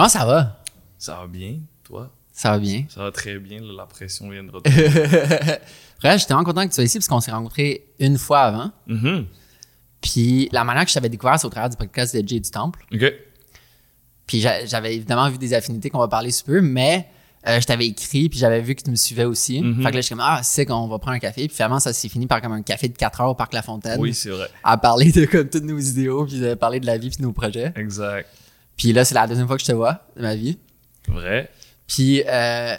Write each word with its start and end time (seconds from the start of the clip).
Comment 0.00 0.08
ça 0.08 0.24
va? 0.24 0.62
Ça 0.96 1.16
va 1.16 1.26
bien, 1.26 1.58
toi? 1.84 2.10
Ça 2.32 2.52
va 2.52 2.58
bien. 2.58 2.86
Ça 2.88 3.02
va 3.02 3.10
très 3.12 3.38
bien, 3.38 3.60
là, 3.60 3.70
la 3.76 3.84
pression 3.84 4.30
vient 4.30 4.42
de 4.42 4.50
retomber. 4.52 4.88
Bref, 6.00 6.20
j'étais 6.20 6.32
vraiment 6.32 6.44
content 6.44 6.62
que 6.62 6.68
tu 6.68 6.76
sois 6.76 6.84
ici 6.84 6.98
parce 6.98 7.06
qu'on 7.06 7.20
s'est 7.20 7.30
rencontrés 7.32 7.84
une 7.98 8.16
fois 8.16 8.40
avant. 8.40 8.72
Mhm. 8.86 9.26
Puis 10.00 10.48
la 10.52 10.64
manière 10.64 10.84
que 10.84 10.88
je 10.88 10.94
t'avais 10.94 11.10
découvert, 11.10 11.38
c'est 11.38 11.46
au 11.46 11.50
travers 11.50 11.68
du 11.68 11.76
podcast 11.76 12.16
de 12.16 12.26
Jay 12.26 12.40
du 12.40 12.50
Temple. 12.50 12.80
OK. 12.94 13.12
Puis 14.26 14.40
j'a- 14.40 14.64
j'avais 14.64 14.96
évidemment 14.96 15.28
vu 15.28 15.36
des 15.36 15.52
affinités 15.52 15.90
qu'on 15.90 15.98
va 15.98 16.08
parler 16.08 16.30
sous 16.30 16.46
peu, 16.46 16.62
mais 16.62 17.06
euh, 17.46 17.60
je 17.60 17.66
t'avais 17.66 17.86
écrit, 17.88 18.30
puis 18.30 18.38
j'avais 18.38 18.62
vu 18.62 18.74
que 18.76 18.82
tu 18.82 18.90
me 18.90 18.96
suivais 18.96 19.24
aussi. 19.26 19.60
Mhm. 19.60 19.82
Fait 19.82 19.90
que 19.90 19.94
là, 19.96 20.00
je 20.00 20.06
suis 20.06 20.14
comme, 20.14 20.24
ah, 20.26 20.40
c'est 20.42 20.64
qu'on 20.64 20.88
va 20.88 20.98
prendre 20.98 21.16
un 21.16 21.20
café. 21.20 21.46
Puis 21.46 21.54
finalement, 21.56 21.78
ça 21.78 21.92
s'est 21.92 22.08
fini 22.08 22.26
par 22.26 22.40
comme 22.40 22.52
un 22.52 22.62
café 22.62 22.88
de 22.88 22.96
4 22.96 23.20
heures 23.20 23.28
au 23.28 23.34
Parc 23.34 23.52
La 23.52 23.60
Fontaine. 23.60 24.00
Oui, 24.00 24.14
c'est 24.14 24.30
vrai. 24.30 24.48
À 24.64 24.78
parler 24.78 25.12
de 25.12 25.26
comme 25.26 25.46
toutes 25.50 25.64
nos 25.64 25.78
idéaux, 25.78 26.24
puis 26.24 26.40
de 26.40 26.54
parler 26.54 26.80
de 26.80 26.86
la 26.86 26.96
vie, 26.96 27.10
puis 27.10 27.18
de 27.18 27.22
nos 27.22 27.32
projets. 27.32 27.74
Exact. 27.76 28.26
Puis 28.80 28.94
là, 28.94 29.04
c'est 29.04 29.14
la 29.14 29.26
deuxième 29.26 29.46
fois 29.46 29.56
que 29.56 29.62
je 29.62 29.66
te 29.66 29.72
vois 29.72 30.00
de 30.16 30.22
ma 30.22 30.34
vie. 30.34 30.56
Vrai. 31.06 31.50
Puis 31.86 32.22
euh, 32.26 32.74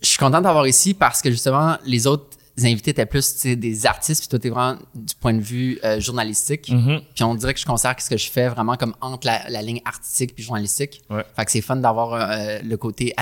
je 0.00 0.06
suis 0.06 0.18
content 0.18 0.40
d'avoir 0.40 0.64
ici 0.68 0.94
parce 0.94 1.20
que 1.20 1.28
justement, 1.28 1.76
les 1.84 2.06
autres 2.06 2.38
invités 2.62 2.92
étaient 2.92 3.04
plus 3.04 3.44
des 3.44 3.86
artistes, 3.86 4.20
puis 4.20 4.28
toi, 4.28 4.38
t'es 4.38 4.48
vraiment 4.48 4.78
du 4.94 5.16
point 5.16 5.34
de 5.34 5.40
vue 5.40 5.80
euh, 5.82 5.98
journalistique. 5.98 6.70
Mhm. 6.70 7.00
Puis 7.16 7.24
on 7.24 7.34
dirait 7.34 7.52
que 7.52 7.58
je 7.58 7.66
considère 7.66 7.96
que 7.96 8.02
ce 8.04 8.10
que 8.10 8.16
je 8.16 8.30
fais 8.30 8.46
vraiment 8.46 8.76
comme 8.76 8.94
entre 9.00 9.26
la, 9.26 9.48
la 9.48 9.60
ligne 9.60 9.80
artistique 9.84 10.36
puis 10.36 10.44
journalistique. 10.44 11.02
Ouais. 11.10 11.24
Fait 11.34 11.44
que 11.44 11.50
c'est 11.50 11.62
fun 11.62 11.76
d'avoir 11.76 12.12
euh, 12.12 12.60
le 12.62 12.76
côté 12.76 13.12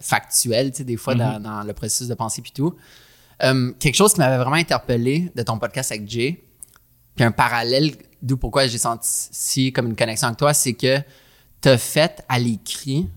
factuel, 0.00 0.72
tu 0.72 0.78
sais, 0.78 0.84
des 0.84 0.96
fois 0.96 1.14
dans, 1.14 1.38
dans 1.38 1.62
le 1.62 1.72
processus 1.72 2.08
de 2.08 2.14
pensée 2.14 2.42
puis 2.42 2.52
tout. 2.52 2.74
Quelque 3.38 3.94
chose 3.94 4.12
qui 4.14 4.18
m'avait 4.18 4.38
vraiment 4.38 4.56
interpellé 4.56 5.30
de 5.36 5.42
ton 5.44 5.60
podcast 5.60 5.92
avec 5.92 6.08
Jay, 6.08 6.42
puis 7.14 7.24
un 7.24 7.30
parallèle 7.30 7.92
d'où 8.22 8.36
pourquoi 8.36 8.66
j'ai 8.66 8.78
senti 8.78 9.72
comme 9.72 9.86
une 9.88 9.96
connexion 9.96 10.28
avec 10.28 10.38
toi, 10.38 10.54
c'est 10.54 10.72
que 10.74 11.00
t'as 11.60 11.76
fait 11.78 12.24
à 12.28 12.38
l'écrit 12.38 13.08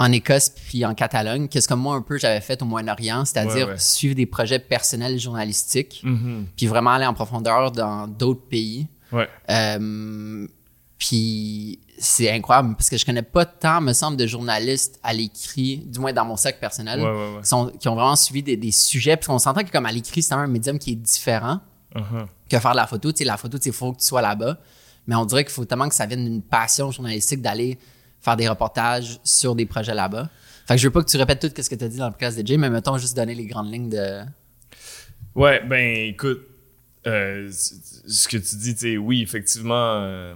en 0.00 0.12
Écosse 0.12 0.50
puis 0.50 0.84
en 0.84 0.94
Catalogne, 0.94 1.48
qu'est-ce 1.48 1.66
que 1.66 1.74
moi 1.74 1.96
un 1.96 2.02
peu 2.02 2.18
j'avais 2.18 2.40
fait 2.40 2.62
au 2.62 2.64
Moyen-Orient, 2.64 3.24
c'est-à-dire 3.24 3.66
Ouais, 3.66 3.72
ouais. 3.72 3.78
suivre 3.78 4.14
des 4.14 4.26
projets 4.26 4.60
personnels 4.60 5.18
journalistiques, 5.18 6.00
Mhm. 6.04 6.46
puis 6.56 6.66
vraiment 6.66 6.90
aller 6.92 7.06
en 7.06 7.14
profondeur 7.14 7.72
dans 7.72 8.06
d'autres 8.06 8.46
pays. 8.48 8.86
Ouais. 9.10 9.28
Euh, 9.50 10.46
puis 10.98 11.80
c'est 11.98 12.30
incroyable 12.30 12.74
parce 12.76 12.90
que 12.90 12.96
je 12.96 13.04
connais 13.04 13.22
pas 13.22 13.44
tant, 13.44 13.80
me 13.80 13.92
semble, 13.92 14.16
de 14.16 14.26
journalistes 14.26 15.00
à 15.02 15.12
l'écrit, 15.12 15.78
du 15.78 15.98
moins 15.98 16.12
dans 16.12 16.24
mon 16.24 16.36
sac 16.36 16.60
personnel, 16.60 17.00
Ouais, 17.00 17.06
ouais, 17.06 17.34
ouais. 17.36 17.40
qui, 17.42 17.48
sont- 17.48 17.72
qui 17.78 17.88
ont 17.88 17.94
vraiment 17.96 18.14
suivi 18.16 18.42
des, 18.42 18.56
des 18.56 18.70
sujets. 18.70 19.16
Parce 19.16 19.26
qu'on 19.26 19.38
s'entend 19.38 19.64
que 19.64 19.70
comme 19.70 19.86
à 19.86 19.92
l'écrit, 19.92 20.22
c'est 20.22 20.34
un 20.34 20.46
médium 20.46 20.78
qui 20.78 20.92
est 20.92 20.96
différent 20.96 21.60
Mhm. 21.94 22.26
que 22.50 22.58
faire 22.58 22.72
de 22.72 22.76
la 22.76 22.86
photo. 22.86 23.12
Tu 23.12 23.18
sais, 23.18 23.24
la 23.24 23.36
photo, 23.36 23.58
il 23.58 23.72
faut 23.72 23.92
que 23.92 24.00
tu 24.00 24.06
sois 24.06 24.22
là-bas. 24.22 24.58
Mais 25.06 25.14
on 25.14 25.24
dirait 25.24 25.44
qu'il 25.44 25.52
faut 25.52 25.64
tellement 25.64 25.88
que 25.88 25.94
ça 25.94 26.06
vienne 26.06 26.24
d'une 26.24 26.42
passion 26.42 26.90
journalistique 26.90 27.40
d'aller 27.40 27.78
faire 28.20 28.36
des 28.36 28.48
reportages 28.48 29.18
sur 29.24 29.54
des 29.54 29.64
projets 29.64 29.94
là-bas. 29.94 30.28
Fait 30.66 30.74
que 30.74 30.80
je 30.80 30.86
veux 30.86 30.92
pas 30.92 31.02
que 31.02 31.08
tu 31.08 31.16
répètes 31.16 31.40
tout 31.40 31.62
ce 31.62 31.70
que 31.70 31.74
tu 31.74 31.84
as 31.84 31.88
dit 31.88 31.96
dans 31.96 32.06
le 32.06 32.12
podcast 32.12 32.38
de 32.38 32.46
Jay, 32.46 32.58
mais 32.58 32.68
mettons 32.68 32.98
juste 32.98 33.16
donner 33.16 33.34
les 33.34 33.46
grandes 33.46 33.72
lignes 33.72 33.88
de. 33.88 34.20
Ouais, 35.34 35.64
ben 35.64 36.08
écoute, 36.08 36.42
euh, 37.06 37.50
ce 37.50 38.28
que 38.28 38.36
tu 38.36 38.56
dis, 38.56 38.74
tu 38.74 38.80
sais, 38.80 38.96
oui, 38.98 39.22
effectivement, 39.22 40.02
euh, 40.02 40.34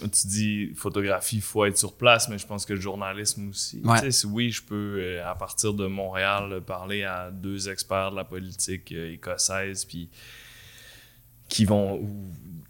tu 0.00 0.26
dis 0.26 0.72
photographie, 0.74 1.36
il 1.36 1.42
faut 1.42 1.64
être 1.64 1.78
sur 1.78 1.92
place, 1.92 2.28
mais 2.28 2.38
je 2.38 2.46
pense 2.46 2.66
que 2.66 2.72
le 2.72 2.80
journalisme 2.80 3.50
aussi. 3.50 3.80
Ouais. 3.84 3.98
Oui, 4.24 4.50
je 4.50 4.62
peux, 4.62 4.96
euh, 4.98 5.30
à 5.30 5.36
partir 5.36 5.72
de 5.72 5.86
Montréal, 5.86 6.62
parler 6.66 7.04
à 7.04 7.30
deux 7.30 7.68
experts 7.68 8.10
de 8.10 8.16
la 8.16 8.24
politique 8.24 8.90
écossaise, 8.90 9.84
puis 9.84 10.08
qui 11.50 11.66
vont 11.66 12.00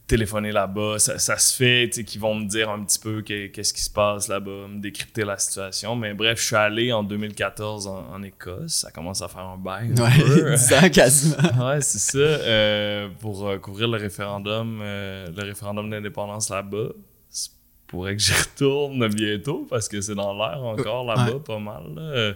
téléphoner 0.09 0.51
là-bas. 0.51 0.99
Ça, 0.99 1.21
ça 1.21 1.39
se 1.39 1.55
fait, 1.55 1.89
tu 1.89 2.01
sais, 2.01 2.05
qui 2.05 2.19
vont 2.19 2.35
me 2.35 2.45
dire 2.47 2.69
un 2.69 2.83
petit 2.85 2.99
peu 2.99 3.23
que- 3.23 3.47
qu'est-ce 3.47 3.73
qui 3.73 3.81
se 3.83 3.91
passe 3.91 4.27
là-bas, 4.27 4.67
me 4.67 4.81
décrypter 4.81 5.25
la 5.25 5.39
situation. 5.39 5.95
Mais 5.95 6.15
bref, 6.15 6.41
je 6.41 6.47
suis 6.47 6.57
allé 6.57 6.93
en 6.93 7.05
2014 7.05 7.87
en, 7.87 8.09
en 8.13 8.21
Écosse. 8.25 8.73
Ça 8.73 8.91
commence 8.91 9.23
à 9.23 9.29
faire 9.29 9.43
un 9.45 9.57
bail. 9.57 9.93
un 9.93 9.95
peu. 9.95 10.03
Ouais, 10.03 10.57
10 10.57 10.73
ans 10.73 10.91
quasiment. 10.91 11.37
Ouais, 11.69 11.81
c'est 11.81 11.99
ça. 12.01 12.19
euh, 12.19 13.09
pour 13.21 13.47
euh, 13.47 13.59
couvrir 13.59 13.87
le 13.87 13.99
référendum, 13.99 14.81
euh, 14.83 15.29
le 15.31 15.43
référendum 15.45 15.89
d'indépendance 15.89 16.49
là-bas. 16.51 16.89
Ça 17.29 17.51
pourrait 17.87 18.17
que 18.17 18.23
j'y 18.23 18.33
retourne 18.51 19.07
bientôt 19.15 19.65
parce 19.71 19.89
que 19.89 20.01
c'est 20.01 20.17
dans 20.17 20.35
l'air 20.35 20.61
encore 20.65 21.05
là-bas, 21.05 21.35
Ouais. 21.35 21.41
pas 21.41 21.59
mal. 21.61 21.85
là. 21.95 22.33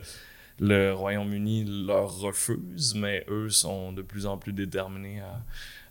Le 0.60 0.92
Royaume-Uni 0.92 1.64
leur 1.88 2.18
refuse, 2.20 2.94
mais 2.94 3.24
eux 3.28 3.50
sont 3.50 3.90
de 3.92 4.02
plus 4.02 4.26
en 4.26 4.38
plus 4.38 4.52
déterminés 4.52 5.18
à, 5.20 5.40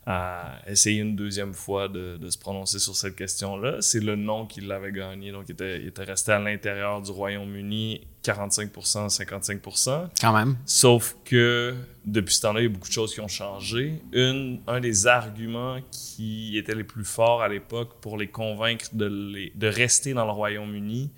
à 0.05 0.59
essayer 0.67 0.99
une 1.01 1.15
deuxième 1.15 1.53
fois 1.53 1.87
de, 1.87 2.17
de 2.17 2.29
se 2.29 2.37
prononcer 2.37 2.77
sur 2.79 2.95
cette 2.95 3.15
question-là. 3.15 3.77
C'est 3.81 4.01
le 4.01 4.15
non 4.17 4.45
qui 4.45 4.59
l'avait 4.61 4.91
gagné, 4.91 5.31
donc 5.31 5.45
il 5.47 5.53
était, 5.53 5.79
il 5.81 5.87
était 5.87 6.03
resté 6.03 6.31
à 6.33 6.39
l'intérieur 6.39 7.01
du 7.01 7.11
Royaume-Uni 7.11 8.01
45%, 8.23 9.09
55%. 9.09 10.09
Quand 10.21 10.33
même. 10.33 10.57
Sauf 10.65 11.15
que 11.25 11.73
depuis 12.05 12.33
ce 12.35 12.41
temps-là, 12.41 12.59
il 12.61 12.63
y 12.63 12.65
a 12.67 12.69
beaucoup 12.69 12.87
de 12.87 12.93
choses 12.93 13.13
qui 13.13 13.21
ont 13.21 13.27
changé. 13.27 14.01
Une, 14.11 14.59
un 14.67 14.79
des 14.79 15.07
arguments 15.07 15.77
qui 15.91 16.57
étaient 16.57 16.75
les 16.75 16.83
plus 16.83 17.05
forts 17.05 17.41
à 17.41 17.47
l'époque 17.47 17.99
pour 18.01 18.17
les 18.17 18.27
convaincre 18.27 18.87
de, 18.93 19.05
les- 19.05 19.51
de 19.55 19.67
rester 19.67 20.13
dans 20.13 20.25
le 20.25 20.31
Royaume-Uni, 20.31 21.11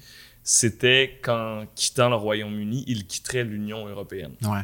c'était 0.43 1.19
qu'en 1.23 1.65
quittant 1.75 2.09
le 2.09 2.15
Royaume-Uni, 2.15 2.83
ils 2.87 3.07
quitteraient 3.07 3.43
l'Union 3.43 3.87
européenne. 3.87 4.33
Ouais. 4.43 4.61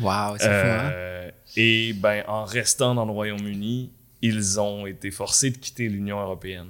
Wow, 0.00 0.36
c'est 0.38 0.44
fou, 0.46 0.68
hein? 0.68 0.90
Euh, 0.92 1.30
Et 1.56 1.92
ben, 1.92 2.24
en 2.26 2.44
restant 2.44 2.94
dans 2.94 3.04
le 3.04 3.12
Royaume-Uni, 3.12 3.90
ils 4.22 4.60
ont 4.60 4.86
été 4.86 5.10
forcés 5.10 5.50
de 5.50 5.58
quitter 5.58 5.88
l'Union 5.88 6.20
européenne 6.20 6.68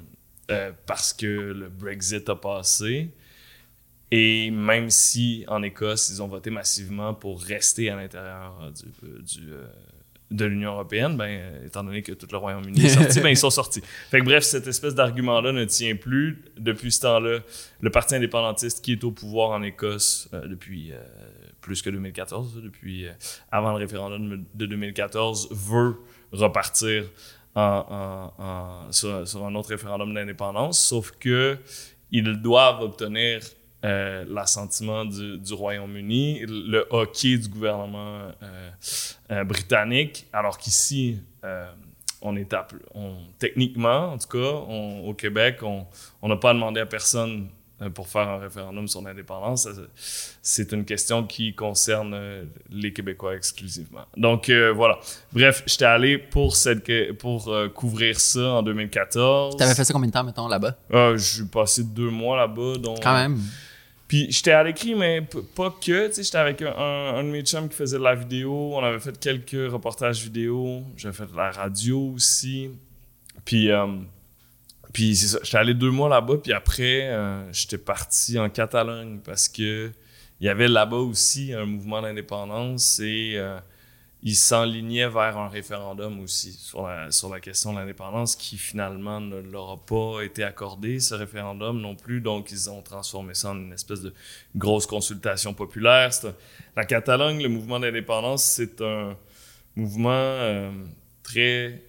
euh, 0.50 0.72
parce 0.87 1.12
que 1.12 1.27
le 1.27 1.69
Brexit 1.69 2.28
a 2.28 2.37
passé. 2.37 3.10
Et 4.10 4.50
même 4.50 4.91
si 4.91 5.44
en 5.49 5.62
Écosse, 5.62 6.10
ils 6.10 6.22
ont 6.22 6.28
voté 6.28 6.50
massivement 6.50 7.15
pour 7.15 7.41
rester 7.41 7.88
à 7.88 7.97
l'intérieur 7.97 8.59
euh, 8.62 8.71
du, 9.22 9.41
du, 9.41 9.50
de 10.31 10.44
l'Union 10.44 10.72
européenne, 10.72 11.16
ben, 11.16 11.65
étant 11.65 11.84
donné 11.84 12.03
que 12.03 12.12
tout 12.12 12.27
le 12.31 12.37
Royaume-Uni 12.37 12.84
est 12.84 12.89
sorti, 12.91 13.21
ben, 13.21 13.28
ils 13.28 13.37
sont 13.37 13.50
sortis. 13.50 13.83
Fait 14.10 14.21
que 14.21 14.25
bref, 14.25 14.43
cette 14.44 14.66
espèce 14.66 14.94
d'argument-là 14.94 15.53
ne 15.53 15.65
tient 15.65 15.94
plus. 15.97 16.43
Depuis 16.59 16.93
ce 16.93 17.00
temps-là, 17.03 17.41
le 17.81 17.91
Parti 17.91 18.15
indépendantiste 18.15 18.84
qui 18.84 18.93
est 18.93 19.04
au 19.04 19.12
pouvoir 19.12 19.50
en 19.50 19.62
Écosse 19.62 20.28
euh, 20.34 20.47
depuis 20.47 20.93
plus 21.62 21.80
que 21.80 21.88
2014, 21.88 22.60
depuis 22.62 23.06
euh, 23.06 23.12
avant 23.50 23.72
le 23.72 23.78
référendum 23.78 24.44
de 24.52 24.66
2014, 24.66 25.48
veut 25.52 25.96
repartir 26.32 27.04
sur, 27.54 29.44
un 29.44 29.54
autre 29.54 29.68
référendum 29.70 30.12
d'indépendance, 30.12 30.78
sauf 30.78 31.12
que 31.12 31.58
ils 32.10 32.40
doivent 32.42 32.82
obtenir 32.82 33.40
euh, 33.84 34.24
l'assentiment 34.28 35.04
du, 35.04 35.54
Royaume-Uni, 35.54 36.44
le 36.46 36.86
hockey 36.90 37.38
du 37.38 37.48
gouvernement 37.48 38.32
euh, 39.30 39.44
britannique, 39.44 40.26
alors 40.32 40.58
qu'ici, 40.58 41.20
on 42.20 42.36
est 42.36 42.52
à, 42.52 42.66
on, 42.94 43.16
techniquement, 43.38 44.12
en 44.12 44.18
tout 44.18 44.28
cas, 44.28 44.38
au 44.38 45.14
Québec, 45.14 45.60
on 45.62 46.28
n'a 46.28 46.36
pas 46.36 46.54
demandé 46.54 46.80
à 46.80 46.86
personne 46.86 47.48
pour 47.91 48.09
faire 48.09 48.28
un 48.28 48.38
référendum 48.38 48.87
sur 48.88 49.03
l'indépendance. 49.03 49.69
C'est 50.43 50.72
une 50.72 50.84
question 50.84 51.25
qui 51.26 51.54
concerne 51.54 52.12
euh, 52.15 52.44
les 52.70 52.93
Québécois 52.93 53.34
exclusivement. 53.37 54.04
Donc 54.16 54.48
euh, 54.48 54.72
voilà. 54.72 54.98
Bref, 55.32 55.62
j'étais 55.66 55.84
allé 55.84 56.19
pour, 56.19 56.56
cette, 56.56 56.82
que- 56.84 57.12
pour 57.12 57.48
euh, 57.48 57.69
couvrir 57.69 58.19
ça 58.21 58.41
en 58.54 58.62
2014. 58.62 59.56
T'avais 59.56 59.75
fait 59.75 59.84
ça 59.84 59.92
combien 59.92 60.09
de 60.09 60.12
temps, 60.12 60.25
mettons, 60.25 60.48
là-bas? 60.48 60.76
Euh, 60.92 61.16
J'ai 61.16 61.44
passé 61.44 61.84
deux 61.84 62.10
mois 62.10 62.37
là-bas. 62.37 62.76
donc- 62.78 63.03
Quand 63.03 63.15
même. 63.15 63.38
puis 64.09 64.26
j'étais 64.31 64.53
à 64.53 64.62
l'écrit, 64.62 64.94
mais 64.94 65.22
pas 65.54 65.71
que. 65.71 66.09
Tu 66.09 66.12
sais, 66.15 66.22
j'étais 66.22 66.38
avec 66.38 66.60
un, 66.62 66.72
un, 66.76 67.25
de 67.25 67.28
mes 67.28 67.42
chums 67.42 67.69
qui 67.69 67.76
faisait 67.76 67.98
de 67.98 68.03
la 68.04 68.15
vidéo. 68.15 68.72
On 68.75 68.84
avait 68.84 69.00
fait 69.00 69.19
quelques 69.19 69.72
reportages 69.72 70.22
vidéo. 70.22 70.82
J'avais 70.97 71.15
fait 71.16 71.31
de 71.31 71.37
la 71.37 71.50
radio 71.50 72.12
aussi. 72.15 72.71
Puis, 73.44 73.71
euh, 73.71 73.87
puis 74.92 75.16
c'est 75.16 75.28
ça. 75.28 75.38
J'étais 75.42 75.58
allé 75.58 75.75
deux 75.75 75.91
mois 75.91 76.08
là-bas. 76.08 76.36
Puis 76.42 76.53
après, 76.53 77.08
euh, 77.08 77.50
j'étais 77.53 77.78
parti 77.78 78.38
en 78.38 78.50
Catalogne 78.50 79.21
parce 79.24 79.48
que 79.48 79.91
il 80.41 80.47
y 80.47 80.48
avait 80.48 80.68
là-bas 80.68 80.97
aussi 80.97 81.53
un 81.53 81.66
mouvement 81.66 82.03
d'indépendance 82.03 82.98
et 82.98 83.34
euh, 83.36 83.59
ils 84.24 84.34
s'enlignaient 84.34 85.09
vers 85.09 85.39
un 85.39 85.48
référendum 85.48 86.21
aussi 86.21 86.53
sur 86.53 86.83
la, 87.28 87.41
question 87.41 87.72
de 87.72 87.78
l'indépendance 87.78 88.34
qui 88.34 88.56
finalement 88.56 89.21
ne 89.21 89.41
leur 89.41 89.71
a 89.71 89.77
pas 89.77 90.21
été 90.22 90.42
accordé, 90.42 90.98
ce 90.98 91.15
référendum 91.15 91.80
non 91.80 91.94
plus. 91.94 92.21
Donc, 92.21 92.50
ils 92.50 92.68
ont 92.71 92.83
transformé 92.83 93.34
ça 93.34 93.50
en 93.50 93.56
une 93.56 93.72
espèce 93.72 94.00
de 94.00 94.12
grosse 94.56 94.86
consultation 94.86 95.54
populaire. 95.54 96.10
La 96.77 96.84
Catalogne, 96.84 97.41
le 97.41 97.48
mouvement 97.48 97.78
d'indépendance, 97.78 98.42
c'est 98.42 98.80
un 98.80 99.16
mouvement 99.77 100.10
euh, 100.10 100.72
très, 101.22 101.83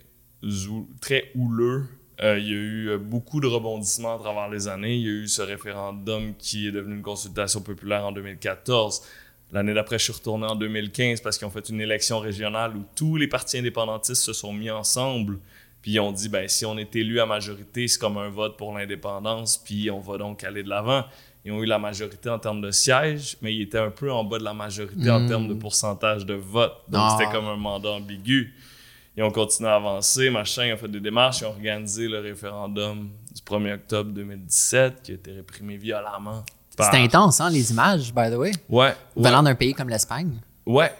très 1.01 1.31
houleux. 1.35 1.87
Euh, 2.21 2.37
il 2.37 2.45
y 2.47 2.51
a 2.51 2.53
eu 2.53 2.89
euh, 2.89 2.97
beaucoup 2.97 3.39
de 3.39 3.47
rebondissements 3.47 4.15
à 4.15 4.19
travers 4.19 4.49
les 4.49 4.67
années. 4.67 4.95
Il 4.95 5.01
y 5.01 5.07
a 5.07 5.11
eu 5.23 5.27
ce 5.27 5.41
référendum 5.41 6.33
qui 6.37 6.67
est 6.67 6.71
devenu 6.71 6.95
une 6.95 7.01
consultation 7.01 7.61
populaire 7.61 8.05
en 8.05 8.11
2014. 8.11 9.01
L'année 9.51 9.73
d'après, 9.73 9.97
je 9.99 10.03
suis 10.05 10.13
retourné 10.13 10.45
en 10.45 10.55
2015 10.55 11.21
parce 11.21 11.37
qu'ils 11.37 11.47
ont 11.47 11.51
fait 11.51 11.69
une 11.69 11.81
élection 11.81 12.19
régionale 12.19 12.75
où 12.75 12.83
tous 12.95 13.17
les 13.17 13.27
partis 13.27 13.57
indépendantistes 13.57 14.21
se 14.21 14.33
sont 14.33 14.53
mis 14.53 14.69
ensemble 14.71 15.39
Puis 15.81 15.91
ils 15.93 15.99
ont 15.99 16.11
dit, 16.11 16.29
ben, 16.29 16.47
si 16.47 16.65
on 16.65 16.77
est 16.77 16.95
élu 16.95 17.19
à 17.19 17.25
majorité, 17.25 17.87
c'est 17.87 17.99
comme 17.99 18.17
un 18.17 18.29
vote 18.29 18.57
pour 18.57 18.77
l'indépendance, 18.77 19.57
puis 19.57 19.91
on 19.91 19.99
va 19.99 20.17
donc 20.17 20.43
aller 20.43 20.63
de 20.63 20.69
l'avant. 20.69 21.03
Ils 21.45 21.51
ont 21.51 21.61
eu 21.61 21.65
la 21.65 21.77
majorité 21.77 22.29
en 22.29 22.39
termes 22.39 22.61
de 22.61 22.71
sièges, 22.71 23.35
mais 23.41 23.53
ils 23.53 23.63
étaient 23.63 23.79
un 23.79 23.89
peu 23.91 24.09
en 24.11 24.23
bas 24.23 24.39
de 24.39 24.43
la 24.45 24.53
majorité 24.53 25.11
en 25.11 25.19
Mm. 25.19 25.27
termes 25.27 25.47
de 25.49 25.53
pourcentage 25.55 26.25
de 26.25 26.35
vote. 26.35 26.73
Donc 26.87 27.01
Ah. 27.03 27.17
c'était 27.19 27.29
comme 27.31 27.45
un 27.47 27.57
mandat 27.57 27.89
ambigu. 27.91 28.53
Ils 29.15 29.23
ont 29.23 29.31
continué 29.31 29.69
à 29.69 29.75
avancer, 29.75 30.29
machin, 30.31 30.65
ils 30.65 30.73
ont 30.73 30.77
fait 30.77 30.87
des 30.87 30.99
démarches, 30.99 31.41
ils 31.41 31.45
ont 31.45 31.49
organisé 31.51 32.07
le 32.07 32.19
référendum 32.19 33.09
du 33.33 33.41
1er 33.41 33.75
octobre 33.75 34.11
2017 34.11 35.01
qui 35.03 35.11
a 35.11 35.15
été 35.15 35.31
réprimé 35.33 35.77
violemment. 35.77 36.43
par- 36.75 36.87
C'était 36.91 37.03
intense, 37.03 37.39
hein, 37.39 37.51
les 37.51 37.71
images, 37.71 38.11
by 38.13 38.31
the 38.31 38.35
way. 38.35 38.51
Ouais, 38.69 38.87
ouais. 38.87 38.95
Venant 39.15 39.43
d'un 39.43 39.53
pays 39.53 39.73
comme 39.75 39.89
l'Espagne. 39.89 40.39
Ouais, 40.65 40.91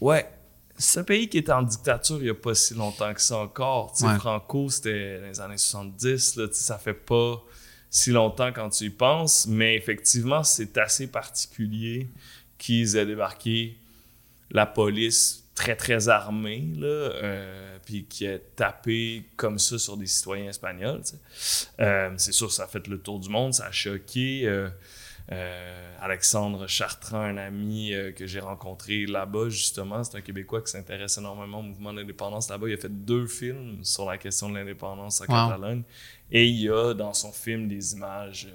ouais. 0.00 0.28
C'est 0.76 1.00
un 1.00 1.04
pays 1.04 1.28
qui 1.28 1.38
était 1.38 1.50
en 1.52 1.62
dictature 1.62 2.18
il 2.18 2.24
n'y 2.24 2.30
a 2.30 2.34
pas 2.34 2.54
si 2.54 2.74
longtemps 2.74 3.12
que 3.14 3.20
ça 3.22 3.38
encore. 3.38 3.94
Ouais. 4.02 4.16
Franco, 4.18 4.68
c'était 4.68 5.18
dans 5.20 5.26
les 5.28 5.40
années 5.40 5.56
70. 5.58 6.36
Là, 6.36 6.46
ça 6.52 6.76
fait 6.78 6.92
pas 6.94 7.42
si 7.90 8.10
longtemps 8.10 8.52
quand 8.52 8.68
tu 8.68 8.84
y 8.84 8.90
penses. 8.90 9.46
Mais 9.48 9.74
effectivement, 9.74 10.44
c'est 10.44 10.76
assez 10.78 11.06
particulier 11.08 12.08
qu'ils 12.58 12.94
aient 12.96 13.06
débarqué 13.06 13.76
la 14.50 14.66
police 14.66 15.42
très, 15.58 15.74
très 15.74 16.08
armée, 16.08 16.70
là, 16.76 16.86
euh, 16.86 17.78
puis 17.84 18.04
qui 18.04 18.26
ait 18.26 18.38
tapé 18.54 19.24
comme 19.36 19.58
ça 19.58 19.76
sur 19.76 19.96
des 19.96 20.06
citoyens 20.06 20.48
espagnols. 20.50 21.02
Euh, 21.80 22.12
c'est 22.16 22.30
sûr, 22.32 22.52
ça 22.52 22.62
a 22.62 22.66
fait 22.68 22.86
le 22.86 23.00
tour 23.00 23.18
du 23.18 23.28
monde, 23.28 23.52
ça 23.52 23.66
a 23.66 23.72
choqué. 23.72 24.46
euh, 24.46 25.98
Alexandre 26.00 26.68
Chartrand, 26.68 27.20
un 27.20 27.36
ami 27.36 27.92
que 28.16 28.24
j'ai 28.26 28.38
rencontré 28.38 29.04
là-bas, 29.04 29.48
justement, 29.48 30.04
c'est 30.04 30.16
un 30.16 30.20
Québécois 30.20 30.62
qui 30.62 30.70
s'intéresse 30.70 31.18
énormément 31.18 31.58
au 31.58 31.62
mouvement 31.62 31.92
de 31.92 31.98
l'indépendance 32.00 32.48
là-bas. 32.48 32.68
Il 32.68 32.74
a 32.74 32.76
fait 32.78 33.04
deux 33.04 33.26
films 33.26 33.84
sur 33.84 34.06
la 34.08 34.16
question 34.16 34.48
de 34.48 34.54
l'indépendance 34.54 35.20
en 35.20 35.24
Wow. 35.24 35.48
Catalogne. 35.50 35.82
Et 36.30 36.46
il 36.46 36.60
y 36.60 36.70
a 36.70 36.94
dans 36.94 37.12
son 37.14 37.32
film 37.32 37.66
des 37.68 37.94
images 37.94 38.48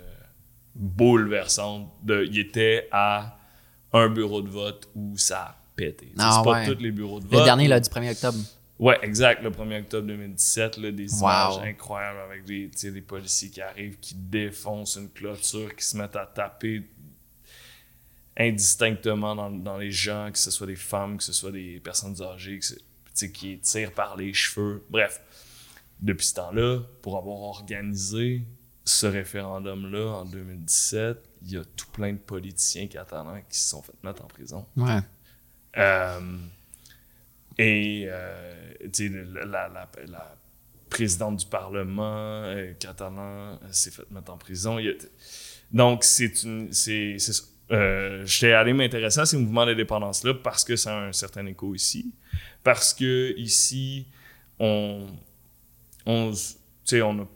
bouleversantes. 0.73 1.91
De, 2.01 2.23
il 2.25 2.39
était 2.39 2.88
à 2.91 3.38
un 3.91 4.07
bureau 4.09 4.41
de 4.41 4.49
vote 4.49 4.89
où 4.95 5.17
ça 5.17 5.39
a 5.41 5.62
pété. 5.75 6.11
Ah 6.17 6.41
c'est 6.43 6.49
pas 6.49 6.65
tous 6.65 6.81
les 6.81 6.91
bureaux 6.91 7.19
de 7.19 7.25
vote. 7.25 7.39
Le 7.39 7.45
dernier, 7.45 7.67
là, 7.67 7.79
du 7.79 7.89
1er 7.89 8.11
octobre. 8.11 8.37
Ouais, 8.79 8.97
exact, 9.03 9.43
le 9.43 9.49
1er 9.49 9.81
octobre 9.81 10.07
2017, 10.07 10.77
là, 10.77 10.91
des 10.91 11.07
Wow. 11.13 11.19
images 11.19 11.57
incroyables 11.59 12.19
avec 12.19 12.45
des, 12.45 13.01
policiers 13.01 13.49
qui 13.49 13.61
arrivent, 13.61 13.97
qui 13.99 14.15
défoncent 14.15 14.95
une 14.95 15.09
clôture, 15.09 15.75
qui 15.75 15.85
se 15.85 15.95
mettent 15.95 16.15
à 16.15 16.25
taper 16.25 16.83
indistinctement 18.37 19.35
dans, 19.35 19.51
dans 19.51 19.77
les 19.77 19.91
gens, 19.91 20.29
que 20.31 20.39
ce 20.39 20.49
soit 20.49 20.67
des 20.67 20.75
femmes, 20.75 21.17
que 21.17 21.23
ce 21.23 21.33
soit 21.33 21.51
des 21.51 21.79
personnes 21.79 22.19
âgées, 22.21 22.59
que 22.59 23.25
qui 23.27 23.59
tirent 23.59 23.93
par 23.93 24.17
les 24.17 24.33
cheveux. 24.33 24.83
Bref, 24.89 25.21
depuis 25.99 26.25
ce 26.25 26.33
temps-là, 26.35 26.79
pour 27.01 27.17
avoir 27.17 27.39
organisé 27.41 28.43
ce 28.85 29.05
référendum-là 29.05 30.17
en 30.17 30.25
2017, 30.25 31.17
il 31.43 31.51
y 31.51 31.57
a 31.57 31.63
tout 31.63 31.87
plein 31.93 32.13
de 32.13 32.17
politiciens 32.17 32.87
catalans 32.87 33.41
qui 33.49 33.57
se 33.57 33.69
sont 33.69 33.81
fait 33.81 33.93
mettre 34.03 34.23
en 34.23 34.27
prison. 34.27 34.65
Ouais. 34.75 34.99
Euh, 35.77 36.37
et 37.57 38.05
euh, 38.07 38.73
la, 39.33 39.45
la- 39.45 39.69
la- 40.07 40.35
présidente 40.89 41.37
du 41.37 41.45
Parlement 41.47 42.43
euh, 42.43 42.73
catalan 42.79 43.53
euh, 43.53 43.55
s'est 43.71 43.89
fait 43.89 44.09
mettre 44.11 44.31
en 44.31 44.37
prison. 44.37 44.77
Donc, 45.71 46.03
c'est 46.03 46.43
une. 46.43 46.69
J'étais 46.71 48.51
allé 48.51 48.73
m'intéresser 48.73 49.19
à 49.21 49.25
ces 49.25 49.37
mouvements 49.37 49.65
d'indépendance-là 49.65 50.35
parce 50.35 50.63
que 50.63 50.75
ça 50.75 50.95
a 50.95 51.01
un 51.07 51.11
certain 51.11 51.45
écho 51.47 51.73
ici. 51.73 52.13
Parce 52.63 52.93
que 52.93 53.33
ici, 53.37 54.05
on. 54.59 55.07
on 56.05 56.31
on 56.95 57.19
a 57.19 57.27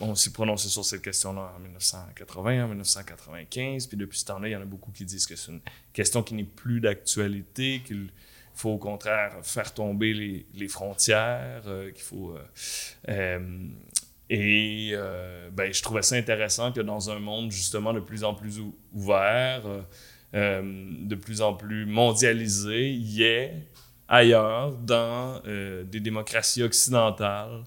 on 0.00 0.14
s'est 0.14 0.32
prononcé 0.32 0.68
sur 0.68 0.84
cette 0.84 1.02
question-là 1.02 1.52
en 1.56 1.60
1980, 1.60 2.64
en 2.64 2.68
1995, 2.68 3.86
puis 3.86 3.96
depuis 3.96 4.18
ce 4.18 4.24
temps-là, 4.26 4.48
il 4.48 4.52
y 4.52 4.56
en 4.56 4.62
a 4.62 4.66
beaucoup 4.66 4.90
qui 4.90 5.04
disent 5.04 5.26
que 5.26 5.36
c'est 5.36 5.52
une 5.52 5.60
question 5.92 6.22
qui 6.22 6.34
n'est 6.34 6.44
plus 6.44 6.80
d'actualité, 6.80 7.82
qu'il 7.86 8.08
faut 8.54 8.70
au 8.70 8.78
contraire 8.78 9.36
faire 9.42 9.72
tomber 9.72 10.44
les, 10.52 10.68
frontières, 10.68 11.62
euh, 11.66 11.90
qu'il 11.90 12.02
faut... 12.02 12.36
euh, 12.36 12.42
euh, 13.08 13.68
et 14.30 14.94
ben, 15.52 15.72
je 15.72 15.82
trouvais 15.82 16.02
ça 16.02 16.16
intéressant 16.16 16.72
que 16.72 16.80
dans 16.80 17.10
un 17.10 17.18
monde 17.18 17.52
justement 17.52 17.92
de 17.92 18.00
plus 18.00 18.24
en 18.24 18.34
plus 18.34 18.58
ou- 18.58 18.74
ouvert, 18.92 19.62
de 20.32 21.14
plus 21.14 21.42
en 21.42 21.52
plus 21.52 21.84
mondialisé, 21.84 22.90
il 22.90 23.10
y 23.10 23.22
ait 23.22 23.66
ailleurs, 24.08 24.72
dans 24.72 25.40
des 25.42 26.00
démocraties 26.00 26.62
occidentales, 26.62 27.64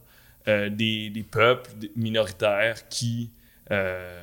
euh, 0.48 0.70
des, 0.70 1.10
des 1.10 1.24
peuples 1.24 1.70
minoritaires 1.96 2.88
qui 2.88 3.32
euh, 3.72 4.18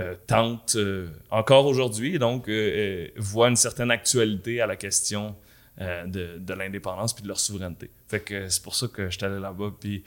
euh, 0.00 0.14
tentent 0.26 0.76
encore 1.30 1.66
aujourd'hui, 1.66 2.18
donc 2.18 2.50
voient 3.16 3.48
une 3.48 3.56
certaine 3.56 3.90
actualité 3.90 4.60
à 4.60 4.66
la 4.66 4.76
question 4.76 5.36
de, 5.78 6.38
de 6.38 6.54
l'indépendance 6.54 7.14
puis 7.14 7.22
de 7.22 7.28
leur 7.28 7.40
souveraineté. 7.40 7.90
Fait 8.08 8.20
que 8.20 8.48
c'est 8.48 8.62
pour 8.62 8.74
ça 8.74 8.88
que 8.88 9.10
j'étais 9.10 9.26
allé 9.26 9.40
là-bas, 9.40 9.70
puis 9.80 10.04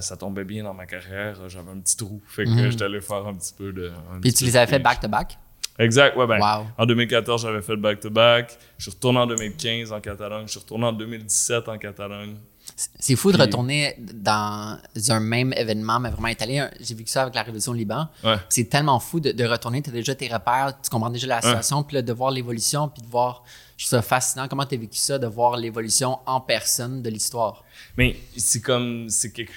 ça 0.00 0.16
tombait 0.16 0.44
bien 0.44 0.64
dans 0.64 0.74
ma 0.74 0.86
carrière. 0.86 1.48
J'avais 1.48 1.70
un 1.70 1.78
petit 1.78 1.96
trou, 1.96 2.20
fait 2.26 2.44
que 2.44 2.70
j'étais 2.70 2.84
allé 2.84 3.00
faire 3.00 3.26
un 3.26 3.34
petit 3.34 3.54
peu 3.56 3.72
de. 3.72 3.92
Puis 4.20 4.32
tu 4.32 4.44
les 4.44 4.56
avais 4.56 4.70
fait 4.70 4.78
back-to-back? 4.80 5.38
Exact, 5.78 6.16
ouais, 6.16 6.26
ben. 6.26 6.38
Wow. 6.38 6.66
En 6.78 6.86
2014, 6.86 7.42
j'avais 7.42 7.62
fait 7.62 7.72
le 7.72 7.80
back-to-back. 7.80 8.56
Je 8.78 8.84
suis 8.84 8.90
retourné 8.92 9.18
en 9.18 9.26
2015 9.26 9.92
en 9.92 10.00
Catalogne. 10.00 10.46
Je 10.46 10.52
suis 10.52 10.60
retourné 10.60 10.86
en 10.86 10.92
2017 10.92 11.68
en 11.68 11.78
Catalogne. 11.78 12.36
C'est 12.76 13.14
fou 13.14 13.30
de 13.30 13.36
Puis- 13.36 13.42
retourner 13.46 13.94
dans 13.98 14.78
un 15.08 15.20
même 15.20 15.52
événement, 15.52 16.00
mais 16.00 16.10
vraiment 16.10 16.28
étalé. 16.28 16.66
J'ai 16.80 16.94
vécu 16.94 17.08
ça 17.10 17.22
avec 17.22 17.34
la 17.34 17.42
Révolution 17.42 17.70
au 17.72 17.74
Liban. 17.74 18.08
Ouais. 18.24 18.36
C'est 18.48 18.64
tellement 18.68 18.98
fou 18.98 19.20
de, 19.20 19.30
de 19.30 19.44
retourner. 19.44 19.80
Tu 19.80 19.90
as 19.90 19.92
déjà 19.92 20.14
tes 20.14 20.26
repères, 20.26 20.74
tu 20.82 20.90
comprends 20.90 21.10
déjà 21.10 21.26
la 21.28 21.40
situation, 21.40 21.84
puis 21.84 21.94
là, 21.94 22.02
de 22.02 22.12
voir 22.12 22.30
l'évolution, 22.32 22.88
puis 22.88 23.02
de 23.02 23.06
voir. 23.08 23.44
Je 23.76 23.86
trouve 23.86 23.98
ça 23.98 24.02
fascinant. 24.02 24.48
Comment 24.48 24.66
tu 24.66 24.74
as 24.74 24.78
vécu 24.78 24.96
ça, 24.98 25.18
de 25.18 25.26
voir 25.26 25.56
l'évolution 25.56 26.18
en 26.26 26.40
personne 26.40 27.02
de 27.02 27.10
l'histoire? 27.10 27.64
Mais 27.96 28.16
c'est 28.36 28.60
comme. 28.60 29.08
C'est 29.08 29.30
quelque, 29.32 29.52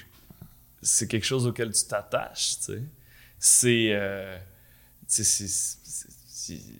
c'est 0.81 1.07
quelque 1.07 1.25
chose 1.25 1.47
auquel 1.47 1.71
tu 1.71 1.83
t'attaches, 1.85 2.57
tu 2.59 2.65
sais. 2.73 2.81
C'est. 3.39 3.87
euh, 3.91 4.37
c'est- 5.07 5.76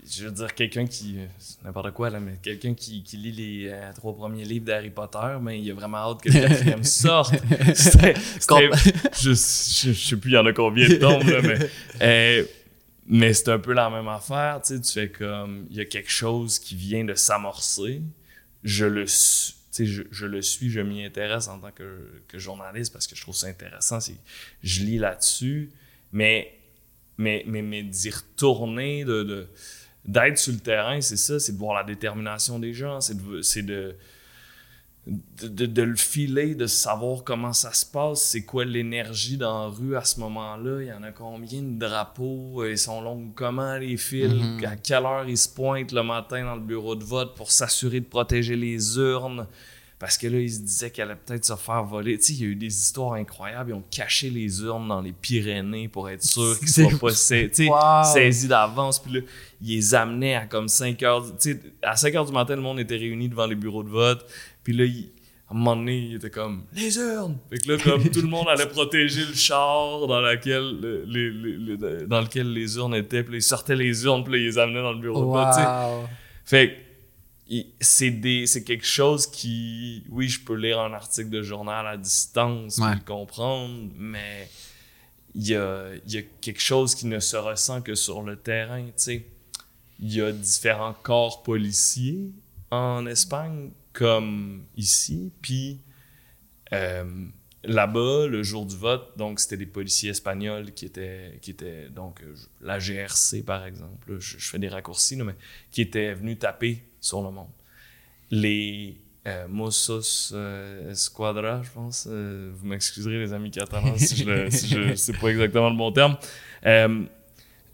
Je 0.10 0.25
veux 0.25 0.31
dire, 0.31 0.54
quelqu'un 0.56 0.86
qui. 0.86 1.18
c'est 1.40 1.64
N'importe 1.64 1.92
quoi, 1.92 2.10
là, 2.10 2.19
mais 2.19 2.38
quelqu'un 2.42 2.74
qui, 2.74 3.04
qui 3.04 3.18
lit 3.18 3.31
les 3.31 3.69
euh, 3.69 3.92
trois 3.94 4.16
premiers 4.16 4.46
livres 4.46 4.66
d'Harry 4.66 4.90
Potter, 4.90 5.38
mais 5.42 5.60
il 5.62 5.69
a 5.72 5.74
vraiment 5.74 5.98
hâte 5.98 6.22
que 6.22 6.30
le 6.30 6.40
quatrième 6.40 6.84
sorte. 6.86 7.34
C'était- 7.74 8.14
je, 9.19 9.31
je, 9.31 9.34
sais 9.94 10.16
plus, 10.18 10.31
il 10.31 10.34
y 10.34 10.38
en 10.38 10.46
a 10.46 10.54
combien 10.54 10.88
de 10.88 10.96
tomes, 10.96 11.28
là, 11.30 11.42
mais. 11.42 11.60
euh, 12.02 12.46
mais 13.10 13.34
c'est 13.34 13.50
un 13.50 13.60
peu 13.60 13.74
la 13.74 13.90
même 13.90 14.08
affaire, 14.10 14.62
tu 14.66 14.76
sais, 14.76 14.81
tu 14.81 14.92
fais 14.92 15.09
comme, 15.09 15.66
il 15.69 15.78
y 15.78 15.80
a 15.80 15.86
quelque 15.86 16.12
chose 16.12 16.59
qui 16.59 16.76
vient 16.76 17.06
de 17.06 17.14
s'amorcer, 17.14 18.02
je 18.64 18.86
le, 18.86 19.07
su- 19.07 19.54
tu 19.54 19.57
sais, 19.71 19.86
je, 19.86 20.04
je 20.12 20.26
le 20.26 20.42
suis, 20.42 20.69
je 20.69 20.81
m'y 20.81 21.06
intéresse 21.06 21.47
en 21.47 21.57
tant 21.59 21.71
que, 21.71 22.21
que 22.28 22.38
journaliste 22.38 22.92
parce 22.92 23.07
que 23.07 23.16
je 23.16 23.21
trouve 23.21 23.36
ça 23.36 23.47
intéressant, 23.47 24.00
c'est, 24.02 24.16
je 24.62 24.81
lis 24.83 24.97
là-dessus, 24.97 25.69
mais, 26.12 26.56
mais, 27.18 27.44
mais, 27.47 27.62
mais 27.62 27.83
d'y 27.83 28.09
retourner, 28.09 29.04
de, 29.06 29.24
de- 29.24 29.47
d'être 30.06 30.38
sur 30.38 30.54
le 30.54 30.59
terrain, 30.59 31.02
c'est 31.02 31.18
ça, 31.18 31.40
c'est 31.40 31.52
de 31.54 31.57
voir 31.57 31.76
la 31.76 31.83
détermination 31.83 32.59
des 32.59 32.74
gens, 32.74 33.02
c'est 33.02 33.18
de, 33.18 33.42
c'est 33.42 33.64
de, 33.64 33.95
de, 35.07 35.47
de- 35.47 35.66
de 35.66 35.81
le 35.83 35.95
filer, 35.95 36.54
de 36.54 36.68
savoir 36.68 37.24
comment 37.24 37.54
ça 37.54 37.71
se 37.74 37.86
passe, 37.86 38.21
c'est 38.21 38.44
quoi 38.44 38.66
l'énergie 38.66 39.38
dans 39.38 39.64
la 39.64 39.68
rue 39.74 39.95
à 39.95 40.04
ce 40.04 40.19
moment-là, 40.19 40.81
il 40.81 40.88
y 40.88 40.92
en 40.94 41.02
a 41.04 41.12
combien 41.14 41.62
de 41.62 41.80
drapeaux, 41.80 42.62
euh, 42.64 42.71
ils 42.71 42.78
sont 42.78 43.02
longs 43.02 43.31
comment 43.33 43.78
les 43.78 43.95
fils, 43.95 44.31
Mhm. 44.33 44.66
à 44.66 44.76
quelle 44.76 45.06
heure 45.06 45.28
ils 45.28 45.38
se 45.38 45.47
pointent 45.47 45.94
le 45.94 46.04
matin 46.04 46.44
dans 46.44 46.56
le 46.56 46.62
bureau 46.62 46.95
de 46.95 47.06
vote 47.06 47.36
pour 47.36 47.52
s'assurer 47.52 48.02
de 48.02 48.06
protéger 48.06 48.56
les 48.57 48.97
urnes, 48.97 49.47
parce 49.99 50.18
que 50.18 50.27
là, 50.27 50.37
ils 50.39 50.51
se 50.51 50.59
disaient 50.59 50.92
qu'elle 50.92 51.09
allait 51.09 51.19
peut-être 51.25 51.44
se 51.45 51.56
faire 51.56 51.83
voler. 51.83 52.18
Tu 52.19 52.23
sais, 52.25 52.33
il 52.33 52.39
y 52.42 52.44
a 52.44 52.47
eu 52.49 52.56
des 52.56 52.68
histoires 52.68 53.13
incroyables, 53.13 53.71
ils 53.71 53.73
ont 53.73 53.83
caché 53.89 54.30
les 54.30 54.61
urnes 54.61 54.87
dans 54.87 55.01
les 55.01 55.11
Pyrénées 55.13 55.87
pour 55.87 56.07
être 56.09 56.23
sûr 56.23 56.56
qu'ils 56.59 56.68
C'est 56.69 56.87
soient 56.89 56.99
pas 56.99 57.09
sais, 57.11 57.49
Wow. 57.68 58.04
saisis 58.13 58.47
d'avance, 58.47 58.99
puis 58.99 59.13
là, 59.13 59.19
ils 59.61 59.75
les 59.75 59.95
amenaient 59.95 60.35
à 60.35 60.45
comme 60.45 60.68
5 60.68 61.01
heures, 61.04 61.25
tu 61.39 61.54
sais, 61.54 61.59
à 61.81 61.95
5 61.95 62.13
heures 62.16 62.25
du 62.25 62.31
matin, 62.31 62.56
le 62.56 62.61
monde 62.61 62.80
était 62.80 62.97
réuni 62.97 63.27
devant 63.27 63.47
les 63.47 63.56
bureaux 63.56 63.83
de 63.83 63.89
vote, 63.89 64.25
puis 64.63 64.73
là, 64.73 64.83
à 65.49 65.54
un 65.54 65.57
moment 65.57 65.77
donné, 65.77 65.97
il 65.97 66.16
était 66.16 66.30
comme 66.30 66.63
les 66.73 66.97
urnes. 66.97 67.37
Fait 67.49 67.57
que 67.57 67.71
là, 67.71 67.77
comme 67.81 68.04
tout 68.09 68.21
le 68.21 68.27
monde 68.27 68.47
allait 68.49 68.68
protéger 68.68 69.21
le 69.25 69.33
char 69.33 70.06
dans 70.06 70.19
lequel 70.19 70.80
le- 70.81 71.06
les- 71.07 71.31
les- 71.31 71.77
les- 71.77 72.06
dans 72.06 72.19
lequel 72.21 72.51
les 72.54 72.75
urnes 72.75 72.94
étaient, 72.95 73.23
puis 73.23 73.31
là, 73.31 73.37
ils 73.37 73.42
sortaient 73.42 73.75
les 73.75 74.04
urnes, 74.04 74.23
puis 74.25 74.33
là, 74.33 74.39
ils 74.39 74.45
les 74.45 74.57
amenaient 74.59 74.81
dans 74.81 74.92
le 74.92 74.99
bureau. 74.99 75.23
Wow. 75.23 76.06
Fait 76.45 76.75
c'est 77.80 78.11
des 78.11 78.45
c'est 78.47 78.63
quelque 78.63 78.85
chose 78.85 79.27
qui 79.27 80.04
oui 80.09 80.27
je 80.27 80.42
peux 80.44 80.56
lire 80.56 80.80
un 80.80 80.94
article 80.94 81.30
de 81.30 81.42
journal 81.42 81.87
à 81.87 81.97
distance 81.97 82.77
Ouais. 82.77 82.92
puis 82.92 82.99
le 82.99 83.06
comprendre 83.06 83.89
mais 83.97 84.49
il 85.35 85.47
y 85.47 85.56
a, 85.56 85.92
il 86.06 86.11
y 86.13 86.18
a 86.18 86.21
quelque 86.42 86.61
chose 86.61 86.95
qui 86.95 87.06
ne 87.07 87.19
se 87.19 87.37
ressent 87.37 87.81
que 87.81 87.95
sur 87.95 88.21
le 88.23 88.35
terrain 88.37 88.83
tu 88.85 88.92
sais 88.95 89.25
il 89.99 90.13
y 90.13 90.21
a 90.21 90.31
différents 90.31 90.94
corps 91.04 91.44
policiers 91.44 92.31
en 92.71 93.06
Espagne 93.06 93.71
comme 93.94 94.66
ici 94.75 95.31
puis 95.42 95.80
euh, 96.73 97.06
là-bas, 97.63 98.27
le 98.27 98.44
jour 98.44 98.66
du 98.66 98.75
vote, 98.75 99.18
donc 99.18 99.39
c'était 99.39 99.57
des 99.57 99.66
policiers 99.66 100.09
espagnols 100.11 100.73
qui 100.73 100.85
étaient, 100.85 101.39
qui 101.42 101.51
étaient 101.51 101.89
donc 101.89 102.21
euh, 102.21 102.35
la 102.61 102.77
GRC 102.80 103.42
par 103.44 103.66
exemple, 103.66 104.18
je, 104.19 104.37
je 104.37 104.49
fais 104.49 104.59
des 104.59 104.68
raccourcis, 104.68 105.16
là, 105.16 105.23
mais 105.23 105.35
qui 105.71 105.81
étaient 105.81 106.13
venus 106.13 106.39
taper 106.39 106.83
sur 107.07 107.21
le 107.21 107.31
monde. 107.31 107.47
Les 108.31 108.97
euh, 109.26 109.47
Mossos 109.47 110.31
euh, 110.33 110.92
Esquadra, 110.92 111.61
je 111.64 111.69
pense, 111.71 112.07
euh, 112.09 112.52
vous 112.54 112.66
m'excuserez 112.68 113.18
les 113.19 113.33
amis 113.33 113.52
catalans 113.52 113.97
si 113.97 114.16
je 114.18 114.49
si 114.49 114.68
je 114.68 114.95
c'est 115.04 115.18
pas 115.18 115.30
exactement 115.30 115.69
le 115.69 115.78
bon 115.78 115.92
terme. 115.92 116.18
Euh, 116.66 117.04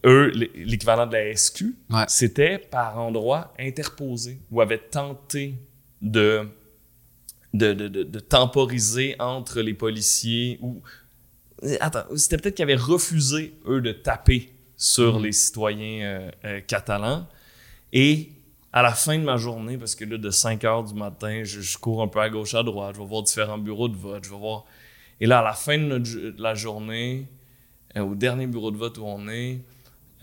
eux, 0.06 0.28
l'é- 0.34 0.52
l'équivalent 0.56 1.08
de 1.08 1.14
la 1.14 1.36
SQ, 1.36 1.64
Ouais. 1.90 2.06
c'était 2.08 2.58
par 2.60 3.00
endroits 3.00 3.54
interposés 3.60 4.40
ou 4.52 4.62
avaient 4.62 4.78
tenté 4.80 5.56
de 6.02 6.48
de, 7.54 7.74
de, 7.74 7.88
de, 7.88 8.04
de 8.04 8.20
temporiser 8.20 9.16
entre 9.20 9.62
les 9.62 9.76
policiers 9.76 10.58
ou 10.62 10.82
attends 11.80 12.04
c'était 12.16 12.38
peut-être 12.38 12.56
qu'ils 12.56 12.64
avaient 12.64 12.76
refusé 12.76 13.54
eux 13.68 13.80
de 13.80 13.92
taper 13.92 14.50
sur 14.76 15.20
les 15.20 15.32
citoyens 15.32 16.04
euh, 16.04 16.32
euh, 16.46 16.62
catalans 16.62 17.28
et 17.94 18.30
à 18.74 18.82
la 18.82 18.92
fin 18.94 19.18
de 19.18 19.24
ma 19.24 19.38
journée 19.38 19.78
parce 19.78 19.96
que 19.96 20.04
là 20.04 20.18
de 20.18 20.30
5 20.30 20.64
heures 20.66 20.84
du 20.84 20.94
matin 20.96 21.44
je, 21.44 21.62
je 21.62 21.78
cours 21.78 22.02
un 22.02 22.08
peu 22.08 22.20
à 22.20 22.30
gauche 22.30 22.54
à 22.56 22.64
droite 22.64 22.96
je 22.96 23.02
vais 23.02 23.08
voir 23.08 23.22
différents 23.24 23.58
bureaux 23.60 23.88
de 23.88 23.96
vote 23.96 24.24
je 24.26 24.30
vais 24.32 24.38
voir 24.38 24.66
et 25.22 25.28
là 25.28 25.40
à 25.40 25.44
la 25.44 25.54
fin 25.54 25.78
de, 25.78 25.84
notre 25.84 26.06
jo- 26.06 26.32
de 26.32 26.42
la 26.42 26.56
journée 26.56 27.28
euh, 27.96 28.02
au 28.02 28.16
dernier 28.16 28.48
bureau 28.48 28.72
de 28.72 28.78
vote 28.78 28.98
où 28.98 29.04
on 29.06 29.28
est 29.30 29.62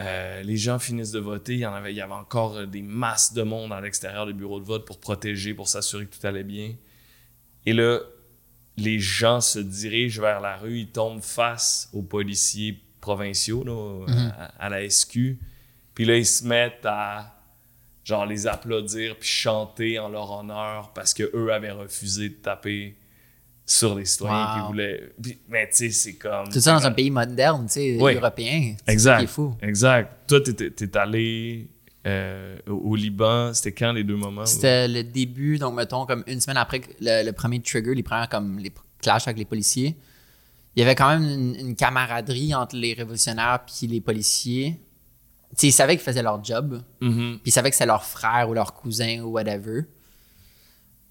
euh, 0.00 0.42
les 0.42 0.56
gens 0.56 0.78
finissent 0.78 1.10
de 1.10 1.18
voter. 1.20 1.52
Il 1.56 1.60
y, 1.60 1.66
en 1.66 1.74
avait, 1.74 1.92
il 1.92 1.96
y 1.96 2.00
avait 2.00 2.14
encore 2.14 2.56
euh, 2.56 2.64
des 2.64 2.80
masses 2.80 3.34
de 3.34 3.42
monde 3.42 3.70
à 3.70 3.82
l'extérieur 3.82 4.24
des 4.26 4.32
bureaux 4.32 4.58
de 4.58 4.64
vote 4.64 4.86
pour 4.86 4.98
protéger, 4.98 5.52
pour 5.52 5.68
s'assurer 5.68 6.06
que 6.06 6.16
tout 6.16 6.26
allait 6.26 6.42
bien. 6.42 6.74
Et 7.66 7.74
là, 7.74 7.98
les 8.78 8.98
gens 8.98 9.42
se 9.42 9.58
dirigent 9.58 10.22
vers 10.22 10.40
la 10.40 10.56
rue, 10.56 10.78
ils 10.78 10.90
tombent 10.90 11.20
face 11.20 11.90
aux 11.92 12.00
policiers 12.00 12.82
provinciaux, 13.02 13.62
là, 13.62 14.06
à, 14.38 14.44
à 14.64 14.68
la 14.70 14.88
SQ. 14.88 15.36
Puis 15.94 16.06
là, 16.06 16.16
ils 16.16 16.24
se 16.24 16.46
mettent 16.46 16.86
à 16.86 17.39
genre 18.10 18.26
les 18.26 18.46
applaudir 18.46 19.16
puis 19.18 19.28
chanter 19.28 19.98
en 19.98 20.08
leur 20.08 20.30
honneur 20.30 20.92
parce 20.94 21.14
que 21.14 21.30
eux 21.34 21.52
avaient 21.52 21.70
refusé 21.70 22.28
de 22.28 22.34
taper 22.34 22.96
sur 23.64 23.94
les 23.94 24.04
citoyens 24.04 24.46
Wow. 24.56 24.60
qui 24.60 24.66
voulaient. 24.66 25.12
Puis- 25.22 25.38
mais 25.48 25.68
tu 25.68 25.76
sais, 25.76 25.90
c'est 25.90 26.14
comme. 26.16 26.48
Tout 26.48 26.60
ça 26.60 26.72
dans 26.72 26.86
un 26.86 26.90
pays 26.92 27.10
moderne, 27.10 27.66
tu 27.66 27.72
sais, 27.74 27.96
Oui. 28.00 28.14
européen. 28.14 28.74
C'est 28.84 28.92
Exact. 28.92 29.18
qui 29.18 29.24
est 29.24 29.28
fou. 29.28 29.54
Exact. 29.62 30.12
Toi, 30.28 30.40
t'es, 30.40 30.70
t'es 30.70 30.96
allé 30.96 31.68
euh, 32.06 32.56
au 32.66 32.90
au 32.90 32.96
Liban. 32.96 33.52
C'était 33.54 33.72
quand 33.72 33.92
les 33.92 34.02
deux 34.04 34.16
moments? 34.16 34.44
C'était 34.46 34.88
le 34.88 35.04
début, 35.04 35.58
donc 35.58 35.74
mettons 35.76 36.04
comme 36.06 36.24
une 36.26 36.40
semaine 36.40 36.56
après 36.56 36.80
le 37.00 37.30
premier 37.32 37.60
trigger, 37.60 37.94
les 37.94 38.02
premières 38.02 38.28
comme 38.28 38.58
les 38.58 38.72
clashs 39.00 39.28
avec 39.28 39.38
les 39.38 39.44
policiers. 39.44 39.94
Il 40.74 40.80
y 40.80 40.82
avait 40.82 40.94
quand 40.94 41.08
même 41.10 41.24
une, 41.24 41.54
une 41.68 41.76
camaraderie 41.76 42.54
entre 42.54 42.74
les 42.76 42.94
révolutionnaires 42.94 43.60
puis 43.66 43.86
les 43.86 44.00
policiers. 44.00 44.80
Tu 45.50 45.56
sais, 45.56 45.66
ils 45.68 45.72
savaient 45.72 45.96
qu'ils 45.96 46.04
faisaient 46.04 46.22
leur 46.22 46.42
job, 46.44 46.80
Mhm. 47.00 47.38
puis 47.42 47.50
ils 47.50 47.52
savaient 47.52 47.70
que 47.70 47.76
c'était 47.76 47.86
leur 47.86 48.04
frère 48.04 48.48
ou 48.48 48.54
leur 48.54 48.72
cousin 48.74 49.20
ou 49.22 49.30
whatever. 49.32 49.82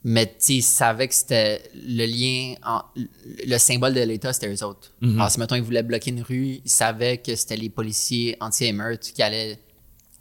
Mais 0.05 0.33
ils 0.47 0.61
savaient 0.63 1.09
que 1.09 1.13
c'était 1.13 1.61
le 1.75 2.05
lien, 2.05 2.55
en- 2.65 2.83
le 2.95 3.57
symbole 3.57 3.93
de 3.93 3.99
l'État, 4.01 4.31
c'était 4.31 4.47
eux 4.53 4.63
autres. 4.63 4.93
Alors, 5.01 5.29
si 5.29 5.39
mettons, 5.41 5.55
ils 5.55 5.61
voulaient 5.61 5.83
bloquer 5.83 6.11
une 6.11 6.21
rue, 6.21 6.61
ils 6.63 6.69
savaient 6.71 7.17
que 7.17 7.35
c'était 7.35 7.57
les 7.57 7.69
policiers 7.69 8.37
anti-émeute 8.39 9.11
qui 9.13 9.21
allaient 9.21 9.59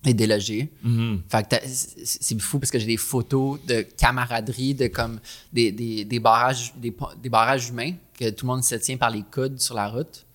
les 0.04 0.14
déloger. 0.14 0.72
Mhm. 0.82 1.22
Fait 1.28 1.48
que 1.48 1.56
c'est 2.04 2.40
fou 2.40 2.58
parce 2.58 2.72
que 2.72 2.78
j'ai 2.80 2.86
des 2.86 2.96
photos 2.96 3.60
de 3.66 3.82
camaraderie, 3.82 4.74
de 4.74 4.88
comme 4.88 5.20
des, 5.52 5.70
des, 5.70 6.04
des 6.04 6.18
barrages, 6.18 6.72
des, 6.76 6.92
des 7.22 7.28
barrages 7.28 7.68
humains 7.68 7.92
que 8.18 8.30
tout 8.30 8.46
le 8.46 8.52
monde 8.52 8.64
se 8.64 8.74
tient 8.74 8.96
par 8.96 9.10
les 9.10 9.22
coudes 9.22 9.60
sur 9.60 9.76
la 9.76 9.86
route, 9.88 10.26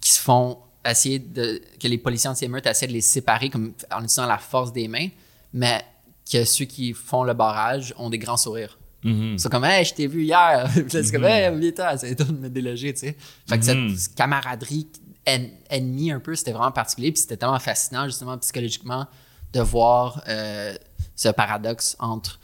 qui 0.00 0.10
se 0.10 0.20
font 0.20 0.58
essayer 0.90 1.18
de. 1.18 1.60
que 1.80 1.88
les 1.88 1.98
policiers 1.98 2.28
anti-émeutes 2.30 2.66
essaient 2.66 2.86
de 2.86 2.92
les 2.92 3.00
séparer 3.00 3.50
comme 3.50 3.72
en 3.90 3.98
utilisant 3.98 4.26
la 4.26 4.38
force 4.38 4.72
des 4.72 4.88
mains, 4.88 5.08
mais 5.52 5.84
que 6.30 6.44
ceux 6.44 6.64
qui 6.64 6.92
font 6.92 7.22
le 7.24 7.34
barrage 7.34 7.94
ont 7.98 8.10
des 8.10 8.18
grands 8.18 8.36
sourires. 8.36 8.78
Mhm. 9.02 9.36
C'est 9.38 9.50
comme, 9.50 9.64
hey, 9.64 9.84
je 9.84 9.92
t'ai 9.94 10.06
vu 10.06 10.22
hier. 10.24 10.68
Puis 10.72 10.82
là, 10.92 11.02
c'est 11.04 11.12
comme, 11.12 11.24
hey, 11.24 11.50
oublie-toi, 11.54 11.98
c'est 11.98 12.14
de 12.18 12.32
me 12.32 12.48
déloger, 12.48 12.94
tu 12.94 13.00
sais. 13.00 13.16
Fait 13.46 13.58
que 13.58 13.70
Mhm. 13.70 13.94
cette 13.96 14.14
camaraderie 14.14 14.86
en- 15.28 15.46
ennemie 15.68 16.10
un 16.10 16.20
peu, 16.20 16.34
c'était 16.34 16.52
vraiment 16.52 16.72
particulier. 16.72 17.12
Puis 17.12 17.20
c'était 17.22 17.36
tellement 17.36 17.58
fascinant, 17.58 18.06
justement, 18.06 18.36
psychologiquement, 18.38 19.06
de 19.52 19.60
voir 19.60 20.22
euh, 20.28 20.74
ce 21.14 21.28
paradoxe 21.28 21.96
entre 21.98 22.40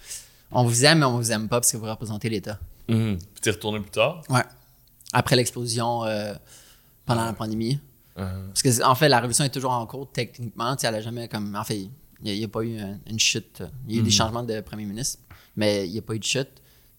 on 0.52 0.64
vous 0.64 0.85
aime, 0.85 0.99
mais 0.99 1.04
on 1.06 1.16
vous 1.16 1.32
aime 1.32 1.49
pas 1.49 1.61
parce 1.61 1.73
que 1.73 1.76
vous 1.76 1.87
représentez 1.87 2.28
l'État. 2.28 2.59
Mhm. 2.88 3.16
Puis 3.18 3.40
t'es 3.40 3.50
retourné 3.52 3.80
plus 3.80 3.90
tard? 3.90 4.23
Ouais. 4.28 4.42
Après 5.12 5.37
l'explosion 5.37 6.04
euh, 6.04 6.35
pendant 7.06 7.25
la 7.25 7.32
pandémie. 7.32 7.78
Euh, 8.20 8.46
Parce 8.48 8.62
que, 8.62 8.84
en 8.84 8.94
fait, 8.94 9.08
la 9.08 9.16
révolution 9.18 9.44
est 9.44 9.50
toujours 9.50 9.72
en 9.72 9.86
cours, 9.86 10.10
techniquement. 10.12 10.74
Tu 10.76 10.82
sais, 10.82 10.86
elle 10.88 10.94
a 10.96 11.00
jamais 11.00 11.28
comme. 11.28 11.54
En 11.56 11.64
fait, 11.64 11.78
il 11.78 11.90
n'y 12.22 12.44
a, 12.44 12.48
pas 12.48 12.62
eu 12.62 12.78
un- 12.78 12.98
une 13.08 13.18
chute. 13.18 13.62
Il 13.88 13.94
y 13.94 13.98
a 13.98 14.00
eu 14.00 14.04
des 14.04 14.10
changements 14.10 14.42
de 14.42 14.60
premier 14.60 14.84
ministre, 14.84 15.20
mais 15.56 15.86
il 15.86 15.92
n'y 15.92 15.98
a 15.98 16.02
pas 16.02 16.14
eu 16.14 16.18
de 16.18 16.24
chute. 16.24 16.50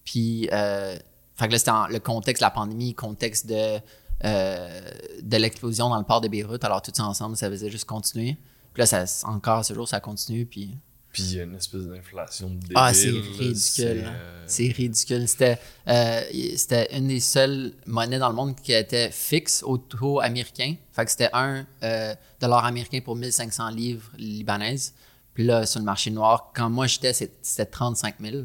Puis, 0.04 0.48
euh, 0.52 0.96
fait 1.36 1.46
que 1.46 1.52
là, 1.52 1.58
c'était 1.58 1.70
le 1.90 1.98
contexte 2.00 2.40
de 2.42 2.46
la 2.46 2.50
pandémie, 2.50 2.94
contexte 2.94 3.46
de, 3.46 3.78
euh, 4.24 4.80
de 5.22 5.36
l'explosion 5.36 5.88
dans 5.88 5.98
le 5.98 6.04
port 6.04 6.20
de 6.20 6.28
Beyrouth. 6.28 6.64
Alors, 6.64 6.82
tout 6.82 6.90
ça 6.94 7.04
ensemble, 7.04 7.36
ça 7.36 7.48
faisait 7.48 7.70
juste 7.70 7.84
continuer. 7.84 8.36
Puis 8.74 8.80
là, 8.80 8.86
ça, 8.86 9.04
encore 9.28 9.58
à 9.58 9.62
ce 9.62 9.74
jour, 9.74 9.86
ça 9.88 10.00
continue. 10.00 10.44
Puis, 10.46 10.76
Puis 11.12 11.22
il 11.24 11.36
y 11.36 11.40
a 11.40 11.42
une 11.42 11.56
espèce 11.56 11.82
d'inflation 11.82 12.48
débile. 12.48 12.72
ah, 12.74 12.94
c'est 12.94 13.10
ridicule. 13.10 13.56
c'est, 13.56 14.02
euh, 14.02 14.44
C'est 14.46 14.68
ridicule. 14.68 15.28
C'était, 15.28 15.58
euh, 15.88 16.22
c'était 16.56 16.96
une 16.96 17.08
des 17.08 17.20
seules 17.20 17.74
monnaies 17.86 18.18
dans 18.18 18.30
le 18.30 18.34
monde 18.34 18.56
qui 18.56 18.72
était 18.72 19.10
fixe 19.10 19.62
au 19.62 19.76
taux 19.76 20.20
américain. 20.20 20.74
Fait 20.92 21.04
que 21.04 21.10
c'était 21.10 21.28
un 21.34 21.66
euh, 21.82 22.14
dollar 22.40 22.64
américain 22.64 23.00
pour 23.04 23.14
1500 23.14 23.68
livres 23.70 24.10
libanaises. 24.16 24.94
Puis 25.34 25.44
là, 25.44 25.66
sur 25.66 25.80
le 25.80 25.84
marché 25.84 26.10
noir, 26.10 26.50
quand 26.54 26.70
moi 26.70 26.86
j'étais, 26.86 27.12
c'était 27.12 27.66
35 27.66 28.14
000. 28.20 28.44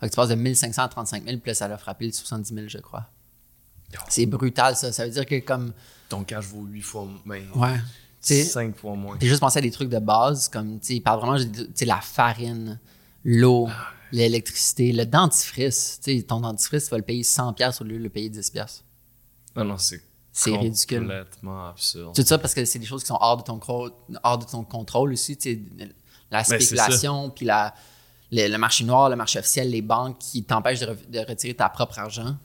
Fait 0.00 0.06
que 0.06 0.10
tu 0.12 0.16
passes 0.16 0.28
de 0.30 0.34
1500 0.34 0.82
à 0.82 0.88
35 0.88 1.24
000, 1.24 1.38
puis 1.38 1.50
là, 1.50 1.54
ça 1.54 1.66
a 1.66 1.78
frappé 1.78 2.06
le 2.06 2.12
70 2.12 2.54
000, 2.54 2.68
je 2.68 2.78
crois. 2.78 3.06
C'est 4.08 4.26
brutal, 4.26 4.74
ça. 4.76 4.92
Ça 4.92 5.04
veut 5.04 5.10
dire 5.10 5.26
que 5.26 5.38
comme... 5.40 5.72
Ton 6.08 6.24
cash 6.24 6.46
vaut 6.46 6.64
8 6.64 6.80
fois, 6.80 7.08
ben, 7.26 7.44
Ouais. 7.54 7.76
5 8.20 8.76
fois 8.76 8.94
moins. 8.94 9.16
j'ai 9.20 9.28
juste 9.28 9.40
pensé 9.40 9.58
à 9.58 9.62
des 9.62 9.70
trucs 9.70 9.88
de 9.88 9.98
base, 9.98 10.48
comme, 10.48 10.78
tu 10.80 10.86
sais, 10.88 10.94
il 10.96 11.00
parle 11.00 11.20
vraiment 11.20 11.38
de 11.38 11.64
tu 11.74 11.84
la 11.84 12.00
farine, 12.00 12.78
l'eau, 13.24 13.68
l'électricité, 14.12 14.92
le 14.92 15.06
dentifrice. 15.06 16.00
Tu 16.02 16.18
sais, 16.18 16.22
ton 16.24 16.40
dentifrice, 16.40 16.84
tu 16.84 16.90
vas 16.90 16.98
le 16.98 17.02
payer 17.04 17.22
100$ 17.22 17.54
piastres 17.54 17.82
au 17.82 17.84
lieu 17.84 17.98
de 17.98 18.02
le 18.02 18.08
payer 18.10 18.28
10$. 18.28 18.52
piastres. 18.52 18.84
Non, 19.56 19.64
non, 19.64 19.78
c'est 19.78 20.02
C'est 20.32 20.56
ridicule. 20.56 21.00
complètement 21.00 21.68
absurde. 21.70 22.14
Tout 22.14 22.22
ça 22.22 22.38
parce 22.38 22.54
que 22.54 22.64
c'est 22.64 22.78
des 22.78 22.86
choses 22.86 23.02
qui 23.02 23.08
sont 23.08 23.18
hors 23.20 23.36
de 23.38 23.42
ton, 23.42 23.58
hors 24.22 24.38
de 24.38 24.44
ton 24.44 24.64
contrôle 24.64 25.12
aussi. 25.12 25.36
tu 25.36 25.54
sais, 25.54 25.88
la 26.30 26.44
c'est 26.44 26.60
spéculation, 26.60 27.30
puis 27.30 27.46
la, 27.46 27.74
le, 28.30 28.46
le 28.48 28.58
marché 28.58 28.84
noir, 28.84 29.08
le 29.10 29.16
marché 29.16 29.38
officiel, 29.38 29.70
les 29.70 29.82
banques 29.82 30.18
qui 30.18 30.44
t'empêchent 30.44 30.80
de, 30.80 30.86
re- 30.86 31.10
de 31.10 31.18
retirer 31.20 31.54
ta 31.54 31.68
propre 31.68 31.98
argent. 31.98 32.36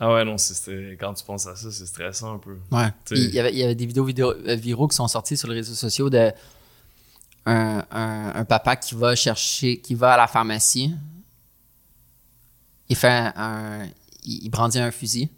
Ah 0.00 0.12
ouais, 0.14 0.24
non, 0.24 0.38
c'est- 0.38 0.96
quand 1.00 1.12
tu 1.14 1.24
penses 1.24 1.46
à 1.48 1.56
ça, 1.56 1.70
c'est 1.72 1.86
stressant 1.86 2.34
un 2.34 2.38
peu. 2.38 2.56
Ouais. 2.70 2.88
Il 3.10 3.34
y, 3.34 3.40
avait, 3.40 3.52
il 3.52 3.58
y 3.58 3.64
avait 3.64 3.74
des 3.74 3.86
vidéos, 3.86 4.04
vidéo- 4.04 4.32
euh, 4.46 4.54
viraux 4.54 4.86
qui 4.86 4.94
sont 4.96 5.08
sorties 5.08 5.36
sur 5.36 5.48
les 5.48 5.56
réseaux 5.56 5.74
sociaux 5.74 6.08
de 6.08 6.30
un, 7.46 7.84
un- 7.90 8.32
un 8.34 8.44
papa 8.44 8.76
qui 8.76 8.94
va 8.94 9.16
chercher, 9.16 9.78
qui 9.80 9.94
va 9.94 10.12
à 10.12 10.16
la 10.16 10.26
pharmacie. 10.28 10.92
Il 12.88 12.96
fait 12.96 13.32
un, 13.36 13.86
il, 14.24 14.44
il 14.44 14.50
brandit 14.50 14.78
un 14.78 14.90
fusil 14.90 15.28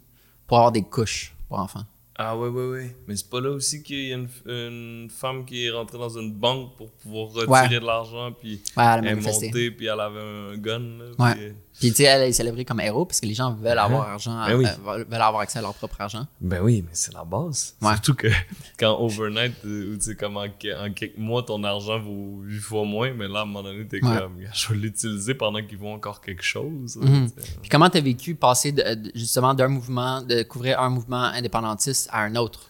pour 0.47 0.57
avoir 0.57 0.71
des 0.71 0.83
couches 0.83 1.33
pour 1.47 1.59
enfants. 1.59 1.85
Ah 2.15 2.37
ouais, 2.37 2.49
ouais, 2.49 2.67
ouais. 2.69 2.95
Mais 3.07 3.15
c'est 3.15 3.29
pas 3.29 3.41
là 3.41 3.49
aussi 3.49 3.81
qu'il 3.81 4.07
y 4.09 4.13
a 4.13 4.17
une, 4.17 4.29
une 4.45 5.09
femme 5.09 5.43
qui 5.43 5.65
est 5.65 5.71
rentrée 5.71 5.97
dans 5.97 6.19
une 6.19 6.31
banque 6.33 6.75
pour 6.77 6.91
pouvoir 6.91 7.29
retirer 7.29 7.47
Ouais. 7.75 7.79
de 7.79 7.85
l'argent, 7.85 8.31
puis 8.31 8.61
Ouais, 8.77 8.83
elle 8.83 8.83
a 8.83 8.97
elle 8.99 9.05
est 9.07 9.09
manifesté. 9.15 9.47
montée, 9.47 9.71
puis 9.71 9.85
elle 9.87 9.99
avait 9.99 10.19
un 10.21 10.57
gun. 10.57 10.79
Là, 10.79 11.05
Ouais. 11.17 11.35
puis- 11.35 11.55
Puis 11.81 11.89
tu 11.89 11.95
sais, 11.97 12.03
elle 12.03 12.21
est 12.29 12.31
célébrée 12.31 12.63
comme 12.63 12.79
héros 12.79 13.05
parce 13.05 13.19
que 13.19 13.25
les 13.25 13.33
gens 13.33 13.53
veulent 13.53 13.77
avoir 13.77 14.07
argent, 14.07 14.45
Ben 14.45 14.55
oui. 14.55 14.65
euh, 14.65 15.03
veulent 15.09 15.21
avoir 15.21 15.39
accès 15.41 15.59
à 15.59 15.61
leur 15.63 15.73
propre 15.73 15.99
argent. 15.99 16.25
Ben 16.39 16.61
oui, 16.61 16.81
mais 16.85 16.91
c'est 16.93 17.13
la 17.13 17.25
base. 17.25 17.75
Ouais. 17.81 17.91
Surtout 17.93 18.13
que 18.13 18.27
quand 18.79 18.97
overnight, 18.99 19.53
euh, 19.65 19.93
ou 19.93 19.97
tu 19.97 20.03
sais, 20.03 20.15
comme 20.15 20.37
en, 20.37 20.47
que- 20.47 20.87
en 20.89 20.93
quelques 20.93 21.17
mois, 21.17 21.43
ton 21.43 21.63
argent 21.63 21.99
vaut 21.99 22.39
8 22.43 22.59
fois 22.59 22.85
moins, 22.85 23.11
mais 23.13 23.27
là, 23.27 23.39
à 23.39 23.41
un 23.41 23.45
moment 23.45 23.63
donné, 23.63 23.85
t'es 23.87 24.01
Ouais. 24.05 24.17
comme, 24.17 24.37
je 24.53 24.69
vais 24.69 24.75
l'utiliser 24.79 25.33
pendant 25.33 25.61
qu'ils 25.65 25.77
vont 25.79 25.93
encore 25.93 26.21
quelque 26.21 26.43
chose. 26.43 26.95
Mhm. 26.97 27.29
Puis 27.61 27.69
comment 27.69 27.89
t'as 27.89 27.99
vécu 28.01 28.35
passer 28.35 28.71
de- 28.71 29.11
justement 29.15 29.53
d'un 29.53 29.67
mouvement, 29.67 30.21
de 30.21 30.43
couvrir 30.43 30.79
un 30.79 30.89
mouvement 30.89 31.23
indépendantiste 31.23 32.07
à 32.11 32.21
un 32.21 32.35
autre? 32.35 32.67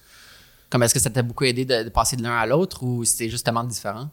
Comme 0.69 0.83
est-ce 0.83 0.93
que 0.93 1.01
ça 1.01 1.09
t'a 1.09 1.21
beaucoup 1.21 1.43
aidé 1.43 1.65
de, 1.65 1.83
de 1.83 1.89
passer 1.89 2.15
de 2.15 2.23
l'un 2.23 2.37
à 2.37 2.45
l'autre 2.45 2.81
ou 2.83 3.03
c'était 3.03 3.29
justement 3.29 3.63
différent? 3.65 4.09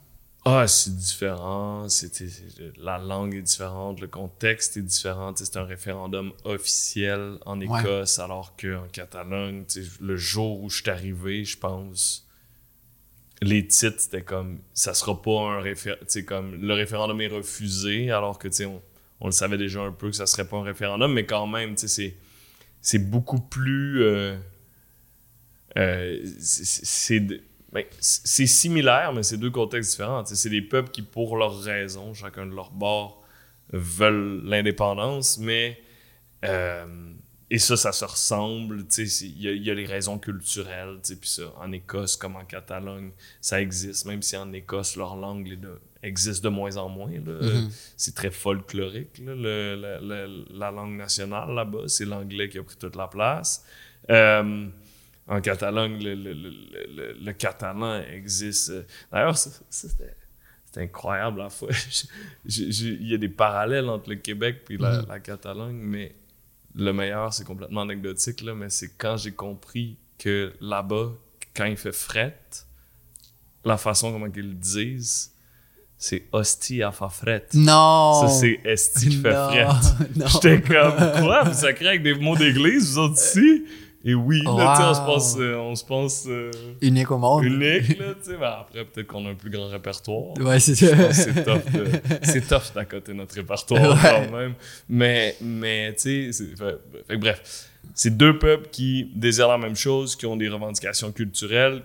Ah, 0.50 0.66
c'est 0.66 0.94
différent. 0.96 1.88
C'était 1.88 2.28
c'est- 2.28 2.76
la 2.78 2.96
langue 2.98 3.34
est 3.34 3.42
différente, 3.42 4.00
le 4.00 4.06
contexte 4.06 4.76
est 4.76 4.82
différent. 4.82 5.32
C'est 5.36 5.56
un 5.56 5.64
référendum 5.64 6.32
officiel 6.44 7.38
en 7.44 7.60
Ouais. 7.60 7.80
Écosse, 7.80 8.18
alors 8.18 8.54
qu'en 8.56 8.86
Catalogne, 8.90 9.64
le 10.00 10.16
jour 10.16 10.62
où 10.62 10.70
je 10.70 10.80
suis 10.80 10.90
arrivé, 10.90 11.44
je 11.44 11.58
pense, 11.58 12.26
les 13.42 13.66
titres 13.66 14.00
c'était 14.00 14.22
comme 14.22 14.58
ça 14.74 14.94
sera 14.94 15.20
pas 15.20 15.38
un 15.40 15.60
référendum. 15.60 16.06
comme 16.26 16.54
le 16.54 16.74
référendum 16.74 17.20
est 17.20 17.28
refusé, 17.28 18.10
alors 18.10 18.38
que 18.38 18.48
tu 18.48 18.54
sais, 18.54 18.64
on, 18.66 18.82
on 19.20 19.26
le 19.26 19.32
savait 19.32 19.58
déjà 19.58 19.80
un 19.80 19.92
peu 19.92 20.10
que 20.10 20.16
ça 20.16 20.26
serait 20.26 20.48
pas 20.48 20.56
un 20.56 20.62
référendum, 20.62 21.12
mais 21.12 21.26
quand 21.26 21.46
même, 21.46 21.74
tu 21.74 21.82
sais, 21.82 21.88
c'est 21.88 22.16
c'est 22.80 22.98
beaucoup 23.10 23.40
plus. 23.40 24.02
euh, 24.02 24.36
euh, 25.76 26.18
c'est- 26.40 27.40
ben, 27.72 27.84
c'est 28.00 28.46
similaire, 28.46 29.12
mais 29.12 29.22
c'est 29.22 29.36
deux 29.36 29.50
contextes 29.50 29.90
différents. 29.92 30.24
C'est 30.24 30.48
des 30.50 30.62
peuples 30.62 30.90
qui, 30.90 31.02
pour 31.02 31.36
leurs 31.36 31.60
raisons, 31.60 32.14
chacun 32.14 32.46
de 32.46 32.54
leur 32.54 32.70
bord, 32.70 33.22
veulent 33.72 34.42
l'indépendance, 34.44 35.38
mais. 35.38 35.78
euh, 36.44 36.86
et 37.50 37.58
ça, 37.58 37.78
ça 37.78 37.92
se 37.92 38.04
ressemble. 38.04 38.84
Il 38.98 39.40
y, 39.42 39.48
a- 39.48 39.52
il 39.52 39.62
y 39.62 39.70
a 39.70 39.74
les 39.74 39.86
raisons 39.86 40.18
culturelles. 40.18 40.98
Puis 41.02 41.18
ça, 41.30 41.44
en 41.58 41.72
Écosse 41.72 42.14
comme 42.16 42.36
en 42.36 42.44
Catalogne, 42.44 43.10
ça 43.40 43.60
existe. 43.62 44.04
Même 44.04 44.20
si 44.20 44.36
en 44.36 44.52
Écosse, 44.52 44.96
leur 44.96 45.16
langue 45.16 45.58
de- 45.58 45.80
existe 46.02 46.44
de 46.44 46.50
moins 46.50 46.76
en 46.76 46.90
moins. 46.90 47.08
Mhm. 47.08 47.70
C'est 47.96 48.14
très 48.14 48.30
folklorique, 48.30 49.18
là, 49.24 49.34
le- 49.34 49.76
la, 49.80 49.98
la- 50.00 50.26
la 50.50 50.70
langue 50.70 50.96
nationale 50.98 51.50
là-bas. 51.54 51.84
C'est 51.86 52.04
l'anglais 52.04 52.50
qui 52.50 52.58
a 52.58 52.62
pris 52.62 52.76
toute 52.76 52.96
la 52.96 53.08
place. 53.08 53.64
Euh, 54.10 54.66
en 55.28 55.40
Catalogne, 55.40 56.02
le, 56.02 56.14
le- 56.14 56.32
le- 56.32 56.50
le- 56.96 57.16
le 57.22 57.32
catalan 57.32 58.00
existe. 58.12 58.70
euh, 58.70 58.82
D'ailleurs, 59.12 59.36
c'était 59.36 60.14
incroyable 60.76 61.38
la 61.40 61.50
fois. 61.50 61.68
Il 62.46 63.06
y 63.08 63.14
a 63.14 63.18
des 63.18 63.28
parallèles 63.28 63.88
entre 63.88 64.08
le 64.10 64.16
Québec 64.16 64.62
et 64.70 64.76
la, 64.76 65.02
la 65.02 65.20
Catalogne, 65.20 65.76
mais 65.76 66.14
le 66.74 66.92
meilleur, 66.92 67.32
c'est 67.34 67.44
complètement 67.44 67.82
anecdotique, 67.82 68.40
là, 68.42 68.54
mais 68.54 68.70
c'est 68.70 68.90
quand 68.96 69.16
j'ai 69.16 69.32
compris 69.32 69.96
que 70.18 70.52
là-bas, 70.60 71.10
quand 71.54 71.64
il 71.66 71.76
fait 71.76 71.92
fret, 71.92 72.38
la 73.64 73.76
façon 73.76 74.12
comment 74.12 74.26
ils 74.34 74.48
le 74.48 74.54
disent, 74.54 75.32
c'est 75.96 76.24
hostie 76.32 76.82
à 76.82 76.92
fa 76.92 77.08
fret. 77.08 77.46
Non! 77.54 78.20
Ça, 78.22 78.28
c'est 78.28 78.60
esti 78.64 79.08
qui 79.08 79.16
fait 79.16 79.32
Non, 79.34 79.48
fret. 79.50 80.06
non. 80.16 80.26
J'étais 80.26 80.62
comme, 80.62 80.96
quoi? 81.20 81.42
Vous 81.44 81.54
sacrez 81.54 81.88
avec 81.88 82.02
des 82.04 82.14
mots 82.14 82.36
d'église, 82.36 82.92
vous 82.92 82.98
autres 82.98 83.20
ici? 83.20 83.64
Et 84.04 84.14
oui, 84.14 84.42
là, 84.44 84.74
tu 84.76 84.82
sais, 84.82 84.88
on 84.88 84.94
se 84.94 85.00
pense, 85.00 85.36
euh, 85.38 85.56
on 85.56 85.74
se 85.74 85.84
pense 85.84 86.24
euh, 86.28 86.50
Unique 86.80 87.10
au 87.10 87.18
monde. 87.18 87.44
unique, 87.44 87.98
là, 87.98 88.14
tu 88.14 88.30
sais. 88.30 88.36
Ben, 88.36 88.56
après, 88.60 88.84
peut-être 88.84 89.08
qu'on 89.08 89.26
a 89.26 89.30
un 89.30 89.34
plus 89.34 89.50
grand 89.50 89.66
répertoire. 89.68 90.38
Ouais, 90.38 90.60
c'est 90.60 90.76
ça. 90.76 90.94
pense 90.96 91.16
c'est 91.16 91.44
tough, 91.44 91.72
de- 91.72 91.90
c'est 92.22 92.40
tough 92.48 92.72
d'accoter 92.74 93.12
notre 93.12 93.34
répertoire 93.34 93.96
Ouais. 94.02 94.26
quand 94.30 94.36
même. 94.38 94.54
Mais, 94.88 95.36
mais 95.40 95.94
tu 95.96 96.32
sais, 96.32 96.44
fait- 96.56 97.16
bref, 97.16 97.68
c'est 97.94 98.16
deux 98.16 98.38
peuples 98.38 98.68
qui 98.70 99.10
désirent 99.16 99.48
la 99.48 99.58
même 99.58 99.74
chose, 99.76 100.14
qui 100.14 100.26
ont 100.26 100.36
des 100.36 100.48
revendications 100.48 101.10
culturelles. 101.10 101.82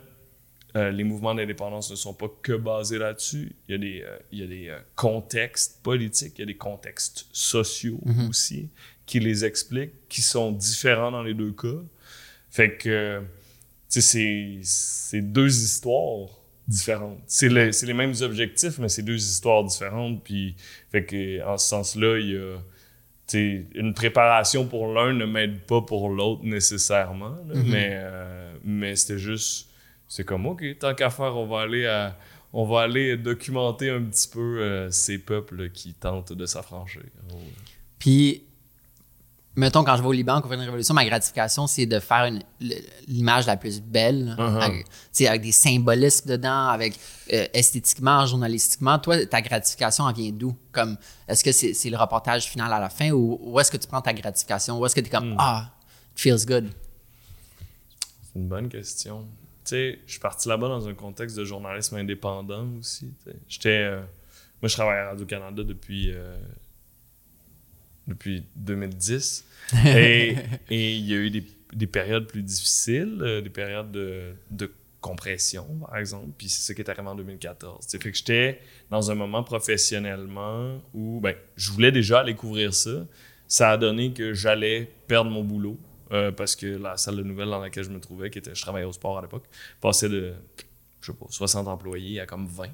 Euh, 0.75 0.91
les 0.91 1.03
mouvements 1.03 1.33
d'indépendance 1.35 1.89
ne 1.91 1.95
sont 1.95 2.13
pas 2.13 2.27
que 2.41 2.53
basés 2.53 2.97
là-dessus. 2.99 3.51
Il 3.67 3.71
y 3.71 3.75
a 3.75 3.77
des, 3.79 4.03
euh, 4.07 4.17
il 4.31 4.39
y 4.39 4.43
a 4.43 4.47
des 4.47 4.69
euh, 4.69 4.77
contextes 4.95 5.79
politiques, 5.83 6.33
il 6.37 6.41
y 6.41 6.43
a 6.43 6.47
des 6.47 6.57
contextes 6.57 7.25
sociaux 7.31 7.99
aussi 8.29 8.69
qui 9.05 9.19
les 9.19 9.45
expliquent, 9.45 10.07
qui 10.09 10.21
sont 10.21 10.51
différents 10.51 11.11
dans 11.11 11.21
les 11.23 11.33
deux 11.33 11.51
cas. 11.51 11.67
Fait 12.53 12.77
que, 12.77 13.19
tu 13.89 13.99
sais, 14.01 14.59
c'est- 14.61 15.21
deux 15.21 15.49
histoires 15.63 16.29
différentes. 16.67 17.19
C'est 17.25 17.49
le- 17.49 17.71
c'est 17.71 17.87
les 17.87 17.93
mêmes 17.95 18.13
objectifs, 18.21 18.77
mais 18.77 18.89
c'est 18.89 19.01
deux 19.01 19.17
histoires 19.17 19.63
différentes. 19.63 20.23
Puis, 20.23 20.55
fait 20.91 21.03
que, 21.03 21.43
en 21.45 21.57
ce 21.57 21.67
sens-là, 21.67 22.19
il 22.19 22.29
y 22.29 22.37
a. 22.37 22.57
une 23.73 23.95
préparation 23.95 24.67
pour 24.67 24.93
l'un 24.93 25.11
ne 25.13 25.25
m'aide 25.25 25.61
pas 25.61 25.81
pour 25.81 26.09
l'autre 26.09 26.43
nécessairement, 26.43 27.35
là, 27.47 27.55
mais, 27.65 27.89
euh, 27.93 28.53
mais 28.63 28.95
c'était 28.95 29.17
juste. 29.17 29.69
C'est 30.07 30.23
comme, 30.23 30.45
OK, 30.45 30.63
tant 30.77 30.93
qu'à 30.93 31.09
faire, 31.09 31.35
on 31.35 31.47
va 31.47 31.61
aller 31.61 31.87
à. 31.87 32.15
On 32.55 32.65
va 32.65 32.81
aller 32.81 33.17
documenter 33.17 33.89
un 33.89 34.03
petit 34.03 34.27
peu 34.27 34.59
euh, 34.61 34.91
ces 34.91 35.17
peuples 35.17 35.71
qui 35.71 35.95
tentent 35.95 36.33
de 36.33 36.45
s'affranchir. 36.45 37.01
Puis, 37.97 38.43
mettons, 39.55 39.83
quand 39.83 39.95
je 39.97 40.01
vais 40.01 40.07
au 40.07 40.11
Liban, 40.11 40.41
qu'on 40.41 40.49
fait 40.49 40.55
une 40.55 40.61
révolution, 40.61 40.93
ma 40.93 41.05
gratification, 41.05 41.67
c'est 41.67 41.85
de 41.85 41.99
faire 41.99 42.25
une- 42.25 42.41
l'image 43.07 43.45
la 43.47 43.55
plus 43.57 43.81
belle, 43.81 44.35
Uh-huh. 44.37 44.61
avec, 45.27 45.41
des 45.41 45.51
symbolismes 45.51 46.29
dedans, 46.29 46.67
avec 46.67 46.99
euh, 47.31 47.45
esthétiquement, 47.53 48.25
journalistiquement. 48.25 48.97
Toi, 48.99 49.25
ta 49.25 49.41
gratification, 49.41 50.09
elle 50.09 50.15
vient 50.15 50.31
d'où? 50.31 50.55
Comme, 50.71 50.97
est-ce 51.27 51.43
que 51.43 51.51
c'est 51.51 51.89
le 51.89 51.97
reportage 51.97 52.45
final 52.45 52.71
à 52.73 52.79
la 52.79 52.89
fin 52.89 53.11
ou 53.11 53.39
où 53.41 53.59
est-ce 53.59 53.71
que 53.71 53.77
tu 53.77 53.87
prends 53.87 54.01
ta 54.01 54.13
gratification? 54.13 54.79
Où 54.79 54.85
est-ce 54.85 54.95
que 54.95 55.01
tu 55.01 55.07
es 55.07 55.09
comme, 55.09 55.33
Hmm. 55.33 55.37
ah, 55.39 55.71
it 56.15 56.19
feels 56.19 56.45
good? 56.45 56.69
C'est 58.23 58.39
une 58.39 58.47
bonne 58.47 58.69
question. 58.69 59.27
Tu 59.65 59.69
sais, 59.69 59.99
je 60.05 60.11
suis 60.11 60.19
parti 60.19 60.49
là-bas 60.49 60.67
dans 60.67 60.87
un 60.87 60.93
contexte 60.93 61.37
de 61.37 61.45
journalisme 61.45 61.95
indépendant 61.95 62.65
aussi. 62.79 63.13
J'étais. 63.47 63.69
euh, 63.83 63.99
moi, 64.61 64.67
je 64.67 64.73
travaille 64.73 64.97
à 64.99 65.09
Radio-Canada 65.09 65.63
depuis. 65.63 66.11
euh, 66.11 66.35
depuis 68.07 68.45
2010. 68.55 69.45
et 69.85 70.35
et 70.69 70.95
il 70.95 71.05
y 71.05 71.13
a 71.13 71.17
eu 71.17 71.29
des, 71.29 71.45
des 71.73 71.87
périodes 71.87 72.27
plus 72.27 72.41
difficiles, 72.43 73.17
euh, 73.21 73.41
des 73.41 73.49
périodes 73.49 73.91
de, 73.91 74.33
de 74.51 74.71
compression, 75.01 75.65
par 75.85 75.97
exemple. 75.97 76.29
Puis 76.37 76.49
c'est 76.49 76.61
ça 76.61 76.73
qui 76.73 76.81
est 76.81 76.89
arrivé 76.89 77.07
en 77.07 77.15
2014. 77.15 77.85
Tu 77.85 77.91
sais, 77.91 77.99
fait 78.03 78.11
que 78.11 78.17
j'étais 78.17 78.59
dans 78.89 79.11
un 79.11 79.15
moment 79.15 79.43
professionnellement 79.43 80.81
où 80.93 81.19
ben, 81.21 81.35
je 81.55 81.71
voulais 81.71 81.91
déjà 81.91 82.19
aller 82.21 82.35
couvrir 82.35 82.73
ça. 82.73 83.05
Ça 83.47 83.71
a 83.71 83.77
donné 83.77 84.13
que 84.13 84.33
j'allais 84.33 84.89
perdre 85.07 85.29
mon 85.29 85.43
boulot. 85.43 85.77
euh, 86.11 86.31
parce 86.31 86.55
que 86.55 86.67
la 86.67 86.95
salle 86.97 87.17
de 87.17 87.23
nouvelles 87.23 87.49
dans 87.49 87.59
laquelle 87.59 87.83
je 87.83 87.89
me 87.89 87.99
trouvais, 87.99 88.29
qui 88.29 88.37
était, 88.37 88.53
je 88.53 88.61
travaillais 88.61 88.85
au 88.85 88.91
sport 88.93 89.17
à 89.17 89.21
l'époque, 89.21 89.45
passait 89.81 90.09
de, 90.09 90.33
je 91.03 91.11
sais 91.11 91.17
pas, 91.17 91.25
60 91.29 91.67
employés 91.67 92.19
à 92.21 92.25
comme 92.25 92.47
20. 92.47 92.67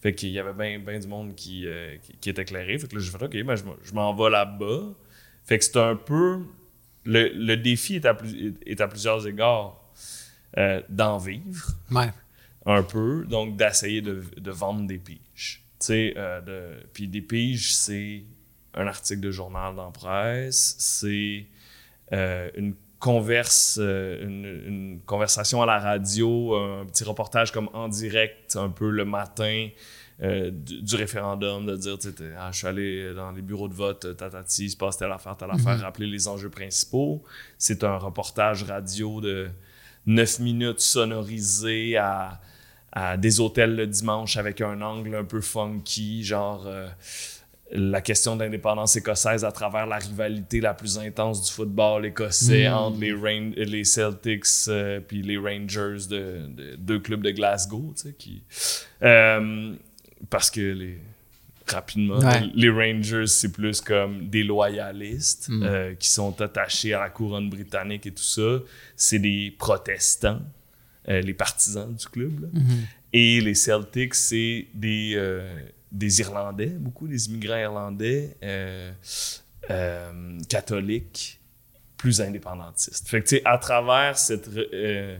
Fait 0.00 0.14
qu'il 0.14 0.28
y 0.30 0.38
avait 0.38 0.78
bien 0.78 0.98
du 0.98 1.08
monde 1.08 1.34
qui, 1.34 1.66
euh, 1.66 1.96
qui, 2.02 2.12
qui 2.20 2.30
était 2.30 2.42
éclairé. 2.42 2.78
Fait 2.78 2.86
que 2.88 2.94
là, 2.96 3.00
j'ai 3.02 3.10
fait, 3.10 3.24
OK, 3.24 3.42
ben, 3.44 3.56
je, 3.56 3.64
m'en- 3.64 3.76
je 3.82 3.92
m'en 3.94 4.14
vais 4.14 4.30
là-bas. 4.30 4.92
Fait 5.44 5.58
que 5.58 5.64
c'est 5.64 5.76
un 5.78 5.96
peu. 5.96 6.40
Le, 7.04 7.28
le 7.32 7.56
défi 7.56 7.96
est 7.96 8.04
à, 8.04 8.12
plus- 8.14 8.54
est 8.66 8.80
à 8.80 8.86
plusieurs 8.86 9.26
égards 9.26 9.82
euh, 10.58 10.82
d'en 10.90 11.16
vivre 11.18 11.70
Ouais. 11.90 12.10
un 12.66 12.82
peu, 12.82 13.24
donc 13.26 13.56
d'essayer 13.56 14.02
de, 14.02 14.22
de 14.36 14.50
vendre 14.50 14.86
des 14.86 14.98
piges. 14.98 15.62
Tu 15.80 15.86
sais, 15.86 16.14
euh, 16.18 16.40
de- 16.42 16.86
puis 16.92 17.08
des 17.08 17.22
piges, 17.22 17.74
c'est 17.74 18.24
un 18.74 18.86
article 18.86 19.20
de 19.20 19.30
journal 19.30 19.74
dans 19.74 19.86
la 19.86 19.90
presse, 19.92 20.76
c'est 20.78 21.46
euh, 22.12 22.50
une 22.56 22.74
converse, 23.00 23.78
euh, 23.80 24.24
une, 24.24 24.44
une 24.44 25.00
conversation 25.04 25.62
à 25.62 25.66
la 25.66 25.80
radio, 25.80 26.54
un 26.54 26.86
petit 26.86 27.02
reportage 27.02 27.50
comme 27.50 27.68
en 27.72 27.88
direct, 27.88 28.54
un 28.56 28.68
peu 28.68 28.90
le 28.90 29.04
matin 29.04 29.68
euh, 30.22 30.50
du, 30.50 30.82
du 30.82 30.96
référendum, 30.96 31.64
de 31.64 31.76
dire, 31.76 31.98
tu 31.98 32.10
sais, 32.10 32.14
ah, 32.38 32.50
je 32.52 32.58
suis 32.58 32.66
allé 32.66 33.14
dans 33.14 33.32
les 33.32 33.40
bureaux 33.40 33.68
de 33.68 33.74
vote, 33.74 34.04
euh, 34.04 34.12
tatati, 34.12 34.66
il 34.66 34.70
se 34.70 34.76
passe 34.76 34.98
telle 34.98 35.10
affaire, 35.12 35.34
telle 35.34 35.50
affaire, 35.50 35.80
rappeler 35.80 36.06
les 36.06 36.28
enjeux 36.28 36.50
principaux. 36.50 37.22
C'est 37.56 37.84
un 37.84 37.96
reportage 37.96 38.64
radio 38.64 39.22
de 39.22 39.48
9 40.04 40.40
minutes 40.40 40.80
sonorisé 40.80 41.96
à, 41.96 42.38
à 42.92 43.16
des 43.16 43.40
hôtels 43.40 43.74
le 43.76 43.86
dimanche 43.86 44.36
avec 44.36 44.60
un 44.60 44.82
angle 44.82 45.14
un 45.14 45.24
peu 45.24 45.40
funky, 45.40 46.22
genre 46.22 46.66
euh, 46.66 46.86
la 47.72 48.00
question 48.00 48.34
de 48.36 48.42
l'indépendance 48.44 48.96
écossaise 48.96 49.44
à 49.44 49.52
travers 49.52 49.86
la 49.86 49.98
rivalité 49.98 50.60
la 50.60 50.74
plus 50.74 50.98
intense 50.98 51.44
du 51.46 51.52
football 51.52 52.04
écossais 52.06 52.68
Mm. 52.68 52.72
entre 52.74 52.98
les, 53.00 53.12
Rain- 53.12 53.52
les 53.56 53.84
Celtics 53.84 54.44
euh, 54.68 54.98
puis 55.00 55.22
les 55.22 55.36
Rangers 55.38 56.06
de, 56.08 56.46
de- 56.48 56.76
deux 56.76 56.98
clubs 56.98 57.22
de 57.22 57.30
Glasgow, 57.30 57.92
tu 57.96 58.02
sais, 58.08 58.14
qui... 58.18 58.42
Euh, 59.02 59.72
parce 60.28 60.50
que 60.50 60.60
les 60.60 60.98
rapidement. 61.68 62.18
Ouais. 62.18 62.50
Les 62.56 62.68
Rangers, 62.68 63.28
c'est 63.28 63.52
plus 63.52 63.80
comme 63.80 64.28
des 64.28 64.42
loyalistes 64.42 65.48
Mm. 65.48 65.62
euh, 65.62 65.94
qui 65.94 66.08
sont 66.08 66.40
attachés 66.40 66.92
à 66.94 67.00
la 67.00 67.10
couronne 67.10 67.48
britannique 67.48 68.06
et 68.06 68.10
tout 68.10 68.24
ça. 68.24 68.58
C'est 68.96 69.20
des 69.20 69.54
protestants, 69.56 70.40
euh, 71.08 71.20
les 71.20 71.34
partisans 71.34 71.94
du 71.94 72.06
club. 72.06 72.40
là. 72.40 72.48
Et 73.12 73.40
les 73.40 73.54
Celtics, 73.54 74.14
c'est 74.16 74.66
des, 74.74 75.12
des 75.92 76.20
Irlandais, 76.20 76.66
beaucoup 76.68 77.08
des 77.08 77.26
immigrants 77.28 77.56
irlandais, 77.58 78.36
euh, 78.42 78.92
euh, 79.70 80.38
catholiques, 80.48 81.40
plus 81.96 82.20
indépendantistes. 82.20 83.08
Fait 83.08 83.20
que, 83.22 83.28
tu 83.28 83.36
sais, 83.36 83.42
à 83.44 83.58
travers 83.58 84.16
cette 84.16 84.48
euh, 84.56 85.18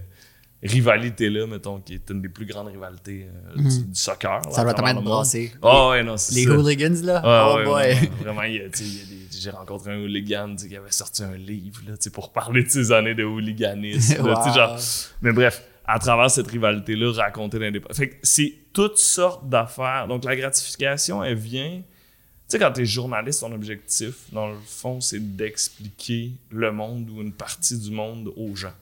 rivalité-là, 0.63 1.47
mettons, 1.47 1.81
qui 1.81 1.95
est 1.95 2.11
une 2.11 2.23
des 2.23 2.29
plus 2.29 2.47
grandes 2.47 2.69
rivalités 2.69 3.27
euh, 3.27 3.57
du, 3.57 3.85
du 3.85 3.95
soccer. 3.95 4.31
là, 4.31 4.43
Ça 4.51 4.63
doit 4.63 4.73
travers 4.73 4.75
te 4.75 4.81
le 4.81 4.85
mettre 4.87 4.95
monde. 5.01 5.05
brassé. 5.05 5.53
Ah 5.63 5.89
ouais, 5.91 6.03
non, 6.03 6.17
c'est 6.17 6.35
Les 6.35 6.45
ça. 6.45 6.51
hooligans, 6.53 7.03
là? 7.05 7.21
Ah 7.25 7.51
oh 7.53 7.57
ouais, 7.59 7.65
boy! 7.65 7.95
Vraiment, 7.95 8.17
vraiment, 8.23 8.43
il 8.43 8.55
y 8.55 8.59
a, 8.61 8.63
il 8.65 8.65
y 8.65 8.67
a 9.03 9.05
des- 9.07 9.21
j'ai 9.41 9.51
rencontré 9.51 9.93
un 9.93 9.99
hooligan 10.03 10.55
qui 10.57 10.77
avait 10.77 10.91
sorti 10.91 11.23
un 11.23 11.35
livre 11.37 11.81
là, 11.89 11.95
pour 12.13 12.31
parler 12.31 12.63
de 12.63 12.69
ses 12.69 12.93
années 12.93 13.15
de 13.15 13.25
hooliganisme. 13.25 14.27
là, 14.27 14.53
genre. 14.55 14.79
Mais 15.23 15.33
bref, 15.33 15.63
à 15.93 15.99
travers 15.99 16.31
cette 16.31 16.47
rivalité-là, 16.47 17.13
raconter 17.13 17.59
l'indépendance. 17.59 17.97
Fait 17.97 18.11
que 18.11 18.17
c'est 18.23 18.55
toutes 18.73 18.99
sortes 18.99 19.49
d'affaires. 19.49 20.07
Donc 20.09 20.25
la 20.25 20.37
gratification, 20.37 21.23
elle 21.25 21.37
vient. 21.37 21.83
Tu 21.83 22.57
sais, 22.57 22.59
quand 22.59 22.73
tu 22.73 22.83
es 22.83 22.85
journaliste, 22.87 23.41
ton 23.41 23.53
objectif, 23.53 24.15
dans 24.33 24.49
le 24.49 24.57
fond, 24.67 25.01
c'est 25.01 25.37
d'expliquer 25.37 26.33
le 26.51 26.73
monde 26.73 27.09
ou 27.11 27.21
une 27.23 27.33
partie 27.33 27.79
du 27.79 27.91
monde 27.91 28.33
aux 28.37 28.55
gens. 28.57 28.73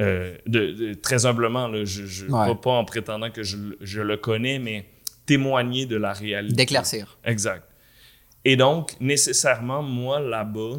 Euh, 0.00 0.34
de, 0.46 0.72
de- 0.72 0.94
très 0.94 1.26
humblement, 1.26 1.68
là, 1.68 1.84
je, 1.84 2.06
je- 2.06 2.24
Ouais. 2.26 2.46
pas, 2.46 2.54
pas 2.54 2.70
en 2.70 2.84
prétendant 2.84 3.30
que 3.30 3.42
je, 3.42 3.56
je 3.80 4.00
le 4.00 4.16
connais, 4.16 4.58
mais 4.58 4.86
témoigner 5.26 5.84
de 5.86 5.96
la 5.96 6.12
réalité. 6.12 6.54
D'éclaircir. 6.56 7.18
Exact. 7.24 7.62
Et 8.44 8.56
donc, 8.56 8.98
nécessairement, 9.00 9.82
moi, 9.82 10.18
là-bas, 10.20 10.78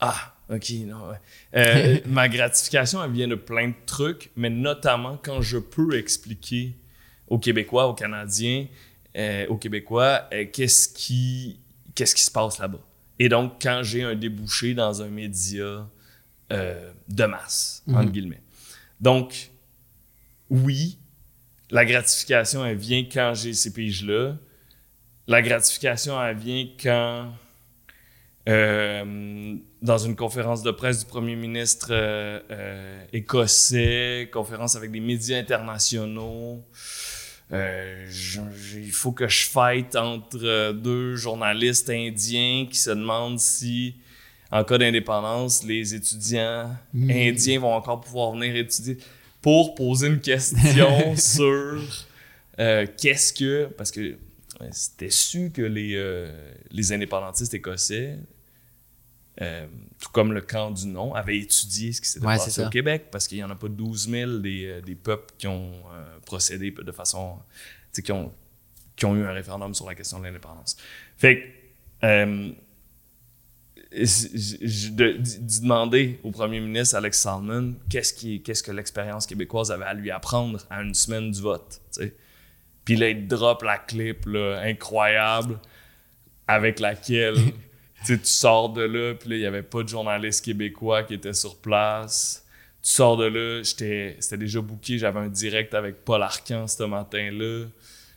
ah, 0.00 0.33
ok, 0.48 0.70
non, 0.86 1.08
ouais. 1.08 1.16
Euh, 1.56 2.00
ma 2.06 2.28
gratification, 2.28 3.02
elle 3.02 3.12
vient 3.12 3.28
de 3.28 3.34
plein 3.34 3.68
de 3.68 3.74
trucs, 3.86 4.30
mais 4.36 4.50
notamment 4.50 5.18
quand 5.22 5.40
je 5.42 5.58
peux 5.58 5.96
expliquer 5.96 6.76
aux 7.28 7.38
Québécois, 7.38 7.88
aux 7.88 7.94
Canadiens, 7.94 8.66
euh, 9.16 9.46
aux 9.48 9.56
Québécois, 9.56 10.28
euh, 10.32 10.46
qu'est-ce 10.52 10.88
qui, 10.88 11.60
qu'est-ce 11.94 12.14
qui 12.14 12.22
se 12.22 12.30
passe 12.30 12.58
là-bas. 12.58 12.80
Et 13.18 13.28
donc, 13.28 13.54
quand 13.62 13.80
j'ai 13.82 14.02
un 14.02 14.14
débouché 14.14 14.74
dans 14.74 15.02
un 15.02 15.08
média 15.08 15.88
de 16.50 17.24
masse, 17.24 17.82
entre 17.88 18.12
guillemets. 18.12 18.40
Donc, 19.00 19.50
oui, 20.50 20.98
la 21.70 21.84
gratification, 21.84 22.64
elle 22.64 22.76
vient 22.76 23.00
quand 23.00 23.32
j'ai 23.34 23.52
ces 23.54 23.72
piges-là. 23.72 24.36
La 25.26 25.42
gratification, 25.42 26.22
elle 26.22 26.36
vient 26.36 26.68
quand, 26.80 27.32
euh, 28.48 29.56
dans 29.80 29.98
une 29.98 30.16
conférence 30.16 30.62
de 30.62 30.70
presse 30.70 31.00
du 31.00 31.06
premier 31.06 31.36
ministre 31.36 31.88
euh, 31.90 32.40
euh, 32.50 33.04
écossais, 33.12 34.28
conférence 34.32 34.76
avec 34.76 34.90
des 34.90 35.00
médias 35.00 35.38
internationaux, 35.38 36.62
il 37.50 38.90
faut 38.92 39.12
que 39.12 39.28
je 39.28 39.46
fight 39.46 39.94
entre 39.96 40.72
deux 40.72 41.14
journalistes 41.14 41.88
indiens 41.88 42.66
qui 42.68 42.78
se 42.78 42.90
demandent 42.90 43.38
si, 43.38 43.94
en 44.50 44.64
cas 44.64 44.78
d'indépendance, 44.78 45.62
les 45.64 45.94
étudiants 45.94 46.74
indiens 46.94 47.60
vont 47.60 47.74
encore 47.74 48.00
pouvoir 48.00 48.32
venir 48.32 48.56
étudier 48.56 48.98
pour 49.40 49.74
poser 49.74 50.08
une 50.08 50.20
question 50.20 51.16
sur 51.16 51.80
qu'est-ce 52.58 53.32
que. 53.32 53.66
Parce 53.76 53.92
que 53.92 54.16
c'était 54.70 55.10
su 55.10 55.50
que 55.50 55.62
les, 55.62 55.94
euh, 55.94 56.30
les 56.70 56.92
indépendantistes 56.92 57.54
écossais, 57.54 58.18
euh, 59.42 59.66
tout 60.00 60.10
comme 60.10 60.32
le 60.32 60.40
camp 60.40 60.70
du 60.70 60.86
non, 60.86 61.14
avaient 61.14 61.38
étudié 61.38 61.92
ce 61.92 62.00
qui 62.00 62.08
s'était 62.08 62.26
Ouais, 62.26 62.36
passé 62.36 62.62
au 62.62 62.68
Québec 62.68 63.06
parce 63.10 63.26
qu'il 63.26 63.38
n'y 63.38 63.44
en 63.44 63.50
a 63.50 63.56
pas 63.56 63.68
12 63.68 64.08
000 64.08 64.38
des, 64.38 64.66
euh, 64.66 64.80
des 64.80 64.94
peuples 64.94 65.34
qui 65.36 65.48
ont 65.48 65.72
euh, 65.92 66.18
procédé 66.24 66.70
de 66.70 66.92
façon. 66.92 67.38
qui 67.92 68.12
ont, 68.12 68.32
qui 68.94 69.04
ont 69.06 69.16
eu 69.16 69.24
un 69.24 69.32
référendum 69.32 69.74
sur 69.74 69.86
la 69.86 69.94
question 69.94 70.20
de 70.20 70.24
l'indépendance. 70.24 70.76
Fait 71.16 71.40
que. 71.40 72.06
euh, 72.06 72.52
de, 73.94 75.20
demander 75.60 76.18
au 76.24 76.30
premier 76.32 76.58
ministre 76.60 76.96
Alex 76.96 77.20
Salmon 77.20 77.74
qu'est-ce, 77.88 78.12
qui, 78.12 78.42
qu'est-ce 78.42 78.62
que 78.62 78.72
l'expérience 78.72 79.26
québécoise 79.26 79.70
avait 79.70 79.84
à 79.84 79.94
lui 79.94 80.10
apprendre 80.10 80.60
à 80.68 80.82
une 80.82 80.94
semaine 80.94 81.30
du 81.30 81.40
vote. 81.40 81.80
tu 81.92 82.02
sais. 82.02 82.14
Puis 82.84 82.96
là, 82.96 83.10
il 83.10 83.26
drop 83.28 83.62
la 83.62 83.78
clip 83.78 84.26
là, 84.26 84.60
incroyable 84.64 85.58
avec 86.46 86.80
laquelle 86.80 87.36
tu 88.06 88.14
sais, 88.14 88.18
tu 88.20 88.26
sors 88.26 88.70
de 88.70 88.82
là, 88.82 89.14
puis 89.14 89.30
là, 89.30 89.36
il 89.36 89.40
n'y 89.40 89.46
avait 89.46 89.62
pas 89.62 89.82
de 89.82 89.88
journaliste 89.88 90.44
québécois 90.44 91.02
qui 91.04 91.14
était 91.14 91.32
sur 91.32 91.56
place. 91.56 92.44
Tu 92.82 92.90
sors 92.90 93.16
de 93.16 93.24
là, 93.26 93.64
c'était 93.64 94.16
déjà 94.36 94.60
booké, 94.60 94.98
j'avais 94.98 95.20
un 95.20 95.28
direct 95.28 95.72
avec 95.74 96.04
Paul 96.04 96.22
Arcan 96.22 96.66
ce 96.66 96.82
matin-là. 96.84 97.66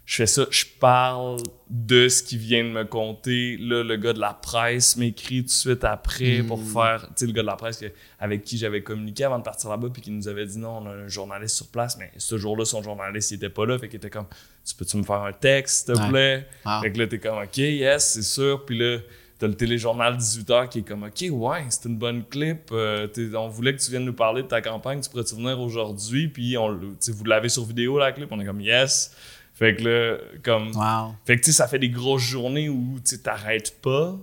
Je 0.06 0.16
fais 0.16 0.26
ça, 0.26 0.46
je 0.52 0.64
parle 0.80 1.38
de 1.70 2.08
ce 2.08 2.24
qu'il 2.24 2.38
vient 2.40 2.64
de 2.64 2.70
me 2.70 2.86
conter. 2.86 3.58
Là, 3.60 3.84
le 3.84 3.98
gars 3.98 4.14
de 4.14 4.22
la 4.22 4.34
presse 4.34 4.96
m'écrit 4.96 5.40
tout 5.42 5.48
de 5.48 5.50
suite 5.52 5.84
après 5.84 6.44
pour 6.44 6.62
faire. 6.64 7.02
Tu 7.08 7.12
sais, 7.18 7.26
le 7.26 7.34
gars 7.34 7.42
de 7.42 7.48
la 7.48 7.58
presse 7.58 7.78
que- 7.80 7.92
avec 8.18 8.46
qui 8.46 8.58
j'avais 8.58 8.82
communiqué 8.84 9.26
avant 9.26 9.38
de 9.40 9.44
partir 9.44 9.70
là-bas, 9.70 9.90
puis 9.92 10.02
qui 10.02 10.12
nous 10.12 10.30
avait 10.30 10.46
dit 10.46 10.60
non, 10.60 10.78
on 10.82 10.86
a 10.86 10.92
un 10.92 11.08
journaliste 11.10 11.58
sur 11.58 11.68
place, 11.68 11.98
mais 11.98 12.10
ce 12.18 12.38
jour-là, 12.38 12.64
son 12.64 12.82
journaliste, 12.82 13.32
il 13.32 13.36
était 13.36 13.50
pas 13.50 13.66
là, 13.66 13.78
fait 13.78 13.90
qu'il 13.90 13.98
était 13.98 14.10
comme 14.10 14.28
Tu 14.66 14.76
peux-tu 14.76 14.96
me 14.98 15.04
faire 15.04 15.22
un 15.24 15.34
texte, 15.34 15.88
s'il 15.88 15.96
te 15.96 16.00
Ouais. 16.02 16.10
plaît? 16.10 16.48
Wow. 16.66 16.82
Fait 16.84 16.92
que 16.94 17.00
là, 17.00 17.08
t'es 17.08 17.20
comme 17.20 17.38
Ok, 17.44 17.58
yes, 17.58 18.14
c'est 18.14 18.22
sûr. 18.22 18.66
Puis 18.66 18.78
là, 18.78 19.00
t'as 19.40 19.48
le 19.48 19.56
téléjournal 19.56 20.18
18h 20.18 20.70
qui 20.70 20.80
est 20.80 20.84
comme 20.84 21.04
Ok, 21.04 21.26
ouais, 21.30 21.66
c'est 21.70 21.86
une 21.86 21.98
bonne 21.98 22.24
clip. 22.26 22.70
Euh, 22.72 23.08
on 23.36 23.48
voulait 23.48 23.76
que 23.76 23.82
tu 23.82 23.92
viennes 23.92 24.06
nous 24.06 24.14
parler 24.14 24.44
de 24.44 24.48
ta 24.48 24.62
campagne, 24.62 25.02
tu 25.02 25.10
pourrais-tu 25.10 25.36
venir 25.36 25.60
aujourd'hui? 25.60 26.28
Puis 26.28 26.58
on, 26.58 26.80
tu 27.00 27.12
vous 27.12 27.24
l'avez 27.24 27.50
sur 27.50 27.66
vidéo, 27.66 27.98
la 27.98 28.12
clip 28.12 28.32
On 28.32 28.40
est 28.40 28.46
comme 28.46 28.62
Yes. 28.62 29.16
Fait 29.54 29.76
que 29.76 29.84
là, 29.84 30.18
comme. 30.44 30.72
Wow. 30.76 31.16
Fait 31.26 31.38
que 31.38 31.46
tu 31.46 31.52
ça 31.52 31.68
fait 31.68 31.80
des 31.80 31.90
grosses 31.90 32.22
journées 32.22 32.70
où 32.70 33.00
tu 33.04 33.20
t'arrêtes 33.20 33.82
pas, 33.82 34.16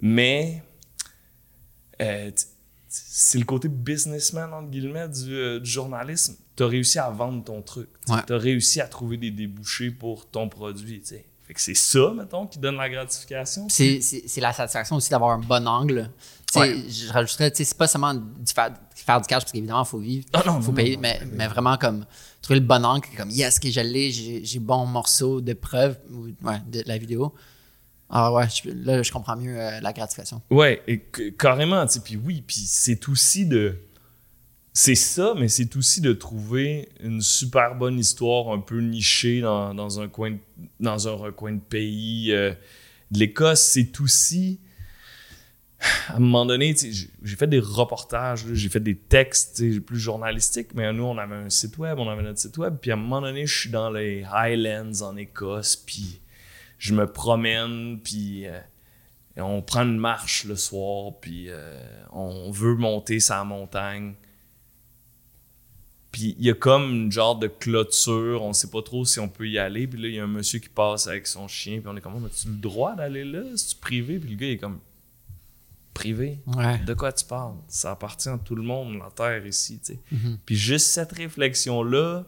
mais 0.00 0.62
euh, 2.02 2.30
c'est 2.88 3.38
le 3.38 3.44
côté 3.44 3.68
businessman, 3.68 4.52
entre 4.52 4.70
guillemets, 4.70 5.08
du, 5.08 5.34
euh, 5.34 5.60
du 5.60 5.70
journalisme. 5.70 6.36
T'as 6.56 6.66
réussi 6.66 6.98
à 6.98 7.10
vendre 7.10 7.44
ton 7.44 7.62
truc. 7.62 7.88
tu. 8.06 8.12
Ouais. 8.12 8.20
T'as 8.26 8.38
réussi 8.38 8.80
à 8.80 8.88
trouver 8.88 9.16
des 9.16 9.30
débouchés 9.30 9.90
pour 9.90 10.28
ton 10.28 10.48
produit. 10.48 11.00
tu 11.00 11.14
c'est 11.56 11.74
ça, 11.76 12.12
mettons, 12.16 12.46
qui 12.46 12.58
donne 12.58 12.76
la 12.76 12.88
gratification. 12.88 13.68
C'est, 13.68 14.00
c'est, 14.00 14.24
c'est 14.26 14.40
la 14.40 14.52
satisfaction 14.52 14.96
aussi 14.96 15.10
d'avoir 15.10 15.30
un 15.32 15.38
bon 15.38 15.66
angle. 15.66 16.10
Ouais. 16.54 16.84
Je 16.88 17.12
rajouterais, 17.12 17.52
c'est 17.54 17.76
pas 17.76 17.86
seulement 17.86 18.14
du 18.14 18.52
faire, 18.54 18.70
faire 18.94 19.20
du 19.20 19.26
cash 19.26 19.42
parce 19.42 19.52
qu'évidemment, 19.52 19.82
il 19.84 19.88
faut 19.88 19.98
vivre, 19.98 20.26
Ah 20.32 20.42
non, 20.46 20.56
il 20.58 20.62
faut 20.62 20.70
non, 20.70 20.76
payer, 20.76 20.96
non, 20.96 21.02
mais, 21.02 21.20
mais 21.32 21.48
vraiment 21.48 21.76
comme 21.76 22.06
trouver 22.40 22.60
le 22.60 22.66
bon 22.66 22.84
angle, 22.84 23.06
comme 23.16 23.30
yes, 23.30 23.58
que 23.58 23.70
je 23.70 23.80
l'ai, 23.80 24.10
j'ai, 24.10 24.44
j'ai 24.44 24.58
bon 24.58 24.86
morceau 24.86 25.40
de 25.40 25.52
preuve 25.52 25.98
ou, 26.10 26.26
ouais, 26.46 26.60
de 26.66 26.82
la 26.86 26.96
vidéo. 26.98 27.34
Ah 28.08 28.32
ouais, 28.32 28.46
je- 28.48 28.70
là, 28.70 29.02
je 29.02 29.10
comprends 29.12 29.36
mieux 29.36 29.60
euh, 29.60 29.80
la 29.80 29.92
gratification. 29.92 30.40
Ouais, 30.50 30.82
et 30.86 31.02
carrément, 31.38 31.84
tu 31.86 31.94
sais, 31.94 32.00
puis 32.00 32.16
oui, 32.16 32.42
puis 32.46 32.56
c'est 32.64 33.08
aussi 33.08 33.44
de... 33.46 33.76
C'est 34.78 34.94
ça, 34.94 35.32
mais 35.34 35.48
c'est 35.48 35.74
aussi 35.76 36.02
de 36.02 36.12
trouver 36.12 36.90
une 37.00 37.22
super 37.22 37.76
bonne 37.76 37.98
histoire 37.98 38.52
un 38.52 38.60
peu 38.60 38.78
nichée 38.80 39.40
dans, 39.40 39.72
dans 39.72 40.00
un, 40.00 40.08
coin 40.08 40.32
de, 40.32 40.38
dans 40.80 41.08
un 41.08 41.12
recoin 41.12 41.52
de 41.52 41.60
pays 41.60 42.30
euh, 42.30 42.52
de 43.10 43.18
l'Écosse. 43.18 43.62
C'est 43.62 43.98
aussi... 44.00 44.60
À 46.08 46.16
un 46.16 46.18
moment 46.18 46.44
donné, 46.44 46.76
j'ai- 46.76 47.36
fait 47.36 47.46
des 47.46 47.58
reportages, 47.58 48.44
j'ai 48.52 48.68
fait 48.68 48.80
des 48.80 48.96
textes 48.98 49.80
plus 49.80 49.98
journalistiques, 49.98 50.74
mais 50.74 50.92
nous, 50.92 51.04
on 51.04 51.16
avait 51.16 51.36
un 51.36 51.48
site 51.48 51.78
web, 51.78 51.98
on 51.98 52.10
avait 52.10 52.22
notre 52.22 52.38
site 52.38 52.58
web, 52.58 52.76
puis 52.78 52.90
à 52.90 52.94
un 52.94 52.98
moment 52.98 53.22
donné, 53.22 53.46
je 53.46 53.58
suis 53.58 53.70
dans 53.70 53.88
les 53.90 54.26
Highlands 54.30 55.00
en 55.00 55.16
Écosse, 55.16 55.76
puis 55.76 56.20
je 56.76 56.92
me 56.92 57.10
promène, 57.10 57.98
puis... 58.04 58.46
euh, 58.46 58.60
on 59.38 59.62
prend 59.62 59.84
une 59.84 59.98
marche 59.98 60.44
le 60.44 60.56
soir, 60.56 61.12
puis 61.20 61.46
euh, 61.48 61.78
on 62.12 62.50
veut 62.50 62.74
monter 62.74 63.20
sa 63.20 63.42
montagne. 63.44 64.14
Puis 66.16 66.34
il 66.38 66.46
y 66.46 66.50
a 66.50 66.54
comme 66.54 66.94
une 66.94 67.12
genre 67.12 67.38
de 67.38 67.46
clôture, 67.46 68.42
on 68.42 68.54
sait 68.54 68.70
pas 68.70 68.80
trop 68.80 69.04
si 69.04 69.20
on 69.20 69.28
peut 69.28 69.46
y 69.46 69.58
aller. 69.58 69.86
Puis 69.86 70.00
là, 70.00 70.08
il 70.08 70.14
y 70.14 70.18
a 70.18 70.24
un 70.24 70.26
monsieur 70.26 70.60
qui 70.60 70.70
passe 70.70 71.08
avec 71.08 71.26
son 71.26 71.46
chien, 71.46 71.80
puis 71.80 71.88
on 71.92 71.94
est 71.94 72.00
comme, 72.00 72.14
on 72.14 72.24
a-tu 72.24 72.48
le 72.48 72.54
droit 72.54 72.94
d'aller 72.94 73.22
là? 73.22 73.42
C'est-tu 73.54 73.76
privé? 73.76 74.18
Puis 74.18 74.30
le 74.30 74.36
gars, 74.36 74.46
il 74.46 74.52
est 74.52 74.56
comme, 74.56 74.78
privé? 75.92 76.38
Ouais. 76.46 76.78
De 76.78 76.94
quoi 76.94 77.12
tu 77.12 77.26
parles? 77.26 77.56
Ça 77.68 77.90
appartient 77.90 78.30
à 78.30 78.38
tout 78.38 78.54
le 78.54 78.62
monde, 78.62 78.96
la 78.96 79.10
terre 79.10 79.46
ici, 79.46 79.78
tu 79.78 79.92
sais. 79.92 79.98
Mhm. 80.10 80.38
Puis 80.46 80.56
juste 80.56 80.86
cette 80.86 81.12
réflexion-là 81.12 82.24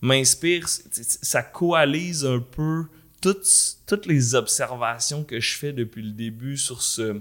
m'inspire, 0.00 0.66
ça 0.66 1.44
coalise 1.44 2.26
un 2.26 2.40
peu 2.40 2.86
toutes, 3.20 3.46
toutes 3.86 4.06
les 4.06 4.34
observations 4.34 5.22
que 5.22 5.38
je 5.38 5.56
fais 5.56 5.72
depuis 5.72 6.02
le 6.02 6.10
début 6.10 6.56
sur 6.56 6.82
ce, 6.82 7.20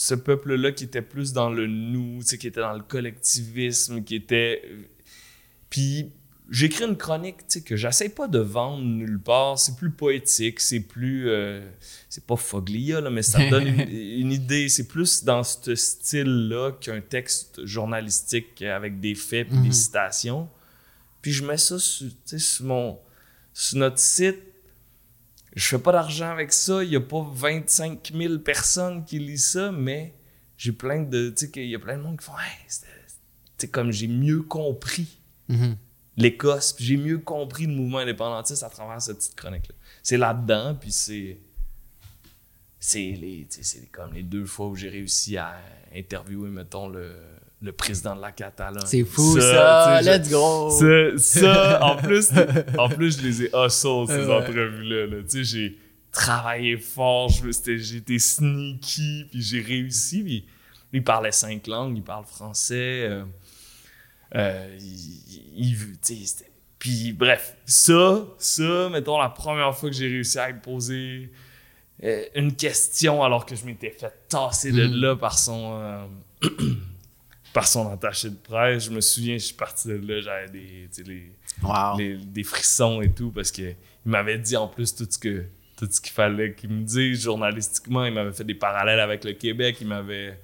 ce 0.00 0.14
peuple-là 0.14 0.72
qui 0.72 0.84
était 0.84 1.02
plus 1.02 1.34
dans 1.34 1.50
le 1.50 1.66
nous, 1.66 2.20
qui 2.20 2.46
était 2.46 2.62
dans 2.62 2.72
le 2.72 2.80
collectivisme, 2.82 4.02
qui 4.02 4.14
était... 4.14 4.62
Puis 5.68 6.10
j'écris 6.50 6.84
une 6.84 6.96
chronique, 6.96 7.36
que 7.66 7.76
j'essaie 7.76 8.08
pas 8.08 8.26
de 8.26 8.38
vendre 8.38 8.82
nulle 8.82 9.20
part, 9.20 9.58
c'est 9.58 9.76
plus 9.76 9.90
poétique, 9.90 10.58
c'est 10.60 10.80
plus... 10.80 11.28
euh, 11.28 11.60
c'est 12.08 12.24
pas 12.24 12.36
Foglia, 12.36 13.02
là, 13.02 13.10
mais 13.10 13.20
ça 13.20 13.40
me 13.40 13.50
donne 13.50 13.66
une, 13.66 13.80
une 14.22 14.32
idée. 14.32 14.70
C'est 14.70 14.88
plus 14.88 15.22
dans 15.22 15.42
ce 15.42 15.74
style-là 15.74 16.72
qu'un 16.80 17.02
texte 17.02 17.62
journalistique 17.66 18.62
avec 18.62 19.00
des 19.00 19.14
faits 19.14 19.52
Mhm. 19.52 19.64
des 19.64 19.72
citations. 19.72 20.48
Puis 21.20 21.32
je 21.32 21.44
mets 21.44 21.58
ça 21.58 21.78
sur, 21.78 22.08
sur, 22.38 22.64
mon, 22.64 22.98
sur 23.52 23.76
notre 23.76 23.98
site. 23.98 24.38
Je 25.54 25.66
fais 25.66 25.78
pas 25.78 25.92
d'argent 25.92 26.30
avec 26.30 26.52
ça. 26.52 26.82
Il 26.84 26.90
y 26.90 26.96
a 26.96 27.00
pas 27.00 27.26
25 27.32 28.12
000 28.14 28.38
personnes 28.38 29.04
qui 29.04 29.18
lisent 29.18 29.48
ça, 29.48 29.72
mais 29.72 30.14
j'ai 30.56 30.72
plein 30.72 31.02
de... 31.02 31.30
Tu 31.30 31.46
sais, 31.46 31.50
qu'il 31.50 31.66
y 31.68 31.74
a 31.74 31.78
plein 31.78 31.96
de 31.96 32.02
monde 32.02 32.18
qui 32.18 32.24
font 32.24 32.38
«Hey, 32.38 32.86
sais, 33.58 33.68
comme 33.68 33.90
j'ai 33.92 34.08
mieux 34.08 34.42
compris 34.42 35.18
Mhm. 35.48 35.76
l'Écosse, 36.16 36.76
j'ai 36.78 36.96
mieux 36.96 37.18
compris 37.18 37.66
le 37.66 37.72
mouvement 37.72 37.98
indépendantiste 37.98 38.62
à 38.62 38.68
travers 38.70 39.02
cette 39.02 39.18
petite 39.18 39.34
chronique-là. 39.34 39.74
C'est 40.02 40.16
là-dedans, 40.16 40.76
puis 40.80 40.92
c'est. 40.92 41.40
C'est 42.78 42.98
les, 43.10 43.46
c'est 43.50 43.90
comme 43.90 44.14
les 44.14 44.22
deux 44.22 44.46
fois 44.46 44.68
où 44.68 44.76
j'ai 44.76 44.88
réussi 44.88 45.36
à 45.36 45.60
interviewer, 45.94 46.48
mettons, 46.48 46.88
le, 46.88 47.14
le 47.62 47.72
président 47.72 48.16
de 48.16 48.20
la 48.22 48.32
Catalogne. 48.32 48.86
C'est 48.86 49.04
fou, 49.04 49.38
ça. 49.40 50.00
sais, 50.02 50.18
Let's 50.18 50.30
go. 50.30 50.70
ça, 50.70 51.18
ça, 51.18 51.84
en 51.84 51.96
plus, 51.96 52.30
en 52.78 52.88
plus, 52.88 53.18
je 53.18 53.22
les 53.26 53.42
ai 53.42 53.46
hustle, 53.54 54.06
ces 54.06 54.24
Ouais. 54.26 54.34
entrevues-là. 54.34 55.06
là. 55.06 55.22
Tu 55.22 55.28
sais, 55.28 55.44
j'ai 55.44 55.78
travaillé 56.12 56.76
fort, 56.78 57.30
me- 57.44 57.52
été 57.96 58.18
sneaky, 58.18 59.26
puis 59.30 59.42
j'ai 59.42 59.60
réussi. 59.60 60.22
Puis, 60.22 60.40
lui, 60.92 60.98
il 61.00 61.04
parlait 61.04 61.32
cinq 61.32 61.66
langues, 61.66 61.96
il 61.98 62.02
parle 62.02 62.24
français. 62.24 63.06
euh, 63.08 63.24
euh, 64.36 64.76
il, 64.80 65.74
il- 66.08 66.26
puis 66.78 67.12
bref, 67.12 67.56
ça, 67.66 68.24
ça, 68.38 68.88
mettons, 68.90 69.18
la 69.18 69.28
première 69.28 69.76
fois 69.76 69.90
que 69.90 69.94
j'ai 69.96 70.06
réussi 70.08 70.38
à 70.38 70.44
imposer 70.46 71.30
euh, 72.02 72.24
une 72.34 72.56
question 72.56 73.22
alors 73.22 73.44
que 73.44 73.54
je 73.54 73.66
m'étais 73.66 73.90
fait 73.90 74.10
tasser 74.28 74.72
de 74.72 74.86
Mhm. 74.86 74.94
là 74.94 75.16
par 75.16 75.38
son 75.38 75.72
euh, 75.74 76.06
par 77.52 77.66
son 77.66 77.88
attaché 77.90 78.30
de 78.30 78.36
presse. 78.36 78.84
Je 78.84 78.90
me 78.90 79.00
souviens, 79.00 79.36
je 79.38 79.44
suis 79.46 79.54
parti 79.54 79.88
de 79.88 79.94
là, 79.94 80.20
j'avais 80.20 80.48
des, 80.50 80.88
les- 81.04 81.32
Wow. 81.62 81.98
les- 81.98 82.16
des 82.16 82.44
frissons 82.44 83.02
et 83.02 83.10
tout 83.10 83.30
parce 83.32 83.50
que 83.50 83.62
il 83.62 83.76
m'avait 84.10 84.38
dit 84.38 84.56
en 84.56 84.68
plus 84.68 84.94
tout 84.94 85.06
ce 85.10 85.18
que 85.18 85.44
tout 85.76 85.88
ce 85.90 86.00
qu'il 86.00 86.12
fallait 86.12 86.54
qu'il 86.54 86.68
me 86.70 86.82
dise 86.82 87.20
journalistiquement. 87.22 88.04
Il 88.04 88.12
m'avait 88.14 88.32
fait 88.32 88.44
des 88.44 88.54
parallèles 88.54 89.00
avec 89.00 89.24
le 89.24 89.32
Québec. 89.32 89.78
Il 89.80 89.86
m'avait 89.88 90.38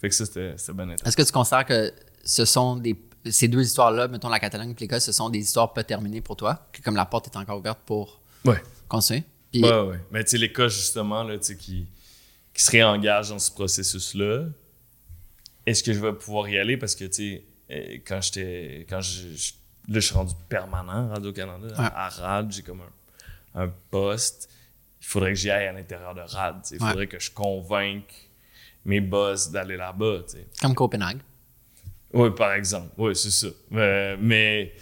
fait 0.00 0.08
que 0.08 0.14
ça 0.14 0.26
c'était 0.26 0.54
bien 0.72 0.84
intéressant. 0.84 1.04
Est-ce 1.06 1.16
que 1.16 1.22
tu 1.22 1.32
considères 1.32 1.64
que 1.64 1.92
ce 2.24 2.44
sont 2.44 2.76
des 2.76 2.96
ces 3.24 3.46
deux 3.46 3.62
histoires-là, 3.62 4.08
mettons 4.08 4.28
la 4.28 4.40
Catalogne 4.40 4.70
et 4.72 4.80
l'Écosse, 4.80 5.04
ce 5.04 5.12
sont 5.12 5.30
des 5.30 5.38
histoires 5.38 5.72
pas 5.72 5.84
terminées 5.84 6.20
pour 6.20 6.36
toi, 6.36 6.68
que 6.72 6.82
comme 6.82 6.96
la 6.96 7.06
porte 7.06 7.28
est 7.28 7.36
encore 7.36 7.58
ouverte 7.60 7.78
pour 7.86 8.20
Ouais. 8.44 8.60
continuer? 8.88 9.22
Puis, 9.52 9.62
Ouais, 9.62 9.70
ouais. 9.80 10.00
Mais 10.10 10.24
tu 10.24 10.30
sais, 10.30 10.38
l'Écosse, 10.38 10.74
justement, 10.74 11.22
là, 11.22 11.38
tu 11.38 11.44
sais, 11.44 11.56
qui, 11.56 11.86
qui 12.52 12.62
se 12.64 12.70
réengage 12.72 13.28
dans 13.28 13.38
ce 13.38 13.52
processus-là, 13.52 14.46
est-ce 15.66 15.82
que 15.82 15.92
je 15.92 16.00
vais 16.00 16.12
pouvoir 16.12 16.48
y 16.48 16.58
aller? 16.58 16.76
Parce 16.76 16.94
que, 16.94 17.04
tu 17.04 17.12
sais, 17.12 17.44
euh, 17.70 17.98
quand 18.06 18.20
j'étais. 18.20 18.86
Quand 18.88 19.00
je, 19.00 19.28
je- 19.36 19.52
là, 19.88 19.94
je 19.94 20.00
suis 20.00 20.14
rendu 20.14 20.34
permanent 20.48 21.10
à 21.10 21.14
Radio-Canada. 21.14 21.66
Ouais. 21.68 21.84
À 21.94 22.08
RAD, 22.08 22.52
j'ai 22.52 22.62
comme 22.62 22.82
un, 23.54 23.62
un 23.64 23.72
poste. 23.90 24.48
Il 25.00 25.06
faudrait 25.06 25.30
que 25.32 25.38
j'y 25.38 25.50
aille 25.50 25.66
à 25.66 25.72
l'intérieur 25.72 26.14
de 26.14 26.20
RAD. 26.20 26.64
Il 26.70 26.80
Ouais. 26.82 26.88
faudrait 26.88 27.06
que 27.08 27.18
je 27.18 27.30
convainque 27.30 28.28
mes 28.84 29.00
boss 29.00 29.50
d'aller 29.50 29.76
là-bas. 29.76 30.20
tu 30.28 30.36
sais. 30.38 30.46
Comme 30.60 30.74
Copenhague. 30.74 31.18
Oui, 32.12 32.30
par 32.36 32.52
exemple. 32.52 32.88
Oui, 32.98 33.16
c'est 33.16 33.30
ça. 33.30 33.46
Euh, 33.72 34.16
mais 34.20 34.74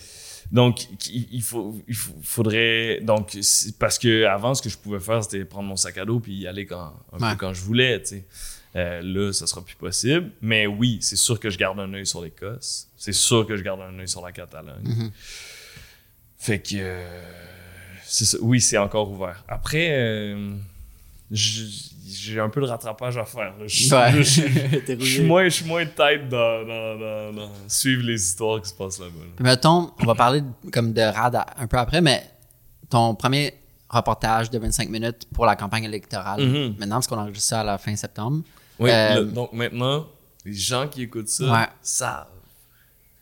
donc, 0.51 0.81
il 1.09 1.43
faut, 1.43 1.81
il 1.87 1.95
faudrait. 1.95 3.01
Donc, 3.03 3.39
parce 3.79 3.99
que 3.99 4.25
avant, 4.25 4.55
ce 4.55 4.61
que 4.63 4.69
je 4.69 4.77
pouvais 4.77 4.99
faire, 5.01 5.23
c'était 5.23 5.45
prendre 5.45 5.69
mon 5.69 5.77
sac 5.77 5.97
à 5.99 6.05
dos 6.05 6.19
puis 6.21 6.35
y 6.35 6.47
aller 6.49 6.67
quand, 6.67 6.93
un 7.13 7.19
Ouais. 7.19 7.31
peu 7.33 7.37
quand 7.37 7.55
je 7.55 7.61
voulais. 7.63 8.01
tu 8.03 8.07
sais. 8.09 8.25
Euh, 8.77 9.01
là, 9.03 9.33
ça 9.33 9.47
sera 9.47 9.65
plus 9.65 9.75
possible. 9.75 10.31
Mais 10.41 10.67
oui, 10.67 10.99
c'est 11.01 11.17
sûr 11.17 11.41
que 11.41 11.51
je 11.51 11.59
garde 11.59 11.81
un 11.81 11.93
œil 11.93 12.07
sur 12.07 12.23
l'Écosse. 12.23 12.87
C'est 12.97 13.13
sûr 13.13 13.47
que 13.47 13.57
je 13.57 13.63
garde 13.63 13.81
un 13.81 13.99
œil 13.99 14.09
sur 14.09 14.25
la 14.25 14.31
Catalogne. 14.33 14.83
Mhm. 14.85 15.11
Fait 16.39 16.61
que. 16.61 16.77
euh. 16.77 17.21
Oui, 18.43 18.61
c'est 18.61 18.79
encore 18.79 19.11
ouvert. 19.11 19.45
Après. 19.49 19.89
euh, 19.93 20.55
j'ai 21.33 22.41
un 22.41 22.49
peu 22.49 22.61
de 22.61 22.67
rattrapage 22.67 23.17
à 23.17 23.25
faire. 23.25 23.55
Je, 23.69 24.23
suis 25.05 25.23
moins, 25.23 25.45
je 25.45 25.49
suis 25.51 25.65
moins 25.65 25.87
tête 25.87 26.29
dans, 26.29 26.67
dans, 26.67 26.99
dans- 26.99 27.33
dans 27.33 27.51
suivre 27.69 28.03
les 28.03 28.21
histoires 28.21 28.61
qui 28.61 28.69
se 28.69 28.75
passent 28.75 28.99
là-bas. 28.99 29.13
là. 29.39 29.45
Mettons, 29.45 29.93
on 30.01 30.05
va 30.07 30.15
parler 30.17 30.41
de- 30.41 30.71
comme 30.73 30.93
de 30.93 31.01
RAD 31.01 31.37
un 31.57 31.67
peu 31.69 31.77
après, 31.79 32.01
mais 32.01 32.29
ton 32.89 33.15
premier 33.15 33.55
reportage 33.91 34.49
de 34.51 34.59
25 34.59 34.89
minutes 34.89 35.27
pour 35.35 35.45
la 35.47 35.57
campagne 35.57 35.85
électorale, 35.85 36.43
Mhm. 36.43 36.77
maintenant, 36.79 36.97
parce 36.97 37.07
qu'on 37.09 37.19
enregistre 37.19 37.49
ça 37.49 37.61
à 37.61 37.65
la 37.65 37.77
fin 37.79 37.95
septembre. 37.97 38.43
Oui, 38.79 38.91
Euh, 38.91 39.17
le- 39.21 39.25
donc 39.27 39.53
maintenant, 39.53 40.07
les 40.45 40.55
gens 40.55 40.89
qui 40.89 41.03
écoutent 41.03 41.29
ça 41.29 41.45
Ouais. 41.53 41.69
savent 41.83 42.27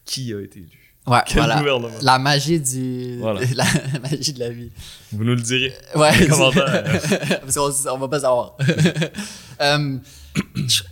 qui 0.05 0.33
a 0.33 0.41
été 0.41 0.61
élu. 0.61 0.69
Ouais, 1.07 1.21
Quel 1.27 1.39
voilà. 1.39 1.59
gouvernement. 1.59 1.89
La 2.03 2.19
magie 2.19 2.61
du. 2.61 3.19
Voilà. 3.19 3.41
La 3.57 3.65
magie 4.01 4.33
de 4.35 4.39
la 4.41 4.51
vie. 4.51 4.71
Vous 5.11 5.25
nous 5.25 5.35
le 5.35 5.41
direz. 5.41 5.73
Ouais. 5.95 6.15
Les 6.19 6.29
commentaires. 6.29 6.85
Parce 7.41 7.55
qu'on 7.57 7.91
on 7.95 7.99
va 7.99 8.09
pas 8.09 8.21
savoir. 8.21 8.57
Euh, 9.61 9.99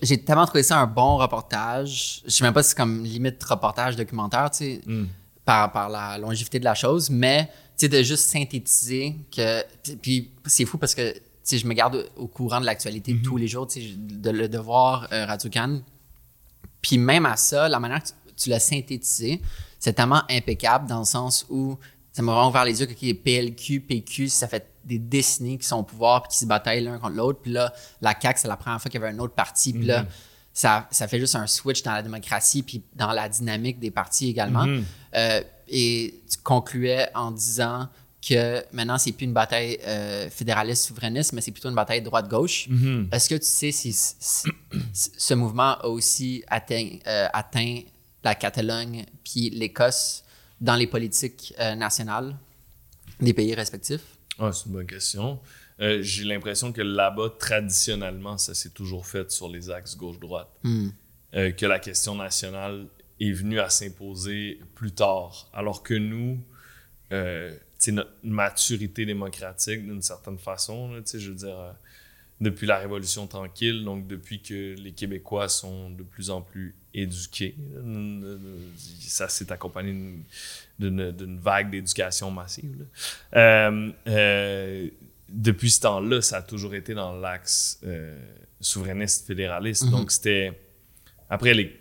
J'ai 0.02 0.24
tellement 0.24 0.44
trouvé 0.46 0.62
ça 0.64 0.78
un 0.78 0.86
bon 0.88 1.18
reportage. 1.18 2.22
Je 2.26 2.30
sais 2.32 2.42
même 2.42 2.52
pas 2.52 2.62
si 2.64 2.70
c'est 2.70 2.76
comme 2.76 3.04
limite 3.04 3.42
reportage 3.44 3.94
documentaire, 3.94 4.50
tu 4.50 4.56
sais, 4.58 4.80
Mm. 4.84 5.04
par, 5.44 5.70
par 5.70 5.88
la 5.88 6.18
longévité 6.18 6.58
de 6.58 6.64
la 6.64 6.74
chose, 6.74 7.08
mais 7.10 7.48
sais, 7.76 7.88
de 7.88 8.02
juste 8.02 8.24
synthétiser 8.30 9.16
que. 9.34 9.62
puis- 9.96 10.30
c'est 10.46 10.64
fou 10.64 10.78
parce 10.78 10.94
que 10.94 11.12
tu 11.12 11.20
sais, 11.42 11.58
je 11.58 11.66
me 11.66 11.74
garde 11.74 12.08
au 12.16 12.26
courant 12.26 12.60
de 12.60 12.66
l'actualité 12.66 13.16
tous 13.22 13.36
les 13.36 13.46
jours, 13.46 13.68
de 13.68 14.30
le 14.30 14.48
devoir 14.48 15.06
euh, 15.12 15.26
Radio 15.26 15.48
Cannes. 15.48 15.82
Puis 16.82 16.98
même 16.98 17.24
à 17.26 17.36
ça, 17.36 17.68
la 17.68 17.78
manière 17.78 18.02
que 18.02 18.08
tu, 18.08 18.14
tu 18.36 18.50
l'as 18.50 18.58
synthétisé, 18.58 19.40
c'est 19.78 19.92
tellement 19.92 20.22
impeccable 20.28 20.88
dans 20.88 20.98
le 21.00 21.04
sens 21.04 21.46
où 21.48 21.76
ça 22.12 22.22
m'a 22.22 22.32
vraiment 22.32 22.48
ouvert 22.48 22.64
les 22.64 22.80
yeux 22.80 22.86
que 22.86 22.92
okay, 22.92 23.14
PLQ, 23.14 23.80
PQ, 23.80 24.28
ça 24.28 24.48
fait 24.48 24.72
des 24.84 24.98
décennies 24.98 25.58
qu'ils 25.58 25.66
sont 25.66 25.76
au 25.78 25.82
pouvoir 25.82 26.22
puis 26.22 26.30
qu'ils 26.30 26.38
se 26.40 26.46
bataillent 26.46 26.82
l'un 26.82 26.98
contre 26.98 27.14
l'autre. 27.14 27.40
Puis 27.42 27.52
là, 27.52 27.72
la 28.00 28.14
CAQ, 28.18 28.40
c'est 28.40 28.48
la 28.48 28.56
première 28.56 28.80
fois 28.80 28.90
qu'il 28.90 29.00
y 29.00 29.04
avait 29.04 29.14
un 29.14 29.18
autre 29.18 29.34
parti. 29.34 29.72
Puis 29.72 29.84
là, 29.86 30.06
ça, 30.56 30.88
ça 30.90 31.06
fait 31.06 31.20
juste 31.20 31.36
un 31.36 31.46
switch 31.46 31.82
dans 31.82 31.92
la 31.92 32.02
démocratie 32.02 32.62
puis 32.62 32.82
dans 32.94 33.12
la 33.12 33.28
dynamique 33.28 33.78
des 33.78 33.90
partis 33.90 34.30
également. 34.30 34.64
Mhm. 34.64 34.84
Euh, 35.14 35.42
et 35.68 36.22
tu 36.30 36.38
concluais 36.42 37.10
en 37.14 37.30
disant 37.30 37.90
que 38.26 38.64
maintenant, 38.72 38.96
c'est 38.96 39.12
plus 39.12 39.26
une 39.26 39.34
bataille 39.34 39.78
euh, 39.86 40.30
fédéraliste 40.30 40.86
souverainiste, 40.86 41.34
mais 41.34 41.42
c'est 41.42 41.50
plutôt 41.50 41.68
une 41.68 41.74
bataille 41.74 42.00
droite-gauche. 42.00 42.68
Mhm. 42.70 43.10
Est-ce 43.12 43.28
que 43.28 43.34
tu 43.34 43.44
sais 43.44 43.70
si, 43.70 43.92
ce 43.92 45.34
mouvement 45.34 45.78
a 45.78 45.88
aussi 45.88 46.42
atteint, 46.48 46.88
euh, 47.06 47.28
atteint 47.34 47.80
la 48.24 48.34
Catalogne 48.34 49.04
puis 49.24 49.50
l'Écosse 49.50 50.24
dans 50.58 50.74
les 50.74 50.86
politiques 50.86 51.54
nationales 51.76 52.34
des 53.20 53.34
pays 53.34 53.54
respectifs? 53.54 54.00
Ah, 54.38 54.50
c'est 54.52 54.66
une 54.66 54.72
bonne 54.72 54.86
question. 54.86 55.38
Euh, 55.80 56.00
J'ai 56.02 56.24
l'impression 56.24 56.72
que 56.72 56.80
là-bas, 56.82 57.34
traditionnellement, 57.38 58.38
ça 58.38 58.54
s'est 58.54 58.70
toujours 58.70 59.06
fait 59.06 59.30
sur 59.30 59.48
les 59.48 59.70
axes 59.70 59.96
gauche-droite. 59.96 60.48
Hmm. 60.62 60.88
Euh, 61.34 61.50
que 61.52 61.66
la 61.66 61.78
question 61.78 62.14
nationale 62.14 62.86
est 63.20 63.32
venue 63.32 63.60
à 63.60 63.68
s'imposer 63.68 64.60
plus 64.74 64.92
tard. 64.92 65.50
Alors 65.52 65.82
que 65.82 65.94
nous, 65.94 66.38
euh, 67.12 67.54
notre 67.88 68.10
maturité 68.22 69.04
démocratique, 69.04 69.82
d'une 69.84 70.02
certaine 70.02 70.38
façon, 70.38 70.92
là, 70.92 71.00
je 71.12 71.28
veux 71.30 71.34
dire, 71.36 71.58
euh, 71.58 71.72
depuis 72.40 72.66
la 72.66 72.78
Révolution 72.78 73.26
tranquille, 73.26 73.84
donc 73.84 74.06
depuis 74.06 74.40
que 74.40 74.74
les 74.78 74.92
Québécois 74.92 75.48
sont 75.48 75.90
de 75.90 76.02
plus 76.02 76.30
en 76.30 76.40
plus 76.42 76.74
éduqués, 76.94 77.54
là, 77.74 78.36
ça 79.00 79.28
s'est 79.28 79.50
accompagné 79.52 79.92
d'une- 80.78 81.38
vague 81.40 81.70
d'éducation 81.70 82.30
massive. 82.30 82.86
là. 83.32 83.80
Depuis 85.28 85.70
ce 85.70 85.80
temps-là, 85.80 86.22
ça 86.22 86.38
a 86.38 86.42
toujours 86.42 86.74
été 86.74 86.94
dans 86.94 87.12
l'axe 87.16 87.80
euh, 87.84 88.16
souverainiste 88.60 89.26
fédéraliste. 89.26 89.84
Mhm. 89.86 89.90
Donc 89.90 90.10
c'était 90.12 90.52
après 91.28 91.54
les 91.54 91.76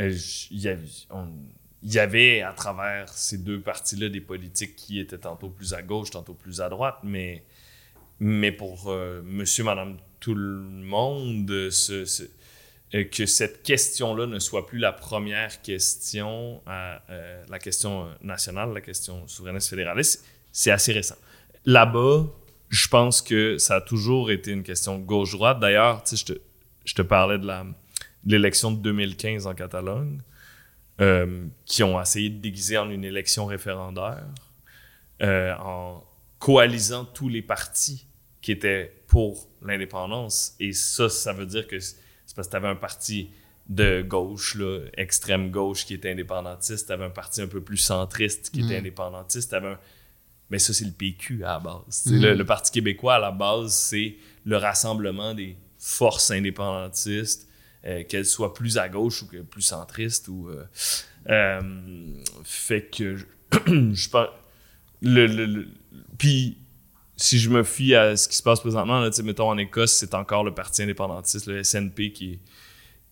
euh, 0.00 0.16
il 0.52 0.60
y 0.60 1.98
avait, 1.98 2.38
y 2.38 2.40
à 2.42 2.52
travers 2.52 3.08
ces 3.08 3.38
deux 3.38 3.60
parties-là 3.60 4.08
des 4.08 4.20
politiques 4.20 4.76
qui 4.76 5.00
étaient 5.00 5.18
tantôt 5.18 5.48
plus 5.48 5.74
à 5.74 5.82
gauche, 5.82 6.10
tantôt 6.10 6.34
plus 6.34 6.60
à 6.60 6.68
droite, 6.68 6.98
mais, 7.02 7.42
mais 8.20 8.52
pour 8.52 8.90
euh, 8.90 9.22
monsieur, 9.24 9.64
madame, 9.64 9.96
tout 10.20 10.34
le 10.34 10.60
monde, 10.60 11.70
ce- 11.70 12.04
ce- 12.04 12.22
que 13.10 13.26
cette 13.26 13.62
question-là 13.64 14.26
ne 14.26 14.38
soit 14.38 14.66
plus 14.66 14.78
la 14.78 14.92
première 14.92 15.60
question, 15.60 16.62
à, 16.64 17.02
la 17.48 17.58
question 17.58 18.08
nationale, 18.22 18.72
la 18.72 18.80
question 18.80 19.26
souverainiste 19.28 19.68
fédéraliste, 19.68 20.24
c'est 20.52 20.70
assez 20.70 20.92
récent. 20.92 21.16
Là-bas, 21.68 22.24
je 22.70 22.88
pense 22.88 23.20
que 23.20 23.58
ça 23.58 23.76
a 23.76 23.80
toujours 23.82 24.30
été 24.30 24.52
une 24.52 24.62
question 24.62 24.98
gauche-droite. 24.98 25.60
D'ailleurs, 25.60 26.02
tu 26.02 26.16
sais, 26.16 26.24
je 26.26 26.32
te, 26.32 26.40
je 26.86 26.94
te 26.94 27.02
parlais 27.02 27.38
de 27.38 27.46
la 27.46 27.66
de 28.24 28.32
l'élection 28.32 28.72
de 28.72 28.78
2015 28.78 29.46
en 29.46 29.54
Catalogne, 29.54 30.22
euh, 31.02 31.44
qui 31.66 31.82
ont 31.82 32.00
essayé 32.00 32.30
de 32.30 32.40
déguiser 32.40 32.78
en 32.78 32.88
une 32.88 33.04
élection 33.04 33.44
référendaire, 33.44 34.24
euh, 35.22 35.54
en 35.56 36.02
coalisant 36.38 37.04
tous 37.04 37.28
les 37.28 37.42
partis 37.42 38.06
qui 38.40 38.52
étaient 38.52 39.02
pour 39.06 39.46
l'indépendance. 39.62 40.56
Et 40.58 40.72
ça, 40.72 41.10
ça 41.10 41.34
veut 41.34 41.46
dire 41.46 41.66
que 41.66 41.78
c'est 41.78 41.96
parce 42.34 42.48
que 42.48 42.52
tu 42.52 42.56
avais 42.56 42.68
un 42.68 42.76
parti 42.76 43.30
de 43.68 44.00
gauche, 44.00 44.54
là, 44.54 44.80
extrême 44.96 45.50
gauche, 45.50 45.84
qui 45.84 45.92
était 45.92 46.12
indépendantiste, 46.12 46.86
tu 46.86 46.92
avais 46.92 47.04
un 47.04 47.10
parti 47.10 47.42
un 47.42 47.46
peu 47.46 47.60
plus 47.60 47.76
centriste 47.76 48.48
qui 48.50 48.60
était 48.60 48.76
Mm. 48.76 48.80
indépendantiste, 48.80 49.50
t'avais 49.50 49.68
un... 49.68 49.78
mais 50.50 50.58
ça, 50.58 50.72
c'est 50.72 50.84
le 50.84 50.92
PQ 50.92 51.44
à 51.44 51.54
la 51.54 51.58
base. 51.60 52.06
Mm. 52.06 52.20
Le, 52.22 52.34
le 52.34 52.44
Parti 52.44 52.70
québécois, 52.72 53.16
à 53.16 53.18
la 53.18 53.30
base, 53.30 53.72
c'est 53.74 54.16
le 54.44 54.56
rassemblement 54.56 55.34
des 55.34 55.56
forces 55.78 56.30
indépendantistes, 56.30 57.48
euh, 57.84 58.02
qu'elles 58.04 58.26
soient 58.26 58.54
plus 58.54 58.78
à 58.78 58.88
gauche 58.88 59.22
ou 59.22 59.26
que 59.26 59.36
plus 59.38 59.62
centristes. 59.62 60.28
Ou, 60.28 60.48
euh, 60.48 60.64
euh, 61.28 61.60
fait 62.44 62.82
que 62.90 63.16
je, 63.16 63.24
je 63.94 64.08
pense. 64.08 64.28
Le, 65.00 65.26
le- 65.26 65.46
le- 65.46 65.68
puis, 66.18 66.56
si 67.16 67.38
je 67.38 67.50
me 67.50 67.62
fie 67.62 67.94
à 67.94 68.16
ce 68.16 68.28
qui 68.28 68.36
se 68.36 68.42
passe 68.42 68.60
présentement, 68.60 69.00
là, 69.00 69.10
mettons 69.22 69.48
en 69.48 69.58
Écosse, 69.58 69.92
c'est 69.92 70.14
encore 70.14 70.42
le 70.44 70.54
Parti 70.54 70.82
indépendantiste, 70.82 71.46
le 71.46 71.62
SNP, 71.62 72.12
qui 72.12 72.32
est, 72.32 72.38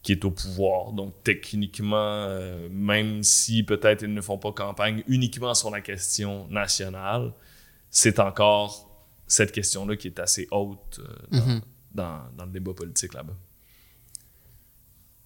qui 0.07 0.13
est 0.13 0.25
au 0.25 0.31
pouvoir. 0.31 0.93
Donc, 0.93 1.13
techniquement, 1.25 1.97
euh, 1.99 2.69
même 2.71 3.25
si 3.25 3.65
peut-être 3.65 4.03
ils 4.03 4.15
ne 4.15 4.21
font 4.21 4.39
pas 4.39 4.53
campagne 4.53 5.03
uniquement 5.09 5.53
sur 5.53 5.69
la 5.71 5.81
question 5.81 6.47
nationale, 6.49 7.33
c'est 7.91 8.21
encore 8.21 8.89
cette 9.27 9.51
question-là 9.51 9.97
qui 9.97 10.07
est 10.07 10.21
assez 10.21 10.47
haute 10.53 11.01
euh, 11.01 11.17
dans, 11.33 11.47
Mhm. 11.47 11.61
dans, 11.93 12.19
dans 12.39 12.45
le 12.45 12.53
débat 12.53 12.73
politique 12.73 13.15
là-bas. 13.15 13.33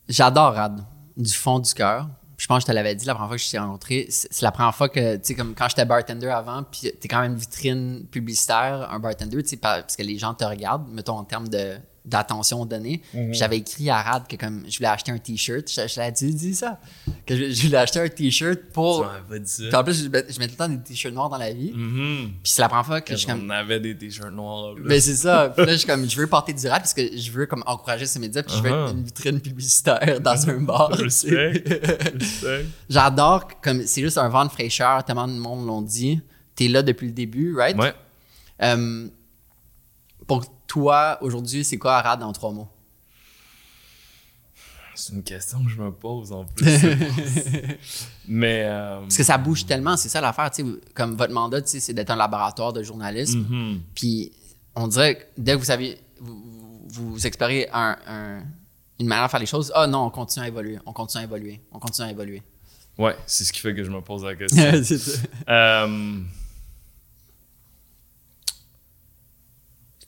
J'adore 0.08 0.54
Rad, 0.54 0.84
du 1.16 1.32
fond 1.32 1.58
du 1.58 1.72
cœur. 1.74 2.08
je 2.38 2.46
pense 2.46 2.58
que 2.64 2.68
je 2.68 2.72
te 2.72 2.72
l'avais 2.72 2.94
dit 2.94 3.04
la 3.04 3.14
première 3.14 3.28
fois 3.28 3.36
que 3.36 3.42
je 3.42 3.50
t'ai 3.50 3.58
rencontré, 3.58 4.06
c'est 4.08 4.40
la 4.40 4.50
première 4.50 4.74
fois 4.74 4.88
que, 4.88 5.16
tu 5.16 5.20
sais, 5.24 5.34
comme 5.34 5.54
quand 5.54 5.68
j'étais 5.68 5.84
bartender 5.84 6.28
avant, 6.28 6.62
puis 6.62 6.90
t'es 6.98 7.06
quand 7.06 7.20
même 7.20 7.32
une 7.32 7.38
vitrine 7.38 8.06
publicitaire, 8.10 8.88
un 8.90 8.98
bartender, 8.98 9.42
tu 9.42 9.50
sais, 9.50 9.56
par- 9.58 9.82
parce 9.82 9.94
que 9.94 10.02
les 10.02 10.16
gens 10.16 10.32
te 10.32 10.42
regardent, 10.44 10.88
mettons, 10.90 11.18
en 11.18 11.24
termes 11.24 11.48
de 11.48 11.76
d'attention 12.04 12.64
donnée. 12.64 13.02
Mhm. 13.12 13.34
J'avais 13.34 13.58
écrit 13.58 13.90
à 13.90 14.00
Rad 14.02 14.26
que 14.26 14.34
comme 14.36 14.64
je 14.68 14.78
voulais 14.78 14.88
acheter 14.88 15.12
un 15.12 15.18
t-shirt, 15.18 15.68
je, 15.70 15.86
je 15.86 16.00
l'avais 16.00 16.12
dit, 16.12 16.34
dit 16.34 16.54
ça, 16.54 16.80
que 17.26 17.36
je, 17.36 17.50
je 17.52 17.62
voulais 17.66 17.76
acheter 17.76 18.00
un 18.00 18.08
t-shirt 18.08 18.58
pour... 18.72 19.02
Pas 19.28 19.38
dit 19.38 19.52
Puis 19.58 19.70
ça. 19.70 19.80
en 19.80 19.84
plus, 19.84 20.04
je, 20.04 20.08
mets- 20.08 20.24
je 20.28 20.38
mets 20.38 20.46
tout 20.46 20.52
le 20.54 20.56
temps 20.56 20.68
des 20.68 20.78
t-shirts 20.80 21.14
noirs 21.14 21.28
dans 21.28 21.36
la 21.36 21.52
vie. 21.52 21.72
Mhm. 21.74 22.30
Puis 22.42 22.52
c'est 22.52 22.62
la 22.62 22.68
première 22.68 22.86
fois 22.86 23.00
que 23.02 23.14
je 23.14 23.26
Quand 23.26 23.34
comme... 23.34 23.46
on 23.46 23.50
avait 23.50 23.80
des 23.80 23.96
t-shirts 23.96 24.32
noirs. 24.32 24.74
là. 24.74 24.80
Mais 24.84 24.98
c'est 25.00 25.14
ça. 25.16 25.52
Puis 25.54 25.66
là, 25.66 25.72
je 25.72 25.76
suis 25.78 25.86
comme, 25.86 26.08
je 26.08 26.16
veux 26.16 26.26
porter 26.26 26.52
du 26.54 26.66
rap 26.68 26.78
parce 26.80 26.94
que 26.94 27.16
je 27.16 27.30
veux 27.32 27.44
comme 27.46 27.62
encourager 27.66 28.06
ces 28.06 28.18
médias, 28.18 28.42
puis 28.42 28.54
je 28.56 28.62
veux 28.62 28.70
Uh-huh. 28.70 28.84
être 28.86 28.94
une 28.94 29.04
vitrine 29.04 29.40
publicitaire 29.40 30.20
dans 30.20 30.48
un 30.48 30.60
bar. 30.60 30.90
J'adore, 32.88 33.48
comme 33.60 33.86
c'est 33.86 34.00
juste 34.02 34.18
un 34.18 34.28
vent 34.28 34.44
de 34.44 34.50
fraîcheur, 34.50 35.04
tellement 35.04 35.28
de 35.28 35.32
monde 35.34 35.66
l'ont 35.66 35.82
dit. 35.82 36.20
T'es 36.54 36.68
là 36.68 36.82
depuis 36.82 37.06
le 37.06 37.12
début, 37.12 37.54
right? 37.56 37.76
Ouais. 37.76 37.92
Euh, 38.62 39.08
pour 40.26 40.44
toi, 40.70 41.18
aujourd'hui, 41.20 41.64
c'est 41.64 41.78
quoi 41.78 41.96
Arad 41.96 42.22
en 42.22 42.33
trois 42.33 42.52
mots? 42.52 42.68
C'est 44.94 45.14
une 45.14 45.22
question 45.24 45.64
que 45.64 45.70
je 45.70 45.80
me 45.83 45.90
pose 45.90 46.30
en 46.30 46.44
plus. 46.44 46.64
Mais. 48.28 48.62
euh, 48.66 49.00
Parce 49.00 49.16
que 49.16 49.24
ça 49.24 49.37
bouge 49.37 49.66
tellement, 49.66 49.96
c'est 49.96 50.09
ça 50.09 50.20
l'affaire. 50.20 50.50
Comme 50.94 51.16
votre 51.16 51.33
mandat, 51.33 51.61
c'est 51.64 51.92
d'être 51.92 52.11
un 52.11 52.16
laboratoire 52.16 52.72
de 52.72 52.83
journalisme. 52.85 53.40
mhm. 53.48 53.80
Puis 53.96 54.30
on 54.76 54.87
dirait 54.87 55.16
que 55.16 55.22
dès 55.38 55.54
que 55.54 55.59
vous 55.59 55.64
savez, 55.64 55.98
vous, 56.20 56.40
vous, 56.88 57.12
vous 57.14 57.26
explorez 57.26 57.68
un- 57.72 57.96
un- 58.06 58.42
une 59.00 59.06
manière 59.09 59.24
de 59.26 59.30
faire 59.30 59.40
les 59.40 59.46
choses, 59.46 59.72
ah 59.74 59.87
non, 59.88 60.04
on 60.06 60.11
continue 60.11 60.44
à 60.44 60.48
évoluer, 60.48 60.78
on 60.87 60.92
continue 60.92 61.22
à 61.22 61.24
évoluer, 61.24 61.61
on 61.72 61.78
continue 61.80 62.06
à 62.09 62.11
évoluer. 62.12 62.42
Ouais, 62.98 63.16
c'est 63.26 63.44
ce 63.44 63.52
qui 63.52 63.61
fait 63.61 63.74
que 63.74 63.83
je 63.83 63.90
me 63.90 64.02
pose 64.02 64.22
la 64.24 64.37
question. 64.37 64.70
c'est 64.85 64.98
ça. 64.98 65.18
Euh, 65.48 66.18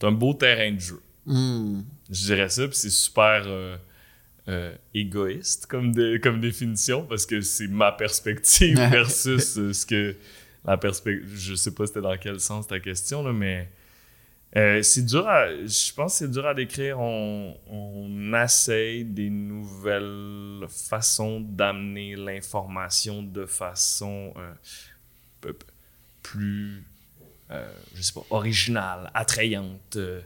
c'est 0.02 0.08
un 0.08 0.12
beau 0.12 0.34
terrain 0.34 0.72
de 0.72 0.80
jeu. 0.80 1.00
Hmm. 1.26 1.82
Je 2.10 2.24
dirais 2.24 2.48
ça, 2.48 2.66
puis 2.66 2.76
c'est 2.76 2.90
super 2.90 3.44
euh, 3.46 3.76
euh, 4.48 4.74
égoïste 4.92 5.66
comme, 5.66 5.94
comme 6.20 6.40
définition 6.40 7.06
parce 7.06 7.24
que 7.24 7.40
c'est 7.40 7.68
ma 7.68 7.92
perspective 7.92 8.76
versus 8.90 9.56
euh, 9.58 9.72
ce 9.72 9.86
que 9.86 10.16
la 10.64 10.76
perspective. 10.76 11.32
Je 11.36 11.54
sais 11.54 11.72
pas 11.72 11.86
c'était 11.86 12.00
dans 12.00 12.16
quel 12.16 12.40
sens 12.40 12.66
ta 12.66 12.80
question, 12.80 13.22
là, 13.22 13.32
mais 13.32 13.68
c'est 14.82 15.06
dur 15.06 15.28
à. 15.28 15.46
Je 15.50 15.92
pense 15.94 16.14
que 16.14 16.18
c'est 16.18 16.30
dur 16.32 16.48
à 16.48 16.54
décrire. 16.54 16.98
On, 16.98 17.56
on 17.68 18.34
essaye 18.42 19.04
des 19.04 19.30
nouvelles 19.30 20.66
façons 20.68 21.40
d'amener 21.40 22.16
l'information 22.16 23.22
de 23.22 23.46
façon 23.46 24.34
plus. 26.22 26.82
Euh, 27.52 27.72
je 27.94 28.02
sais 28.02 28.12
pas, 28.12 28.24
originale, 28.30 29.10
attrayante. 29.14 29.96
euh, 29.96 30.20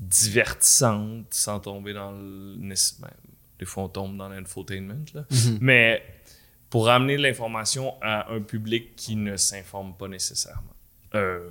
divertissante 0.00 1.26
sans 1.30 1.60
tomber 1.60 1.92
dans 1.92 2.12
le. 2.12 2.56
ben, 2.56 3.10
des 3.58 3.66
fois, 3.66 3.84
on 3.84 3.88
tombe 3.88 4.16
dans 4.16 4.28
l'infotainment, 4.28 5.04
là. 5.14 5.26
Mais 5.60 6.02
pour 6.70 6.88
amener 6.88 7.18
l'information 7.18 7.94
à 8.00 8.32
un 8.32 8.40
public 8.40 8.96
qui 8.96 9.16
ne 9.16 9.36
s'informe 9.36 9.94
pas 9.96 10.08
nécessairement. 10.08 10.74
Euh, 11.14 11.50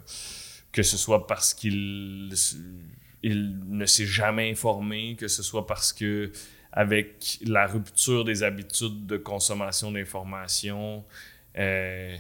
que 0.72 0.82
ce 0.84 0.98
soit 0.98 1.28
parce 1.28 1.54
qu'il 1.54 2.34
il 3.22 3.60
ne 3.68 3.86
s'est 3.86 4.06
jamais 4.06 4.50
informé, 4.50 5.16
que 5.18 5.28
ce 5.28 5.44
soit 5.44 5.68
parce 5.68 5.92
que 5.92 6.32
avec 6.72 7.40
la 7.46 7.68
rupture 7.68 8.24
des 8.24 8.44
habitudes 8.44 9.06
de 9.06 9.18
consommation 9.18 9.92
d'information, 9.92 11.04
euh, 11.58 12.16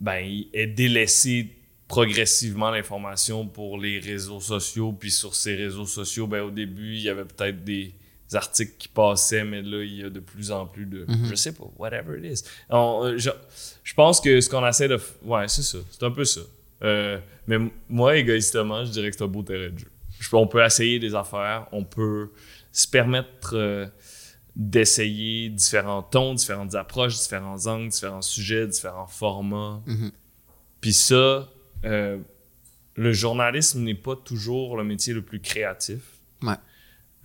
ben, 0.00 0.18
il 0.20 0.48
est 0.52 0.66
délaissé 0.68 1.57
progressivement 1.88 2.70
l'information 2.70 3.46
pour 3.46 3.78
les 3.78 3.98
réseaux 3.98 4.40
sociaux. 4.40 4.92
Puis 4.92 5.10
sur 5.10 5.34
ces 5.34 5.54
réseaux 5.56 5.86
sociaux, 5.86 6.26
ben, 6.26 6.42
au 6.42 6.50
début, 6.50 6.94
il 6.94 7.00
y 7.02 7.08
avait 7.08 7.24
peut-être 7.24 7.64
des 7.64 7.94
articles 8.34 8.74
qui 8.78 8.88
passaient, 8.88 9.42
mais 9.44 9.62
là, 9.62 9.82
il 9.82 9.94
y 9.96 10.04
a 10.04 10.10
de 10.10 10.20
plus 10.20 10.52
en 10.52 10.66
plus 10.66 10.84
de... 10.84 11.06
Je 11.24 11.34
sais 11.34 11.52
pas, 11.54 11.64
whatever 11.78 12.18
it 12.18 12.40
is. 12.40 12.44
On- 12.68 13.04
euh, 13.06 13.16
je, 13.16 13.30
je 13.82 13.94
pense 13.94 14.20
que 14.20 14.40
ce 14.42 14.50
qu'on 14.50 14.66
essaie 14.66 14.86
de... 14.88 15.00
Ouais, 15.24 15.48
c'est 15.48 15.62
ça. 15.62 15.78
C'est 15.90 16.02
un 16.04 16.10
peu 16.10 16.24
ça. 16.26 16.42
Euh, 16.84 17.18
mais 17.46 17.56
moi, 17.88 18.16
égoïstement, 18.18 18.84
je 18.84 18.90
dirais 18.90 19.10
que 19.10 19.16
c'est 19.16 19.24
un 19.24 19.28
beau 19.28 19.42
terrain 19.42 19.70
de 19.70 19.78
jeu. 19.78 19.90
Je- 20.20 20.28
on 20.36 20.46
peut 20.46 20.62
essayer 20.62 20.98
des 20.98 21.14
affaires, 21.14 21.66
on 21.72 21.84
peut 21.84 22.30
se 22.70 22.86
permettre 22.86 23.54
euh, 23.54 23.86
d'essayer 24.54 25.48
différents 25.48 26.02
tons, 26.02 26.34
différentes 26.34 26.74
approches, 26.74 27.14
différents 27.16 27.66
angles, 27.66 27.88
différents 27.88 28.22
sujets, 28.22 28.66
différents 28.66 29.06
formats. 29.06 29.80
Mhm. 29.86 30.10
Puis 30.82 30.92
ça, 30.92 31.48
euh, 31.84 32.18
le 32.94 33.12
journalisme 33.12 33.82
n'est 33.82 33.94
pas 33.94 34.16
toujours 34.16 34.76
le 34.76 34.84
métier 34.84 35.12
le 35.14 35.22
plus 35.22 35.40
créatif. 35.40 36.00
Ouais. 36.42 36.54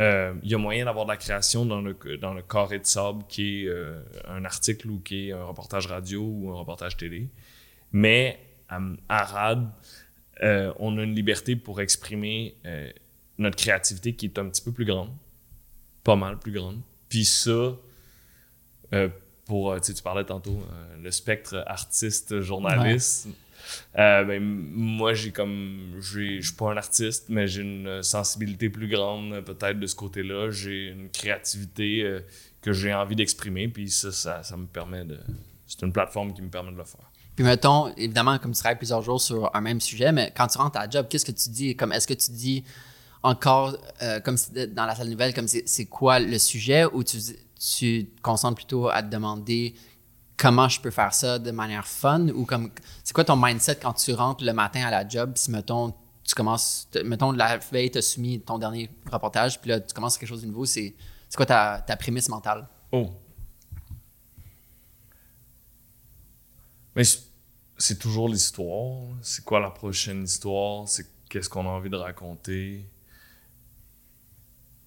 Euh, 0.01 0.33
Il 0.43 0.49
y 0.49 0.55
a 0.55 0.57
moyen 0.57 0.85
d'avoir 0.85 1.05
de 1.05 1.11
la 1.11 1.17
création 1.17 1.65
dans 1.65 1.81
le, 1.81 1.95
dans 2.17 2.33
le 2.33 2.41
carré 2.41 2.79
de 2.79 2.85
sable 2.85 3.23
qui 3.27 3.63
est 3.63 3.67
euh, 3.67 4.01
un 4.27 4.43
article 4.45 4.89
ou 4.89 4.99
qui 4.99 5.29
est 5.29 5.31
un 5.31 5.43
reportage 5.43 5.87
radio 5.87 6.21
ou 6.23 6.51
un 6.51 6.55
reportage 6.55 6.97
télé. 6.97 7.29
Mais 7.91 8.39
à, 8.69 8.79
à 9.09 9.23
RAD, 9.23 9.71
on 10.79 10.97
a 10.97 11.03
une 11.03 11.15
liberté 11.15 11.55
pour 11.55 11.79
exprimer 11.79 12.55
notre 13.37 13.55
créativité 13.55 14.13
qui 14.13 14.25
est 14.25 14.39
un 14.39 14.49
petit 14.49 14.61
peu 14.61 14.71
plus 14.71 14.85
grande. 14.85 15.11
Pas 16.03 16.15
mal 16.15 16.37
plus 16.39 16.51
grande. 16.51 16.81
Puis 17.07 17.23
ça, 17.23 17.77
pour, 19.45 19.75
tu 19.75 19.83
sais, 19.83 19.93
tu 19.93 20.03
parlais 20.03 20.23
tantôt, 20.23 20.59
euh, 20.71 20.97
le 21.01 21.11
spectre 21.11 21.63
artiste-journaliste. 21.67 23.27
Euh, 23.97 24.23
ben, 24.23 24.41
moi, 24.41 25.13
j'ai 25.13 25.31
comme. 25.31 25.95
Je 25.99 26.41
suis 26.41 26.53
pas 26.53 26.71
un 26.71 26.77
artiste, 26.77 27.25
mais 27.29 27.47
j'ai 27.47 27.61
une 27.61 28.01
sensibilité 28.03 28.69
plus 28.69 28.87
grande, 28.87 29.41
peut-être, 29.41 29.79
de 29.79 29.87
ce 29.87 29.95
côté-là. 29.95 30.51
J'ai 30.51 30.89
une 30.89 31.09
créativité 31.09 32.03
euh, 32.03 32.19
que 32.61 32.73
j'ai 32.73 32.93
envie 32.93 33.15
d'exprimer, 33.15 33.67
puis 33.67 33.89
ça, 33.89 34.11
ça, 34.11 34.57
me 34.57 34.65
permet 34.65 35.05
de. 35.05 35.19
C'est 35.67 35.81
une 35.81 35.93
plateforme 35.93 36.33
qui 36.33 36.41
me 36.41 36.49
permet 36.49 36.71
de 36.71 36.77
le 36.77 36.83
faire. 36.83 37.09
Puis 37.35 37.43
mettons, 37.43 37.93
évidemment, 37.95 38.37
comme 38.37 38.51
tu 38.51 38.59
travailles 38.59 38.77
plusieurs 38.77 39.01
jours 39.01 39.19
sur 39.19 39.55
un 39.55 39.61
même 39.61 39.81
sujet, 39.81 40.11
mais 40.11 40.31
quand 40.35 40.47
tu 40.47 40.57
rentres 40.57 40.77
à 40.77 40.85
la 40.85 40.89
job, 40.89 41.07
qu'est-ce 41.09 41.25
que 41.25 41.31
tu 41.31 41.49
dis? 41.49 41.75
Comme 41.75 41.91
est-ce 41.91 42.07
que 42.07 42.13
tu 42.13 42.31
dis 42.31 42.63
encore, 43.23 43.75
euh, 44.01 44.19
comme 44.19 44.35
dans 44.75 44.85
la 44.85 44.95
salle 44.95 45.09
nouvelle, 45.09 45.33
comme 45.33 45.47
c'est 45.47 45.85
quoi 45.85 46.19
le 46.19 46.37
sujet, 46.37 46.85
ou 46.85 47.03
tu, 47.03 47.17
tu 47.17 48.05
te 48.05 48.21
concentres 48.21 48.55
plutôt 48.55 48.89
à 48.89 49.01
te 49.01 49.09
demander 49.09 49.73
comment 50.37 50.67
je 50.69 50.81
peux 50.81 50.91
faire 50.91 51.13
ça 51.13 51.39
de 51.39 51.51
manière 51.51 51.87
fun, 51.87 52.27
ou 52.29 52.45
comme 52.45 52.71
c'est 53.03 53.13
quoi 53.13 53.23
ton 53.23 53.35
mindset 53.35 53.77
quand 53.77 53.93
tu 53.93 54.13
rentres 54.13 54.43
le 54.43 54.53
matin 54.53 54.81
à 54.85 54.91
la 54.91 55.07
job, 55.07 55.33
si 55.35 55.51
mettons 55.51 55.93
tu 56.23 56.33
commences, 56.35 56.87
mettons 57.05 57.31
la 57.31 57.57
veille 57.57 57.91
t'as 57.91 58.01
soumis 58.01 58.39
ton 58.41 58.57
dernier 58.57 58.89
reportage, 59.11 59.59
puis 59.61 59.69
là 59.69 59.79
tu 59.79 59.93
commences 59.93 60.17
quelque 60.17 60.29
chose 60.29 60.41
de 60.41 60.47
nouveau, 60.47 60.65
c'est 60.65 60.95
c'est 61.29 61.35
quoi 61.37 61.45
ta, 61.45 61.83
ta 61.85 61.95
prémisse 61.97 62.29
mentale? 62.29 62.67
Oh. 62.91 63.09
Mais 66.95 67.03
c'est- 67.03 67.97
toujours 67.99 68.29
l'histoire. 68.29 69.07
C'est 69.21 69.43
quoi 69.43 69.59
la 69.59 69.71
prochaine 69.71 70.23
histoire? 70.23 70.87
C'est 70.87 71.07
qu'est-ce 71.29 71.49
qu'on 71.49 71.65
a 71.65 71.69
envie 71.69 71.89
de 71.89 71.95
raconter? 71.95 72.85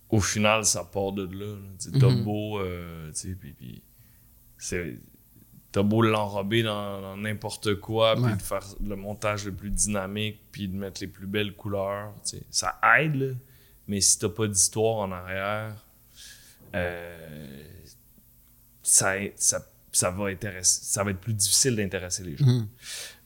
Au 0.08 0.20
final, 0.20 0.64
ça 0.64 0.84
part 0.84 1.12
de 1.12 1.24
là. 1.24 1.56
là. 1.56 1.68
Tu 1.80 1.90
Mhm. 1.90 2.22
beau, 2.22 2.60
euh, 2.60 3.10
tu 3.12 3.18
sais, 3.30 3.34
puis, 3.34 3.52
puis 3.52 3.82
c'est- 4.56 5.00
t'as 5.76 5.82
beau 5.82 6.00
l'enrober 6.00 6.62
dans 6.62 7.18
n'importe 7.18 7.74
quoi, 7.74 8.14
puis 8.14 8.24
Ouais. 8.24 8.36
de 8.36 8.40
faire 8.40 8.64
le 8.82 8.96
montage 8.96 9.44
le 9.44 9.52
plus 9.52 9.68
dynamique, 9.68 10.40
puis 10.50 10.68
de 10.68 10.74
mettre 10.74 11.02
les 11.02 11.06
plus 11.06 11.26
belles 11.26 11.54
couleurs. 11.54 12.14
tu 12.24 12.38
sais. 12.38 12.42
Ça 12.50 12.80
aide, 12.98 13.14
là. 13.16 13.34
mais 13.86 14.00
si 14.00 14.18
t'as 14.18 14.30
pas 14.30 14.46
d'histoire 14.46 14.96
en 14.96 15.12
arrière, 15.12 15.74
euh, 16.74 17.62
ça, 18.82 19.16
ça, 19.36 19.66
ça, 19.92 20.10
va 20.10 20.28
intéresser, 20.28 20.80
ça 20.82 21.04
va 21.04 21.10
être 21.10 21.20
plus 21.20 21.34
difficile 21.34 21.76
d'intéresser 21.76 22.22
les 22.24 22.38
gens. 22.38 22.46
Mhm. 22.46 22.68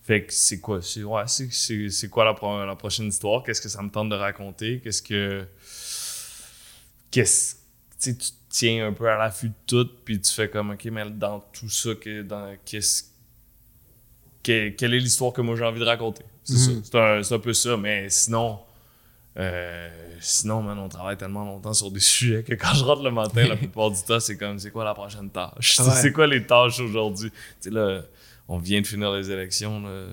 Fait 0.03 0.25
que 0.25 0.33
c'est 0.35 0.59
quoi? 0.59 0.83
C'est 0.83 1.05
ouais, 1.05 1.23
c'est- 1.29 2.09
quoi 2.09 2.25
la, 2.25 2.67
la 2.67 2.75
prochaine 2.75 3.07
histoire? 3.07 3.45
Qu'est-ce 3.45 3.61
que 3.61 3.69
ça 3.69 3.81
me 3.81 3.91
tente 3.91 4.09
de 4.09 4.17
raconter? 4.17 4.81
Qu'est-ce 4.83 5.03
que. 5.03 5.47
Qu'est-ce. 7.13 7.55
Tu 8.03 8.17
tiens 8.51 8.87
un 8.89 8.93
peu 8.93 9.09
à 9.09 9.17
l'affût 9.17 9.49
de 9.49 9.55
tout, 9.67 9.89
puis 10.05 10.21
tu 10.21 10.31
fais 10.31 10.51
comme, 10.51 10.73
OK, 10.73 10.85
mais 10.93 11.09
dans 11.09 11.41
tout 11.53 11.71
ça, 11.71 11.95
que, 11.95 12.21
dans, 12.23 12.55
qu'est-ce. 12.67 13.05
que- 14.43 14.71
quelle 14.71 14.95
est 14.95 14.99
l'histoire 15.01 15.33
que 15.33 15.41
moi 15.41 15.57
j'ai 15.57 15.65
envie 15.65 15.81
de 15.81 15.85
raconter? 15.85 16.25
C'est 16.45 16.57
ça. 16.57 16.71
Mhm. 16.71 16.81
C'est 16.85 16.95
un, 16.97 17.23
c'est 17.23 17.35
un 17.35 17.39
peu 17.39 17.53
ça, 17.55 17.77
mais 17.77 18.09
sinon. 18.11 18.59
euh, 19.37 19.89
sinon, 20.21 20.61
man, 20.63 20.77
on 20.79 20.89
travaille 20.89 21.17
tellement 21.17 21.45
longtemps 21.45 21.73
sur 21.73 21.91
des 21.91 22.01
sujets 22.13 22.43
que 22.43 22.55
quand 22.55 22.75
je 22.75 22.85
rentre 22.85 23.03
le 23.03 23.11
matin, 23.13 23.47
la 23.47 23.57
plupart 23.65 23.91
du 23.91 24.03
temps, 24.03 24.19
c'est 24.21 24.37
comme, 24.37 24.59
c'est 24.59 24.71
quoi 24.71 24.85
la 24.85 24.95
prochaine 24.95 25.31
tâche? 25.31 25.79
Ouais. 25.79 25.85
C'est 26.03 26.13
quoi 26.13 26.27
les 26.27 26.45
tâches 26.45 26.81
aujourd'hui? 26.81 27.31
Tu 27.31 27.37
sais, 27.61 27.71
là, 27.71 28.03
on 28.49 28.59
vient 28.59 28.81
de 28.81 28.87
finir 28.87 29.13
les 29.13 29.31
élections. 29.31 29.81
là. 29.81 30.07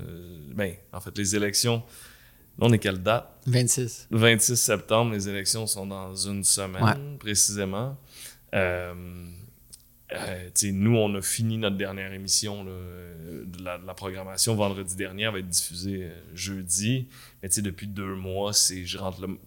Ben, 0.53 0.73
en 0.93 0.99
fait, 1.01 1.17
les 1.17 1.35
élections, 1.35 1.77
là, 2.59 2.67
on 2.67 2.71
est 2.73 2.77
quelle 2.79 3.01
date? 3.01 3.27
26. 3.47 4.07
Le 4.11 4.17
26 4.19 4.55
septembre, 4.55 5.13
les 5.13 5.27
élections 5.27 5.65
sont 5.65 5.87
dans 5.87 6.13
une 6.15 6.43
semaine, 6.43 6.83
Ouais. 6.83 7.17
précisément. 7.19 7.97
Euh, 8.53 8.93
euh, 10.13 10.49
nous, 10.71 10.95
on 10.95 11.13
a 11.15 11.21
fini 11.21 11.57
notre 11.57 11.75
dernière 11.75 12.13
émission 12.13 12.63
là, 12.63 12.71
euh, 12.71 13.43
de, 13.45 13.61
la, 13.63 13.77
de 13.77 13.85
la 13.85 13.93
programmation 13.93 14.55
vendredi 14.55 14.95
dernier. 14.95 15.23
Elle 15.23 15.33
va 15.33 15.39
être 15.39 15.49
diffusée 15.49 16.03
euh, 16.05 16.21
jeudi. 16.33 17.07
Mais 17.43 17.49
depuis 17.57 17.87
deux 17.87 18.15
mois, 18.15 18.53
c'est 18.53 18.85
je 18.85 18.97
rentre 18.97 19.19
le, 19.27 19.37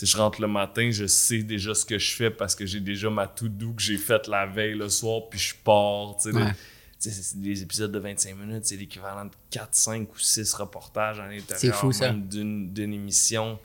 je 0.00 0.16
rentre 0.16 0.40
le 0.40 0.48
matin, 0.48 0.88
je 0.90 1.06
sais 1.06 1.42
déjà 1.42 1.74
ce 1.74 1.84
que 1.84 1.98
je 1.98 2.14
fais 2.16 2.30
parce 2.30 2.54
que 2.54 2.64
j'ai 2.64 2.80
déjà 2.80 3.10
ma 3.10 3.26
to-do 3.26 3.74
que 3.74 3.82
j'ai 3.82 3.98
faite 3.98 4.26
la 4.26 4.46
veille 4.46 4.74
le 4.74 4.88
soir, 4.88 5.28
puis 5.28 5.38
je 5.38 5.54
pars. 5.62 6.16
tu 6.16 6.30
sais, 6.30 6.36
Ouais. 6.36 6.44
de- 6.46 6.50
tu 6.98 7.10
sais, 7.10 7.22
c'est 7.22 7.40
des 7.42 7.62
épisodes 7.62 7.92
de 7.92 7.98
25 7.98 8.34
minutes, 8.38 8.64
c'est 8.64 8.76
l'équivalent 8.76 9.26
de 9.26 9.30
4, 9.50 9.74
5 9.74 10.10
ou 10.14 10.18
6 10.18 10.54
reportages 10.54 11.20
à 11.20 11.28
l'intérieur 11.28 11.74
d'une 12.14 12.72
d'une 12.72 12.94
émission. 12.94 13.58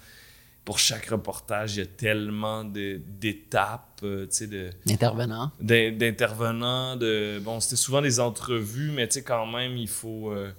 Pour 0.64 0.78
chaque 0.78 1.08
reportage, 1.08 1.76
il 1.76 1.80
y 1.80 1.82
a 1.82 1.86
tellement 1.88 2.64
de- 2.64 3.02
d'étapes, 3.20 4.00
euh, 4.04 4.26
tu 4.28 4.36
sais, 4.36 4.48
de 4.48 4.70
Intervenant. 4.90 5.52
d'in- 5.60 5.92
d'intervenants 5.92 6.96
de 6.96 7.40
bon 7.44 7.60
c'était 7.60 7.76
souvent 7.76 8.02
des 8.02 8.20
entrevues 8.20 8.92
mais 8.92 9.08
tu 9.08 9.16
sais 9.16 9.24
quand 9.24 9.48
même 9.48 9.76
il 9.78 9.88
faut 9.88 10.32
euh, 10.32 10.52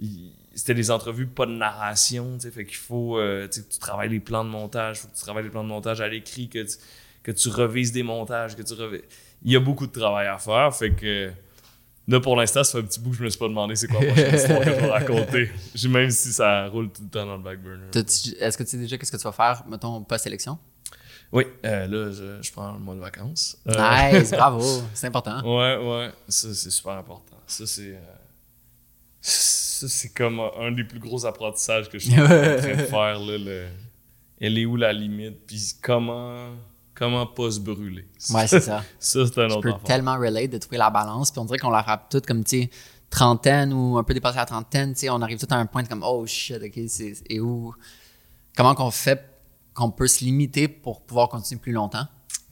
il- 0.00 0.32
c'était 0.54 0.74
des 0.74 0.90
entrevues 0.90 1.26
pas 1.26 1.46
de 1.46 1.52
narration 1.52 2.34
tu 2.36 2.42
sais 2.42 2.50
fait 2.50 2.66
qu'il 2.66 2.76
faut 2.76 3.18
euh, 3.18 3.46
tu 3.48 3.60
sais, 3.60 3.66
que 3.66 3.72
tu 3.72 3.78
travailles 3.78 4.10
les 4.10 4.20
plans 4.20 4.44
de 4.44 4.50
montage 4.50 4.98
faut 5.00 5.08
que 5.08 5.14
tu 5.14 5.20
travailles 5.22 5.44
les 5.44 5.50
plans 5.50 5.64
de 5.64 5.68
montage 5.68 6.00
à 6.02 6.08
l'écrit 6.08 6.48
que 6.48 6.62
tu, 6.64 6.76
que 7.22 7.32
tu 7.32 7.48
revises 7.48 7.92
des 7.92 8.02
montages 8.02 8.54
que 8.54 8.62
tu 8.62 8.74
revises 8.74 9.02
il 9.44 9.52
y 9.52 9.56
a 9.56 9.60
beaucoup 9.60 9.86
de 9.86 9.92
travail 9.92 10.26
à 10.26 10.36
faire 10.38 10.74
fait 10.74 10.92
que 10.92 11.30
là 12.08 12.18
pour 12.20 12.34
l'instant 12.36 12.64
ça 12.64 12.72
fait 12.72 12.78
un 12.78 12.88
petit 12.88 12.98
bout 13.00 13.10
que 13.10 13.16
je 13.16 13.22
me 13.24 13.28
suis 13.30 13.38
pas 13.38 13.46
demandé 13.48 13.76
c'est 13.76 13.86
quoi 13.86 14.00
la 14.00 14.06
prochaine 14.12 14.34
histoire 14.34 14.60
que 14.60 14.64
je 14.66 14.70
vais 14.80 14.90
raconter 14.90 15.50
J'ai- 15.74 15.88
même 15.88 16.10
si 16.10 16.32
ça 16.32 16.66
roule 16.68 16.90
tout 16.90 17.02
le 17.02 17.08
temps 17.08 17.26
dans 17.26 17.36
le 17.36 17.42
back 17.42 17.60
burner 17.62 17.84
Est-ce 17.94 18.58
que 18.58 18.62
tu 18.64 18.70
sais 18.70 18.76
déjà 18.78 18.98
qu'est-ce 18.98 19.12
que 19.12 19.16
tu 19.16 19.22
vas 19.24 19.32
faire, 19.32 19.62
mettons, 19.68 20.02
post-élection? 20.02 20.58
oui 21.30 21.44
euh, 21.66 21.86
là 21.86 22.10
je, 22.10 22.42
je 22.42 22.52
prends 22.52 22.72
le 22.72 22.78
mois 22.78 22.94
de 22.94 23.00
vacances 23.00 23.56
Euh, 23.68 24.18
Nice, 24.18 24.30
bravo. 24.36 24.62
C'est 24.94 25.06
important. 25.06 25.40
Ouais, 25.44 25.76
ouais, 25.76 26.10
ça 26.28 26.54
c'est 26.54 26.70
super 26.70 26.92
important. 26.94 27.36
Ça 27.46 27.66
c'est. 27.66 27.92
euh, 27.94 28.00
Ça 29.20 29.86
c'est 29.88 30.08
comme 30.14 30.40
un 30.40 30.50
un 30.58 30.72
des 30.72 30.84
plus 30.84 30.98
gros 31.00 31.26
apprentissages 31.26 31.88
que 31.90 31.98
je 31.98 32.10
suis 32.10 32.20
en 32.20 32.24
train 32.24 32.56
de 32.56 32.82
faire. 32.96 33.18
Là, 33.20 33.38
le... 33.38 33.66
Elle 34.40 34.56
est 34.58 34.64
où 34.64 34.76
la 34.76 34.92
limite? 34.92 35.46
Puis 35.46 35.74
comment, 35.82 36.50
comment 36.98 37.26
pas 37.26 37.50
se 37.50 37.60
brûler? 37.60 38.06
Ouais, 38.30 38.46
c'est 38.46 38.60
ça. 38.60 38.82
Ça 38.98 39.26
c'est 39.26 39.38
un 39.38 39.48
Je 39.48 39.54
autre 39.54 39.62
peux 39.62 39.68
affaire. 39.70 39.82
tellement 39.84 40.18
relate 40.18 40.50
de 40.50 40.58
trouver 40.58 40.78
la 40.78 40.90
balance. 40.90 41.30
Puis 41.30 41.38
on 41.38 41.44
dirait 41.44 41.58
qu'on 41.58 41.70
la 41.70 41.82
frappe 41.82 42.08
toutes 42.10 42.26
comme, 42.26 42.42
tu 42.44 42.62
sais, 42.62 42.70
trentaine 43.10 43.72
ou 43.72 43.96
un 43.98 44.04
peu 44.04 44.14
dépassé 44.14 44.36
la 44.36 44.46
trentaine. 44.46 44.92
Tu 44.94 45.00
sais, 45.00 45.10
on 45.10 45.22
arrive 45.22 45.38
tout 45.38 45.46
à 45.50 45.56
un 45.56 45.66
point 45.66 45.82
de 45.82 45.88
comme, 45.88 46.02
oh 46.04 46.26
shit, 46.26 46.60
OK, 46.62 46.80
c'est 46.88 47.14
et 47.28 47.40
où... 47.40 47.72
Comment 48.56 48.74
qu'on 48.74 48.90
fait 48.90 49.24
qu'on 49.72 49.90
peut 49.92 50.08
se 50.08 50.24
limiter 50.24 50.66
pour 50.66 51.02
pouvoir 51.02 51.28
continuer 51.28 51.60
plus 51.60 51.72
longtemps? 51.72 52.06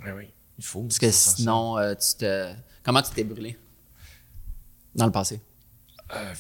Ouais, 0.05 0.13
oui, 0.13 0.29
il 0.57 0.65
faut. 0.65 0.83
Parce 0.83 0.99
que 1.01 1.11
sinon, 1.11 1.77
euh, 1.79 1.95
tu 1.95 2.19
te... 2.19 2.53
Comment 2.85 3.03
tu 3.03 3.11
t'es 3.11 3.25
brûlé? 3.25 3.59
Dans 4.95 5.07
le 5.07 5.13
passé? 5.13 5.41
Euh, 6.15 6.35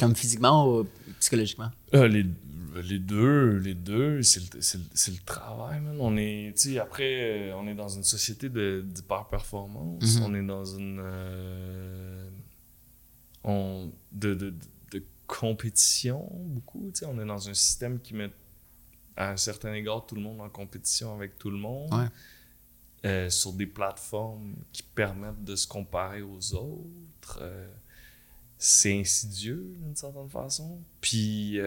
Comme 0.00 0.16
physiquement 0.16 0.66
ou 0.68 0.86
psychologiquement? 1.20 1.70
Euh, 1.94 2.08
les, 2.08 2.26
les 2.74 2.98
deux, 2.98 3.56
les 3.58 3.74
deux, 3.74 4.22
c'est 4.22 4.40
le, 4.42 5.24
travail, 5.24 5.80
man. 5.80 5.96
On 6.00 6.16
est, 6.16 6.52
tu 6.56 6.72
sais, 6.72 6.78
après, 6.78 7.50
euh, 7.50 7.56
on 7.56 7.66
est 7.66 7.74
dans 7.74 7.88
une 7.88 8.04
société 8.04 8.48
de- 8.48 8.84
d'hyper-performance. 8.86 10.16
Mhm. 10.16 10.22
On 10.24 10.34
est 10.34 10.46
dans 10.46 10.64
une. 10.64 11.00
euh, 11.02 12.28
on, 13.44 13.90
de, 14.12 14.34
de, 14.34 14.54
de 14.92 15.02
compétition, 15.26 16.28
beaucoup. 16.32 16.90
Tu 16.94 17.00
sais, 17.00 17.06
on 17.06 17.18
est 17.20 17.26
dans 17.26 17.48
un 17.48 17.54
système 17.54 18.00
qui 18.00 18.14
met, 18.14 18.30
à 19.16 19.30
un 19.30 19.36
certain 19.36 19.72
égard, 19.72 20.06
tout 20.06 20.14
le 20.14 20.20
monde 20.22 20.40
en 20.40 20.48
compétition 20.48 21.14
avec 21.14 21.38
tout 21.38 21.50
le 21.50 21.58
monde. 21.58 21.92
Ouais. 21.92 22.06
Euh, 23.06 23.30
sur 23.30 23.54
des 23.54 23.64
plateformes 23.66 24.54
qui 24.72 24.82
permettent 24.82 25.42
de 25.42 25.56
se 25.56 25.66
comparer 25.66 26.20
aux 26.20 26.54
autres. 26.54 27.38
Euh, 27.40 27.66
c'est 28.58 29.00
insidieux 29.00 29.72
d'une 29.78 29.96
certaine 29.96 30.28
façon. 30.28 30.78
Puis, 31.00 31.58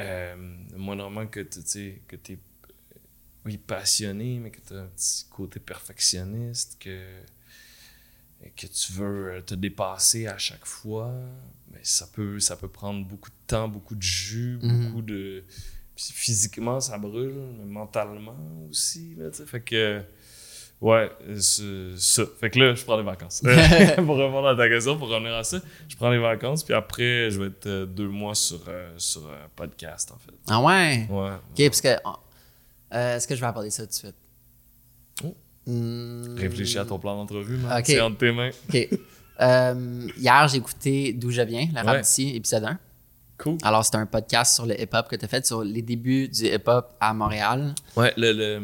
euh, 0.00 0.34
euh, 0.34 0.76
moindrement 0.78 1.26
que 1.26 1.40
tu 1.40 1.60
sais, 1.64 2.02
que 2.08 2.16
es 2.16 2.38
oui, 3.44 3.58
passionné, 3.58 4.38
mais 4.38 4.50
que 4.50 4.60
tu 4.60 4.74
as 4.74 4.82
un 4.82 4.86
petit 4.86 5.24
côté 5.28 5.58
perfectionniste, 5.58 6.76
que, 6.78 7.04
que 8.56 8.66
tu 8.66 8.92
veux 8.92 9.32
euh, 9.32 9.40
te 9.40 9.54
dépasser 9.54 10.26
à 10.28 10.38
chaque 10.38 10.64
fois, 10.64 11.12
mais 11.72 11.80
ça 11.82 12.06
peut, 12.06 12.38
ça 12.38 12.56
peut 12.56 12.68
prendre 12.68 13.04
beaucoup 13.04 13.30
de 13.30 13.36
temps, 13.46 13.68
beaucoup 13.68 13.94
de 13.96 14.02
jus, 14.02 14.58
Mhm. 14.62 14.86
beaucoup 14.86 15.02
de. 15.02 15.44
Puis 15.96 16.06
physiquement, 16.12 16.80
ça 16.80 16.98
brûle, 16.98 17.34
mais 17.58 17.64
mentalement 17.64 18.38
aussi. 18.70 19.14
Là, 19.16 19.30
fait 19.32 19.60
que. 19.60 20.02
Ouais, 20.82 21.10
c'est 21.38 21.96
ça. 21.96 22.24
Fait 22.40 22.50
que 22.50 22.58
là, 22.58 22.74
je 22.74 22.84
prends 22.84 22.96
des 22.96 23.04
vacances. 23.04 23.40
pour 23.96 24.16
répondre 24.16 24.48
à 24.48 24.56
ta 24.56 24.68
question, 24.68 24.98
pour 24.98 25.08
revenir 25.08 25.32
à 25.34 25.44
ça, 25.44 25.58
je 25.88 25.94
prends 25.96 26.10
des 26.10 26.18
vacances, 26.18 26.64
puis 26.64 26.74
après, 26.74 27.30
je 27.30 27.40
vais 27.40 27.46
être 27.46 27.66
euh, 27.66 27.86
deux 27.86 28.08
mois 28.08 28.34
sur, 28.34 28.58
euh, 28.66 28.92
sur 28.96 29.22
un 29.28 29.48
podcast, 29.54 30.10
en 30.12 30.18
fait. 30.18 30.32
Ah 30.48 30.60
ouais? 30.60 31.06
Ouais. 31.08 31.30
OK, 31.30 31.68
parce 31.68 31.80
que... 31.80 31.88
euh, 31.88 33.16
Est-ce 33.16 33.28
que 33.28 33.36
je 33.36 33.40
vais 33.40 33.46
aborder 33.46 33.70
ça 33.70 33.84
tout 33.84 33.90
de 33.90 33.94
suite? 33.94 34.14
Oh. 35.24 35.36
Hmm, 35.66 36.34
Réfléchis 36.36 36.78
à 36.78 36.84
ton 36.84 36.98
plan 36.98 37.16
d'entrevue, 37.16 37.58
man. 37.58 37.78
Ok. 37.78 37.84
C'est 37.86 38.00
entre 38.00 38.18
tes 38.18 38.32
mains. 38.32 38.50
OK. 38.68 38.88
Euh, 39.40 40.08
hier, 40.18 40.48
j'ai 40.48 40.58
écouté 40.58 41.12
D'où 41.12 41.30
je 41.30 41.42
viens, 41.42 41.68
la 41.72 41.82
rap 41.82 41.94
Ouais. 41.94 42.00
d'ici, 42.02 42.34
épisode 42.34 42.64
1. 42.64 42.78
Cool. 43.38 43.56
Alors, 43.62 43.84
c'est 43.84 43.94
un 43.96 44.06
podcast 44.06 44.54
sur 44.56 44.66
le 44.66 44.80
hip-hop 44.80 45.06
que 45.08 45.14
tu 45.16 45.24
as 45.24 45.28
fait 45.28 45.46
sur 45.46 45.62
les 45.62 45.82
débuts 45.82 46.28
du 46.28 46.46
hip-hop 46.46 46.92
à 47.00 47.14
Montréal. 47.14 47.72
Ouais, 47.96 48.12
le, 48.16 48.32
le, 48.32 48.60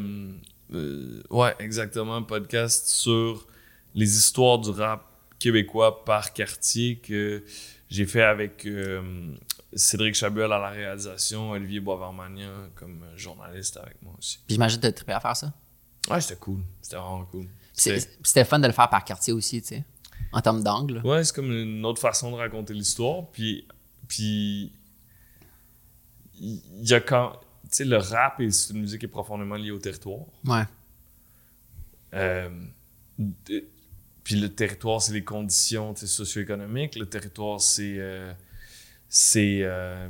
euh, 0.72 1.22
ouais, 1.30 1.54
exactement. 1.58 2.16
Un 2.16 2.22
podcast 2.22 2.88
sur 2.88 3.46
les 3.94 4.16
histoires 4.16 4.58
du 4.58 4.70
rap 4.70 5.04
québécois 5.38 6.04
par 6.04 6.32
quartier 6.32 6.96
que 6.96 7.44
j'ai 7.88 8.06
fait 8.06 8.22
avec 8.22 8.66
euh, 8.66 9.34
Cédric 9.72 10.14
Chabuel 10.14 10.52
à 10.52 10.58
la 10.58 10.70
réalisation, 10.70 11.50
Olivier 11.50 11.80
Boisvermagnan 11.80 12.70
comme 12.74 13.04
journaliste 13.16 13.76
avec 13.76 14.00
moi 14.02 14.14
aussi. 14.18 14.38
Puis 14.46 14.54
j'imagine 14.54 14.80
que 14.80 14.86
tu 14.88 14.92
trippé 14.92 15.12
à 15.12 15.20
faire 15.20 15.36
ça. 15.36 15.52
Ouais, 16.10 16.20
c'était 16.20 16.38
cool. 16.40 16.60
C'était 16.80 16.96
vraiment 16.96 17.24
cool. 17.26 17.46
C'était 17.72 18.44
fun 18.44 18.58
de 18.58 18.66
le 18.66 18.72
faire 18.72 18.88
par 18.88 19.04
quartier 19.04 19.32
aussi, 19.32 19.62
tu 19.62 19.68
sais, 19.68 19.84
en 20.32 20.40
termes 20.40 20.62
d'angle. 20.62 21.00
Ouais, 21.04 21.22
c'est 21.22 21.34
comme 21.34 21.52
une 21.52 21.84
autre 21.84 22.00
façon 22.00 22.32
de 22.32 22.36
raconter 22.36 22.74
l'histoire. 22.74 23.30
Puis, 23.30 23.66
puis 24.08 24.72
il 26.40 26.88
y 26.88 26.94
a 26.94 27.00
quand. 27.00 27.38
Tu 27.70 27.76
sais, 27.76 27.84
le 27.84 27.98
rap, 27.98 28.40
et 28.40 28.50
c'est 28.50 28.72
une 28.72 28.80
musique 28.80 29.00
qui 29.00 29.06
est 29.06 29.10
profondément 29.10 29.56
liée 29.56 29.70
au 29.70 29.78
territoire. 29.78 30.20
Ouais. 30.46 30.64
Euh, 32.14 32.48
puis 34.24 34.36
le 34.40 34.48
territoire, 34.48 35.02
c'est 35.02 35.12
les 35.12 35.24
conditions 35.24 35.94
socio-économiques. 35.94 36.96
Le 36.96 37.06
territoire, 37.06 37.60
c'est 37.60 37.96
euh, 37.98 38.32
c'est 39.08 39.60
euh, 39.62 40.08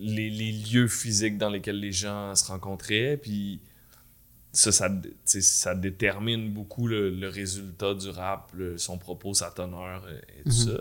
les, 0.00 0.30
les 0.30 0.52
lieux 0.52 0.88
physiques 0.88 1.38
dans 1.38 1.50
lesquels 1.50 1.78
les 1.80 1.92
gens 1.92 2.34
se 2.34 2.46
rencontraient. 2.46 3.16
Puis 3.16 3.60
ça, 4.52 4.70
ça, 4.72 5.74
détermine 5.74 6.52
beaucoup 6.52 6.86
le, 6.86 7.10
le 7.10 7.28
résultat 7.28 7.94
du 7.94 8.08
rap, 8.08 8.52
le- 8.54 8.78
son 8.78 8.98
propos, 8.98 9.34
sa 9.34 9.50
teneur 9.50 10.08
et 10.10 10.42
tout 10.44 10.48
Mhm. 10.48 10.52
ça. 10.52 10.80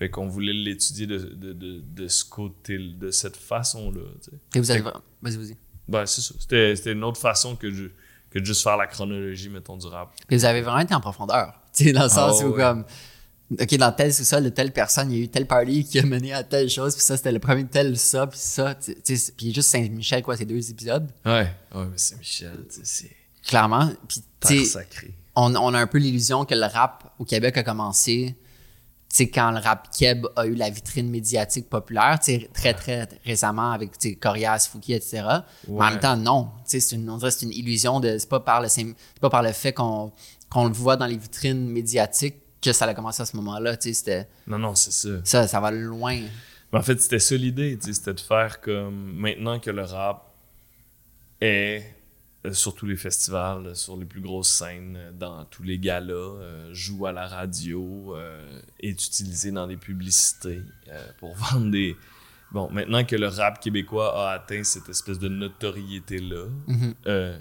Fait 0.00 0.08
qu'on 0.10 0.26
voulait 0.26 0.52
l'étudier 0.54 1.06
de, 1.06 1.18
de, 1.18 1.52
de, 1.52 1.80
de 1.94 2.08
ce 2.08 2.24
côté, 2.24 2.78
de 2.78 3.10
cette 3.12 3.36
façon-là. 3.36 4.00
tu 4.24 4.30
sais. 4.30 4.36
Et 4.56 4.60
vous 4.60 4.70
avez... 4.72 4.80
Vas-y, 4.80 5.36
vas-y. 5.36 5.56
Ben, 5.86 6.06
c'est 6.06 6.22
ça. 6.22 6.34
C'était 6.40 6.74
c'était 6.74 6.92
une 6.92 7.04
autre 7.04 7.20
façon 7.20 7.54
que, 7.54 7.70
je, 7.70 7.84
que 8.30 8.38
de 8.38 8.44
juste 8.44 8.62
faire 8.62 8.76
la 8.78 8.86
chronologie, 8.86 9.50
mettons, 9.50 9.76
du 9.76 9.86
rap. 9.86 10.12
Puis 10.26 10.36
vous 10.38 10.44
avez 10.46 10.62
vraiment 10.62 10.78
été 10.80 10.94
en 10.94 11.00
profondeur. 11.00 11.54
Tu 11.74 11.84
sais, 11.84 11.92
dans 11.92 12.02
le 12.04 12.08
sens 12.08 12.40
Ah, 12.40 12.46
où, 12.46 12.50
ouais. 12.50 12.56
comme, 12.56 12.84
OK, 13.60 13.74
dans 13.76 13.92
tel 13.92 14.12
sous-sol 14.14 14.42
de 14.42 14.48
telle 14.48 14.72
personne, 14.72 15.12
il 15.12 15.18
y 15.18 15.20
a 15.20 15.24
eu 15.24 15.28
tel 15.28 15.46
party 15.46 15.84
qui 15.84 15.98
a 16.00 16.02
mené 16.02 16.32
à 16.32 16.42
telle 16.44 16.68
chose, 16.70 16.94
puis 16.96 17.04
ça, 17.04 17.16
c'était 17.16 17.30
le 17.32 17.38
premier 17.38 17.64
tel, 17.66 17.96
ça, 17.96 18.26
puis 18.26 18.38
ça. 18.40 18.74
tu 18.74 18.94
sais, 19.04 19.32
Puis 19.36 19.52
juste 19.54 19.68
Saint-Michel, 19.68 20.22
quoi, 20.22 20.36
ces 20.36 20.46
deux 20.46 20.70
épisodes, 20.70 21.08
Ouais, 21.26 21.52
ouais, 21.74 21.84
mais 21.84 21.96
c'est 21.96 22.16
Michel, 22.18 22.64
tu 22.70 22.76
sais, 22.76 22.80
c'est 22.84 23.16
clairement. 23.46 23.90
Puis, 24.08 24.22
tu 24.40 24.64
sais, 24.64 24.86
on, 25.36 25.54
on 25.56 25.74
a 25.74 25.78
un 25.78 25.86
peu 25.86 25.98
l'illusion 25.98 26.44
que 26.44 26.54
le 26.54 26.64
rap 26.66 27.12
au 27.18 27.24
Québec 27.24 27.56
a 27.58 27.62
commencé, 27.62 28.34
sais, 29.16 29.28
quand 29.28 29.50
le 29.50 29.58
rap 29.58 29.88
keb 29.96 30.26
a 30.36 30.46
eu 30.46 30.54
la 30.54 30.70
vitrine 30.70 31.10
médiatique 31.10 31.68
populaire, 31.68 32.18
tu 32.20 32.48
très, 32.54 32.74
très 32.74 33.08
récemment 33.24 33.72
avec, 33.72 33.98
tu 33.98 34.10
sais, 34.10 34.14
Corias, 34.14 34.68
Fouki, 34.70 34.92
etc. 34.92 35.22
Mais 35.68 35.74
en 35.74 35.90
même 35.90 36.00
temps, 36.00 36.16
non. 36.16 36.50
Tu 36.64 36.70
sais, 36.72 36.80
c'est 36.80 36.96
une, 36.96 37.10
on 37.10 37.16
dirait 37.16 37.30
que 37.30 37.36
c'est 37.38 37.46
une 37.46 37.52
illusion 37.52 38.00
de, 38.00 38.18
c'est 38.18 38.28
pas 38.28 38.40
par 38.40 38.60
le, 38.60 38.68
c'est 38.68 38.86
pas 39.20 39.30
par 39.30 39.42
le 39.42 39.52
fait 39.52 39.72
qu'on, 39.72 40.12
qu'on 40.48 40.66
le 40.66 40.72
voit 40.72 40.96
dans 40.96 41.06
les 41.06 41.16
vitrines 41.16 41.68
médiatiques 41.68 42.36
que 42.62 42.72
ça 42.72 42.84
a 42.84 42.94
commencé 42.94 43.22
à 43.22 43.26
ce 43.26 43.36
moment-là, 43.36 43.76
tu 43.76 43.88
sais, 43.88 43.94
c'était, 43.94 44.28
Non, 44.46 44.58
non, 44.58 44.74
c'est 44.74 44.92
ça. 44.92 45.08
ça, 45.24 45.48
ça 45.48 45.60
va 45.60 45.70
loin. 45.70 46.20
Mais 46.72 46.78
en 46.78 46.82
fait, 46.82 47.00
c'était 47.00 47.18
ça 47.18 47.34
l'idée, 47.34 47.76
tu 47.78 47.86
sais, 47.86 47.94
c'était 47.94 48.14
de 48.14 48.20
faire 48.20 48.60
comme 48.60 49.14
maintenant 49.16 49.58
que 49.58 49.70
le 49.70 49.82
rap 49.82 50.26
est 51.40 51.82
sur 52.52 52.74
tous 52.74 52.86
les 52.86 52.96
festivals, 52.96 53.66
euh, 53.66 53.74
sur 53.74 53.96
les 53.96 54.06
plus 54.06 54.20
grosses 54.22 54.48
scènes, 54.50 54.96
euh, 54.96 55.10
dans 55.12 55.44
tous 55.44 55.62
les 55.62 55.78
galas, 55.78 56.14
euh, 56.14 56.72
joue 56.72 57.06
à 57.06 57.12
la 57.12 57.28
radio, 57.28 58.14
euh, 58.16 58.60
est 58.80 58.90
utilisé 58.90 59.50
dans 59.50 59.66
des 59.66 59.76
publicités 59.76 60.62
euh, 60.88 61.06
pour 61.18 61.34
vendre 61.36 61.70
des. 61.70 61.96
Bon, 62.52 62.68
maintenant 62.70 63.04
que 63.04 63.14
le 63.16 63.28
rap 63.28 63.60
québécois 63.60 64.28
a 64.28 64.32
atteint 64.34 64.64
cette 64.64 64.88
espèce 64.88 65.18
de 65.18 65.28
notoriété-là, 65.28 66.46
Mhm. 66.66 66.94
euh, 67.06 67.38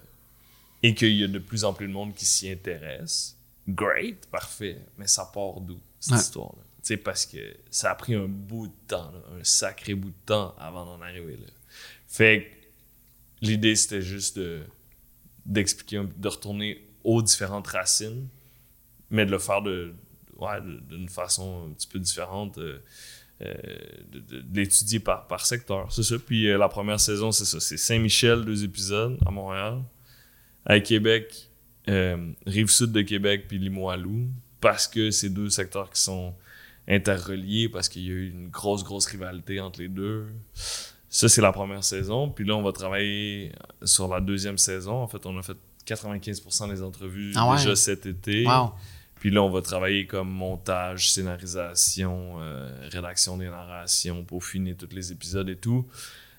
et 0.84 0.94
qu'il 0.94 1.16
y 1.16 1.24
a 1.24 1.28
de 1.28 1.40
plus 1.40 1.64
en 1.66 1.74
plus 1.74 1.88
de 1.88 1.94
monde 1.94 2.14
qui 2.14 2.26
s'y 2.26 2.50
intéresse, 2.50 3.36
great, 3.68 4.26
parfait, 4.28 4.78
mais 4.98 5.08
ça 5.08 5.30
part 5.34 5.62
d'où, 5.62 5.80
cette 6.00 6.14
Ouais. 6.14 6.20
histoire-là? 6.20 6.62
Tu 6.82 6.88
sais, 6.88 6.98
parce 6.98 7.26
que 7.26 7.38
ça 7.72 7.92
a 7.92 7.96
pris 7.96 8.16
un 8.16 8.28
bout 8.28 8.68
de 8.68 8.74
temps, 8.88 9.12
là, 9.12 9.20
un 9.40 9.44
sacré 9.44 9.94
bout 9.96 10.10
de 10.12 10.26
temps 10.26 10.56
avant 10.60 10.86
d'en 10.86 11.02
arriver 11.02 11.38
là. 11.38 11.48
Fait 12.08 12.44
que 13.42 13.46
l'idée, 13.48 13.76
c'était 13.76 14.02
juste 14.02 14.38
de- 14.40 14.62
d'expliquer, 15.50 16.02
de 16.16 16.28
retourner 16.28 16.88
aux 17.04 17.22
différentes 17.22 17.68
racines, 17.68 18.28
mais 19.10 19.26
de 19.26 19.32
le 19.32 19.40
faire 19.40 19.62
de, 19.62 19.94
ouais, 20.38 20.62
d'une 20.90 21.10
façon 21.10 21.68
un 21.70 21.74
petit 21.74 21.88
peu 21.88 22.00
différente, 22.00 22.58
euh, 22.58 22.80
euh, 23.42 23.54
de 24.12 24.44
l'étudier 24.54 25.00
par, 25.00 25.26
par 25.28 25.46
secteur. 25.46 25.92
C'est 25.92 26.04
ça. 26.04 26.16
Puis 26.20 26.48
euh, 26.48 26.58
la 26.58 26.70
première 26.70 27.00
saison, 27.00 27.32
c'est 27.32 27.46
ça. 27.46 27.60
C'est 27.60 27.78
Saint-Michel, 27.78 28.46
deux 28.46 28.64
épisodes 28.64 29.18
à 29.26 29.32
Montréal. 29.32 29.82
À 30.66 30.80
Québec, 30.82 31.50
euh, 31.88 32.32
Rive-Sud 32.46 32.92
de 32.92 33.02
Québec, 33.02 33.46
puis 33.48 33.58
Limoilou, 33.58 34.28
parce 34.60 34.88
que 34.88 35.10
c'est 35.10 35.30
deux 35.30 35.50
secteurs 35.50 35.90
qui 35.90 36.02
sont 36.02 36.36
interreliés, 36.88 37.70
parce 37.70 37.88
qu'il 37.88 38.04
y 38.04 38.10
a 38.10 38.14
eu 38.14 38.30
une 38.30 38.50
grosse, 38.50 38.84
grosse 38.84 39.06
rivalité 39.06 39.60
entre 39.60 39.80
les 39.80 39.88
deux. 39.88 40.28
Ça, 41.10 41.28
c'est 41.28 41.42
la 41.42 41.52
première 41.52 41.84
saison. 41.84 42.30
Puis 42.30 42.46
là, 42.46 42.56
on 42.56 42.62
va 42.62 42.72
travailler 42.72 43.52
sur 43.84 44.08
la 44.08 44.20
deuxième 44.22 44.58
saison. 44.58 44.94
En 45.02 45.08
fait, 45.08 45.26
on 45.26 45.38
a 45.38 45.42
fait 45.42 45.58
95% 45.88 46.70
des 46.70 46.84
entrevues 46.84 47.34
Ah 47.36 47.50
ouais? 47.50 47.58
déjà 47.58 47.76
cet 47.76 48.06
été. 48.06 48.46
Wow. 48.46 48.72
Puis 49.16 49.32
là, 49.32 49.42
on 49.42 49.50
va 49.50 49.62
travailler 49.62 50.06
comme 50.06 50.30
montage, 50.30 51.12
scénarisation, 51.12 52.36
euh, 52.40 52.70
rédaction 52.92 53.38
des 53.38 53.50
narrations, 53.50 54.24
peaufiner 54.24 54.76
tous 54.76 54.94
les 54.96 55.12
épisodes 55.12 55.50
et 55.50 55.58
tout. 55.58 55.86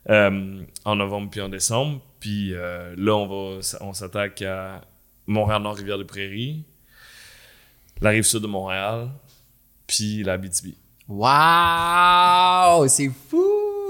euh, 0.08 0.62
en 0.84 0.96
novembre 0.96 1.28
puis 1.30 1.40
en 1.42 1.48
décembre. 1.50 2.00
Puis 2.20 2.54
euh, 2.54 2.94
là, 2.96 3.16
on 3.16 3.26
va 3.56 3.60
on 3.82 3.92
s'attaque 3.92 4.40
à 4.42 4.80
Montréal-Nord, 5.26 5.76
Rivière-des-Prairies, 5.76 6.64
la 8.00 8.10
rive 8.10 8.22
sud 8.24 8.40
de 8.42 8.46
Montréal, 8.46 9.10
puis 9.86 10.22
la 10.22 10.38
BTB. 10.38 10.68
Wow! 11.08 12.86
C'est 12.88 13.10
fou, 13.28 13.44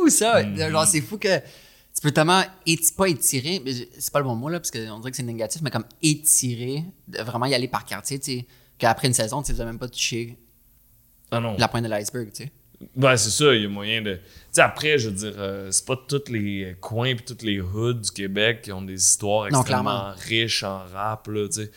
ça! 0.09 0.42
Mhm. 0.42 0.70
Genre, 0.70 0.86
c'est 0.86 1.01
fou 1.01 1.18
que 1.18 1.38
tu 1.38 2.01
peux 2.03 2.11
tellement 2.12 2.42
éti- 2.66 2.94
pas 2.94 3.09
étirer, 3.09 3.61
mais 3.64 3.72
c'est 3.98 4.12
pas 4.12 4.20
le 4.20 4.24
bon 4.24 4.36
mot, 4.36 4.48
là, 4.48 4.59
parce 4.61 4.70
qu'on 4.70 4.98
dirait 5.01 5.11
que 5.11 5.16
c'est 5.16 5.22
négatif, 5.22 5.61
mais 5.62 5.70
comme 5.70 5.84
étirer, 6.03 6.84
de 7.09 7.18
vraiment 7.22 7.46
y 7.46 7.55
aller 7.55 7.68
par 7.68 7.84
quartier, 7.84 8.18
tu 8.18 8.38
sais, 8.38 8.46
qu'après 8.78 9.09
une 9.09 9.14
saison, 9.14 9.42
tu 9.42 9.55
sais, 9.55 9.64
même 9.64 9.78
pas 9.78 9.88
touché 9.88 10.38
Ah 11.30 11.40
non. 11.40 11.57
la 11.59 11.68
pointe 11.68 11.84
de 11.84 11.88
l'iceberg, 11.90 12.30
tu 12.32 12.44
sais. 12.44 12.53
Ouais, 12.96 13.14
c'est 13.18 13.28
ça, 13.28 13.55
il 13.55 13.62
y 13.62 13.66
a 13.66 13.68
moyen 13.68 14.01
de. 14.01 14.14
Tu 14.14 14.20
sais, 14.53 14.62
après, 14.62 14.96
je 14.98 15.11
veux 15.11 15.14
dire, 15.14 15.34
euh, 15.36 15.70
c'est 15.70 15.84
pas 15.84 15.96
tous 16.09 16.30
les 16.32 16.76
coins 16.80 17.14
puis 17.14 17.24
toutes 17.26 17.42
les 17.42 17.61
hoods 17.61 17.92
du 18.01 18.11
Québec 18.11 18.62
qui 18.62 18.72
ont 18.72 18.80
des 18.80 18.94
histoires 18.94 19.48
extrêmement 19.48 20.12
riches 20.16 20.62
en 20.62 20.84
rap, 20.86 21.26
là, 21.28 21.46
tu 21.48 21.64
sais. 21.64 21.70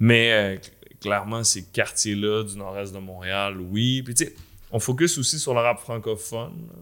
Mais 0.00 0.32
euh, 0.32 0.56
cl- 0.56 0.98
clairement, 1.00 1.44
ces 1.44 1.62
quartiers-là 1.66 2.42
du 2.42 2.56
nord-est 2.56 2.92
de 2.92 2.98
Montréal, 2.98 3.60
oui. 3.60 4.02
Puis, 4.02 4.14
tu 4.14 4.24
sais, 4.24 4.34
on 4.72 4.80
focus 4.80 5.18
aussi 5.18 5.38
sur 5.38 5.54
le 5.54 5.60
rap 5.60 5.78
francophone. 5.78 6.66
là. 6.68 6.74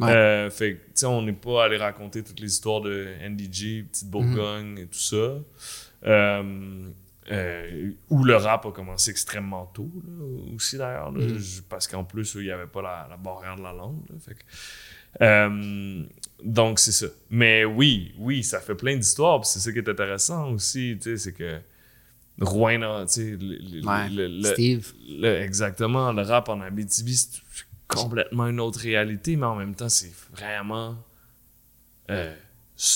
Ouais. 0.00 0.10
Euh, 0.12 0.50
fait 0.50 0.74
que, 0.74 0.78
tu 0.78 0.90
sais, 0.94 1.06
on 1.06 1.22
n'est 1.22 1.32
pas 1.32 1.64
allé 1.64 1.76
raconter 1.76 2.22
toutes 2.22 2.40
les 2.40 2.48
histoires 2.52 2.80
de 2.80 3.06
NDG, 3.28 3.84
Petite 3.90 4.08
Bourgogne 4.10 4.78
et 4.78 4.86
tout 4.86 4.98
ça. 4.98 5.34
Euh, 6.06 6.88
euh, 7.30 7.90
où 8.08 8.24
le 8.24 8.34
rap 8.36 8.66
a 8.66 8.72
commencé 8.72 9.10
extrêmement 9.10 9.66
tôt, 9.66 9.90
là, 10.04 10.24
aussi 10.56 10.76
d'ailleurs, 10.78 11.12
je- 11.20 11.60
parce 11.68 11.86
qu'en 11.86 12.02
plus, 12.04 12.34
il 12.36 12.42
n'y 12.44 12.50
avait 12.50 12.66
pas 12.66 12.82
la, 12.82 13.06
la 13.10 13.16
barrière 13.16 13.56
de 13.56 13.62
la 13.62 13.72
langue. 13.72 14.00
là, 14.08 14.16
fait 14.18 14.34
que, 14.34 16.04
donc, 16.42 16.78
c'est 16.78 16.92
ça. 16.92 17.06
Mais 17.30 17.64
oui, 17.64 18.14
oui, 18.18 18.42
ça 18.42 18.60
fait 18.60 18.74
plein 18.74 18.96
d'histoires, 18.96 19.44
c'est 19.44 19.58
ça 19.60 19.70
qui 19.72 19.78
est 19.78 19.88
intéressant 19.88 20.50
aussi, 20.52 20.96
tu 21.00 21.10
sais, 21.10 21.16
c'est 21.18 21.32
que 21.32 21.58
Rouen, 22.40 23.04
tu 23.06 23.12
sais, 23.12 23.36
le, 23.38 23.80
le- 23.80 23.86
Ouais. 23.86 24.08
le- 24.08 24.28
le- 24.28 24.42
Steve. 24.54 24.92
le- 25.08 25.36
exactement, 25.42 26.12
le 26.12 26.22
rap 26.22 26.48
en 26.48 26.60
Abitibi, 26.62 27.14
c'est 27.14 27.42
complètement 27.94 28.46
une 28.46 28.60
autre 28.60 28.80
réalité, 28.80 29.36
mais 29.36 29.46
en 29.46 29.56
même 29.56 29.74
temps, 29.74 29.88
c'est 29.88 30.12
vraiment, 30.32 30.96
euh, 32.10 32.34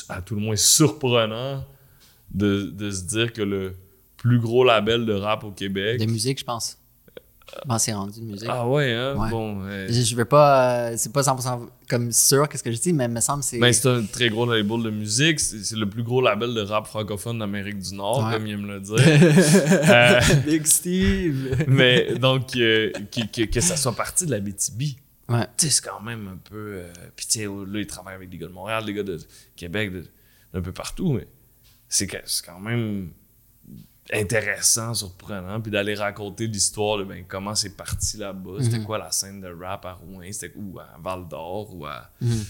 à 0.08 0.22
tout 0.22 0.34
le 0.34 0.40
moins, 0.40 0.56
surprenant 0.56 1.64
de, 2.30 2.62
de 2.64 2.90
se 2.90 3.02
dire 3.02 3.32
que 3.32 3.42
le 3.42 3.76
plus 4.16 4.38
gros 4.38 4.64
label 4.64 5.04
de 5.06 5.12
rap 5.12 5.44
au 5.44 5.50
Québec. 5.50 6.00
De 6.00 6.06
musique, 6.06 6.38
je 6.38 6.44
pense. 6.44 6.78
Je 7.52 7.68
pense 7.68 7.76
que 7.76 7.84
c'est 7.84 7.92
rendu 7.92 8.20
de 8.20 8.24
musique. 8.24 8.48
Ah 8.50 8.66
ouais, 8.66 8.92
hein? 8.92 9.14
Ouais. 9.16 9.28
Bon, 9.30 9.62
euh, 9.64 9.86
Je, 9.88 10.00
je 10.00 10.16
veux 10.16 10.24
pas. 10.24 10.88
euh, 10.90 10.94
c'est 10.96 11.12
pas 11.12 11.20
100% 11.22 11.68
comme 11.88 12.10
sûr 12.10 12.48
qu'est-ce 12.48 12.62
que 12.62 12.72
je 12.72 12.78
dis, 12.80 12.92
mais 12.94 13.04
il 13.04 13.10
me 13.10 13.20
semble 13.20 13.40
que 13.42 13.46
c'est. 13.48 13.58
ben, 13.58 13.72
c'est 13.72 13.86
un 13.88 14.02
très 14.06 14.30
gros 14.30 14.46
label 14.46 14.82
de 14.82 14.90
musique. 14.90 15.38
C'est 15.40 15.62
c'est 15.62 15.76
le 15.76 15.88
plus 15.88 16.02
gros 16.02 16.20
label 16.22 16.54
de 16.54 16.62
rap 16.62 16.86
francophone 16.86 17.38
d'Amérique 17.38 17.78
du 17.78 17.94
Nord, 17.94 18.24
Ouais. 18.26 18.32
comme 18.32 18.46
il 18.46 18.54
aime 18.54 18.66
le 18.66 18.80
dire. 18.80 18.96
Euh, 18.98 20.20
Big 20.46 20.66
Steve! 20.66 21.64
mais 21.68 22.14
donc, 22.18 22.56
euh, 22.56 22.90
que, 23.12 23.26
que, 23.26 23.42
que 23.50 23.60
ça 23.60 23.76
soit 23.76 23.94
parti 23.94 24.24
de 24.26 24.30
la 24.30 24.40
BTB. 24.40 24.82
Ouais. 25.28 25.46
tu 25.56 25.66
sais, 25.66 25.70
c'est 25.70 25.84
quand 25.88 26.00
même 26.00 26.28
un 26.28 26.36
peu. 26.36 26.56
euh, 26.56 26.92
Puis, 27.14 27.26
tu 27.26 27.38
sais, 27.40 27.44
là, 27.46 27.78
il 27.80 27.86
travaille 27.86 28.14
avec 28.14 28.28
des 28.30 28.38
gars 28.38 28.46
de 28.46 28.52
Montréal, 28.52 28.84
des 28.84 28.94
gars 28.94 29.02
de 29.02 29.18
Québec, 29.56 29.92
de- 29.92 30.04
d'un 30.52 30.60
peu 30.62 30.72
partout, 30.72 31.12
mais 31.12 31.26
c'est 31.88 32.06
quand 32.06 32.60
même 32.60 33.10
intéressant, 34.12 34.92
surprenant, 34.94 35.60
puis 35.60 35.70
d'aller 35.72 35.94
raconter 35.94 36.46
l'histoire 36.46 36.98
de 36.98 37.04
ben, 37.04 37.24
comment 37.26 37.54
c'est 37.54 37.76
parti 37.76 38.16
là-bas, 38.18 38.58
c'était 38.60 38.78
Mhm. 38.78 38.84
quoi 38.84 38.98
la 38.98 39.10
scène 39.10 39.40
de 39.40 39.48
rap 39.48 39.84
à 39.86 39.94
Rouen, 39.94 40.24
c'était 40.30 40.52
ou 40.56 40.78
à 40.78 40.88
Val 41.02 41.26
d'Or, 41.28 41.74
ou 41.74 41.86
à. 41.86 42.10
Mhm. 42.20 42.44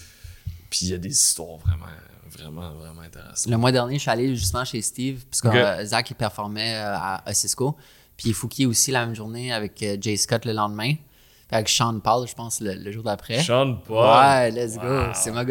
Puis 0.69 0.79
il 0.87 0.89
y 0.89 0.93
a 0.93 0.97
des 0.97 1.09
histoires 1.11 1.57
vraiment, 1.59 1.85
vraiment, 2.29 2.73
vraiment 2.73 3.01
intéressantes. 3.01 3.49
Le 3.51 3.57
mois 3.57 3.71
dernier, 3.71 3.95
je 3.95 4.01
suis 4.01 4.11
allé 4.11 4.35
justement 4.35 4.65
chez 4.65 4.81
Steve, 4.81 5.23
puisque 5.29 5.45
euh, 5.45 5.85
Zach 5.85 6.09
il 6.09 6.15
performait 6.15 6.75
euh, 6.75 6.95
à, 6.97 7.27
à 7.27 7.33
Cisco. 7.33 7.77
Puis 8.17 8.33
Fouki 8.33 8.65
aussi 8.65 8.91
la 8.91 9.05
même 9.05 9.15
journée 9.15 9.53
avec 9.53 9.81
euh, 9.83 9.97
Jay 9.99 10.17
Scott 10.17 10.45
le 10.45 10.51
lendemain. 10.53 10.93
Puis 10.95 11.55
avec 11.55 11.69
Sean 11.69 11.99
Paul, 11.99 12.27
je 12.27 12.33
pense, 12.33 12.59
le, 12.59 12.73
le 12.73 12.91
jour 12.91 13.03
d'après. 13.03 13.41
Sean 13.43 13.75
Paul? 13.85 14.05
Ouais, 14.19 14.51
let's 14.51 14.77
go. 14.77 15.05
C'est 15.13 15.31
ma. 15.31 15.45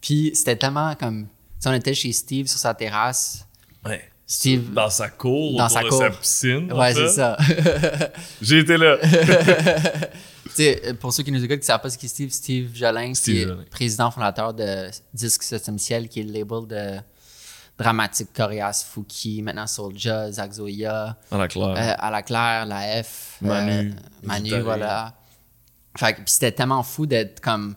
Puis 0.00 0.30
c'était 0.34 0.56
tellement 0.56 0.94
comme. 0.94 1.24
Tu 1.26 1.30
sais, 1.60 1.68
on 1.68 1.72
était 1.72 1.94
chez 1.94 2.12
Steve 2.12 2.46
sur 2.46 2.58
sa 2.58 2.72
terrasse. 2.74 3.46
Ouais. 3.84 4.10
Steve. 4.26 4.72
Dans 4.72 4.90
sa 4.90 5.08
cour, 5.08 5.56
Dans 5.56 5.68
sa 5.68 5.82
de 5.84 5.88
cour. 5.88 5.98
sa 5.98 6.10
piscine. 6.10 6.72
Ouais, 6.72 6.92
c'est 6.92 7.08
ça. 7.10 7.36
J'ai 8.42 8.58
été 8.58 8.76
là. 8.76 8.96
Tu 10.56 10.62
sais, 10.62 10.94
pour 10.98 11.12
ceux 11.12 11.22
qui 11.22 11.30
nous 11.30 11.38
écoutent, 11.44 11.56
qui 11.56 11.62
ne 11.62 11.64
savent 11.66 11.80
pas 11.82 11.90
ce 11.90 11.98
qu'est 11.98 12.08
Steve, 12.08 12.30
Steve 12.30 12.74
Jolin, 12.74 13.12
Steve 13.14 13.34
qui 13.34 13.40
est 13.42 13.46
Jolin. 13.46 13.64
président 13.70 14.10
fondateur 14.10 14.54
de 14.54 14.88
Disque 15.12 15.42
7 15.42 15.78
Ciel, 15.78 16.08
qui 16.08 16.20
est 16.20 16.22
le 16.22 16.32
label 16.32 16.66
de 16.66 16.98
Dramatique, 17.76 18.28
Corias, 18.34 18.86
Fouki, 18.90 19.42
maintenant 19.42 19.66
Soulja, 19.66 20.32
Zach 20.32 20.52
Zoya, 20.52 21.16
À 21.30 21.36
la 21.36 21.46
claire. 21.48 21.68
euh, 21.76 21.94
à 21.98 22.10
la 22.10 22.22
Claire, 22.22 22.64
la 22.64 23.02
F, 23.02 23.36
Manu, 23.42 23.90
euh, 23.90 23.92
Manu, 24.22 24.60
voilà. 24.60 25.14
Fait 25.98 26.16
c'était 26.24 26.52
tellement 26.52 26.82
fou 26.82 27.04
d'être 27.04 27.40
comme 27.40 27.74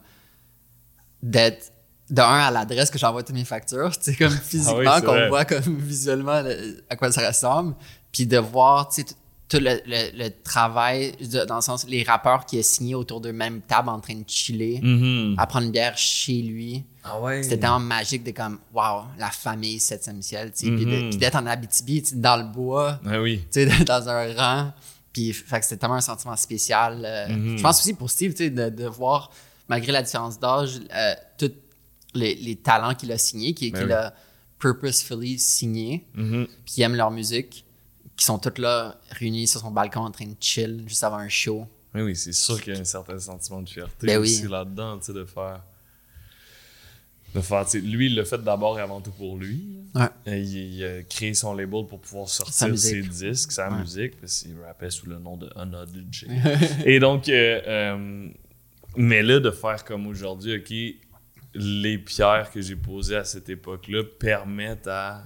d'être 1.21 1.73
de 2.09 2.21
un 2.21 2.39
à 2.39 2.51
l'adresse 2.51 2.89
que 2.89 2.97
j'envoie 2.99 3.23
toutes 3.23 3.35
mes 3.35 3.45
factures, 3.45 3.91
tu 3.97 4.11
sais 4.11 4.15
comme 4.15 4.31
physiquement 4.31 4.81
Ah 4.87 4.97
c'est 4.99 5.05
qu'on 5.05 5.27
voit 5.29 5.45
comme 5.45 5.77
visuellement 5.79 6.41
le- 6.41 6.83
à 6.89 6.95
quoi 6.95 7.11
ça 7.11 7.27
ressemble, 7.27 7.75
puis 8.11 8.25
de 8.25 8.37
voir 8.37 8.89
tu 8.89 8.95
sais 9.01 9.03
tout- 9.03 9.13
tout 9.49 9.57
le, 9.57 9.79
le- 9.87 10.25
le 10.25 10.29
travail 10.43 11.13
de- 11.19 11.43
dans 11.45 11.55
le 11.55 11.61
sens 11.61 11.87
les 11.87 12.03
rappeurs 12.03 12.45
qui 12.45 12.59
a 12.59 12.63
signé 12.63 12.93
autour 12.93 13.19
de 13.19 13.31
même 13.31 13.61
table 13.61 13.89
en 13.89 13.99
train 13.99 14.13
de 14.15 14.23
chiller, 14.27 14.79
Mhm. 14.81 15.35
à 15.39 15.47
prendre 15.47 15.65
une 15.65 15.71
bière 15.71 15.97
chez 15.97 16.41
lui. 16.43 16.83
Ah 17.03 17.19
ouais. 17.19 17.41
C'était 17.41 17.57
tellement 17.57 17.79
magique 17.79 18.23
de 18.23 18.29
comme 18.31 18.59
wow, 18.73 19.03
la 19.17 19.31
famille 19.31 19.79
7e 19.79 20.21
ciel, 20.21 20.51
tu 20.55 20.65
sais, 20.67 20.71
puis 20.75 20.85
Mhm. 20.85 21.09
puis 21.09 21.17
d'être 21.17 21.35
en 21.35 21.45
Abitibi, 21.47 22.03
tu 22.03 22.09
sais, 22.09 22.15
dans 22.17 22.37
le 22.37 22.43
bois, 22.43 22.99
Ah 23.07 23.19
oui. 23.19 23.41
tu 23.51 23.67
sais, 23.67 23.83
dans 23.85 24.07
un 24.09 24.33
rang. 24.35 24.71
Puis, 25.11 25.33
fait 25.33 25.59
que 25.59 25.65
c'était 25.65 25.77
tellement 25.77 25.95
un 25.95 26.01
sentiment 26.01 26.35
spécial. 26.35 27.01
euh, 27.03 27.29
Mhm. 27.29 27.57
Je 27.57 27.63
pense 27.63 27.79
aussi 27.79 27.93
pour 27.95 28.09
Steve, 28.11 28.31
tu 28.33 28.43
sais, 28.43 28.49
de, 28.51 28.69
de 28.69 28.85
voir, 28.85 29.31
malgré 29.67 29.91
la 29.91 30.03
différence 30.03 30.39
d'âge, 30.39 30.79
euh, 30.95 31.13
tous 31.39 31.51
les, 32.15 32.35
les 32.35 32.55
talents 32.55 32.95
qu'il 32.95 33.11
a 33.11 33.17
signés, 33.17 33.53
Ben 33.53 33.57
qu'il 33.71 33.85
oui. 33.85 33.91
a 33.91 34.13
purposefully 34.57 35.39
signés, 35.39 36.05
Mhm. 36.15 36.47
puis 36.65 36.73
qui 36.73 36.81
aiment 36.81 36.95
leur 36.95 37.11
musique, 37.11 37.65
qui 38.17 38.25
sont 38.25 38.37
tous 38.39 38.59
là, 38.61 38.99
réunis 39.11 39.47
sur 39.47 39.61
son 39.61 39.71
balcon 39.71 40.01
en 40.01 40.11
train 40.11 40.25
de 40.25 40.35
chill, 40.39 40.83
juste 40.87 41.03
avant 41.03 41.17
un 41.17 41.29
show. 41.29 41.65
Oui, 41.95 42.01
oui, 42.01 42.15
c'est 42.15 42.33
sûr 42.33 42.61
qu'il 42.61 42.73
y 42.73 42.77
a 42.77 42.79
un 42.79 42.83
certain 42.83 43.17
sentiment 43.19 43.61
de 43.61 43.69
fierté 43.69 44.07
Ben 44.07 44.17
oui. 44.19 44.23
aussi 44.27 44.47
là-dedans, 44.47 44.97
tu 44.99 45.05
sais, 45.05 45.13
de 45.13 45.25
faire. 45.25 45.61
De 47.35 47.41
faire, 47.41 47.63
lui, 47.83 48.07
il 48.07 48.15
l'a 48.15 48.25
fait 48.25 48.43
d'abord 48.43 48.79
et 48.79 48.81
avant 48.81 49.01
tout 49.01 49.11
pour 49.11 49.37
lui. 49.37 49.77
Ouais. 49.93 50.07
Il, 50.25 50.75
il 50.77 50.83
a 50.83 51.03
créé 51.03 51.35
son 51.35 51.53
label 51.53 51.85
pour 51.85 51.99
pouvoir 51.99 52.27
sortir 52.27 52.75
ses 52.77 53.03
disques, 53.03 53.51
sa 53.51 53.69
Ouais. 53.69 53.77
musique, 53.79 54.19
parce 54.19 54.39
qu'il 54.41 54.59
rappait 54.65 54.89
sous 54.89 55.05
le 55.05 55.19
nom 55.19 55.37
de 55.37 55.47
Anna 55.55 55.85
DJ. 56.11 56.25
et 56.85 56.99
donc, 56.99 57.29
euh, 57.29 57.61
euh, 57.67 58.29
mais 58.97 59.21
là, 59.21 59.39
de 59.39 59.51
faire 59.51 59.85
comme 59.85 60.07
aujourd'hui, 60.07 60.55
OK, 60.57 61.08
les 61.53 61.97
pierres 61.97 62.51
que 62.51 62.61
j'ai 62.61 62.75
posées 62.75 63.15
à 63.15 63.23
cette 63.23 63.49
époque-là 63.49 64.03
permettent 64.19 64.87
à. 64.87 65.23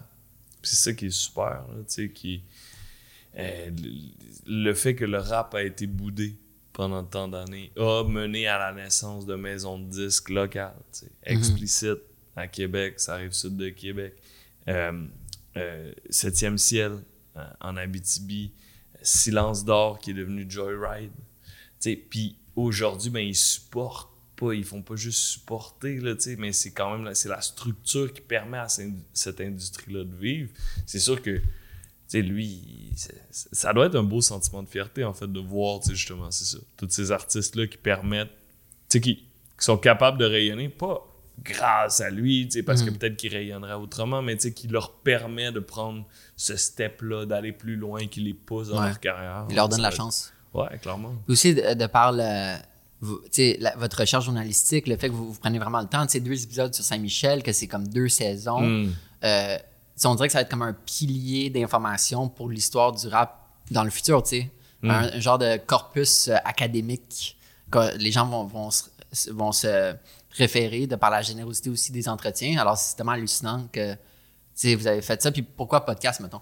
C'est 0.61 0.75
ça 0.77 0.93
qui 0.93 1.07
est 1.07 1.09
super, 1.09 1.65
là, 1.69 1.75
tu 1.79 1.83
sais, 1.87 2.09
qui. 2.09 2.43
euh, 3.37 3.69
le- 4.45 4.73
fait 4.73 4.95
que 4.95 5.05
le 5.05 5.17
rap 5.19 5.53
a 5.55 5.63
été 5.63 5.87
boudé 5.87 6.35
pendant 6.71 7.03
tant 7.03 7.27
d'années 7.27 7.71
a 7.77 8.03
mené 8.03 8.47
à 8.47 8.57
la 8.57 8.73
naissance 8.73 9.25
de 9.25 9.35
maisons 9.35 9.77
de 9.79 9.89
disques 9.89 10.29
locales, 10.29 10.75
tu 10.91 10.99
sais, 10.99 11.11
explicite 11.23 11.99
à 12.35 12.47
Québec, 12.47 12.99
ça 12.99 13.13
arrive 13.15 13.31
sud 13.33 13.57
de 13.57 13.69
Québec. 13.69 14.15
Euh, 14.67 15.05
euh, 15.57 15.93
Septième 16.09 16.57
ciel 16.57 16.93
en 17.61 17.75
Abitibi, 17.77 18.53
Silence 19.01 19.65
d'or 19.65 19.99
qui 19.99 20.11
est 20.11 20.13
devenu 20.15 20.45
Joyride. 20.49 21.11
Puis 22.09 22.37
aujourd'hui, 22.55 23.09
ben, 23.09 23.19
ils 23.19 23.35
supportent 23.35 24.12
pas, 24.35 24.53
ils 24.53 24.63
font 24.63 24.81
pas 24.81 24.95
juste 24.95 25.19
supporter, 25.19 25.99
là, 25.99 26.13
mais 26.37 26.51
c'est 26.53 26.71
quand 26.71 26.97
même 26.97 27.13
c'est 27.13 27.29
la 27.29 27.41
structure 27.41 28.11
qui 28.13 28.21
permet 28.21 28.57
à 28.57 28.67
cette 28.67 29.41
industrie-là 29.41 30.03
de 30.03 30.15
vivre. 30.15 30.49
C'est 30.85 30.99
sûr 30.99 31.21
que 31.21 31.41
lui, 32.13 32.91
ça 33.31 33.73
doit 33.73 33.87
être 33.87 33.95
un 33.95 34.03
beau 34.03 34.21
sentiment 34.21 34.63
de 34.63 34.69
fierté, 34.69 35.03
en 35.03 35.13
fait, 35.13 35.31
de 35.31 35.39
voir, 35.39 35.81
justement, 35.87 36.29
c'est 36.31 36.45
ça, 36.45 36.57
tous 36.77 36.89
ces 36.89 37.11
artistes-là 37.11 37.67
qui 37.67 37.77
permettent, 37.77 38.31
qui, 38.89 38.99
qui 39.01 39.23
sont 39.57 39.77
capables 39.77 40.17
de 40.17 40.25
rayonner, 40.25 40.69
pas 40.69 41.07
grâce 41.43 42.01
à 42.01 42.11
lui, 42.11 42.47
parce 42.65 42.83
que 42.83 42.91
mm. 42.91 42.97
peut-être 42.97 43.17
qu'il 43.17 43.33
rayonnerait 43.33 43.73
autrement, 43.73 44.21
mais 44.21 44.37
qui 44.37 44.67
leur 44.67 44.93
permet 44.93 45.51
de 45.51 45.59
prendre 45.59 46.05
ce 46.35 46.55
step-là, 46.55 47.25
d'aller 47.25 47.51
plus 47.51 47.75
loin, 47.75 48.05
qui 48.07 48.21
les 48.21 48.33
pousse 48.33 48.67
dans 48.69 48.83
leur 48.83 48.99
carrière. 48.99 49.47
Il 49.49 49.55
leur 49.55 49.69
donne 49.69 49.81
la 49.81 49.91
chance. 49.91 50.31
Ouais, 50.53 50.77
clairement. 50.79 51.15
Aussi, 51.27 51.55
de, 51.55 51.73
de 51.73 51.87
par 51.87 52.11
votre 53.03 53.99
recherche 53.99 54.25
journalistique, 54.25 54.87
le 54.87 54.97
fait 54.97 55.09
que 55.09 55.13
vous, 55.13 55.35
prenez 55.39 55.59
vraiment 55.59 55.81
le 55.81 55.87
temps, 55.87 56.05
deux 56.05 56.43
épisodes 56.43 56.73
sur 56.73 56.83
Saint-Michel, 56.83 57.43
que 57.43 57.51
c'est 57.51 57.67
comme 57.67 57.87
deux 57.87 58.09
saisons, 58.09 58.61
mm. 58.61 58.93
euh, 59.25 59.57
on 60.05 60.15
dirait 60.15 60.27
que 60.27 60.31
ça 60.31 60.39
va 60.39 60.43
être 60.43 60.49
comme 60.49 60.61
un 60.61 60.73
pilier 60.73 61.49
d'information 61.49 62.29
pour 62.29 62.49
l'histoire 62.49 62.91
du 62.91 63.07
rap 63.07 63.49
dans 63.71 63.83
le 63.83 63.89
futur, 63.89 64.23
tu 64.23 64.29
sais. 64.29 64.51
Mm. 64.81 64.89
Un, 64.89 65.19
genre 65.19 65.37
de 65.37 65.57
corpus 65.57 66.27
euh, 66.27 66.35
académique 66.43 67.37
que 67.71 67.97
les 67.97 68.11
gens 68.11 68.27
vont, 68.27 68.43
vont, 68.45 68.69
vont 69.31 69.51
se 69.51 69.95
référer 70.31 70.87
de 70.87 70.95
par 70.95 71.09
la 71.09 71.21
générosité 71.21 71.69
aussi 71.69 71.91
des 71.91 72.09
entretiens. 72.09 72.59
Alors, 72.59 72.77
c'est 72.77 72.95
tellement 72.95 73.13
hallucinant 73.13 73.67
que 73.71 73.95
vous 74.75 74.87
avez 74.87 75.01
fait 75.01 75.21
ça. 75.21 75.31
Puis 75.31 75.41
pourquoi 75.41 75.85
podcast, 75.85 76.19
mettons? 76.19 76.41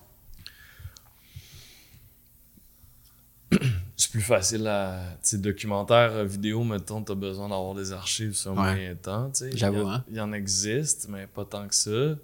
c'est 3.97 4.11
plus 4.11 4.21
facile 4.21 4.67
à. 4.67 4.99
Tu 5.23 5.37
documentaire, 5.37 6.11
euh, 6.13 6.25
vidéo, 6.25 6.63
mettons, 6.63 7.03
tu 7.03 7.11
as 7.11 7.15
besoin 7.15 7.49
d'avoir 7.49 7.75
des 7.75 7.91
archives 7.91 8.33
sur 8.33 8.51
un 8.51 8.55
moyen 8.55 8.95
temps. 8.95 9.31
J'avoue, 9.53 9.87
hein? 9.87 10.03
Il 10.09 10.17
y 10.17 10.21
en 10.21 10.33
existe, 10.33 11.07
mais 11.09 11.27
pas 11.27 11.45
tant 11.45 11.67
que 11.67 11.75
ça. 11.75 12.15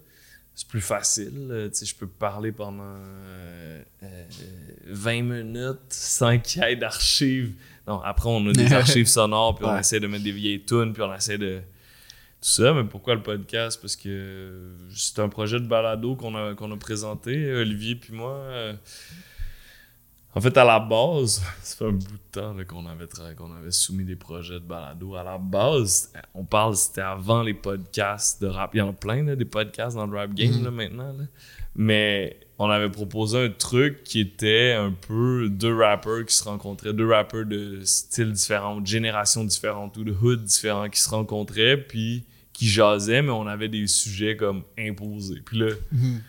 C'est 0.55 0.67
plus 0.67 0.81
facile. 0.81 1.49
Euh, 1.51 1.69
tu 1.69 1.85
je 1.85 1.93
peux 1.93 2.07
parler 2.07 2.51
pendant 2.51 2.95
20 4.87 5.19
euh, 5.19 5.21
minutes 5.21 5.77
sans 5.89 6.39
qu'il 6.39 6.63
y 6.63 6.65
ait 6.65 6.75
d'archives 6.75 7.53
non, 7.87 8.01
après, 8.01 8.27
on 8.29 8.45
a 8.47 8.51
des 8.51 8.73
archives 8.73 9.07
sonores, 9.07 9.55
puis 9.55 9.65
on 9.65 9.77
essaie 9.77 9.99
de 9.99 10.07
mettre 10.07 10.25
des 10.25 10.31
vieilles 10.31 10.63
tunes, 10.63 10.93
puis 10.93 11.01
on 11.01 11.13
essaie 11.13 11.37
de. 11.37 11.61
Tout 12.39 12.49
ça, 12.49 12.71
mais 12.71 12.83
pourquoi 12.83 13.15
le 13.15 13.23
podcast? 13.23 13.81
Parce 13.81 13.95
que 13.95 14.51
c'est 14.93 15.17
un 15.17 15.27
projet 15.27 15.59
de 15.59 15.65
balado 15.65 16.15
qu'on 16.15 16.35
a, 16.35 16.53
qu'on 16.53 16.71
a 16.71 16.77
présenté, 16.77 17.51
Olivier 17.51 17.95
puis 17.95 18.13
moi. 18.13 18.33
Euh, 18.33 18.73
en 20.35 20.41
fait, 20.41 20.55
à 20.57 20.63
la 20.63 20.79
base, 20.79 21.41
ça 21.61 21.77
fait 21.77 21.85
un 21.85 21.93
bout 21.93 21.99
de 21.99 22.31
temps 22.31 22.55
qu'on 22.67 22.85
avait, 22.85 23.07
qu'on 23.35 23.53
avait 23.55 23.71
soumis 23.71 24.05
des 24.05 24.15
projets 24.15 24.55
de 24.55 24.65
balado. 24.65 25.15
À 25.15 25.23
la 25.23 25.37
base, 25.37 26.11
on 26.33 26.43
parle, 26.43 26.75
c'était 26.75 27.01
avant 27.01 27.41
les 27.41 27.53
podcasts 27.53 28.41
de 28.41 28.47
rap. 28.47 28.71
Il 28.75 28.77
y 28.77 28.81
en 28.81 28.89
a 28.89 28.93
plein, 28.93 29.23
des 29.23 29.45
podcasts 29.45 29.95
dans 29.95 30.05
le 30.05 30.17
rap 30.17 30.33
game 30.33 30.63
là, 30.63 30.71
maintenant. 30.71 31.15
Mais 31.75 32.39
on 32.59 32.69
avait 32.69 32.89
proposé 32.89 33.45
un 33.45 33.49
truc 33.49 34.03
qui 34.03 34.19
était 34.19 34.73
un 34.73 34.91
peu 34.91 35.47
deux 35.49 35.75
rappers 35.75 36.25
qui 36.25 36.35
se 36.35 36.43
rencontraient, 36.43 36.93
deux 36.93 37.09
rappers 37.09 37.45
de 37.45 37.81
styles 37.83 38.31
différents, 38.31 38.81
de 38.81 38.87
générations 38.87 39.43
différentes 39.43 39.95
ou 39.97 40.03
de 40.03 40.11
hoods 40.11 40.37
différents 40.37 40.89
qui 40.89 40.99
se 40.99 41.09
rencontraient, 41.09 41.77
puis 41.77 42.25
qui 42.53 42.67
jasaient, 42.67 43.21
mais 43.21 43.31
on 43.31 43.45
avait 43.45 43.69
des 43.69 43.85
sujets 43.85 44.35
comme 44.35 44.63
imposés. 44.77 45.41
Puis 45.45 45.59
là, 45.59 45.69
mhm. 45.91 46.21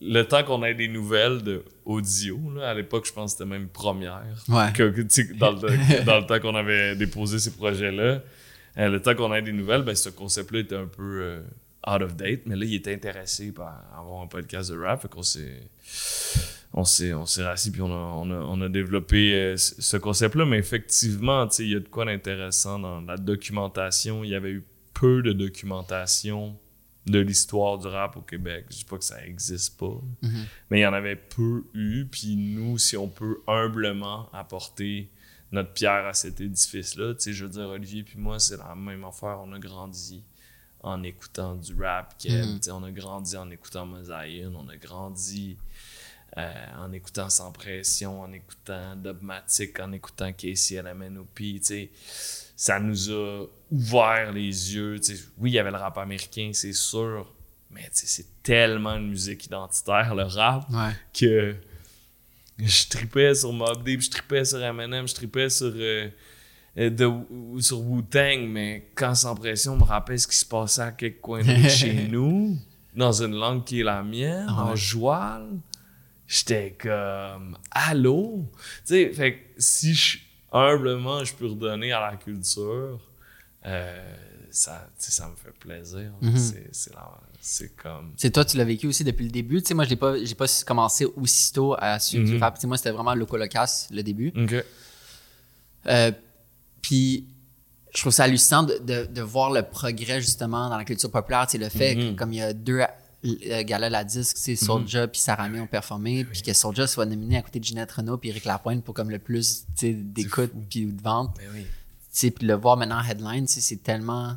Le 0.00 0.22
temps 0.22 0.42
qu'on 0.44 0.62
ait 0.64 0.74
des 0.74 0.88
nouvelles 0.88 1.42
de 1.42 1.62
audio, 1.84 2.38
à 2.62 2.74
l'époque, 2.74 3.06
je 3.06 3.12
pense 3.12 3.32
que 3.32 3.38
c'était 3.38 3.50
même 3.50 3.68
première. 3.68 4.22
Que, 4.74 4.90
dans, 5.34 5.52
le, 5.52 6.04
dans, 6.04 6.18
le, 6.18 6.26
temps 6.26 6.40
qu'on 6.40 6.54
avait 6.54 6.96
déposé 6.96 7.38
ces 7.38 7.52
projets-là, 7.52 8.20
euh, 8.78 8.88
le 8.88 9.00
temps 9.00 9.14
qu'on 9.14 9.32
ait 9.34 9.42
des 9.42 9.52
nouvelles, 9.52 9.82
ben, 9.82 9.94
ce 9.94 10.08
concept-là 10.08 10.60
était 10.60 10.76
un 10.76 10.86
peu. 10.86 11.22
Euh, 11.22 11.40
out 11.86 12.02
of 12.02 12.16
date, 12.16 12.40
mais 12.46 12.56
là, 12.56 12.64
il 12.64 12.74
était 12.74 12.92
intéressé 12.92 13.52
par 13.52 13.84
avoir 13.96 14.22
un 14.22 14.26
podcast 14.26 14.70
de 14.70 14.78
rap. 14.78 15.02
Fait 15.02 15.08
qu'on 15.08 15.22
s'est. 15.22 15.62
On 16.74 16.84
s'est, 16.84 17.14
on 17.14 17.24
s'est 17.24 17.42
rassis 17.44 17.70
puis 17.70 17.80
on 17.80 17.90
a, 17.90 17.96
on 17.96 18.30
a, 18.30 18.34
on 18.34 18.60
a 18.60 18.68
développé 18.68 19.34
euh, 19.34 19.56
ce 19.56 19.96
concept-là. 19.96 20.44
Mais 20.44 20.58
effectivement, 20.58 21.48
il 21.58 21.68
y 21.70 21.74
a 21.74 21.80
de 21.80 21.88
quoi 21.88 22.04
d'intéressant 22.04 22.78
dans 22.78 23.00
la 23.00 23.16
documentation. 23.16 24.22
Il 24.22 24.30
y 24.30 24.34
avait 24.34 24.50
eu 24.50 24.64
peu 24.92 25.22
de 25.22 25.32
documentation 25.32 26.56
de 27.10 27.18
l'histoire 27.18 27.78
du 27.78 27.86
rap 27.86 28.16
au 28.16 28.22
Québec. 28.22 28.66
Je 28.70 28.78
dis 28.78 28.84
pas 28.84 28.98
que 28.98 29.04
ça 29.04 29.24
existe 29.24 29.78
pas, 29.78 30.00
mm-hmm. 30.22 30.44
mais 30.70 30.80
il 30.80 30.82
y 30.82 30.86
en 30.86 30.92
avait 30.92 31.16
peu 31.16 31.64
eu. 31.74 32.04
Puis 32.04 32.36
nous, 32.36 32.78
si 32.78 32.96
on 32.96 33.08
peut 33.08 33.40
humblement 33.46 34.28
apporter 34.32 35.10
notre 35.52 35.72
pierre 35.72 36.06
à 36.06 36.12
cet 36.12 36.40
édifice-là, 36.40 37.14
je 37.18 37.44
veux 37.44 37.50
dire, 37.50 37.68
Olivier 37.68 38.02
puis 38.02 38.18
moi, 38.18 38.38
c'est 38.38 38.56
la 38.56 38.74
même 38.74 39.04
affaire. 39.04 39.40
On 39.42 39.52
a 39.52 39.58
grandi 39.58 40.22
en 40.82 41.02
écoutant 41.02 41.54
du 41.54 41.74
rap. 41.80 42.14
Mm. 42.24 42.58
On 42.70 42.82
a 42.84 42.90
grandi 42.90 43.36
en 43.36 43.50
écoutant 43.50 43.86
Mosaïen, 43.86 44.52
on 44.54 44.68
a 44.68 44.76
grandi 44.76 45.56
euh, 46.36 46.52
en 46.76 46.92
écoutant 46.92 47.30
Sans 47.30 47.52
Pression, 47.52 48.20
en 48.20 48.32
écoutant 48.32 48.94
Dogmatic, 48.96 49.80
en 49.80 49.92
écoutant 49.92 50.32
Casey 50.32 50.80
LMNOP. 50.80 51.40
Ça 52.60 52.80
nous 52.80 53.12
a 53.12 53.46
ouvert 53.70 54.32
les 54.32 54.74
yeux. 54.74 54.96
Oui, 55.38 55.50
il 55.50 55.54
y 55.54 55.58
avait 55.60 55.70
le 55.70 55.76
rap 55.76 55.96
américain, 55.96 56.50
c'est 56.52 56.72
sûr, 56.72 57.32
mais 57.70 57.88
c'est 57.92 58.42
tellement 58.42 58.96
une 58.96 59.10
musique 59.10 59.46
identitaire, 59.46 60.12
le 60.16 60.24
rap, 60.24 60.66
que 61.16 61.54
je 62.58 62.88
tripais 62.88 63.32
sur 63.36 63.52
Mob 63.52 63.84
Deep, 63.84 64.00
je 64.02 64.10
tripais 64.10 64.44
sur 64.44 64.60
Eminem, 64.60 65.06
je 65.06 65.14
tripais 65.14 65.48
sur... 65.48 65.72
Euh, 65.72 66.08
euh, 66.76 66.90
de, 66.90 67.60
sur 67.60 67.80
Wu-Tang, 67.80 68.48
mais 68.48 68.90
quand 68.96 69.14
sans 69.14 69.36
pression, 69.36 69.74
on 69.74 69.76
me 69.76 69.84
rappelle 69.84 70.18
ce 70.18 70.26
qui 70.26 70.36
se 70.36 70.44
passait 70.44 70.82
à 70.82 70.90
quelques 70.90 71.20
coins 71.20 71.44
de 71.44 71.68
chez 71.68 72.08
nous, 72.08 72.58
dans 72.92 73.22
une 73.22 73.36
langue 73.36 73.64
qui 73.64 73.80
est 73.80 73.84
la 73.84 74.02
mienne, 74.02 74.46
ah 74.48 74.64
en 74.64 74.74
joual. 74.74 75.46
J'étais 76.26 76.76
comme, 76.76 77.56
allô? 77.70 78.44
Tu 78.84 78.94
sais, 78.94 79.12
fait 79.12 79.46
si 79.58 79.94
je, 79.94 80.18
humblement 80.52 81.24
je 81.24 81.34
peux 81.34 81.46
redonner 81.46 81.92
à 81.92 82.10
la 82.10 82.16
culture, 82.16 83.00
euh, 83.66 84.14
ça, 84.50 84.88
ça 84.98 85.28
me 85.28 85.36
fait 85.36 85.52
plaisir. 85.58 86.10
Mm-hmm. 86.22 87.12
C'est 87.40 87.76
comme. 87.76 88.12
C'est 88.16 88.30
toi, 88.30 88.44
tu 88.44 88.56
l'as 88.56 88.64
vécu 88.64 88.86
aussi 88.86 89.04
depuis 89.04 89.24
le 89.24 89.30
début. 89.30 89.60
Tu 89.60 89.68
sais, 89.68 89.74
moi, 89.74 89.84
je 89.84 89.90
n'ai 89.90 89.96
pas, 89.96 90.14
pas 90.36 90.46
commencé 90.66 91.04
aussitôt 91.04 91.74
à 91.78 91.98
suivre 91.98 92.24
du 92.24 92.36
mm-hmm. 92.36 92.40
rap. 92.40 92.64
moi, 92.64 92.76
c'était 92.76 92.90
vraiment 92.90 93.14
le 93.14 93.26
colocasse, 93.26 93.88
le 93.90 94.02
début. 94.02 94.32
Euh, 95.86 96.12
puis 96.82 97.26
je 97.94 98.00
trouve 98.00 98.12
ça 98.12 98.24
hallucinant 98.24 98.64
de, 98.64 99.06
de, 99.06 99.22
voir 99.22 99.50
le 99.50 99.62
progrès 99.62 100.20
justement 100.20 100.68
dans 100.68 100.76
la 100.76 100.84
culture 100.84 101.10
populaire. 101.10 101.46
C'est 101.48 101.58
le 101.58 101.68
fait 101.68 101.94
que 101.94 102.00
mm-hmm. 102.00 102.14
comme 102.16 102.32
il 102.32 102.38
y 102.38 102.42
a 102.42 102.52
deux 102.52 102.80
euh, 103.24 103.64
galas 103.64 103.90
la 103.90 104.04
disque, 104.04 104.36
c'est 104.38 104.52
mm-hmm. 104.52 104.64
Soulja 104.64 105.08
puis 105.08 105.20
Sarah 105.20 105.48
May 105.48 105.60
ont 105.60 105.66
performé, 105.66 106.24
puis 106.24 106.42
que 106.42 106.52
Soulja 106.52 106.86
soit 106.86 107.06
nominé 107.06 107.36
à 107.36 107.42
côté 107.42 107.58
de 107.58 107.64
Ginette 107.64 107.90
Renault 107.90 108.18
puis 108.18 108.30
Eric 108.30 108.44
Lapointe 108.44 108.84
pour 108.84 108.94
comme 108.94 109.10
le 109.10 109.18
plus 109.18 109.64
d'écoute 109.80 110.52
puis 110.68 110.86
de 110.86 111.02
vente. 111.02 111.36
Puis 112.12 112.32
le 112.42 112.54
voir 112.54 112.76
maintenant 112.76 113.02
headline, 113.02 113.46
c'est 113.46 113.82
tellement 113.82 114.36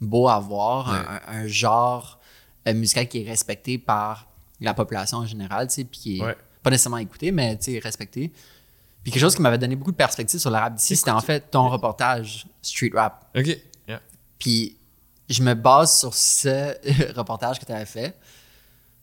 beau 0.00 0.28
à 0.28 0.38
voir, 0.38 0.90
un, 1.28 1.46
genre 1.46 2.18
euh, 2.66 2.74
musical 2.74 3.08
qui 3.08 3.22
est 3.22 3.28
respecté 3.28 3.78
par 3.78 4.28
la 4.60 4.74
population 4.74 5.18
en 5.18 5.26
général, 5.26 5.68
puis 5.68 5.86
qui 5.90 6.18
est 6.18 6.36
pas 6.62 6.70
nécessairement 6.70 6.98
écouté, 6.98 7.30
mais 7.30 7.58
respecté. 7.82 8.32
Puis 9.02 9.12
quelque 9.12 9.20
chose 9.20 9.36
qui 9.36 9.42
m'avait 9.42 9.58
donné 9.58 9.76
beaucoup 9.76 9.92
de 9.92 9.96
perspective 9.96 10.40
sur 10.40 10.50
le 10.50 10.56
rap 10.56 10.74
d'ici, 10.74 10.96
c'était 10.96 11.10
en 11.10 11.20
fait 11.20 11.50
ton 11.50 11.68
reportage 11.68 12.46
Street 12.62 12.90
Rap. 12.94 13.30
OK. 13.36 13.58
Puis 14.38 14.76
je 15.28 15.42
me 15.42 15.54
base 15.54 15.98
sur 15.98 16.14
ce 16.14 16.74
reportage 17.16 17.58
que 17.58 17.64
tu 17.64 17.72
avais 17.72 17.86
fait 17.86 18.16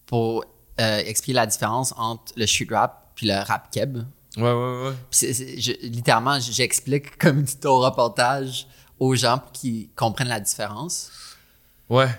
pour 0.05 0.43
euh, 0.79 0.97
expliquer 0.99 1.33
la 1.33 1.45
différence 1.45 1.93
entre 1.97 2.33
le 2.35 2.45
street 2.45 2.67
rap 2.71 3.11
puis 3.15 3.27
le 3.27 3.39
rap 3.43 3.71
keb. 3.71 3.97
Ouais, 4.37 4.43
ouais, 4.43 4.83
ouais. 4.83 5.31
Littéralement, 5.81 6.39
j'explique 6.39 7.17
comme 7.19 7.45
ton 7.45 7.79
reportage 7.79 8.67
aux 8.99 9.15
gens 9.15 9.39
pour 9.39 9.51
qu'ils 9.51 9.89
comprennent 9.95 10.29
la 10.29 10.39
différence. 10.39 11.11
Ouais. 11.89 12.09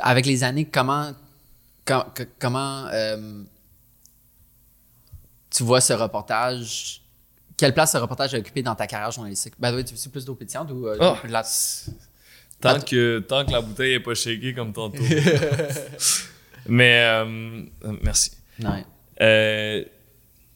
Avec 0.00 0.26
les 0.26 0.42
années, 0.42 0.64
comment, 0.64 1.12
comment 2.38 2.86
euh, 2.86 3.42
tu 5.50 5.62
vois 5.62 5.80
ce 5.80 5.92
reportage? 5.92 7.02
Quelle 7.56 7.74
place 7.74 7.92
ce 7.92 7.98
reportage 7.98 8.34
a 8.34 8.38
occupé 8.38 8.62
dans 8.62 8.74
ta 8.74 8.86
carrière 8.86 9.12
journalistique? 9.12 9.54
Ben 9.58 9.74
oui, 9.74 9.84
tu 9.84 9.94
veux 9.94 10.10
plus 10.10 10.24
d'eau 10.24 10.34
pétillante 10.34 10.70
ou 10.70 10.88
euh, 10.88 10.96
oh. 11.00 11.16
Tant, 12.62 12.80
que, 12.80 13.18
tant 13.20 13.44
que 13.44 13.52
la 13.52 13.60
bouteille 13.60 13.94
n'est 13.94 14.00
pas 14.00 14.14
shakée 14.14 14.54
comme 14.54 14.72
tantôt. 14.72 15.02
Mais 16.66 17.02
euh, 17.04 17.62
merci. 18.02 18.32
Euh, 19.20 19.84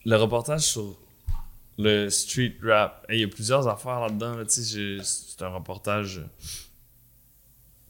le 0.05 0.17
reportage 0.17 0.63
sur 0.63 0.97
le 1.79 2.09
street 2.09 2.57
rap, 2.63 3.05
il 3.11 3.19
y 3.21 3.25
a 3.25 3.29
plusieurs 3.29 3.69
affaires 3.69 4.01
là-dedans. 4.01 4.37
c'est 4.49 5.43
un 5.43 5.49
reportage 5.49 6.23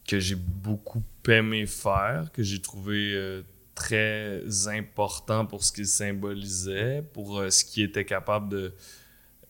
que 0.08 0.18
j'ai 0.18 0.36
beaucoup 0.36 1.02
aimé 1.28 1.66
faire, 1.66 2.30
que 2.32 2.42
j'ai 2.42 2.60
trouvé 2.60 3.42
très 3.76 4.42
important 4.66 5.46
pour 5.46 5.62
ce 5.62 5.70
qu'il 5.70 5.86
symbolisait, 5.86 7.04
pour 7.12 7.38
euh, 7.38 7.50
ce 7.50 7.64
qu'il 7.64 7.84
était 7.84 8.04
capable 8.04 8.48
de. 8.48 8.74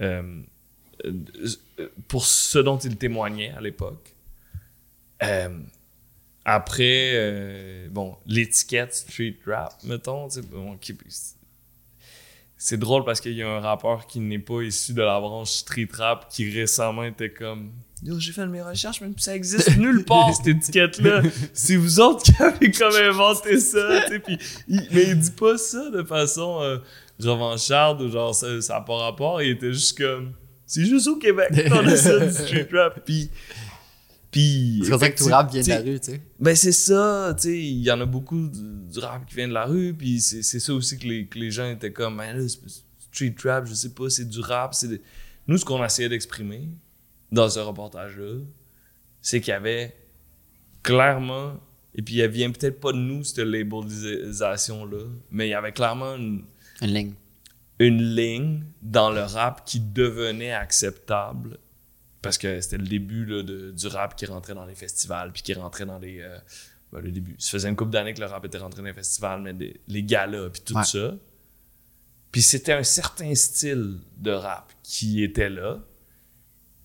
euh, 0.02 0.42
euh, 1.04 1.88
pour 2.08 2.24
ce 2.26 2.58
dont 2.58 2.78
il 2.78 2.96
témoignait 2.96 3.52
à 3.52 3.60
l'époque. 3.60 4.15
Euh, 5.22 5.48
après, 6.44 7.10
euh, 7.14 7.88
bon, 7.90 8.16
l'étiquette 8.26 8.94
street 8.94 9.36
rap, 9.46 9.74
mettons, 9.84 10.28
bon, 10.52 10.78
c'est 12.58 12.78
drôle 12.78 13.04
parce 13.04 13.20
qu'il 13.20 13.32
y 13.34 13.42
a 13.42 13.48
un 13.48 13.60
rappeur 13.60 14.06
qui 14.06 14.20
n'est 14.20 14.38
pas 14.38 14.62
issu 14.62 14.92
de 14.94 15.02
la 15.02 15.20
branche 15.20 15.50
street 15.50 15.88
rap 15.92 16.28
qui 16.30 16.50
récemment 16.50 17.04
était 17.04 17.30
comme 17.30 17.72
j'ai 18.18 18.32
fait 18.32 18.46
mes 18.46 18.62
recherches, 18.62 19.00
même 19.00 19.18
ça 19.18 19.34
existe 19.34 19.76
nulle 19.78 20.04
part 20.04 20.32
cette 20.34 20.46
étiquette-là. 20.48 21.22
C'est 21.54 21.76
vous 21.76 21.98
autres 21.98 22.22
qui 22.24 22.42
avez 22.42 22.70
comme 22.70 22.94
inventé 22.94 23.58
ça. 23.58 24.02
Puis, 24.24 24.38
il- 24.68 24.86
mais 24.92 25.04
il 25.04 25.18
dit 25.18 25.30
pas 25.30 25.56
ça 25.58 25.90
de 25.90 26.02
façon 26.02 26.60
euh, 26.60 26.78
revancharde 27.18 28.02
ou 28.02 28.10
genre 28.10 28.34
ça 28.34 28.48
n'a 28.68 28.80
pas 28.82 28.96
rapport. 28.98 29.40
Il 29.42 29.50
était 29.50 29.72
juste 29.72 29.96
comme 29.98 30.32
c'est 30.66 30.84
juste 30.84 31.06
au 31.08 31.16
Québec 31.16 31.48
qu'on 31.70 31.86
a 31.86 31.96
ça 31.96 32.18
du 32.18 32.32
street 32.32 32.68
rap. 32.72 33.00
Puis, 33.04 33.30
puis 34.30 34.80
C'est 34.82 34.90
comme 34.90 35.00
ça 35.00 35.10
que 35.10 35.18
tout 35.18 35.26
rap 35.26 35.50
vient 35.52 35.62
de 35.62 35.68
la 35.68 35.80
rue, 35.80 36.00
tu 36.00 36.10
sais. 36.12 36.20
ben 36.38 36.54
c'est 36.56 36.72
ça, 36.72 37.34
tu 37.36 37.42
sais, 37.44 37.58
il 37.58 37.82
y 37.82 37.90
en 37.90 38.00
a 38.00 38.06
beaucoup 38.06 38.48
du, 38.48 38.92
du 38.92 38.98
rap 38.98 39.24
qui 39.26 39.34
vient 39.36 39.48
de 39.48 39.52
la 39.54 39.64
rue, 39.64 39.94
puis 39.94 40.20
c'est 40.20 40.42
ça 40.42 40.74
aussi 40.74 40.98
que 40.98 41.06
les, 41.06 41.26
que 41.26 41.38
les 41.38 41.50
gens 41.50 41.68
étaient 41.70 41.92
comme, 41.92 42.18
là, 42.18 42.34
street 43.12 43.34
rap, 43.44 43.66
je 43.66 43.74
sais 43.74 43.90
pas, 43.94 44.10
c'est 44.10 44.28
du 44.28 44.40
rap, 44.40 44.74
c'est 44.74 45.00
Nous, 45.46 45.58
ce 45.58 45.64
qu'on 45.64 45.82
essayait 45.84 46.08
d'exprimer 46.08 46.68
dans 47.32 47.48
ce 47.48 47.60
reportage-là, 47.60 48.40
c'est 49.22 49.40
qu'il 49.40 49.52
y 49.52 49.54
avait 49.54 49.96
clairement, 50.82 51.54
et 51.94 52.02
puis 52.02 52.18
elle 52.20 52.30
vient 52.30 52.50
peut-être 52.50 52.80
pas 52.80 52.92
de 52.92 52.98
nous, 52.98 53.24
cette 53.24 53.38
labelisation-là, 53.38 55.04
mais 55.30 55.48
il 55.48 55.50
y 55.50 55.54
avait 55.54 55.72
clairement 55.72 56.14
une, 56.16 56.44
Une 56.82 56.92
ligne. 56.92 57.12
une 57.78 58.02
ligne 58.14 58.64
dans 58.82 59.10
le 59.10 59.22
rap 59.22 59.64
qui 59.64 59.80
devenait 59.80 60.52
acceptable 60.52 61.58
parce 62.26 62.38
que 62.38 62.60
c'était 62.60 62.78
le 62.78 62.86
début 62.86 63.24
là, 63.24 63.42
de- 63.42 63.70
du 63.72 63.86
rap 63.88 64.14
qui 64.16 64.26
rentrait 64.26 64.54
dans 64.54 64.66
les 64.66 64.74
festivals 64.74 65.32
puis 65.32 65.42
qui 65.42 65.54
rentrait 65.54 65.86
dans 65.86 65.98
les 65.98 66.20
euh, 66.20 66.38
ben, 66.92 67.00
le 67.00 67.10
début 67.10 67.34
ça 67.38 67.50
faisait 67.52 67.68
une 67.68 67.76
couple 67.76 67.90
d'années 67.92 68.14
que 68.14 68.20
le 68.20 68.26
rap 68.26 68.44
était 68.44 68.58
rentré 68.58 68.80
dans 68.82 68.86
les 68.86 68.92
festivals 68.92 69.40
mais 69.42 69.52
des- 69.54 69.80
les 69.88 70.02
galas 70.02 70.50
puis 70.50 70.62
tout 70.64 70.74
Ouais. 70.76 70.84
ça 70.84 71.14
puis 72.32 72.42
c'était 72.42 72.72
un 72.74 72.82
certain 72.82 73.34
style 73.34 73.98
de 74.18 74.30
rap 74.30 74.72
qui 74.82 75.22
était 75.22 75.48
là 75.50 75.78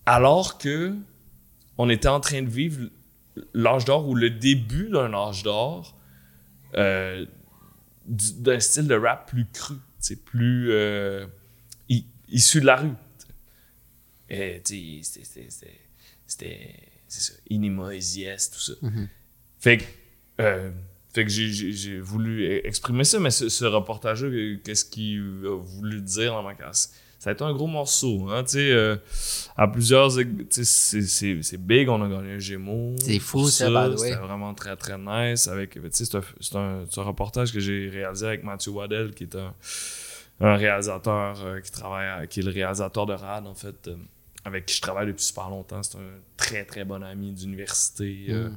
alors 0.06 0.58
que 0.58 0.94
on 1.78 1.88
était 1.88 2.08
en 2.08 2.20
train 2.20 2.42
de 2.42 2.48
vivre 2.50 2.88
l'âge 3.54 3.84
d'or 3.84 4.08
ou 4.08 4.14
le 4.14 4.30
début 4.30 4.88
d'un 4.90 5.12
âge 5.14 5.42
d'or 5.42 5.96
euh, 6.76 7.24
du- 8.06 8.32
d'un 8.40 8.60
style 8.60 8.86
de 8.88 8.94
rap 8.94 9.28
plus 9.30 9.46
cru, 9.52 9.74
plus 10.24 10.70
euh, 10.72 11.26
issu 12.28 12.60
de 12.60 12.66
la 12.66 12.76
rue. 12.76 12.92
Sais, 14.64 15.00
c'était- 16.26 16.74
ça, 17.08 17.32
Inima, 17.50 17.94
tout 18.52 18.60
ça. 18.60 18.72
Fait 19.60 19.78
que, 19.78 19.84
euh, 20.40 20.70
fait 21.12 21.24
que 21.24 21.30
j'ai- 21.30 21.72
voulu 22.00 22.44
e- 22.46 22.66
exprimer 22.66 23.04
ça, 23.04 23.20
mais 23.20 23.30
ce, 23.30 23.48
ce 23.48 23.64
reportage-là, 23.66 24.28
euh, 24.28 24.56
qu'est-ce 24.64 24.84
qu'il 24.86 25.20
a 25.44 25.56
voulu 25.56 26.00
dire 26.00 26.32
dans 26.32 26.42
ma 26.42 26.54
casse? 26.54 26.94
Ça 27.18 27.30
a 27.30 27.34
été 27.34 27.44
un 27.44 27.52
gros 27.52 27.68
morceau, 27.68 28.28
hein, 28.30 28.42
tu 28.42 28.52
sais, 28.54 28.72
euh, 28.72 28.96
à 29.56 29.68
plusieurs, 29.68 30.10
c'est- 30.50 31.02
big, 31.56 31.88
on 31.88 32.02
a 32.02 32.08
gagné 32.08 32.32
un 32.32 32.38
Gémeaux. 32.40 32.96
C'est 33.00 33.20
fou, 33.20 33.46
ça, 33.48 33.66
way. 34.00 34.08
C'était 34.10 34.20
vraiment 34.20 34.54
très, 34.54 34.74
très 34.76 34.98
nice. 34.98 35.48
C'est 36.00 36.14
un, 36.16 36.22
un- 36.58 36.84
reportage 37.02 37.52
que 37.52 37.60
j'ai 37.60 37.88
réalisé 37.90 38.26
avec 38.26 38.42
Mathieu 38.42 38.72
Waddell, 38.72 39.12
qui 39.14 39.24
est 39.24 39.36
un, 39.36 39.54
un 40.40 40.56
réalisateur 40.56 41.40
euh, 41.44 41.60
qui 41.60 41.70
travaille, 41.70 42.26
qui 42.26 42.40
est 42.40 42.42
le 42.42 42.50
réalisateur 42.50 43.06
de 43.06 43.12
RAD, 43.12 43.46
en 43.46 43.54
fait, 43.54 43.86
euh, 43.86 43.94
avec 44.44 44.66
qui 44.66 44.74
je 44.76 44.80
travaille 44.80 45.06
depuis 45.06 45.24
super 45.24 45.48
longtemps. 45.50 45.82
C'est 45.82 45.96
un 45.98 46.20
très, 46.36 46.64
très 46.64 46.84
bon 46.84 47.02
ami 47.02 47.32
d'université. 47.32 48.26
euh, 48.30 48.48
Mm. 48.50 48.56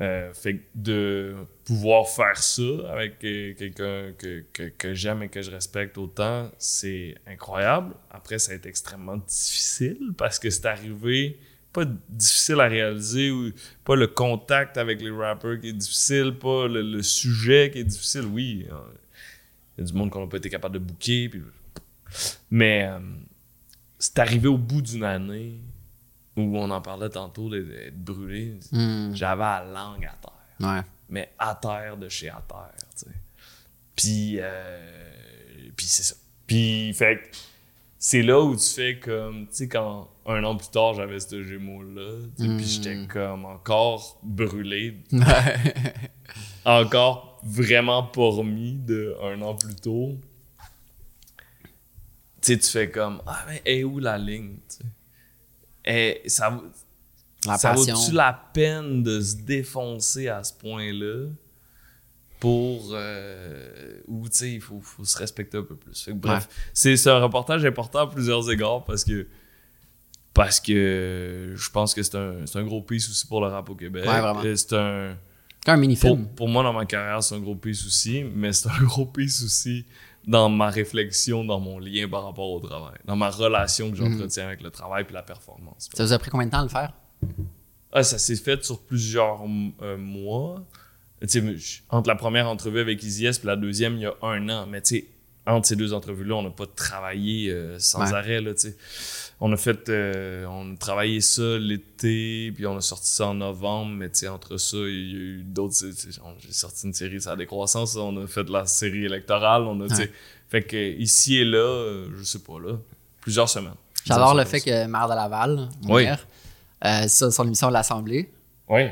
euh, 0.00 0.34
fait 0.34 0.56
que 0.56 0.62
de 0.74 1.34
pouvoir 1.64 2.08
faire 2.08 2.36
ça 2.36 2.62
avec 2.90 3.22
euh, 3.24 3.54
quelqu'un 3.54 4.12
que, 4.18 4.44
que, 4.52 4.64
que 4.76 4.92
j'aime 4.92 5.22
et 5.22 5.28
que 5.28 5.40
je 5.40 5.50
respecte 5.52 5.96
autant, 5.98 6.50
c'est 6.58 7.14
incroyable. 7.26 7.94
Après, 8.10 8.38
ça 8.40 8.52
a 8.52 8.54
été 8.56 8.68
extrêmement 8.68 9.16
difficile 9.18 9.98
parce 10.18 10.38
que 10.40 10.50
c'est 10.50 10.66
arrivé, 10.66 11.38
pas 11.72 11.84
difficile 12.08 12.60
à 12.60 12.66
réaliser, 12.66 13.30
ou 13.30 13.50
pas 13.84 13.94
le 13.94 14.08
contact 14.08 14.78
avec 14.78 15.00
les 15.00 15.10
rappers 15.10 15.60
qui 15.60 15.68
est 15.68 15.72
difficile, 15.72 16.34
pas 16.40 16.66
le, 16.66 16.82
le 16.82 17.02
sujet 17.02 17.70
qui 17.72 17.78
est 17.78 17.84
difficile. 17.84 18.24
Oui, 18.26 18.66
euh, 18.70 18.74
il 19.78 19.80
y 19.80 19.84
a 19.84 19.86
du 19.90 19.92
monde 19.96 20.10
qu'on 20.10 20.22
n'a 20.22 20.26
pas 20.28 20.36
été 20.38 20.50
capable 20.50 20.74
de 20.74 20.78
booker. 20.80 21.28
puis- 21.28 21.42
Mais 22.50 22.84
euh, 22.90 22.98
c'est 24.04 24.18
arrivé 24.18 24.48
au 24.48 24.58
bout 24.58 24.82
d'une 24.82 25.04
année 25.04 25.60
où 26.36 26.58
on 26.58 26.70
en 26.70 26.80
parlait 26.82 27.08
tantôt 27.08 27.48
d'être 27.48 27.96
brûlé. 27.96 28.58
Hmm. 28.70 29.14
J'avais 29.14 29.42
la 29.42 29.64
langue 29.64 30.04
à 30.04 30.14
terre. 30.20 30.68
Ouais. 30.68 30.82
Mais 31.08 31.32
à 31.38 31.54
terre 31.54 31.96
de 31.96 32.10
chez 32.10 32.28
à 32.28 32.42
terre, 32.46 32.74
tu 32.96 33.06
sais. 33.06 33.14
Puis, 33.96 34.36
euh, 34.40 35.70
puis 35.74 35.86
c'est 35.86 36.02
ça. 36.02 36.16
Puis, 36.46 36.92
fait 36.92 37.30
c'est 37.98 38.22
là 38.22 38.42
où 38.42 38.54
tu 38.54 38.66
fais 38.66 38.98
comme, 38.98 39.46
tu 39.46 39.54
sais, 39.54 39.68
quand 39.68 40.10
un 40.26 40.44
an 40.44 40.56
plus 40.56 40.68
tard, 40.68 40.92
j'avais 40.92 41.18
ce 41.20 41.42
sais, 41.42 41.48
puis 42.36 42.66
j'étais 42.66 43.06
comme 43.06 43.46
encore 43.46 44.20
brûlé, 44.22 44.98
encore 46.66 47.40
vraiment 47.42 48.02
pas 48.02 48.28
remis 48.28 48.74
de 48.74 49.16
un 49.22 49.40
an 49.40 49.54
plus 49.54 49.76
tôt. 49.76 50.18
Tu 52.44 52.58
fais 52.60 52.90
comme, 52.90 53.20
ah, 53.26 53.44
mais 53.48 53.62
est 53.64 53.84
où 53.84 53.98
la 53.98 54.18
ligne? 54.18 54.56
Et 55.84 56.22
ça, 56.26 56.60
La 57.46 57.58
ça 57.58 57.72
vaut-tu 57.72 58.12
la 58.12 58.32
peine 58.52 59.02
de 59.02 59.20
se 59.20 59.36
défoncer 59.36 60.28
à 60.28 60.42
ce 60.44 60.52
point-là 60.54 61.28
pour 62.40 62.90
euh, 62.92 64.00
ou 64.06 64.28
tu 64.28 64.36
sais 64.36 64.52
il 64.52 64.60
faut, 64.60 64.80
faut 64.80 65.04
se 65.04 65.16
respecter 65.18 65.56
un 65.58 65.62
peu 65.62 65.76
plus? 65.76 66.02
Fait 66.02 66.10
que 66.12 66.16
bref 66.16 66.48
c'est 66.72 66.96
c'est 66.96 67.10
un 67.10 67.20
reportage 67.20 67.64
important 67.64 68.00
à 68.00 68.06
plusieurs 68.10 68.50
égards 68.50 68.84
parce 68.84 69.04
que 69.04 69.26
parce 70.34 70.58
que 70.60 71.52
je 71.54 71.70
pense 71.70 71.94
que 71.94 72.02
c'est 72.02 72.16
un, 72.16 72.44
c'est 72.46 72.58
un 72.58 72.64
gros 72.64 72.82
piece 72.82 73.08
aussi 73.08 73.26
pour 73.26 73.40
le 73.40 73.46
rap 73.48 73.68
au 73.70 73.74
Québec 73.76 74.04
Ouais, 74.04 74.20
vraiment. 74.20 74.42
Et 74.42 74.56
c'est 74.56 74.74
un 74.74 75.16
C'est 75.64 75.70
un 75.70 75.74
pour, 75.74 75.80
mini-film. 75.80 76.28
pour 76.34 76.48
moi 76.48 76.62
dans 76.62 76.72
ma 76.72 76.84
carrière 76.86 77.22
c'est 77.22 77.34
un 77.34 77.40
gros 77.40 77.54
piece 77.56 77.86
aussi 77.86 78.24
mais 78.24 78.52
c'est 78.52 78.68
un 78.68 78.82
gros 78.82 79.06
piece 79.06 79.42
aussi 79.42 79.86
dans 80.26 80.48
ma 80.48 80.70
réflexion 80.70 81.44
dans 81.44 81.60
mon 81.60 81.78
lien 81.78 82.08
par 82.08 82.24
rapport 82.24 82.50
au 82.50 82.60
travail 82.60 82.96
dans 83.04 83.16
ma 83.16 83.28
relation 83.30 83.90
que 83.90 83.96
j'entretiens 83.96 84.46
avec 84.46 84.62
le 84.62 84.70
travail 84.70 85.04
puis 85.04 85.14
la 85.14 85.22
performance 85.22 85.88
Ça 85.94 86.04
vous 86.04 86.12
a 86.12 86.18
pris 86.18 86.30
combien 86.30 86.46
de 86.46 86.50
temps 86.52 86.60
de 86.60 86.64
le 86.64 86.70
faire? 86.70 86.92
ah, 87.92 88.02
ça 88.02 88.18
s'est 88.18 88.36
fait 88.36 88.64
sur 88.64 88.80
plusieurs 88.80 89.42
euh, 89.82 89.96
mois. 89.96 90.64
Entre 91.90 92.08
la 92.08 92.16
première 92.16 92.48
entrevue 92.48 92.80
avec 92.80 93.02
Easy 93.02 93.24
S 93.26 93.40
et 93.42 93.46
la 93.46 93.56
deuxième, 93.56 93.94
il 93.96 94.02
y 94.02 94.06
a 94.06 94.14
un 94.22 94.48
an. 94.50 94.66
Mais 94.66 94.82
entre 95.46 95.66
ces 95.66 95.76
deux 95.76 95.92
entrevues-là, 95.94 96.34
on 96.36 96.42
n'a 96.42 96.50
pas 96.50 96.66
travaillé 96.66 97.50
euh, 97.50 97.78
sans 97.78 98.00
Ouais. 98.10 98.14
arrêt. 98.14 98.40
Là. 98.40 98.52
On 99.46 99.52
a 99.52 99.58
fait, 99.58 99.90
euh, 99.90 100.46
on 100.46 100.72
a 100.72 100.76
travaillé 100.78 101.20
ça 101.20 101.42
l'été, 101.58 102.50
puis 102.54 102.66
on 102.66 102.78
a 102.78 102.80
sorti 102.80 103.08
ça 103.10 103.26
en 103.26 103.34
novembre. 103.34 103.92
Mais 103.92 104.08
tu 104.08 104.26
entre 104.26 104.56
ça, 104.56 104.78
il 104.78 105.10
y 105.12 105.14
a 105.14 105.18
eu 105.18 105.42
d'autres. 105.44 105.74
J'ai 106.38 106.52
sorti 106.52 106.86
une 106.86 106.94
série 106.94 107.20
sur 107.20 107.30
la 107.32 107.36
décroissance. 107.36 107.94
On 107.96 108.16
a 108.22 108.26
fait 108.26 108.48
la 108.48 108.64
série 108.64 109.04
électorale. 109.04 109.62
On 109.64 109.78
a, 109.82 109.84
Ouais. 109.94 110.10
Fait 110.48 110.62
que 110.62 110.76
ici 110.98 111.36
et 111.38 111.44
là, 111.44 111.58
euh, 111.58 112.08
je 112.16 112.22
sais 112.22 112.38
pas, 112.38 112.58
là, 112.58 112.76
plusieurs 113.20 113.48
semaines. 113.50 113.74
J'adore 114.06 114.34
le 114.34 114.44
fait 114.44 114.60
que 114.60 114.86
Maire 114.86 115.08
de 115.08 115.14
Laval, 115.14 115.68
Oui. 115.88 116.04
maire, 116.04 116.26
euh, 116.84 117.06
sur 117.08 117.30
son 117.32 117.44
émission 117.46 117.68
de 117.68 117.72
l'Assemblée, 117.74 118.30
Oui. 118.68 118.82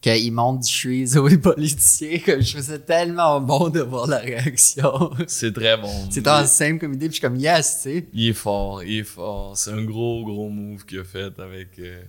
Qu'il 0.00 0.32
monte 0.32 0.60
du 0.60 0.68
cheese 0.68 1.16
aux 1.16 1.28
politiciens, 1.38 2.18
comme 2.24 2.40
je 2.40 2.56
faisais 2.56 2.78
tellement 2.78 3.40
bon 3.40 3.68
de 3.68 3.80
voir 3.80 4.06
la 4.06 4.18
réaction. 4.18 5.10
C'est 5.26 5.52
très 5.52 5.76
bon. 5.76 5.92
C'est 6.10 6.22
tant 6.22 6.44
simple 6.46 6.78
comme 6.80 6.94
idée, 6.94 7.06
puis 7.08 7.16
je 7.16 7.20
suis 7.20 7.28
comme 7.28 7.36
yes, 7.36 7.80
tu 7.82 7.90
sais. 7.90 8.06
Il 8.12 8.28
est 8.28 8.32
fort, 8.32 8.82
il 8.84 8.98
est 9.00 9.04
fort. 9.04 9.56
C'est 9.56 9.72
un 9.72 9.82
gros, 9.84 10.24
gros 10.24 10.48
move 10.48 10.84
qu'il 10.84 11.00
a 11.00 11.04
fait 11.04 11.38
avec. 11.40 11.78
euh, 11.80 12.02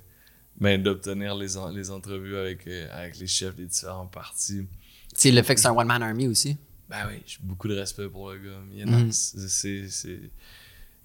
ben, 0.60 0.82
d'obtenir 0.84 1.36
les, 1.36 1.56
en- 1.58 1.70
les 1.70 1.90
entrevues 1.90 2.36
avec, 2.38 2.68
euh, 2.68 2.86
avec 2.92 3.18
les 3.18 3.28
chefs 3.28 3.56
des 3.56 3.66
différents 3.66 4.06
partis. 4.08 4.68
C'est 5.16 5.32
le 5.32 5.42
fait 5.42 5.56
que 5.56 5.62
c'est 5.62 5.68
un 5.70 5.74
one-man 5.76 6.04
army 6.04 6.28
aussi. 6.28 6.58
Ben 6.90 6.98
oui, 7.08 7.22
j'ai 7.26 7.38
beaucoup 7.42 7.68
de 7.70 7.76
respect 7.76 8.10
pour 8.10 8.30
le 8.32 8.40
gars. 8.40 8.60
Il 8.76 8.86
nice. 8.86 9.36
C'est. 9.48 9.86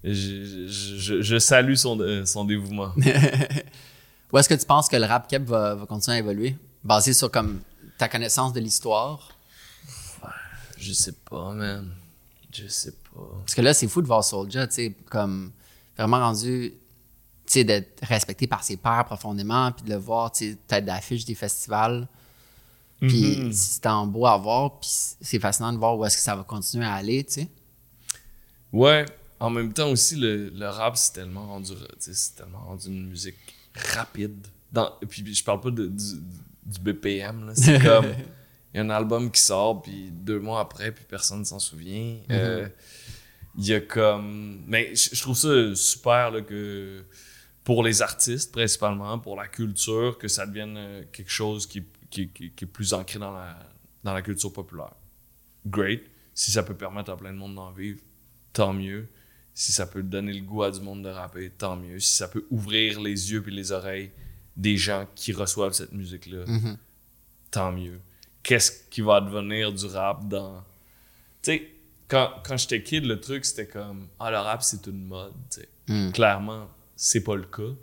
je- 0.03 0.67
je- 0.67 1.21
je 1.21 1.39
salue 1.39 1.75
son, 1.75 1.99
euh, 1.99 2.25
son 2.25 2.43
dévouement. 2.45 2.91
Où 4.33 4.37
est-ce 4.37 4.49
que 4.49 4.53
tu 4.55 4.65
penses 4.65 4.89
que 4.89 4.97
le 4.97 5.05
rap 5.05 5.27
cap 5.29 5.43
va, 5.43 5.75
va 5.75 5.85
continuer 5.85 6.17
à 6.17 6.19
évoluer? 6.19 6.55
Basé 6.85 7.11
sur 7.13 7.29
comme 7.31 7.61
ta 7.97 8.07
connaissance 8.07 8.53
de 8.53 8.59
l'histoire? 8.61 9.31
je 10.77 10.93
sais 10.93 11.13
pas, 11.13 11.51
man. 11.53 11.89
Je 12.53 12.67
sais 12.67 12.91
pas. 12.91 13.21
Parce 13.39 13.55
que 13.55 13.61
là, 13.61 13.73
c'est 13.73 13.87
fou 13.87 14.01
de 14.01 14.07
voir 14.07 14.23
Soulja, 14.23 14.67
tu 14.67 14.75
sais, 14.75 14.95
comme 15.09 15.51
vraiment 15.97 16.19
rendu, 16.19 16.73
tu 17.45 17.53
sais, 17.53 17.63
d'être 17.63 18.03
respecté 18.05 18.45
par 18.47 18.63
ses 18.63 18.77
pairs 18.77 19.03
profondément, 19.05 19.71
puis 19.71 19.83
de 19.83 19.89
le 19.89 19.95
voir, 19.97 20.31
tu 20.31 20.51
sais, 20.51 20.57
tête 20.67 20.85
d'affiche 20.85 21.25
des 21.25 21.35
festivals. 21.35 22.07
Puis 22.99 23.37
Mhm. 23.39 23.51
c'est 23.51 23.85
en 23.87 24.05
beau 24.07 24.25
à 24.25 24.37
voir, 24.37 24.79
puis 24.79 24.89
c'est 25.21 25.39
fascinant 25.39 25.73
de 25.73 25.77
voir 25.77 25.97
où 25.97 26.05
est-ce 26.05 26.15
que 26.17 26.23
ça 26.23 26.35
va 26.35 26.43
continuer 26.43 26.85
à 26.85 26.93
aller, 26.93 27.23
tu 27.25 27.33
sais. 27.33 27.49
Ouais, 28.71 29.05
en 29.39 29.49
même 29.49 29.73
temps 29.73 29.89
aussi, 29.89 30.15
le, 30.15 30.49
le 30.49 30.67
rap, 30.69 30.95
c'est 30.97 31.13
tellement 31.13 31.47
rendu, 31.47 31.73
tu 31.73 31.79
sais, 31.99 32.13
c'est 32.13 32.35
tellement 32.35 32.59
rendu 32.65 32.87
une 32.87 33.07
musique 33.09 33.35
rapide. 33.93 34.47
Dans, 34.71 34.91
puis 35.09 35.33
je 35.33 35.43
parle 35.43 35.61
pas 35.61 35.71
de, 35.71 35.87
du, 35.87 36.05
du 36.65 36.79
BPM. 36.79 37.51
C'est 37.55 37.79
comme, 37.83 38.05
il 38.73 38.77
y 38.77 38.79
a 38.79 38.83
un 38.83 38.89
album 38.89 39.31
qui 39.31 39.41
sort, 39.41 39.81
puis 39.81 40.09
deux 40.11 40.39
mois 40.39 40.59
après, 40.61 40.91
puis 40.91 41.05
personne 41.07 41.45
s'en 41.45 41.59
souvient. 41.59 42.17
Euh, 42.31 42.67
Il 43.57 43.65
y 43.67 43.73
a 43.73 43.79
comme... 43.81 44.63
Mais 44.67 44.93
je, 44.95 45.21
trouve 45.21 45.37
ça 45.37 45.73
super, 45.75 46.31
là, 46.31 46.41
que 46.41 47.03
pour 47.63 47.83
les 47.83 48.01
artistes, 48.01 48.51
principalement, 48.51 49.17
pour 49.19 49.35
la 49.37 49.47
culture, 49.47 50.17
que 50.17 50.27
ça 50.27 50.45
devienne 50.45 50.75
euh, 50.77 51.03
quelque 51.11 51.31
chose 51.31 51.65
qui, 51.65 51.83
qui, 52.09 52.27
qui- 52.29 52.51
qui 52.51 52.65
est 52.65 52.67
plus 52.67 52.93
ancré 52.93 53.17
dans 53.17 53.31
la, 53.31 53.57
dans 54.03 54.13
la 54.13 54.21
culture 54.21 54.51
populaire. 54.51 54.91
Great. 55.65 56.03
Si 56.33 56.51
ça 56.51 56.63
peut 56.63 56.75
permettre 56.75 57.11
à 57.11 57.17
plein 57.17 57.31
de 57.31 57.37
monde 57.37 57.55
d'en 57.55 57.71
vivre, 57.71 57.99
tant 58.51 58.73
mieux. 58.73 59.07
Si 59.53 59.71
ça 59.71 59.85
peut 59.87 60.03
donner 60.03 60.33
le 60.33 60.41
goût 60.41 60.63
à 60.63 60.69
du 60.71 60.81
monde 60.81 61.01
de 61.03 61.09
rapper, 61.09 61.49
tant 61.49 61.77
mieux. 61.77 61.99
Si 62.01 62.13
ça 62.17 62.27
peut 62.27 62.45
ouvrir 62.49 62.99
les 62.99 63.31
yeux 63.31 63.41
et 63.47 63.51
les 63.51 63.71
oreilles 63.71 64.11
des 64.55 64.77
gens 64.77 65.05
qui 65.15 65.33
reçoivent 65.33 65.73
cette 65.73 65.91
musique-là, 65.91 66.45
Mhm. 66.47 66.77
tant 67.51 67.71
mieux. 67.71 67.99
Qu'est-ce 68.43 68.71
qui 68.89 69.01
va 69.01 69.21
devenir 69.21 69.73
du 69.73 69.85
rap 69.87 70.27
dans. 70.27 70.63
Tu 71.41 71.51
sais, 71.51 71.71
quand, 72.07 72.31
quand 72.45 72.57
j'étais 72.57 72.83
kid, 72.83 73.05
le 73.05 73.19
truc 73.19 73.43
c'était 73.45 73.67
comme 73.67 74.07
Ah, 74.19 74.29
le 74.31 74.37
rap 74.37 74.61
c'est 74.63 74.85
une 74.87 75.05
mode. 75.05 75.33
tu 75.49 75.61
sais. 75.61 75.69
Mm. 75.87 76.11
Clairement, 76.11 76.67
c'est 76.95 77.23
pas 77.23 77.35
le 77.35 77.43
cas. 77.45 77.73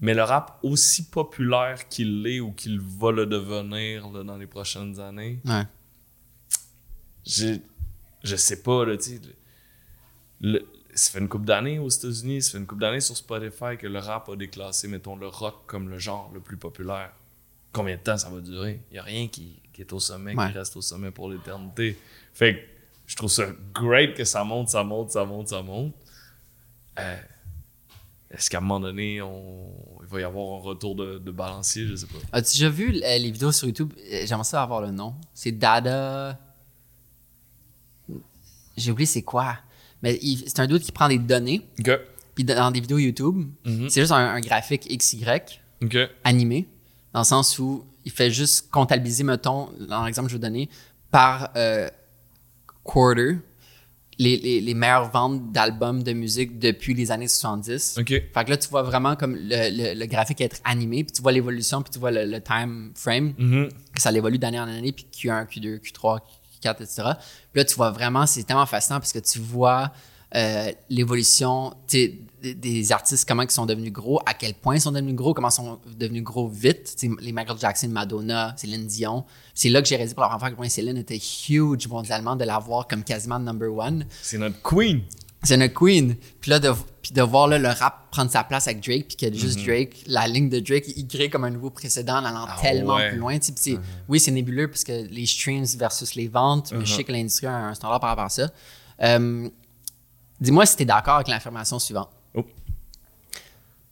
Mais 0.00 0.12
le 0.14 0.22
rap, 0.22 0.58
aussi 0.62 1.06
populaire 1.08 1.88
qu'il 1.88 2.22
l'est 2.22 2.40
ou 2.40 2.52
qu'il 2.52 2.78
va 2.80 3.10
le 3.12 3.26
devenir 3.26 4.08
là, 4.10 4.22
dans 4.22 4.36
les 4.36 4.46
prochaines 4.46 5.00
années, 5.00 5.40
Ouais. 5.44 5.64
je, 7.26 7.58
je 8.22 8.36
sais 8.36 8.62
pas, 8.62 8.84
là, 8.84 8.96
tu 8.96 9.02
sais. 9.16 9.20
le- 10.40 10.66
ça 10.96 11.10
fait 11.12 11.18
une 11.18 11.28
couple 11.28 11.44
d'années 11.44 11.78
aux 11.78 11.88
États-Unis, 11.88 12.42
ça 12.42 12.52
fait 12.52 12.58
une 12.58 12.66
couple 12.66 12.80
d'années 12.80 13.00
sur 13.00 13.16
Spotify 13.16 13.76
que 13.78 13.86
le 13.86 13.98
rap 13.98 14.28
a 14.28 14.34
déclassé, 14.36 14.88
mettons, 14.88 15.14
le 15.16 15.28
rock 15.28 15.54
comme 15.66 15.88
le 15.88 15.98
genre 15.98 16.30
le 16.34 16.40
plus 16.40 16.56
populaire. 16.56 17.12
Combien 17.72 17.96
de 17.96 18.00
temps 18.00 18.16
ça 18.16 18.30
va 18.30 18.40
durer? 18.40 18.80
Il 18.90 18.96
y 18.96 18.98
a 18.98 19.02
rien 19.02 19.28
qui, 19.28 19.60
qui 19.72 19.82
est 19.82 19.92
au 19.92 20.00
sommet, 20.00 20.34
Ouais. 20.34 20.46
qui 20.50 20.58
reste 20.58 20.74
au 20.76 20.80
sommet 20.82 21.10
pour 21.10 21.28
l'éternité. 21.30 21.98
Fait 22.32 22.56
que 22.56 22.60
je 23.06 23.14
trouve 23.16 23.30
ça 23.30 23.44
great 23.74 24.14
que 24.14 24.24
ça 24.24 24.42
monte, 24.42 24.70
ça 24.70 24.82
monte, 24.82 25.10
ça 25.10 25.24
monte, 25.26 25.48
ça 25.48 25.62
monte. 25.62 25.94
Euh, 26.98 27.16
Est-ce 28.30 28.48
qu'à 28.48 28.58
un 28.58 28.62
moment 28.62 28.80
donné, 28.80 29.20
on... 29.20 29.70
il 30.00 30.06
va 30.08 30.20
y 30.20 30.24
avoir 30.24 30.58
un 30.58 30.62
retour 30.62 30.94
de, 30.96 31.18
de 31.18 31.30
balancier? 31.30 31.86
Je 31.86 31.94
sais 31.96 32.06
pas. 32.06 32.16
As-tu 32.32 32.52
déjà 32.54 32.70
vu 32.70 32.88
euh, 33.04 33.18
les 33.18 33.30
vidéos 33.30 33.52
sur 33.52 33.66
YouTube? 33.68 33.92
Euh, 33.98 34.22
J'aimerais 34.24 34.44
ça 34.44 34.62
avoir 34.62 34.80
le 34.80 34.90
nom. 34.90 35.14
C'est 35.34 35.52
Dada. 35.52 36.38
J'ai 38.76 38.90
oublié 38.90 39.06
c'est 39.06 39.22
quoi. 39.22 39.58
Mais 40.02 40.18
c'est 40.46 40.60
un 40.60 40.66
doute 40.66 40.82
qui 40.82 40.92
prend 40.92 41.08
des 41.08 41.18
données, 41.18 41.62
puis 42.34 42.44
dans 42.44 42.70
des 42.70 42.80
vidéos 42.80 42.98
YouTube, 42.98 43.46
Mhm. 43.64 43.88
c'est 43.88 44.00
juste 44.00 44.12
un, 44.12 44.16
un 44.34 44.40
graphique 44.40 44.86
XY 44.88 45.24
OK. 45.82 45.96
animé, 46.24 46.66
dans 47.12 47.20
le 47.20 47.24
sens 47.24 47.58
où 47.58 47.84
il 48.04 48.12
fait 48.12 48.30
juste 48.30 48.70
comptabiliser, 48.70 49.24
mettons, 49.24 49.68
dans 49.88 50.04
l'exemple 50.04 50.26
que 50.28 50.32
je 50.32 50.36
vais 50.36 50.42
donner, 50.42 50.68
par 51.10 51.50
euh, 51.56 51.88
quarter, 52.84 53.38
les, 54.18 54.38
les, 54.38 54.60
les 54.62 54.74
meilleures 54.74 55.10
ventes 55.10 55.52
d'albums 55.52 56.02
de 56.02 56.12
musique 56.14 56.58
depuis 56.58 56.94
les 56.94 57.10
années 57.10 57.28
70. 57.28 57.96
OK. 57.98 58.08
Fait 58.08 58.44
que 58.44 58.50
là, 58.50 58.56
tu 58.56 58.68
vois 58.70 58.82
vraiment 58.82 59.14
comme 59.14 59.34
le, 59.34 59.48
le, 59.94 59.98
le 59.98 60.06
graphique 60.06 60.40
être 60.40 60.58
animé, 60.64 61.04
puis 61.04 61.12
tu 61.12 61.20
vois 61.22 61.32
l'évolution, 61.32 61.82
puis 61.82 61.90
tu 61.92 61.98
vois 61.98 62.10
le, 62.10 62.24
le 62.24 62.40
time 62.40 62.92
frame, 62.94 63.34
Mhm. 63.38 63.68
que 63.94 64.00
ça 64.00 64.10
évolue 64.12 64.38
d'année 64.38 64.58
en 64.60 64.68
année, 64.68 64.92
puis 64.92 65.06
Q1, 65.12 65.46
Q2, 65.46 65.80
Q3, 65.80 66.20
Q4, 66.66 66.82
etc. 66.82 67.02
Là, 67.54 67.64
tu 67.64 67.74
vois 67.74 67.90
vraiment, 67.90 68.26
c'est 68.26 68.44
tellement 68.44 68.66
fascinant 68.66 69.00
parce 69.00 69.12
que 69.12 69.18
tu 69.18 69.38
vois 69.38 69.92
euh, 70.34 70.72
l'évolution 70.90 71.72
des, 71.88 72.92
artistes, 72.92 73.26
comment 73.26 73.42
ils 73.42 73.50
sont 73.50 73.66
devenus 73.66 73.92
gros, 73.92 74.20
à 74.26 74.34
quel 74.34 74.54
point 74.54 74.76
ils 74.76 74.80
sont 74.80 74.92
devenus 74.92 75.14
gros, 75.14 75.34
comment 75.34 75.48
ils 75.48 75.52
sont 75.52 75.80
devenus 75.98 76.22
gros 76.22 76.48
vite. 76.48 76.96
Les 77.20 77.32
Michael 77.32 77.58
Jackson, 77.58 77.88
Madonna, 77.88 78.54
Céline 78.56 78.86
Dion. 78.86 79.24
C'est 79.54 79.68
là 79.68 79.82
que 79.82 79.88
j'ai 79.88 79.96
réalisé 79.96 80.14
pour 80.14 80.22
la 80.22 80.28
première 80.28 80.48
fois 80.48 80.56
point 80.56 80.68
Céline 80.68 80.96
était 80.96 81.18
huge 81.18 81.88
mondialement, 81.88 82.36
de 82.36 82.44
la 82.44 82.58
voir 82.58 82.86
comme 82.86 83.02
quasiment 83.02 83.38
number 83.38 83.72
one. 83.72 84.06
C'est 84.22 84.38
notre 84.38 84.60
queen. 84.62 85.02
C'est 85.42 85.54
une 85.54 85.68
queen. 85.68 86.16
Puis 86.40 86.50
là, 86.50 86.58
de, 86.58 86.72
puis 87.02 87.12
de 87.12 87.22
voir 87.22 87.46
là, 87.46 87.58
le 87.58 87.68
rap 87.68 88.10
prendre 88.10 88.30
sa 88.30 88.42
place 88.42 88.66
avec 88.66 88.82
Drake, 88.84 89.06
puis 89.08 89.16
que 89.16 89.32
juste 89.36 89.64
Drake, 89.64 90.02
la 90.06 90.26
ligne 90.26 90.48
de 90.48 90.58
Drake, 90.60 90.84
il 90.96 91.06
crée 91.06 91.28
comme 91.30 91.44
un 91.44 91.50
nouveau 91.50 91.70
précédent 91.70 92.14
en 92.16 92.24
allant. 92.24 92.46
Ah 92.48 92.56
tellement 92.60 92.96
ouais. 92.96 93.10
plus 93.10 93.18
loin. 93.18 93.38
tu 93.38 93.46
sais. 93.46 93.52
Puis 93.52 93.62
c'est- 93.62 93.78
Oui, 94.08 94.18
c'est 94.18 94.30
nébuleux 94.32 94.68
parce 94.68 94.82
que 94.82 95.06
les 95.08 95.26
streams 95.26 95.64
versus 95.76 96.14
les 96.14 96.26
ventes, 96.28 96.72
mais 96.72 96.84
je 96.84 96.94
sais 96.94 97.04
que 97.04 97.12
l'industrie 97.12 97.46
a 97.46 97.54
un 97.54 97.74
standard 97.74 98.00
par 98.00 98.10
rapport 98.10 98.24
à 98.24 98.28
ça. 98.30 98.50
Euh, 99.02 99.48
Dis-moi 100.40 100.66
si 100.66 100.76
tu 100.76 100.82
es 100.82 100.86
d'accord 100.86 101.14
avec 101.14 101.28
l'affirmation 101.28 101.78
suivante. 101.78 102.10
Oh. 102.34 102.44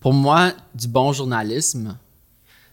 Pour 0.01 0.13
moi, 0.13 0.53
du 0.75 0.89
bon 0.89 1.13
journalisme, 1.13 1.97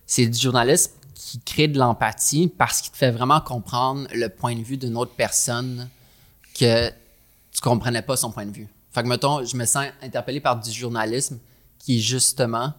c'est 0.06 0.26
du 0.28 0.38
journalisme 0.38 0.92
qui 1.14 1.40
crée 1.40 1.68
de 1.70 1.78
l'empathie 1.80 2.48
parce 2.58 2.82
qu'il 2.82 2.92
te 2.92 2.98
fait 2.98 3.12
vraiment 3.12 3.40
comprendre 3.40 4.08
le 4.14 4.28
point 4.28 4.56
de 4.56 4.62
vue 4.64 4.76
d'une 4.76 4.98
autre 4.98 5.14
personne 5.16 5.88
que 6.60 6.92
tu 7.52 7.62
comprenais 7.62 8.02
pas 8.02 8.16
son 8.18 8.32
point 8.32 8.46
de 8.46 8.56
vue. 8.56 8.68
Fait 8.92 9.04
que, 9.04 9.08
mettons, 9.08 9.44
je 9.46 9.56
me 9.56 9.66
sens 9.66 9.88
interpellé 10.02 10.40
par 10.40 10.60
du 10.60 10.72
journalisme 10.72 11.40
qui, 11.80 12.02
justement, 12.02 12.74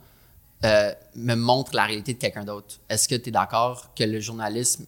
euh, 0.65 0.93
me 1.17 1.35
montre 1.35 1.75
la 1.75 1.87
réalité 1.87 2.15
de 2.15 2.19
quelqu'un 2.19 2.45
d'autre. 2.45 2.79
Est-ce 2.89 3.09
que 3.09 3.15
tu 3.15 3.31
es 3.31 3.33
d'accord 3.33 3.93
que 3.95 4.05
le 4.05 4.21
journalisme 4.21 4.87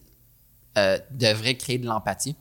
euh, 0.78 0.98
devrait 1.10 1.56
créer 1.56 1.78
de 1.78 1.86
l'empathie? 1.86 2.36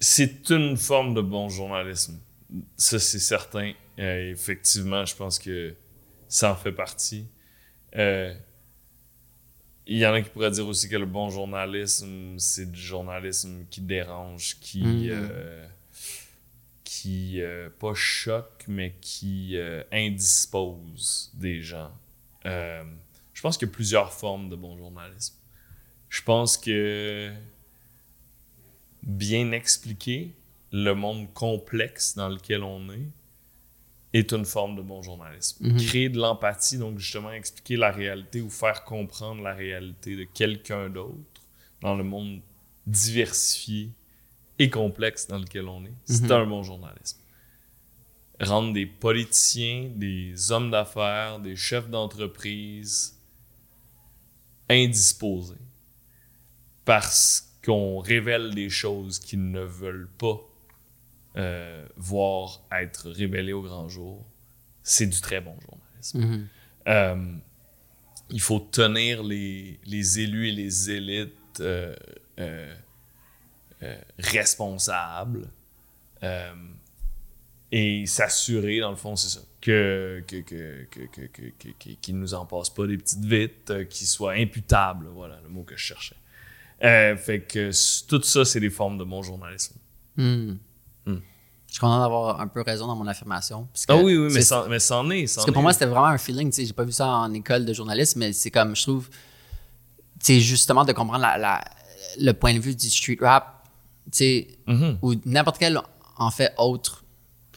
C'est 0.00 0.50
une 0.50 0.76
forme 0.76 1.14
de 1.14 1.20
bon 1.20 1.48
journalisme. 1.48 2.18
Ça, 2.76 2.98
c'est 2.98 3.18
certain. 3.18 3.72
Euh, 3.98 4.32
effectivement, 4.32 5.04
je 5.04 5.14
pense 5.14 5.38
que 5.38 5.74
ça 6.28 6.52
en 6.52 6.56
fait 6.56 6.72
partie. 6.72 7.26
Il 9.90 9.96
y 9.98 10.06
en 10.06 10.12
a 10.12 10.20
qui 10.20 10.28
pourraient 10.28 10.50
dire 10.50 10.66
aussi 10.68 10.88
que 10.88 10.96
le 10.96 11.06
bon 11.06 11.30
journalisme, 11.30 12.38
c'est 12.38 12.70
du 12.70 12.78
journalisme 12.80 13.64
qui 13.70 13.80
dérange, 13.80 14.58
qui, 14.60 14.82
Mhm. 14.82 15.08
euh, 15.10 15.66
qui 16.84 17.40
euh, 17.40 17.70
pas 17.78 17.94
choque, 17.94 18.64
mais 18.68 18.94
qui 19.00 19.56
euh, 19.56 19.82
indispose 19.90 21.30
des 21.34 21.62
gens. 21.62 21.90
Je 22.44 23.40
pense 23.42 23.56
qu'il 23.56 23.68
y 23.68 23.70
a 23.70 23.74
plusieurs 23.74 24.12
formes 24.12 24.48
de 24.50 24.56
bon 24.56 24.76
journalisme. 24.76 25.34
Je 26.10 26.22
pense 26.22 26.56
que 26.56 27.30
bien 29.02 29.52
expliquer 29.52 30.32
le 30.72 30.92
monde 30.94 31.32
complexe 31.34 32.14
dans 32.14 32.28
lequel 32.28 32.62
on 32.62 32.90
est 32.90 33.08
est 34.14 34.32
une 34.32 34.44
forme 34.44 34.76
de 34.76 34.82
bon 34.82 35.02
journalisme. 35.02 35.66
Mhm. 35.68 35.76
Créer 35.78 36.08
de 36.08 36.18
l'empathie, 36.18 36.78
donc 36.78 36.98
justement 36.98 37.30
expliquer 37.32 37.76
la 37.76 37.90
réalité 37.90 38.40
ou 38.40 38.48
faire 38.50 38.84
comprendre 38.84 39.42
la 39.42 39.54
réalité 39.54 40.16
de 40.16 40.24
quelqu'un 40.24 40.88
d'autre 40.88 41.42
dans 41.82 41.94
le 41.94 42.04
monde 42.04 42.40
diversifié 42.86 43.90
et 44.58 44.70
complexe 44.70 45.26
dans 45.28 45.38
lequel 45.38 45.68
on 45.68 45.84
est, 45.84 45.92
c'est 46.06 46.22
Mhm. 46.24 46.32
un 46.32 46.46
bon 46.46 46.62
journalisme. 46.62 47.18
Rendre 48.40 48.72
des 48.72 48.86
politiciens, 48.86 49.90
des 49.94 50.52
hommes 50.52 50.70
d'affaires, 50.70 51.38
des 51.40 51.56
chefs 51.56 51.90
d'entreprise 51.90 53.14
indisposés 54.70 55.54
parce 56.84 57.52
qu'on 57.64 57.98
révèle 57.98 58.54
des 58.54 58.70
choses 58.70 59.18
qu'ils 59.18 59.50
ne 59.50 59.60
veulent 59.62 60.08
pas 60.18 60.40
euh, 61.36 61.86
voir 61.96 62.62
être 62.72 63.10
révélées 63.10 63.52
au 63.52 63.62
grand 63.62 63.88
jour, 63.88 64.26
c'est 64.82 65.06
du 65.06 65.20
très 65.20 65.40
bon 65.40 65.54
journalisme. 65.60 66.20
Mhm. 66.20 66.48
Euh, 66.88 67.32
il 68.30 68.40
faut 68.40 68.60
tenir 68.60 69.22
les, 69.22 69.78
les 69.84 70.20
élus 70.20 70.48
et 70.48 70.52
les 70.52 70.90
élites 70.90 71.60
euh, 71.60 71.94
euh, 72.38 72.74
responsables 74.18 75.50
et 77.70 78.06
s'assurer, 78.06 78.80
dans 78.80 78.90
le 78.90 78.96
fond, 78.96 79.14
c'est 79.14 79.38
ça, 79.38 79.44
que, 79.60 80.24
qu'ils 82.00 82.18
nous 82.18 82.34
en 82.34 82.46
passent 82.46 82.70
pas 82.70 82.86
des 82.86 82.96
petites 82.96 83.24
vites, 83.24 83.88
qu'ils 83.88 84.06
soient 84.06 84.32
imputables, 84.32 85.06
voilà 85.08 85.38
le 85.42 85.48
mot 85.48 85.62
que 85.62 85.76
je 85.76 85.84
cherchais. 85.84 86.16
Fait 86.80 87.46
que 87.46 87.70
tout 88.08 88.22
ça, 88.22 88.44
c'est 88.44 88.60
des 88.60 88.70
formes 88.70 88.98
de 88.98 89.04
bon 89.04 89.22
journalisme. 89.22 89.76
Hmm. 90.16 90.54
Je 91.68 91.74
suis 91.74 91.80
content 91.80 92.00
d'avoir 92.00 92.40
un 92.40 92.48
peu 92.48 92.62
raison 92.62 92.86
dans 92.86 92.96
mon 92.96 93.06
affirmation. 93.06 93.68
parce 93.72 93.84
que 93.86 93.92
Ah 93.92 93.96
oui, 93.96 94.16
oui, 94.16 94.32
mais 94.32 94.40
c'en 94.40 94.68
mais 94.68 94.78
c'en 94.78 95.08
est. 95.10 95.32
Parce 95.34 95.44
que 95.46 95.50
pour 95.50 95.60
est. 95.60 95.62
moi, 95.62 95.72
c'était 95.74 95.84
vraiment 95.86 96.06
un 96.06 96.18
feeling. 96.18 96.50
J'ai 96.52 96.72
pas 96.72 96.84
vu 96.84 96.92
ça 96.92 97.06
en 97.08 97.32
école 97.34 97.64
de 97.66 97.72
journalisme, 97.74 98.20
mais 98.20 98.32
c'est 98.32 98.50
comme, 98.50 98.74
je 98.74 98.82
trouve, 98.84 99.08
c'est 100.20 100.40
justement 100.40 100.84
de 100.84 100.92
comprendre 100.92 101.20
la, 101.22 101.36
la- 101.38 101.64
le 102.18 102.32
point 102.32 102.54
de 102.54 102.58
vue 102.58 102.74
du 102.74 102.88
street 102.90 103.18
rap, 103.20 103.66
Mhm. 104.66 104.98
ou 105.02 105.14
n'importe 105.26 105.58
quel, 105.58 105.78
en 106.16 106.30
fait, 106.30 106.54
autre 106.56 107.04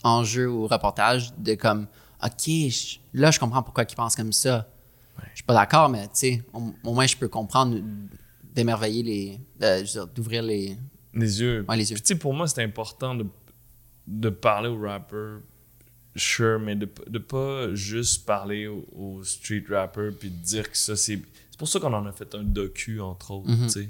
enjeu 0.03 0.49
ou 0.49 0.67
reportage, 0.67 1.31
de 1.37 1.55
comme, 1.55 1.87
OK, 2.21 2.47
je- 2.47 2.97
là, 3.13 3.31
je 3.31 3.39
comprends 3.39 3.63
pourquoi 3.63 3.85
ils 3.89 3.95
pensent 3.95 4.15
comme 4.17 4.33
ça. 4.33 4.67
Je 5.31 5.35
suis 5.35 5.43
pas 5.45 5.53
d'accord, 5.53 5.87
mais 5.87 6.09
au, 6.53 6.73
au 6.83 6.93
moins 6.93 7.05
je 7.07 7.15
peux 7.15 7.27
comprendre 7.29 7.77
d'émerveiller 8.53 9.03
les. 9.03 9.39
je 9.61 9.79
veux 9.79 9.83
dire, 9.85 10.07
d'ouvrir 10.07 10.43
les. 10.43 10.77
Les 11.13 11.41
yeux. 11.41 11.65
Ouais, 11.69 11.77
les 11.77 11.91
yeux. 11.91 11.97
Puis, 12.03 12.15
pour 12.15 12.33
moi, 12.33 12.47
c'est 12.47 12.63
important 12.63 13.15
de, 13.15 13.25
de 14.11 14.29
parler 14.29 14.67
aux 14.69 14.79
rappers, 14.81 15.39
sure, 16.15 16.59
mais 16.59 16.75
de, 16.75 16.87
de 17.07 17.19
pas 17.19 17.73
juste 17.73 18.25
parler 18.25 18.67
aux, 18.67 18.85
aux 18.95 19.23
street 19.23 19.63
rappers 19.69 20.11
puis 20.19 20.29
de 20.29 20.35
dire 20.43 20.69
que 20.69 20.77
ça, 20.77 20.95
c'est. 20.95 21.19
C'est 21.49 21.57
pour 21.57 21.67
ça 21.67 21.79
qu'on 21.79 21.93
en 21.93 22.05
a 22.07 22.11
fait 22.11 22.33
un 22.35 22.43
docu, 22.43 22.99
entre 22.99 23.31
autres, 23.31 23.49
Mhm. 23.51 23.63
tu 23.67 23.69
sais. 23.69 23.89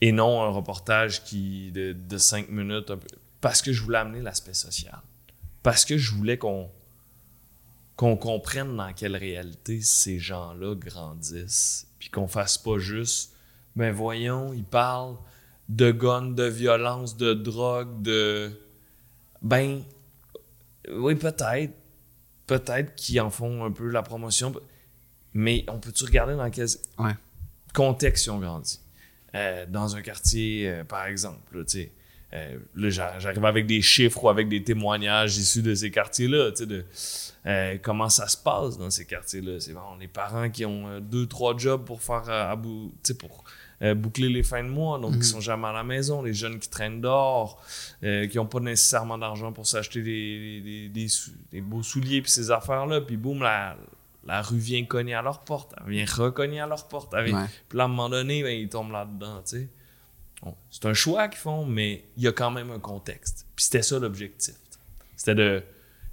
Et 0.00 0.12
non 0.12 0.42
un 0.42 0.48
reportage 0.50 1.24
qui 1.24 1.70
de, 1.72 1.92
de 1.92 2.18
cinq 2.18 2.48
minutes, 2.50 2.90
un 2.90 2.96
peu- 2.98 3.06
parce 3.40 3.62
que 3.62 3.72
je 3.72 3.82
voulais 3.82 3.98
amener 3.98 4.20
l'aspect 4.20 4.54
social. 4.54 4.98
Parce 5.62 5.84
que 5.84 5.96
je 5.96 6.12
voulais 6.14 6.38
qu'on 6.38 6.68
qu'on 7.96 8.16
comprenne 8.16 8.76
dans 8.76 8.92
quelle 8.92 9.16
réalité 9.16 9.80
ces 9.80 10.18
gens-là 10.20 10.74
grandissent. 10.76 11.86
Puis 11.98 12.10
qu'on 12.10 12.28
fasse 12.28 12.56
pas 12.58 12.78
juste, 12.78 13.32
ben 13.74 13.92
voyons, 13.92 14.52
ils 14.52 14.62
parlent 14.64 15.16
de 15.68 15.90
guns, 15.90 16.30
de 16.30 16.44
violence, 16.44 17.16
de 17.16 17.34
drogue, 17.34 18.02
de. 18.02 18.52
Ben, 19.42 19.82
oui, 20.90 21.14
peut-être. 21.14 21.72
Peut-être 22.46 22.94
qu'ils 22.94 23.20
en 23.20 23.30
font 23.30 23.64
un 23.64 23.70
peu 23.70 23.88
la 23.88 24.02
promotion. 24.02 24.52
Mais 25.34 25.64
on 25.68 25.78
peut-tu 25.78 26.04
regarder 26.04 26.34
dans 26.34 26.50
quel 26.50 26.66
Ouais. 26.98 27.12
contexte 27.74 28.26
ils 28.26 28.30
ont 28.30 28.38
grandi? 28.38 28.80
Euh, 29.34 29.66
dans 29.68 29.94
un 29.96 30.00
quartier, 30.02 30.68
euh, 30.68 30.84
par 30.84 31.04
exemple, 31.06 31.56
là, 31.58 31.64
tu 31.64 31.82
sais. 31.82 31.92
euh, 32.34 32.58
là, 32.74 32.90
j'a- 32.90 33.18
j'arrive 33.18 33.42
avec 33.46 33.66
des 33.66 33.80
chiffres 33.80 34.24
ou 34.24 34.28
avec 34.28 34.48
des 34.50 34.62
témoignages 34.62 35.36
issus 35.38 35.62
de 35.62 35.74
ces 35.74 35.90
quartiers-là, 35.90 36.50
tu 36.52 36.58
sais, 36.58 36.66
de 36.66 36.84
euh, 37.46 37.78
comment 37.82 38.08
ça 38.10 38.28
se 38.28 38.36
passe 38.36 38.76
dans 38.76 38.90
ces 38.90 39.06
quartiers-là? 39.06 39.60
C'est 39.60 39.72
bon, 39.72 39.96
les 39.98 40.08
parents 40.08 40.50
qui 40.50 40.64
ont 40.66 40.88
euh, 40.88 41.00
deux, 41.00 41.26
trois 41.26 41.56
jobs 41.56 41.84
pour 41.84 42.02
faire 42.02 42.28
à 42.28 42.54
bout- 42.56 42.92
tu 43.02 43.12
sais, 43.12 43.14
pour 43.18 43.44
euh, 43.82 43.94
boucler 43.94 44.28
les 44.28 44.42
fins 44.42 44.62
de 44.64 44.68
mois, 44.68 44.98
donc 44.98 45.12
Mhm. 45.12 45.18
ils 45.18 45.24
sont 45.24 45.40
jamais 45.40 45.68
à 45.68 45.72
la 45.72 45.84
maison, 45.84 46.22
les 46.22 46.34
jeunes 46.34 46.58
qui 46.58 46.68
traînent 46.68 47.00
dehors, 47.00 47.62
euh, 48.02 48.26
qui 48.26 48.36
n'ont 48.36 48.46
pas 48.46 48.60
nécessairement 48.60 49.18
d'argent 49.18 49.52
pour 49.52 49.66
s'acheter 49.66 50.02
des, 50.02 50.60
des, 50.60 50.88
des 50.88 51.08
sou- 51.08 51.30
des 51.52 51.60
beaux 51.60 51.82
souliers 51.82 52.20
puis 52.22 52.30
ces 52.30 52.50
affaires-là, 52.50 53.00
puis 53.02 53.16
boum, 53.16 53.40
la, 53.42 53.76
la 54.26 54.42
rue 54.42 54.58
vient 54.58 54.84
cogner 54.84 55.14
à 55.14 55.22
leur 55.22 55.40
porte, 55.44 55.74
elle 55.84 55.92
vient 55.92 56.04
recogner 56.06 56.60
à 56.60 56.66
leur 56.66 56.88
porte, 56.88 57.14
puis 57.68 57.78
là, 57.78 57.82
à 57.84 57.86
un 57.86 57.88
moment 57.88 58.08
donné, 58.10 58.42
ben, 58.42 58.50
ils 58.58 58.68
tombent 58.68 58.92
là-dedans, 58.92 59.42
tu 59.46 59.56
sais. 59.58 59.68
Bon, 60.42 60.54
c'est 60.70 60.86
un 60.86 60.94
choix 60.94 61.28
qu'ils 61.28 61.38
font, 61.40 61.64
mais 61.66 62.04
il 62.16 62.22
y 62.24 62.28
a 62.28 62.32
quand 62.32 62.50
même 62.52 62.70
un 62.70 62.78
contexte. 62.78 63.46
Puis 63.56 63.64
c'était 63.64 63.82
ça 63.82 63.98
l'objectif. 63.98 64.54
C'était 65.16 65.34
de, 65.34 65.62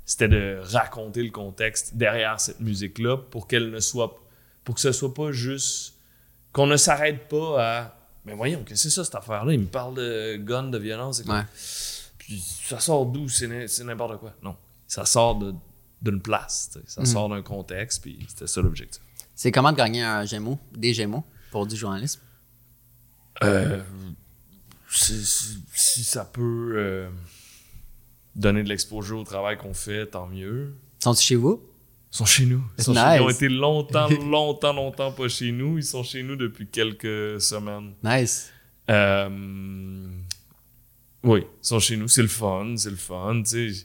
c'était 0.03 0.27
de 0.27 0.59
raconter 0.63 1.21
le 1.23 1.29
contexte 1.29 1.95
derrière 1.95 2.39
cette 2.39 2.59
musique-là 2.59 3.17
pour 3.17 3.47
qu'elle 3.47 3.69
ne 3.69 3.79
soit, 3.79 4.19
pour 4.63 4.75
que 4.75 4.81
ce 4.81 4.91
soit 4.91 5.13
pas 5.13 5.31
juste, 5.31 5.94
qu'on 6.55 6.67
ne 6.67 6.77
s'arrête 6.77 7.27
pas 7.27 7.61
à, 7.81 7.95
mais 8.23 8.33
voyons, 8.33 8.63
que 8.63 8.75
c'est 8.75 8.89
ça 8.89 9.03
cette 9.03 9.15
affaire-là? 9.15 9.51
Il 9.51 9.59
me 9.59 9.65
parle 9.65 9.95
de 9.95 10.37
gun, 10.37 10.63
de 10.69 10.77
violence? 10.77 11.21
Ouais. 11.27 11.41
Puis 12.17 12.39
ça 12.39 12.79
sort 12.79 13.05
d'où? 13.07 13.27
C'est 13.27 13.83
n'importe 13.83 14.17
quoi. 14.21 14.33
Non. 14.41 14.55
Ça 14.87 15.03
sort 15.05 15.37
d'une 16.01 16.21
place, 16.21 16.77
ça 16.87 17.01
Mhm. 17.01 17.05
sort 17.07 17.27
d'un 17.29 17.41
contexte, 17.41 18.01
puis 18.03 18.17
c'était 18.29 18.47
ça 18.47 18.61
l'objectif. 18.61 19.01
C'est 19.35 19.51
comment 19.51 19.73
de 19.73 19.77
gagner 19.77 20.01
un 20.03 20.23
Gémeaux, 20.23 20.57
des 20.73 20.93
Gémeaux, 20.93 21.25
pour 21.51 21.67
du 21.67 21.75
journalisme? 21.75 22.21
Euh, 23.43 23.81
si 24.89 26.03
ça 26.05 26.23
peut 26.23 26.73
euh, 26.77 27.09
donner 28.33 28.63
de 28.63 28.69
l'exposure 28.69 29.19
au 29.19 29.23
travail 29.25 29.57
qu'on 29.57 29.73
fait, 29.73 30.05
tant 30.07 30.27
mieux. 30.27 30.73
Sont-ils 31.03 31.21
chez 31.25 31.35
vous? 31.35 31.61
Ils 32.15 32.17
sont 32.19 32.25
chez 32.25 32.45
nous. 32.45 32.63
Ils, 32.77 32.83
sont 32.85 32.93
Nice. 32.93 33.01
chez- 33.01 33.15
ils 33.17 33.21
ont 33.21 33.29
été 33.29 33.49
longtemps, 33.49 34.07
longtemps, 34.29 34.71
longtemps 34.71 35.11
pas 35.11 35.27
chez 35.27 35.51
nous. 35.51 35.77
Ils 35.79 35.83
sont 35.83 36.01
chez 36.01 36.23
nous 36.23 36.37
depuis 36.37 36.65
quelques 36.65 37.41
semaines. 37.41 37.91
Nice. 38.01 38.53
Euh, 38.89 40.07
oui, 41.23 41.41
ils 41.41 41.67
sont 41.67 41.79
chez 41.81 41.97
nous. 41.97 42.07
C'est 42.07 42.21
le 42.21 42.29
fun, 42.29 42.75
c'est 42.77 42.89
le 42.89 42.95
fun. 42.95 43.43
Il 43.53 43.75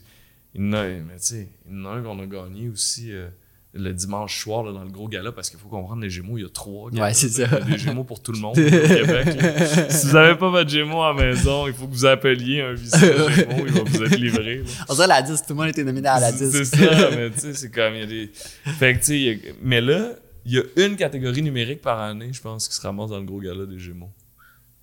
y 0.55 0.61
en 0.69 0.71
a, 0.73 0.83
mais 0.87 1.17
tu 1.17 1.25
sais, 1.25 1.49
il 1.69 1.77
y 1.77 1.81
en 1.81 1.85
a 1.87 1.89
un 1.89 2.01
qu'on 2.03 2.19
a 2.19 2.25
gagné 2.25 2.69
aussi 2.69 3.11
euh, 3.11 3.27
le 3.73 3.93
dimanche 3.93 4.37
soir 4.43 4.63
là, 4.63 4.73
dans 4.73 4.83
le 4.83 4.89
gros 4.89 5.07
gala 5.07 5.31
parce 5.31 5.49
qu'il 5.49 5.57
faut 5.59 5.69
comprendre, 5.69 6.01
les 6.01 6.09
Gémeaux, 6.09 6.37
il 6.37 6.41
y 6.41 6.45
a 6.45 6.49
trois. 6.49 6.91
galas, 6.91 7.05
Ouais, 7.07 7.13
c'est 7.13 7.37
là. 7.39 7.49
ça. 7.49 7.59
Des 7.61 7.77
Gémeaux 7.77 8.03
pour 8.03 8.21
tout 8.21 8.33
le 8.33 8.39
monde 8.39 8.51
au 8.59 8.61
Québec. 8.61 9.41
là. 9.41 9.89
si 9.89 10.07
vous 10.07 10.13
n'avez 10.13 10.35
pas 10.35 10.49
votre 10.49 10.69
Gémeaux 10.69 11.01
à 11.01 11.13
la 11.13 11.23
maison, 11.23 11.67
il 11.67 11.73
faut 11.73 11.87
que 11.87 11.93
vous 11.93 12.05
appeliez 12.05 12.61
un 12.61 12.73
visiteur 12.73 13.29
Gémeaux, 13.31 13.65
il 13.65 13.71
va 13.73 13.83
vous 13.83 14.03
être 14.03 14.15
livré. 14.17 14.57
là. 14.57 14.63
On 14.89 14.93
dirait 14.95 15.07
la 15.07 15.21
10, 15.21 15.41
tout 15.41 15.45
le 15.49 15.55
monde 15.55 15.67
était 15.69 15.83
nominé 15.85 16.07
à 16.09 16.19
la 16.19 16.31
C'est 16.33 16.49
10. 16.49 16.51
c'est 16.51 16.65
ça, 16.65 17.09
mais 17.15 17.29
tu 17.31 17.39
sais, 17.39 17.53
c'est 17.53 17.71
comme, 17.71 17.93
il 17.95 17.99
y 17.99 18.03
a 18.03 18.05
des... 18.07 18.31
Fait 18.33 18.93
que, 18.93 18.99
tu 18.99 19.05
sais, 19.05 19.39
a- 19.49 19.53
mais 19.61 19.79
là, 19.79 20.09
il 20.45 20.53
y 20.53 20.57
a 20.59 20.63
une 20.85 20.97
catégorie 20.97 21.41
numérique 21.41 21.81
par 21.81 21.99
année, 22.01 22.33
je 22.33 22.41
pense, 22.41 22.67
qui 22.67 22.75
se 22.75 22.81
ramasse 22.81 23.11
dans 23.11 23.19
le 23.19 23.25
gros 23.25 23.39
gala 23.39 23.65
des 23.65 23.79
Gémeaux. 23.79 24.11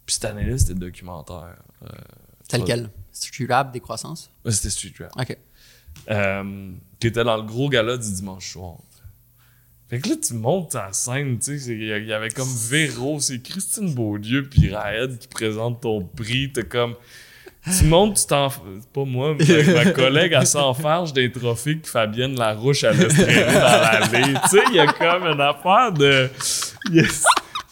Puis 0.06 0.14
cette 0.14 0.24
année-là, 0.24 0.56
c'était 0.56 0.72
le 0.74 0.78
documentaire. 0.80 1.56
Euh, 1.84 1.88
C'est 2.48 2.56
lequel? 2.58 2.88
Street 3.12 3.46
Rap, 3.50 3.72
décroissance? 3.72 4.30
ouais, 4.46 4.52
c'était 4.52 4.70
Street 4.70 4.92
Rap. 5.00 5.10
OK. 5.20 5.36
Euh, 6.10 6.70
qui 7.00 7.06
était 7.06 7.22
dans 7.24 7.36
le 7.36 7.42
gros 7.44 7.68
gala 7.68 7.96
du 7.96 8.10
dimanche 8.12 8.52
soir. 8.52 8.74
Fait 9.88 10.00
que 10.00 10.08
là, 10.10 10.16
tu 10.22 10.34
montes 10.34 10.74
à 10.74 10.86
la 10.88 10.92
scène, 10.92 11.38
tu 11.38 11.58
sais, 11.58 11.72
il 11.72 11.84
y 11.84 12.12
a- 12.12 12.16
avait 12.16 12.28
comme 12.30 12.48
Véro, 12.68 13.20
c'est 13.20 13.40
Christine 13.40 13.94
Beaulieu 13.94 14.46
puis 14.48 14.74
Raed 14.74 15.18
qui 15.18 15.28
présente 15.28 15.80
ton 15.80 16.02
prix, 16.04 16.52
t'es 16.52 16.64
comme... 16.64 16.94
Tu 17.78 17.84
montes, 17.84 18.16
tu 18.18 18.26
t'en... 18.26 18.48
Pas 18.50 19.04
moi, 19.04 19.34
mais 19.38 19.64
ma 19.72 19.86
collègue, 19.92 20.32
elle 20.38 20.46
s'enfarge 20.46 21.12
des 21.12 21.30
trophées 21.32 21.78
que 21.78 21.88
Fabienne 21.88 22.36
Larouche, 22.38 22.82
laisse 22.82 23.14
traîner 23.14 23.44
dans 23.44 23.60
l'allée. 23.60 24.34
Tu 24.44 24.48
sais, 24.56 24.62
il 24.70 24.76
y 24.76 24.80
a 24.80 24.86
comme 24.92 25.24
une 25.24 25.40
affaire 25.40 25.92
de... 25.92 26.28
A, 26.28 27.02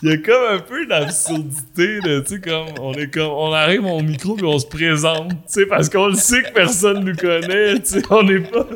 il 0.06 0.12
y 0.12 0.14
a 0.14 0.18
comme 0.18 0.54
un 0.54 0.60
peu 0.60 0.86
d'absurdité, 0.86 1.98
tu 2.00 2.26
sais, 2.26 2.40
comme... 2.40 2.68
On 2.80 2.92
est 2.92 3.12
comme... 3.12 3.32
On 3.32 3.52
arrive 3.52 3.84
au 3.84 4.00
micro 4.00 4.36
puis 4.36 4.46
on 4.46 4.56
se 4.56 4.66
présente, 4.66 5.30
tu 5.30 5.36
sais, 5.48 5.66
parce 5.66 5.88
qu'on 5.88 6.06
le 6.06 6.14
sait 6.14 6.44
que 6.44 6.52
personne 6.52 7.04
nous 7.04 7.16
connaît, 7.16 7.80
tu 7.80 7.86
sais, 7.86 8.02
on 8.10 8.28
est 8.28 8.48
pas... 8.48 8.68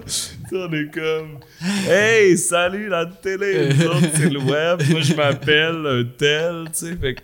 on 0.53 0.73
est 0.73 0.93
comme... 0.93 1.39
Hey, 1.89 2.37
salut 2.37 2.89
la 2.89 3.07
télé, 3.07 3.71
c'est 4.15 4.29
le 4.29 4.41
web, 4.41 4.83
moi 4.91 5.01
je 5.03 5.15
m'appelle 5.15 6.09
tel, 6.19 6.65
tu 6.73 6.87
sais, 6.87 6.97
fait 6.97 7.17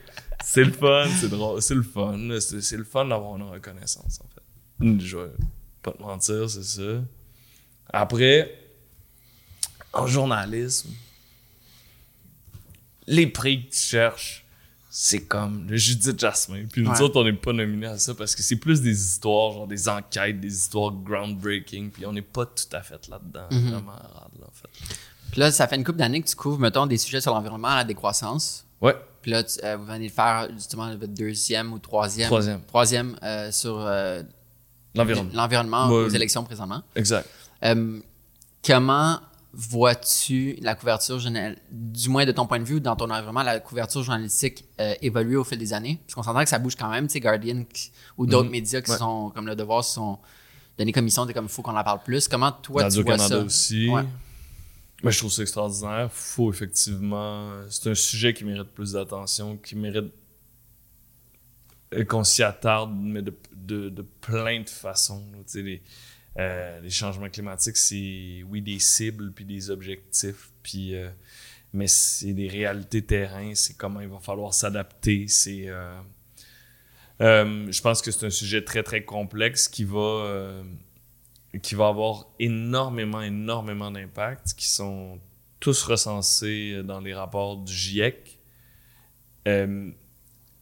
c'est 0.45 0.63
le 0.63 0.73
fun, 0.73 1.07
c'est 1.21 1.29
drôle, 1.29 1.61
c'est 1.61 1.75
le 1.75 1.83
fun, 1.83 2.17
c'est 2.39 2.77
le 2.77 2.85
fun 2.85 3.07
d'avoir 3.07 3.37
une 3.37 3.43
reconnaissance 3.43 4.21
en 4.21 4.29
fait. 4.29 5.05
Je 5.05 5.17
vais 5.17 5.31
pas 5.83 5.91
te 5.91 6.01
mentir, 6.01 6.49
c'est 6.49 6.63
ça. 6.63 7.03
Après, 7.93 8.57
en 9.93 10.07
journalisme, 10.07 10.91
les 13.07 13.27
prix 13.27 13.67
que 13.67 13.73
tu 13.75 13.81
cherches, 13.81 14.45
c'est 14.91 15.25
comme 15.27 15.67
le 15.69 15.77
Judith 15.77 16.19
Jasmin. 16.19 16.65
Puis 16.73 16.83
nous 16.83 16.91
Ouais. 16.91 17.01
autres, 17.03 17.21
on 17.21 17.25
n'est 17.25 17.33
pas 17.35 17.53
nominés 17.53 17.87
à 17.87 17.99
ça 17.99 18.15
parce 18.15 18.35
que 18.35 18.43
c'est 18.43 18.57
plus 18.57 18.81
des 18.81 18.99
histoires, 18.99 19.53
genre 19.53 19.67
des 19.67 19.89
enquêtes, 19.89 20.41
des 20.41 20.53
histoires 20.55 20.91
groundbreaking. 20.93 21.91
Puis 21.91 22.07
on 22.07 22.13
n'est 22.13 22.23
pas 22.23 22.47
tout 22.47 22.65
à 22.75 22.83
fait 22.83 23.07
là-dedans. 23.09 23.47
Mhm. 23.51 23.71
Vraiment 23.73 23.93
rare, 23.93 24.31
là, 24.41 24.47
en 24.49 24.53
fait. 24.55 24.69
Puis 25.31 25.41
là, 25.41 25.51
ça 25.53 25.67
fait 25.69 25.77
une 25.77 25.85
couple 25.85 25.99
d'années 25.99 26.23
que 26.23 26.29
tu 26.29 26.37
couvres, 26.37 26.59
mettons, 26.59 26.87
des 26.87 26.97
sujets 26.99 27.21
sur 27.21 27.35
l'environnement 27.35 27.75
la 27.75 27.85
décroissance. 27.85 28.65
Ouais, 28.81 28.95
Puis 29.23 29.31
là, 29.33 29.43
tu- 29.43 29.59
euh, 29.65 29.77
vous 29.77 29.85
venez 29.85 30.09
de 30.09 30.13
faire 30.13 30.49
justement 30.55 30.89
votre 30.97 31.13
deuxième 31.13 31.73
ou 31.73 31.79
troisième. 31.79 32.27
Troisième. 32.29 32.63
Troisième 32.63 33.17
euh, 33.23 33.51
sur 33.51 33.79
euh, 33.81 34.23
l'environnement. 34.95 35.31
l'environnement 35.35 35.87
aux 35.89 36.09
élections 36.09 36.45
présentement. 36.45 36.83
Exact. 36.95 37.29
Comment 38.67 39.21
vois-tu 39.59 40.59
la 40.61 40.75
couverture, 40.75 41.19
générale, 41.19 41.57
du 41.73 42.11
moins 42.11 42.27
de 42.27 42.33
ton 42.33 42.47
point 42.47 42.59
de 42.59 42.65
vue, 42.65 42.79
dans 42.81 42.95
ton 42.95 43.09
environnement, 43.11 43.43
la 43.43 43.59
couverture 43.59 44.03
journalistique 44.03 44.65
euh, 44.81 44.95
évoluer 45.01 45.37
au 45.37 45.45
fil 45.45 45.57
des 45.59 45.73
années? 45.73 45.99
Parce 46.05 46.15
qu'on 46.15 46.23
s'entend 46.23 46.43
que 46.43 46.49
ça 46.51 46.59
bouge 46.59 46.77
quand 46.77 46.91
même, 46.91 47.07
tu 47.07 47.15
sais, 47.15 47.21
Guardian 47.21 47.65
qui- 47.73 47.91
ou 48.19 48.27
d'autres 48.27 48.45
Mhm. 48.47 48.51
médias 48.53 48.81
qui 48.83 48.91
Ouais. 48.91 48.99
sont, 48.99 49.31
comme 49.35 49.47
Le 49.47 49.57
Devoir, 49.57 49.83
se 49.83 49.95
sont 49.95 50.19
donnés 50.79 50.93
comme 50.93 51.05
mission, 51.07 51.27
comme 51.27 51.47
il 51.47 51.51
faut 51.51 51.63
qu'on 51.63 51.75
en 51.77 51.83
parle 51.85 52.03
plus. 52.05 52.29
Comment 52.29 52.53
toi, 52.53 52.61
tu 52.63 52.73
vois 52.73 52.83
Radio-Canada 52.83 53.29
ça? 53.29 53.39
aussi. 53.45 53.89
Ouais. 53.89 54.05
Moi, 55.03 55.11
je 55.13 55.19
trouve 55.19 55.33
ça 55.33 55.41
extraordinaire. 55.43 56.11
Faut 56.13 56.51
effectivement. 56.53 57.51
C'est 57.71 57.91
un 57.91 57.95
sujet 57.95 58.35
qui 58.35 58.45
mérite 58.45 58.69
plus 58.69 58.93
d'attention, 58.93 59.57
qui 59.57 59.75
mérite 59.75 60.13
euh, 61.95 62.05
qu'on 62.05 62.25
s'y 62.25 62.43
attarde, 62.43 62.91
mais 62.95 63.23
de, 63.23 63.33
de, 63.55 63.89
de 63.89 64.03
plein 64.03 64.61
de 64.61 64.69
façons. 64.69 65.23
Tu 65.39 65.43
sais, 65.47 65.63
les, 65.63 65.83
euh, 66.39 66.81
les 66.81 66.91
changements 66.91 67.31
climatiques, 67.31 67.77
c'est 67.77 68.43
oui 68.49 68.61
des 68.61 68.79
cibles 68.79 69.33
puis 69.33 69.45
des 69.45 69.71
objectifs, 69.71 70.51
puis 70.63 70.95
euh, 70.95 71.09
mais 71.73 71.87
c'est 71.87 72.33
des 72.33 72.49
réalités 72.49 73.03
terrain. 73.03 73.55
C'est 73.55 73.77
comment 73.77 74.01
il 74.01 74.09
va 74.09 74.19
falloir 74.19 74.55
s'adapter. 74.55 75.29
C'est 75.29 75.69
euh, 75.69 76.01
euh, 77.21 77.71
je 77.71 77.81
pense 77.83 78.03
que 78.03 78.11
c'est 78.11 78.27
un 78.27 78.31
sujet 78.31 78.65
très 78.65 78.83
très 78.83 79.05
complexe 79.05 79.69
qui 79.69 79.85
va 79.85 79.99
euh, 79.99 80.65
qui 81.63 81.75
va 81.75 81.89
avoir 81.89 82.27
énormément, 82.39 83.23
énormément 83.23 83.91
d'impacts 83.91 84.55
qui 84.55 84.69
sont 84.69 85.19
tous 85.61 85.83
recensés 85.85 86.83
dans 86.85 87.01
les 87.01 87.15
rapports 87.15 87.57
du 87.57 87.73
GIEC. 87.73 88.39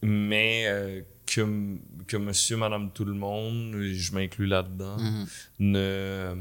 Mais 0.01 1.03
que, 1.35 1.77
que 2.07 2.17
monsieur, 2.17 2.57
madame, 2.57 2.91
tout 2.91 3.05
le 3.05 3.13
monde, 3.13 3.75
je 3.81 4.13
m'inclus 4.13 4.45
là-dedans, 4.47 4.97
Mhm. 4.97 5.25
ne, 5.59 6.35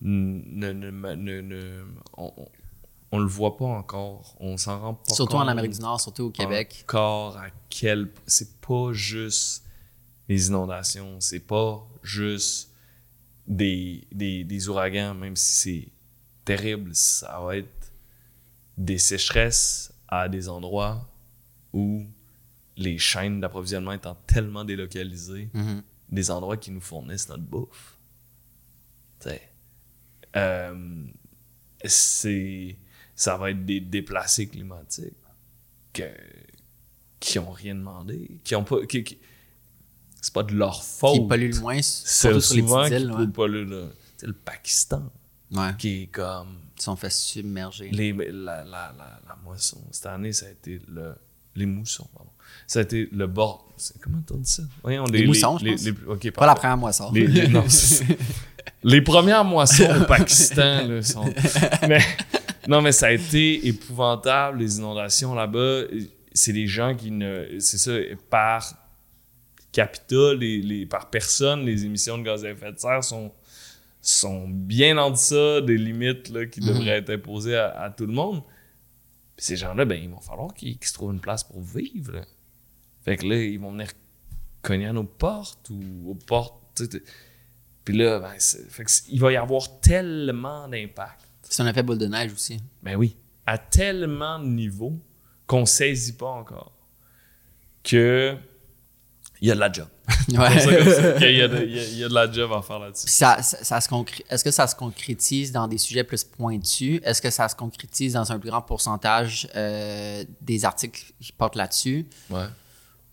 ne, 0.00 0.72
ne, 0.72 1.40
ne- 1.40 1.84
on- 2.16 2.32
on- 3.12 3.18
le 3.18 3.26
voit 3.26 3.56
pas 3.56 3.64
encore. 3.64 4.36
On 4.38 4.56
s'en 4.56 4.78
rend 4.80 4.94
pas 4.94 5.14
Surtout 5.14 5.36
en 5.36 5.40
compte 5.40 5.48
Amérique 5.48 5.72
du 5.72 5.80
Nord, 5.80 6.00
surtout 6.00 6.24
au 6.24 6.30
Québec. 6.30 6.80
Encore 6.84 7.36
à 7.36 7.48
quel. 7.68 8.08
C'est 8.26 8.60
pas 8.60 8.92
juste 8.92 9.64
les 10.28 10.48
inondations, 10.48 11.16
c'est 11.20 11.40
pas 11.40 11.84
juste 12.02 12.70
des, 13.46 14.06
des, 14.12 14.44
des 14.44 14.68
ouragans, 14.68 15.14
même 15.14 15.36
si 15.36 15.54
c'est 15.54 15.88
terrible, 16.44 16.94
ça 16.94 17.40
va 17.40 17.56
être 17.56 17.92
des 18.76 18.98
sécheresses 18.98 19.92
à 20.06 20.28
des 20.28 20.48
endroits 20.48 21.08
où 21.72 22.04
les 22.78 22.96
chaînes 22.96 23.40
d'approvisionnement 23.40 23.92
étant 23.92 24.14
tellement 24.26 24.64
délocalisées, 24.64 25.50
Mhm. 25.52 25.82
des 26.10 26.30
endroits 26.30 26.56
qui 26.56 26.70
nous 26.70 26.80
fournissent 26.80 27.28
notre 27.28 27.42
bouffe. 27.42 27.96
Euh, 30.36 31.04
c'est. 31.84 32.76
Ça 33.14 33.36
va 33.36 33.50
être 33.50 33.64
des 33.64 33.80
déplacés 33.80 34.46
climatiques 34.46 35.14
que, 35.92 36.04
qui 37.18 37.38
ont 37.40 37.50
rien 37.50 37.74
demandé, 37.74 38.40
qui 38.44 38.54
ont 38.54 38.62
pas. 38.64 38.86
qui- 38.86 39.02
qui- 39.02 39.18
c'est 40.20 40.32
pas 40.32 40.42
de 40.44 40.54
leur 40.54 40.84
faute. 40.84 41.14
Qui 41.14 41.26
pollue 41.26 41.50
le 41.52 41.60
moins, 41.60 41.82
C'est 41.82 42.28
surtout 42.30 42.40
sur 42.40 42.54
les 42.56 42.62
souvent 42.62 42.86
qui 42.88 42.94
îles. 42.94 43.08
le, 44.22 44.32
Pakistan, 44.32 45.10
ouais. 45.52 45.74
qui 45.78 46.02
est 46.02 46.06
comme. 46.08 46.58
Ils 46.76 46.82
sont 46.82 46.94
fait 46.96 47.10
submerger. 47.10 47.90
Les, 47.90 48.12
la, 48.12 48.62
la, 48.64 48.92
la, 48.96 49.20
la 49.26 49.36
moisson. 49.42 49.82
Cette 49.90 50.06
année, 50.06 50.32
ça 50.32 50.46
a 50.46 50.50
été 50.50 50.80
le. 50.86 51.14
Les 51.56 51.66
moussons, 51.66 52.08
pardon. 52.14 52.30
Ça 52.66 52.80
a 52.80 52.82
été 52.82 53.08
le 53.12 53.26
bord. 53.26 53.66
Comment 54.02 54.18
on 54.32 54.36
dit 54.36 54.50
ça? 54.50 54.62
Voyons, 54.82 55.04
Les 55.04 55.26
moussons, 55.26 55.58
je 55.58 55.64
les, 55.64 55.70
pense. 55.72 56.22
les- 56.22 56.30
Pas 56.32 56.46
la 56.46 56.54
première 56.54 56.76
moisson. 56.76 57.10
Les, 57.12 57.26
les- 57.26 57.48
non. 57.48 57.64
Les 58.84 59.00
premières 59.00 59.44
moissons 59.44 59.88
au 60.00 60.04
Pakistan, 60.04 60.86
là, 60.86 61.02
sont. 61.02 61.24
Mais, 61.88 62.00
non, 62.68 62.80
mais 62.82 62.92
ça 62.92 63.06
a 63.06 63.10
été 63.12 63.66
épouvantable, 63.66 64.58
les 64.58 64.78
inondations 64.78 65.34
là-bas. 65.34 65.82
C'est 66.32 66.52
des 66.52 66.66
gens 66.66 66.94
qui 66.94 67.10
ne. 67.10 67.58
C'est 67.58 67.78
ça, 67.78 67.92
par 68.30 68.74
capita, 69.72 70.34
les, 70.34 70.60
les- 70.60 70.86
par 70.86 71.08
personne, 71.10 71.64
les 71.64 71.84
émissions 71.84 72.18
de 72.18 72.22
gaz 72.24 72.44
à 72.44 72.50
effet 72.50 72.72
de 72.72 72.78
serre 72.78 73.02
sont, 73.02 73.32
sont 74.02 74.46
bien 74.48 74.96
en 74.98 75.10
deçà 75.10 75.60
des 75.60 75.76
limites 75.76 76.28
là, 76.30 76.46
qui 76.46 76.60
Mhm. 76.60 76.66
devraient 76.68 76.98
être 76.98 77.10
imposées 77.10 77.56
à, 77.56 77.68
à 77.80 77.90
tout 77.90 78.06
le 78.06 78.12
monde. 78.12 78.42
Puis 79.36 79.46
ces 79.46 79.56
gens-là, 79.56 79.84
ben, 79.84 79.98
il 80.02 80.10
va 80.10 80.20
falloir 80.20 80.52
qu'ils 80.54 80.76
se 80.82 80.92
trouvent 80.92 81.12
une 81.12 81.20
place 81.20 81.42
pour 81.44 81.60
vivre. 81.62 82.12
là. 82.12 82.20
Fait 83.08 83.16
que 83.16 83.26
là, 83.26 83.36
ils 83.36 83.58
vont 83.58 83.72
venir 83.72 83.88
cogner 84.62 84.86
à 84.86 84.92
nos 84.92 85.04
portes 85.04 85.70
ou 85.70 86.10
aux 86.10 86.14
portes. 86.14 86.82
Puis 87.84 87.96
là, 87.96 88.18
ben, 88.20 88.34
fait 88.38 88.84
que 88.84 88.90
il 89.08 89.18
va 89.20 89.32
y 89.32 89.36
avoir 89.36 89.80
tellement 89.80 90.68
d'impact. 90.68 91.22
C'est 91.42 91.62
un 91.62 91.66
effet 91.68 91.82
boule 91.82 91.96
de 91.98 92.06
neige 92.06 92.32
aussi. 92.32 92.58
Ben 92.82 92.96
oui, 92.96 93.16
à 93.46 93.56
tellement 93.56 94.38
de 94.38 94.44
niveaux 94.46 94.98
qu'on 95.46 95.64
saisit 95.64 96.12
pas 96.12 96.26
encore 96.28 96.72
que 97.82 98.36
il 99.40 99.48
y 99.48 99.50
a 99.52 99.54
de 99.54 99.60
la 99.60 99.70
job. 99.72 99.86
Qu'il 100.26 100.34
y, 100.34 100.38
a 101.42 101.48
de- 101.48 101.64
il 101.64 101.76
y 101.76 101.78
a- 101.80 101.84
il 102.06 102.08
de 102.08 102.14
la 102.14 102.30
job 102.30 102.52
à 102.52 102.60
faire 102.60 102.78
là-dessus. 102.80 103.06
Ça, 103.08 103.40
ça, 103.42 103.78
Est-ce 104.30 104.42
que 104.44 104.50
ça 104.50 104.66
se 104.66 104.74
concrétise 104.74 105.52
dans 105.52 105.68
des 105.68 105.78
sujets 105.78 106.02
plus 106.02 106.24
pointus? 106.24 107.00
Est-ce 107.04 107.22
que 107.22 107.30
ça 107.30 107.48
se 107.48 107.54
concrétise 107.54 108.14
dans 108.14 108.32
un 108.32 108.38
plus 108.38 108.50
grand 108.50 108.62
pourcentage 108.62 109.48
euh, 109.54 110.24
des 110.40 110.64
articles 110.64 111.12
qui 111.20 111.32
portent 111.32 111.54
là-dessus? 111.56 112.06
Ouais. 112.30 112.46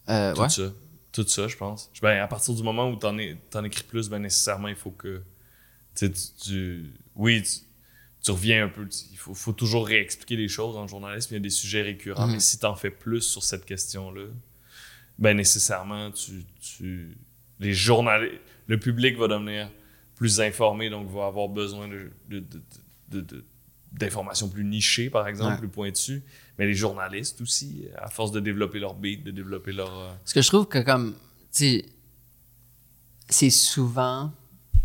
Euh, 0.10 0.34
Tout 0.34 0.42
ouais. 0.42 0.50
ça. 0.50 0.74
Tout 1.12 1.28
ça, 1.28 1.48
je 1.48 1.56
pense. 1.56 1.90
Ben, 2.02 2.20
à 2.22 2.28
partir 2.28 2.54
du 2.54 2.62
moment 2.64 2.90
où 2.90 2.96
t'en, 2.98 3.18
es, 3.18 3.38
t'en 3.50 3.64
écris 3.64 3.84
plus, 3.84 4.10
ben 4.10 4.20
nécessairement, 4.20 4.68
il 4.68 4.76
faut 4.76 4.92
que. 4.92 5.22
Tu 5.96 6.12
Oui, 7.16 7.42
tu, 7.42 7.60
tu 8.22 8.32
reviens 8.32 8.66
un 8.66 8.68
peu. 8.70 8.88
il 9.12 9.18
faut, 9.18 9.34
faut 9.34 9.54
toujours 9.54 9.88
réexpliquer 9.88 10.36
les 10.36 10.50
choses 10.50 10.76
en 10.76 10.88
journalisme. 10.88 11.30
Il 11.34 11.38
y 11.38 11.38
a 11.38 11.42
des 11.42 11.50
sujets 11.50 11.82
récurrents, 11.84 12.28
Mhm. 12.28 12.34
mais 12.34 12.40
si 12.42 12.60
t'en 12.60 12.76
fais 12.76 12.90
plus 12.92 13.22
sur 13.22 13.44
cette 13.44 13.66
question-là, 13.66 14.26
ben 15.18 15.38
nécessairement, 15.38 16.12
tu. 16.12 16.44
tu 16.60 17.18
les 17.62 17.74
journalistes. 17.74 18.42
Le 18.68 18.78
public 18.78 19.18
va 19.18 19.30
devenir 19.30 19.70
plus 20.16 20.42
informé, 20.42 20.90
donc 20.90 21.10
va 21.10 21.28
avoir 21.28 21.48
besoin 21.48 21.88
de, 21.88 22.12
de- 22.28 22.40
de- 22.40 22.62
de- 23.10 23.22
de- 23.22 23.46
d'informations 23.98 24.50
plus 24.50 24.64
nichées, 24.64 25.10
par 25.10 25.28
exemple, 25.28 25.54
Ouais. 25.54 25.58
plus 25.60 25.68
pointues. 25.70 26.24
Mais 26.58 26.66
les 26.66 26.74
journalistes 26.74 27.42
aussi, 27.42 27.86
à 27.98 28.10
force 28.10 28.32
de 28.32 28.40
développer 28.40 28.80
leur 28.80 28.94
beat, 28.94 29.24
de 29.24 29.32
développer 29.32 29.72
leur. 29.74 29.90
euh, 29.98 30.12
Parce 30.24 30.34
que 30.34 30.42
je 30.42 30.48
trouve 30.48 30.68
que 30.68 30.80
comme, 30.80 31.14
tu 31.52 31.58
sais, 31.60 31.86
c'est 33.30 33.50
souvent, 33.50 34.32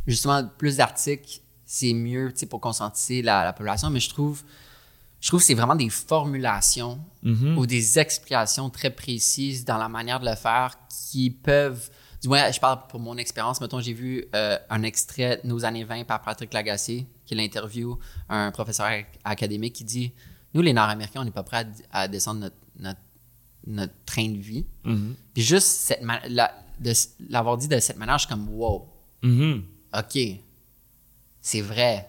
justement, 0.07 0.45
plus 0.59 0.77
d'articles, 0.79 1.41
c'est 1.67 1.93
mieux, 1.93 2.33
tu 2.33 2.41
sais, 2.41 2.47
pour 2.47 2.61
conscientiser 2.61 3.23
la, 3.23 3.45
la 3.45 3.53
population, 3.53 3.91
mais 3.91 4.01
je 4.01 4.09
trouve, 4.09 4.43
je 5.21 5.29
trouve 5.29 5.41
que 5.41 5.47
c'est 5.47 5.55
vraiment 5.55 5.77
des 5.77 5.91
formulations 5.91 6.99
Mhm. 7.23 7.59
ou 7.59 7.67
des 7.67 7.99
explications 7.99 8.71
très 8.71 8.91
précises 8.91 9.65
dans 9.65 9.77
la 9.79 9.89
manière 9.89 10.19
de 10.21 10.27
le 10.29 10.35
faire 10.37 10.77
qui 11.11 11.31
peuvent, 11.31 11.91
du 12.23 12.29
moins, 12.29 12.51
je 12.51 12.59
parle 12.59 12.81
pour 12.89 12.99
mon 12.99 13.17
expérience, 13.19 13.61
mettons, 13.61 13.81
j'ai 13.81 13.93
vu 13.93 14.25
euh, 14.35 14.59
un 14.71 14.83
extrait 14.83 15.41
de 15.45 15.49
Nos 15.49 15.65
années 15.65 15.85
20 15.85 16.05
par 16.05 16.23
Patrick 16.23 16.53
Lagacé, 16.55 17.07
qui 17.31 17.35
est 17.35 17.37
l'interview, 17.43 17.97
un 18.29 18.51
professeur 18.51 18.87
ac- 18.87 19.07
académique 19.25 19.75
qui 19.75 19.85
dit, 19.85 20.13
nous, 20.53 20.63
les 20.63 20.73
Nord-Américains, 20.73 21.21
on 21.21 21.25
n'est 21.25 21.31
pas 21.31 21.45
prêts 21.45 21.65
à, 21.93 22.01
à 22.03 22.09
descendre 22.09 22.41
notre, 22.41 22.57
notre, 22.79 23.01
notre 23.69 23.93
train 24.05 24.29
de 24.29 24.37
vie. 24.39 24.67
Mhm. 24.85 25.15
Puis 25.33 25.43
juste 25.45 25.67
cette 25.69 26.01
la- 26.29 26.53
l'avoir 27.29 27.57
dit 27.57 27.69
de 27.69 27.79
cette 27.79 27.97
manière, 27.99 28.19
je 28.19 28.27
suis 28.27 28.35
comme 28.35 28.49
wow, 28.49 28.89
Mhm. 29.23 29.63
ok, 29.97 30.19
c'est 31.41 31.61
vrai. 31.61 32.09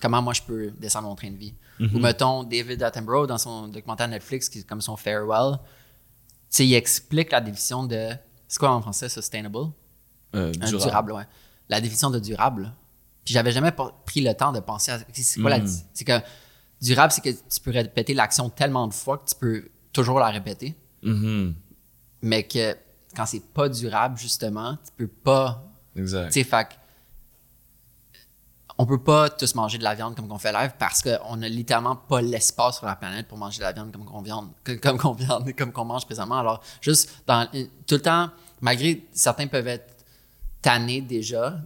Comment 0.00 0.20
moi 0.20 0.34
je 0.34 0.42
peux 0.42 0.70
descendre 0.72 1.08
mon 1.08 1.14
train 1.14 1.30
de 1.30 1.36
vie? 1.36 1.54
Mhm. 1.80 1.94
Ou 1.94 1.98
mettons 2.00 2.42
David 2.44 2.82
Attenborough 2.82 3.26
dans 3.26 3.38
son 3.38 3.68
documentaire 3.68 4.08
Netflix 4.08 4.48
qui 4.50 4.58
est 4.58 4.68
comme 4.68 4.80
son 4.82 4.96
farewell, 4.96 5.58
il 6.58 6.74
explique 6.74 7.32
la 7.32 7.40
définition 7.40 7.84
de 7.84 8.10
c'est 8.46 8.58
quoi 8.58 8.70
en 8.72 8.82
français 8.82 9.08
sustainable? 9.08 9.70
Euh, 10.34 10.50
durable. 10.52 10.78
durable, 10.82 11.12
ouais. 11.12 11.26
La 11.68 11.80
définition 11.80 12.10
de 12.10 12.18
durable. 12.18 12.72
Puis 13.24 13.32
j'avais 13.34 13.52
jamais 13.52 13.72
pris 14.04 14.20
le 14.20 14.34
temps 14.34 14.52
de 14.52 14.60
penser 14.60 14.92
à 14.92 14.98
c'est 15.12 15.40
quoi 15.40 15.50
la 15.50 15.58
Mm. 15.60 15.68
c'est 15.94 16.04
que 16.04 16.20
durable 16.82 17.12
c'est 17.12 17.22
que 17.22 17.30
tu 17.30 17.60
peux 17.62 17.70
répéter 17.70 18.12
l'action 18.14 18.50
tellement 18.50 18.86
de 18.86 18.92
fois 18.94 19.18
que 19.18 19.28
tu 19.28 19.34
peux 19.34 19.68
toujours 19.92 20.18
la 20.20 20.28
répéter 20.28 20.74
Mhm. 21.02 21.54
mais 22.22 22.42
que 22.44 22.76
quand 23.16 23.26
c'est 23.26 23.44
pas 23.44 23.68
durable, 23.68 24.18
justement, 24.18 24.76
tu 24.84 24.90
peux 24.96 25.06
pas. 25.06 25.62
Exact. 25.96 26.32
Tu 26.32 26.42
sais, 26.42 26.48
on 28.76 28.86
peut 28.86 29.00
pas 29.02 29.30
tous 29.30 29.54
manger 29.54 29.78
de 29.78 29.84
la 29.84 29.94
viande 29.94 30.16
comme 30.16 30.26
qu'on 30.26 30.38
fait 30.38 30.52
live 30.52 30.72
parce 30.78 31.00
qu'on 31.00 31.42
a 31.42 31.48
littéralement 31.48 31.94
pas 31.94 32.20
l'espace 32.20 32.78
sur 32.78 32.86
la 32.86 32.96
planète 32.96 33.28
pour 33.28 33.38
manger 33.38 33.58
de 33.58 33.62
la 33.62 33.72
viande 33.72 33.92
comme 33.92 34.04
qu'on 34.04 34.20
viande, 34.20 34.50
comme 34.82 34.98
qu'on 34.98 35.12
viande, 35.12 35.52
comme 35.56 35.70
qu'on 35.72 35.84
mange 35.84 36.04
présentement. 36.06 36.38
Alors, 36.40 36.60
juste 36.80 37.08
dans 37.26 37.46
tout 37.86 37.94
le 37.94 38.02
temps, 38.02 38.30
malgré 38.60 39.06
certains 39.12 39.46
peuvent 39.46 39.68
être 39.68 39.94
tannés 40.60 41.00
déjà, 41.02 41.58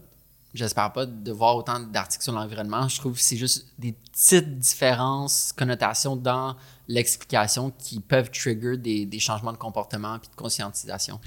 j'espère 0.58 0.92
pas 0.92 1.06
de 1.06 1.32
voir 1.32 1.56
autant 1.56 1.80
d'articles 1.80 2.24
sur 2.24 2.32
l'environnement. 2.32 2.88
Je 2.88 2.98
trouve 2.98 3.14
que 3.14 3.22
c'est 3.22 3.36
juste 3.36 3.66
des 3.78 3.92
petites 3.92 4.58
différences, 4.58 5.52
connotations 5.56 6.16
dans 6.16 6.56
l'explication 6.88 7.70
qui 7.70 8.00
peuvent 8.00 8.30
trigger 8.30 8.76
des, 8.76 9.06
des 9.06 9.18
changements 9.18 9.52
de 9.52 9.58
comportement 9.58 10.18
puis 10.18 10.28
de 10.28 10.36
conscientisation. 10.36 11.20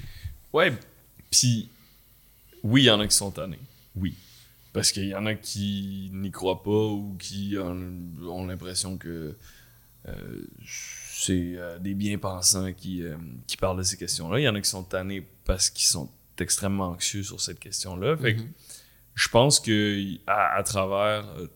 Ouais, 0.52 0.72
puis 1.30 1.70
oui, 2.62 2.82
il 2.82 2.86
y 2.86 2.90
en 2.90 3.00
a 3.00 3.06
qui 3.08 3.16
sont 3.16 3.30
tannés. 3.30 3.58
Oui. 3.96 4.14
Parce 4.72 4.92
qu'il 4.92 5.06
y 5.06 5.14
en 5.14 5.26
a 5.26 5.34
qui 5.34 6.10
n'y 6.12 6.30
croient 6.30 6.62
pas 6.62 6.70
ou 6.70 7.16
qui 7.18 7.56
ont, 7.58 8.46
l'impression 8.46 8.96
que 8.96 9.36
euh, 10.08 10.46
c'est 10.64 11.54
euh, 11.56 11.78
des 11.78 11.94
bien-pensants 11.94 12.72
qui, 12.72 13.02
euh, 13.02 13.16
qui 13.46 13.56
parlent 13.56 13.78
de 13.78 13.82
ces 13.82 13.96
questions-là. 13.96 14.40
Il 14.40 14.42
y 14.42 14.48
en 14.48 14.54
a 14.54 14.60
qui 14.60 14.68
sont 14.68 14.82
tannés 14.82 15.26
parce 15.44 15.70
qu'ils 15.70 15.86
sont 15.86 16.08
extrêmement 16.38 16.88
anxieux 16.88 17.22
sur 17.22 17.40
cette 17.40 17.60
question-là. 17.60 18.16
Fait 18.16 18.34
que 18.34 18.40
Mhm. 18.40 18.52
Je 19.14 19.28
pense 19.28 19.60
que 19.60 20.16
à, 20.26 20.56
à 20.56 20.62
travers 20.62 21.28
euh, 21.38 21.46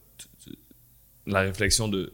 la 1.26 1.40
réflexion 1.40 1.88
de 1.88 2.12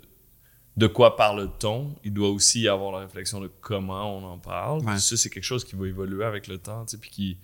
de 0.77 0.87
quoi 0.87 1.17
parle-t-on, 1.17 1.95
il 2.03 2.15
doit 2.15 2.31
aussi 2.31 2.63
y 2.63 2.69
avoir 2.69 2.93
la 2.93 3.01
réflexion 3.01 3.41
de 3.41 3.51
comment 3.61 4.17
on 4.17 4.25
en 4.25 4.39
parle. 4.39 4.83
Ouais. 4.85 4.97
Ça, 4.97 5.19
c'est 5.19 5.29
quelque 5.29 5.45
chose 5.45 5.65
qui 5.65 5.77
va 5.77 5.87
évoluer 5.87 6.25
avec 6.25 6.47
le 6.47 6.57
temps, 6.57 6.87
tu 6.87 6.93
sais, 6.93 6.99
puis 6.99 7.11
qui 7.11 7.39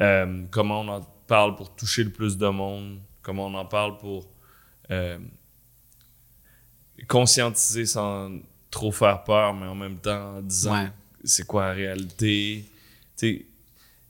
euh, 0.00 0.44
comment 0.50 0.82
on 0.82 0.88
en 0.88 1.00
parle 1.26 1.56
pour 1.56 1.74
toucher 1.74 2.04
le 2.04 2.10
plus 2.10 2.36
de 2.36 2.46
monde, 2.48 3.00
comment 3.22 3.46
on 3.46 3.54
en 3.54 3.64
parle 3.64 3.96
pour 3.96 4.28
euh, 4.90 5.18
conscientiser 7.08 7.86
sans 7.86 8.38
trop 8.70 8.92
faire 8.92 9.24
peur, 9.24 9.54
mais 9.54 9.66
en 9.66 9.74
même 9.74 9.98
temps 9.98 10.36
en 10.36 10.42
disant 10.42 10.74
Ouais. 10.74 10.90
c'est 11.24 11.46
quoi 11.46 11.68
la 11.68 11.72
réalité, 11.72 12.64
tu 12.66 12.70
sais, 13.16 13.46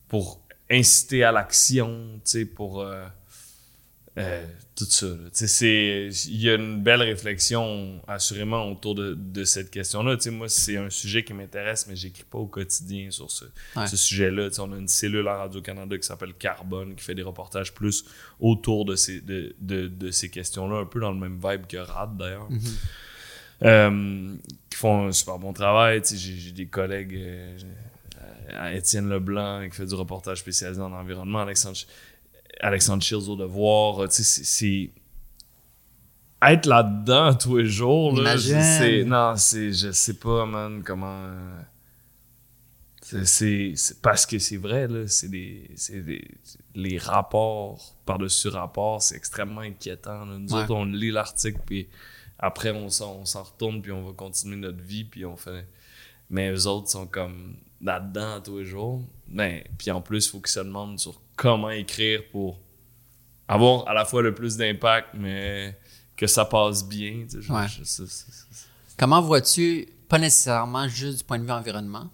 pour 0.09 0.42
inciter 0.73 1.23
à 1.25 1.31
l'action, 1.33 2.07
tu 2.25 2.31
sais, 2.31 2.45
pour 2.47 2.81
euh, 2.81 3.05
euh, 4.19 4.45
tout 4.75 4.85
ça. 4.87 5.07
Il 5.65 6.41
y 6.41 6.49
a 6.51 6.55
une 6.55 6.83
belle 6.83 7.03
réflexion, 7.03 8.01
assurément, 8.09 8.71
autour 8.71 8.95
de, 8.95 9.15
de 9.15 9.45
cette 9.45 9.71
question-là. 9.71 10.17
Tu 10.17 10.23
sais, 10.25 10.31
moi, 10.31 10.49
c'est 10.49 10.77
un 10.77 10.91
sujet 10.91 11.25
qui 11.25 11.35
m'intéresse, 11.35 11.87
mais 11.89 11.97
j'écris 11.97 12.25
pas 12.25 12.39
au 12.39 12.47
quotidien 12.47 13.11
sur 13.11 13.31
ce, 13.31 13.45
Ouais. 13.77 13.87
ce 13.87 13.97
sujet-là. 13.97 14.49
Tu 14.49 14.57
sais, 14.57 14.61
on 14.63 14.73
a 14.73 14.77
une 14.79 14.89
cellule 14.89 15.29
à 15.29 15.37
Radio-Canada 15.37 15.97
qui 15.99 16.07
s'appelle 16.07 16.35
Carbone, 16.35 16.95
qui 16.95 17.05
fait 17.05 17.15
des 17.15 17.23
reportages 17.23 17.73
plus 17.75 18.05
autour 18.41 18.85
de 18.85 18.97
ces, 18.97 19.21
de, 19.21 19.55
de, 19.61 19.89
de 19.89 20.11
ces 20.11 20.31
questions-là, 20.31 20.79
un 20.81 20.87
peu 20.87 21.01
dans 21.01 21.13
le 21.13 21.19
même 21.19 21.39
vibe 21.43 21.67
que 21.67 21.77
RAD, 21.77 22.17
d'ailleurs. 22.17 22.49
euh, 23.63 24.35
qui 24.71 24.77
font 24.77 25.07
un 25.09 25.13
super 25.13 25.39
bon 25.39 25.53
travail. 25.53 26.03
J'ai 26.15 26.53
des 26.53 26.67
collègues, 26.67 27.19
à 28.51 28.73
Étienne 28.75 29.09
Leblanc, 29.09 29.69
qui 29.69 29.77
fait 29.77 29.87
du 29.87 29.95
reportage 29.95 30.39
spécialisé 30.41 30.81
en 30.81 30.93
environnement, 30.93 31.41
Alexandre, 31.41 31.79
Alexandre 32.61 33.03
Shields 33.03 33.29
au 33.29 33.37
devoir. 33.37 34.09
Tu 34.09 34.17
sais, 34.17 34.23
c'est- 34.23 34.45
c'est 34.45 34.91
être 36.53 36.67
là-dedans 36.67 37.35
tous 37.35 37.59
les 37.59 37.67
jours. 37.67 38.21
Là, 38.21 38.37
sais, 38.39 39.05
non, 39.05 39.35
c'est, 39.37 39.73
je 39.73 39.91
sais 39.93 40.15
pas, 40.15 40.45
man, 40.47 40.83
comment. 40.85 41.25
euh, 41.27 41.61
c'est, 43.03 43.25
c'est- 43.27 43.73
c'est 43.77 44.01
parce 44.01 44.27
que 44.27 44.39
c'est 44.39 44.57
vrai, 44.57 44.89
là. 44.89 45.07
C'est 45.07 45.29
des, 45.29 45.71
c'est 45.77 46.01
des- 46.03 46.29
les 46.75 46.99
rapports 46.99 47.97
par-dessus 48.07 48.49
rapports, 48.49 49.03
c'est 49.03 49.17
extrêmement 49.17 49.61
inquiétant. 49.61 50.25
là. 50.25 50.39
Nous 50.39 50.53
Ouais. 50.55 50.63
autres, 50.63 50.75
on 50.75 50.85
lit 50.85 51.11
l'article, 51.11 51.61
puis 51.67 51.89
après, 52.39 52.71
on 52.71 52.89
s'en, 52.89 53.17
on 53.21 53.25
s'en 53.25 53.43
retourne, 53.45 53.83
puis 53.83 53.93
on 53.93 54.05
va 54.05 54.13
continuer 54.13 54.57
notre 54.57 54.83
vie, 54.83 55.05
puis 55.05 55.25
on 55.25 55.37
fait. 55.37 55.67
Mais 56.31 56.51
eux 56.51 56.67
autres 56.67 56.89
sont 56.89 57.07
comme 57.07 57.57
là-dedans 57.83 58.41
tous 58.41 58.59
les 58.59 58.65
jours. 58.65 59.03
Ben, 59.29 59.63
puis 59.79 59.91
en 59.91 60.01
plus, 60.01 60.27
il 60.27 60.31
faut 60.31 60.39
qu'ils 60.41 60.49
se 60.53 60.61
demandent 60.61 60.99
sur 60.99 61.21
comment 61.37 61.71
écrire 61.71 62.23
pour 62.31 62.59
avoir 63.49 63.87
à 63.89 63.95
la 63.95 64.05
fois 64.05 64.23
le 64.23 64.35
plus 64.35 64.57
d'impact, 64.57 65.09
mais 65.15 65.79
que 66.17 66.27
ça 66.27 66.45
passe 66.45 66.87
bien. 66.87 67.27
tu 67.29 67.43
sais, 67.43 67.53
Ouais. 67.53 67.67
je- 67.69 68.05
Comment 68.99 69.21
vois-tu, 69.21 69.89
pas 70.09 70.19
nécessairement 70.19 70.87
juste 70.87 71.19
du 71.19 71.25
point 71.25 71.39
de 71.39 71.45
vue 71.45 71.51
environnement, 71.51 72.09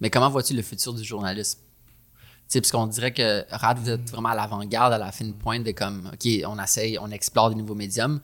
mais 0.00 0.10
comment 0.10 0.28
vois-tu 0.28 0.54
le 0.54 0.62
futur 0.62 0.92
du 0.92 1.04
journalisme? 1.04 1.60
Tu 1.60 2.54
sais, 2.54 2.60
parce 2.60 2.72
qu'on 2.72 2.88
dirait 2.88 3.12
que 3.14 3.44
Rad, 3.54 3.78
vous 3.78 3.88
êtes 3.90 4.10
vraiment 4.10 4.30
à 4.30 4.34
l'avant-garde, 4.34 4.92
à 4.92 4.98
la 4.98 5.12
fine 5.12 5.32
pointe 5.34 5.62
de 5.62 5.70
comme, 5.70 6.10
OK, 6.12 6.28
on 6.46 6.58
essaye, 6.62 6.98
on 6.98 7.10
explore 7.10 7.50
des 7.50 7.54
nouveaux 7.56 7.76
médiums. 7.76 8.20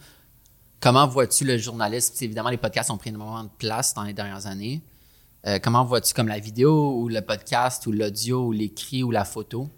Comment 0.81 1.07
vois-tu 1.07 1.45
le 1.45 1.57
journalisme? 1.59 2.13
Tu 2.13 2.19
sais, 2.19 2.25
évidemment, 2.27 2.51
les 2.51 2.57
podcasts 2.57 2.91
ont 2.91 2.99
pris 2.99 3.11
énormément 3.11 3.45
de 3.45 3.51
place 3.57 3.95
dans 3.95 4.03
les 4.03 4.13
dernières 4.13 4.47
années. 4.47 4.83
Euh, 5.47 5.59
comment 5.61 5.85
vois-tu 5.85 6.13
comme 6.13 6.29
la 6.29 6.41
vidéo 6.41 7.01
ou 7.01 7.09
le 7.09 7.21
podcast 7.21 7.87
ou 7.87 7.93
l'audio 7.93 8.47
ou 8.47 8.53
l'écrit 8.53 9.03
ou 9.03 9.11
la 9.13 9.25
photo? 9.25 9.71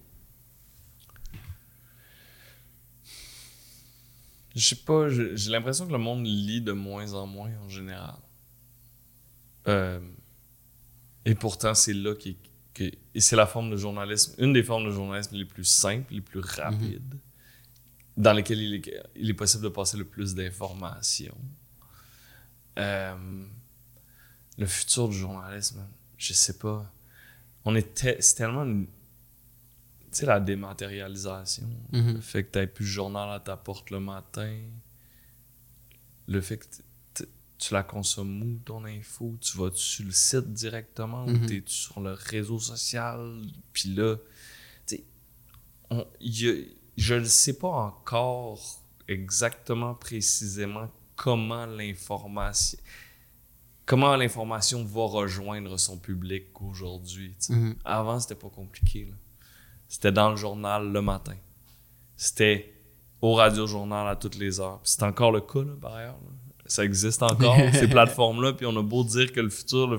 Je 4.56 4.66
sais 4.66 4.76
pas, 4.76 5.08
j'ai 5.08 5.50
l'impression 5.50 5.86
que 5.86 5.92
le 5.92 5.98
monde 5.98 6.24
lit 6.26 6.60
de 6.60 6.72
moins 6.72 7.12
en 7.12 7.26
moins 7.26 7.50
en 7.64 7.68
général. 7.68 8.16
Euh, 9.68 10.00
et 11.24 11.34
pourtant, 11.34 11.74
c'est 11.74 11.92
là 11.92 12.14
qui 12.14 12.38
que- 12.74 12.90
et 13.14 13.20
c'est 13.20 13.36
la 13.36 13.46
forme 13.46 13.70
de 13.70 13.76
journalisme, 13.76 14.34
une 14.38 14.52
des 14.52 14.62
formes 14.62 14.86
de 14.86 14.90
journalisme 14.90 15.36
les 15.36 15.44
plus 15.44 15.64
simples, 15.64 16.14
les 16.14 16.20
plus 16.20 16.40
rapides, 16.40 17.18
dans 18.16 18.32
lesquelles 18.32 18.60
il 18.62 18.74
est, 18.76 19.04
il 19.16 19.28
est 19.30 19.34
possible 19.34 19.64
de 19.64 19.68
passer 19.68 19.96
le 19.96 20.04
plus 20.04 20.34
d'informations. 20.34 21.36
Euh, 22.78 23.14
le 24.58 24.66
futur 24.66 25.08
du 25.08 25.16
journalisme, 25.16 25.86
je 26.18 26.32
sais 26.32 26.58
pas. 26.58 26.90
On 27.64 27.74
est 27.74 27.94
te- 27.94 28.34
tellement 28.34 28.64
une- 28.64 28.86
tu 28.86 28.92
sais, 30.10 30.26
la 30.26 30.40
dématérialisation, 30.40 31.68
Mhm. 31.92 32.14
le 32.14 32.20
fait 32.20 32.44
que 32.44 32.58
tu 32.60 32.66
plus 32.72 32.84
le 32.84 32.90
journal 32.90 33.30
à 33.30 33.40
ta 33.40 33.56
porte 33.56 33.90
le 33.90 34.00
matin, 34.00 34.58
le 36.26 36.40
fait 36.40 36.58
que 36.58 36.66
tu 37.58 37.74
la 37.74 37.82
consommes 37.82 38.40
où, 38.42 38.58
ton 38.64 38.84
info, 38.84 39.36
tu 39.40 39.56
vas 39.58 39.70
sur 39.74 40.04
le 40.04 40.12
site 40.12 40.52
directement 40.52 41.24
ou 41.24 41.30
Mhm. 41.30 41.46
tu 41.46 41.56
es 41.56 41.62
sur 41.66 42.00
le 42.00 42.12
réseau 42.12 42.58
social, 42.60 43.42
puis 43.72 43.94
là, 43.94 44.16
tu 44.86 44.96
sais, 44.96 45.04
on- 45.90 46.06
y 46.20 46.48
a- 46.48 46.64
je 46.96 47.14
ne 47.14 47.24
sais 47.24 47.58
pas 47.58 47.68
encore 47.68 48.82
exactement 49.08 49.94
précisément 49.94 50.88
comment 51.16 51.66
l'information 51.66 52.78
comment 53.88 54.14
l'information 54.16 54.84
va 54.84 55.06
rejoindre 55.06 55.78
son 55.78 55.96
public 55.96 56.44
aujourd'hui. 56.60 57.34
Mhm. 57.48 57.74
Avant, 57.86 58.20
c'était 58.20 58.34
pas 58.34 58.50
compliqué. 58.50 59.06
là. 59.06 59.16
C'était 59.88 60.12
dans 60.12 60.28
le 60.30 60.36
journal 60.36 60.92
le 60.92 61.00
matin. 61.00 61.34
C'était 62.14 62.74
au 63.22 63.32
radio-journal 63.32 64.06
à 64.06 64.14
toutes 64.14 64.36
les 64.36 64.60
heures. 64.60 64.78
Puis 64.82 64.92
C'est 64.92 65.02
encore 65.04 65.32
le 65.32 65.40
cas, 65.40 65.60
là, 65.60 65.72
par 65.80 65.94
ailleurs. 65.94 66.18
là. 66.22 66.54
Ça 66.66 66.84
existe 66.84 67.22
encore, 67.22 67.56
ces 67.72 67.88
plateformes-là. 67.88 68.52
Puis 68.52 68.66
on 68.66 68.76
a 68.76 68.82
beau 68.82 69.02
dire 69.04 69.32
que 69.32 69.40
le 69.40 69.48
futur... 69.48 69.88
le 69.88 69.98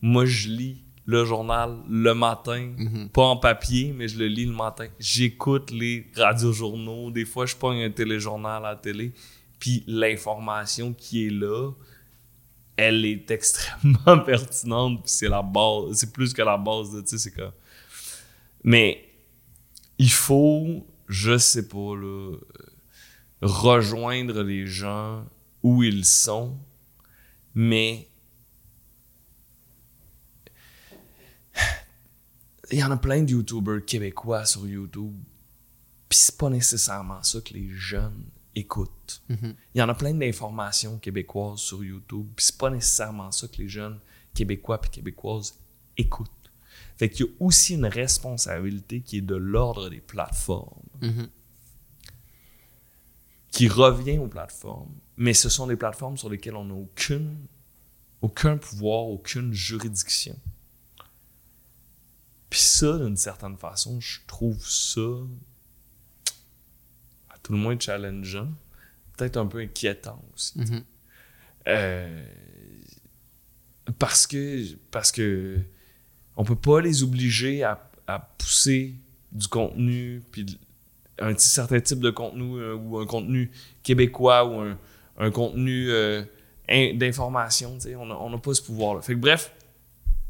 Moi, 0.00 0.24
je 0.24 0.48
lis 0.48 0.82
le 1.04 1.26
journal 1.26 1.76
le 1.86 2.14
matin. 2.14 2.72
Mhm. 2.78 3.10
Pas 3.10 3.26
en 3.26 3.36
papier, 3.36 3.92
mais 3.94 4.08
je 4.08 4.18
le 4.18 4.28
lis 4.28 4.46
le 4.46 4.54
matin. 4.54 4.86
J'écoute 4.98 5.70
les 5.70 6.10
radiojournaux. 6.16 7.10
Des 7.10 7.26
fois, 7.26 7.44
je 7.44 7.54
pogne 7.54 7.82
un 7.82 7.90
téléjournal 7.90 8.64
à 8.64 8.70
la 8.70 8.76
télé. 8.76 9.12
Puis 9.58 9.84
l'information 9.86 10.94
qui 10.94 11.26
est 11.26 11.30
là, 11.30 11.70
elle 12.76 13.04
est 13.04 13.30
extrêmement 13.30 14.18
pertinente. 14.26 15.02
Puis 15.02 15.12
c'est 15.12 15.28
la 15.28 15.42
base. 15.42 15.94
C'est 15.94 16.12
plus 16.12 16.32
que 16.32 16.42
la 16.42 16.56
base 16.56 16.90
tu 17.02 17.08
sais, 17.10 17.18
c'est 17.18 17.30
comme... 17.30 17.52
Mais 18.62 19.14
il 19.98 20.10
faut, 20.10 20.86
je 21.08 21.38
sais 21.38 21.68
pas, 21.68 21.94
là, 21.96 22.36
rejoindre 23.42 24.42
les 24.42 24.66
gens 24.66 25.24
où 25.62 25.82
ils 25.82 26.04
sont, 26.04 26.56
mais 27.54 28.08
il 32.70 32.78
y 32.78 32.84
en 32.84 32.90
a 32.90 32.96
plein 32.96 33.22
de 33.22 33.30
YouTubers 33.30 33.84
québécois 33.84 34.46
sur 34.46 34.66
YouTube, 34.66 35.14
puis 36.08 36.18
c'est 36.18 36.36
pas 36.36 36.48
nécessairement 36.48 37.22
ça 37.22 37.40
que 37.40 37.52
les 37.52 37.68
jeunes 37.70 38.24
écoutent. 38.54 39.22
Mhm. 39.28 39.54
Il 39.74 39.78
y 39.78 39.82
en 39.82 39.88
a 39.88 39.94
plein 39.94 40.14
d'informations 40.14 40.98
québécoises 40.98 41.58
sur 41.60 41.82
YouTube, 41.84 42.26
puis 42.36 42.46
c'est 42.46 42.58
pas 42.58 42.70
nécessairement 42.70 43.30
ça 43.32 43.48
que 43.48 43.56
les 43.58 43.68
jeunes 43.68 43.98
québécois 44.34 44.80
puis 44.80 44.90
québécoises 44.90 45.58
écoutent. 45.96 46.30
Fait 46.96 47.08
qu'il 47.10 47.26
y 47.26 47.28
a 47.28 47.32
aussi 47.40 47.74
une 47.74 47.86
responsabilité 47.86 49.00
qui 49.00 49.18
est 49.18 49.22
de 49.22 49.34
l'ordre 49.34 49.90
des 49.90 50.00
plateformes, 50.00 50.82
Mhm. 51.02 51.28
qui 53.50 53.68
revient 53.68 54.18
aux 54.18 54.26
plateformes, 54.28 54.94
mais 55.16 55.34
ce 55.34 55.48
sont 55.48 55.66
des 55.66 55.76
plateformes 55.76 56.16
sur 56.16 56.28
lesquelles 56.28 56.56
on 56.56 56.64
n'a 56.64 56.74
aucune, 56.74 57.36
aucun 58.22 58.56
pouvoir, 58.56 59.04
aucune 59.06 59.52
juridiction. 59.52 60.36
Puis 62.50 62.60
ça, 62.60 62.98
d'une 62.98 63.16
certaine 63.16 63.56
façon, 63.56 64.00
je 64.00 64.20
trouve 64.26 64.64
ça 64.66 65.00
tout 67.44 67.52
le 67.52 67.58
moins 67.58 67.78
challengeant, 67.78 68.48
peut-être 69.16 69.36
un 69.36 69.46
peu 69.46 69.58
inquiétant 69.60 70.20
aussi. 70.34 70.58
Mhm. 70.58 70.82
Euh, 71.68 72.24
parce 73.98 74.26
que 74.26 74.64
parce 74.90 75.12
que 75.12 75.58
on 76.36 76.44
peut 76.44 76.56
pas 76.56 76.80
les 76.80 77.02
obliger 77.02 77.62
à, 77.62 77.90
à 78.06 78.18
pousser 78.18 78.94
du 79.32 79.46
contenu 79.48 80.22
puis 80.32 80.58
un 81.18 81.36
certain 81.38 81.80
type 81.80 82.00
de 82.00 82.10
contenu 82.10 82.58
euh, 82.60 82.74
ou 82.74 82.98
un 82.98 83.06
contenu 83.06 83.50
québécois 83.82 84.44
ou 84.46 84.60
un, 84.60 84.78
un 85.18 85.30
contenu 85.30 85.90
euh, 85.90 86.22
in- 86.68 86.94
d'information 86.94 87.78
on 87.98 88.30
n'a 88.30 88.38
pas 88.38 88.54
ce 88.54 88.62
pouvoir 88.62 88.94
là 88.96 89.02
fait 89.02 89.14
que 89.14 89.20
bref 89.20 89.52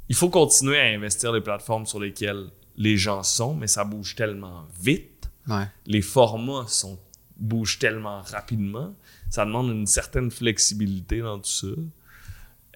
il 0.09 0.15
faut 0.15 0.29
continuer 0.31 0.79
à 0.79 0.85
investir 0.85 1.33
les 1.33 1.41
plateformes 1.41 1.87
sur 1.87 1.99
lesquelles 2.01 2.47
les 2.77 2.97
gens 2.97 3.23
sont 3.23 3.55
mais 3.55 3.67
ça 3.69 3.85
bouge 3.85 4.15
tellement 4.15 4.67
vite 4.81 5.11
Ouais. 5.47 5.67
les 5.87 6.03
formats 6.03 6.67
sont, 6.69 6.99
bougent 7.37 7.79
tellement 7.79 8.23
rapidement, 8.23 8.95
ça 9.31 9.45
demande 9.45 9.71
une 9.71 9.87
certaine 9.87 10.31
flexibilité 10.31 11.21
dans 11.21 11.39
tout 11.39 11.51
ça. 11.51 11.67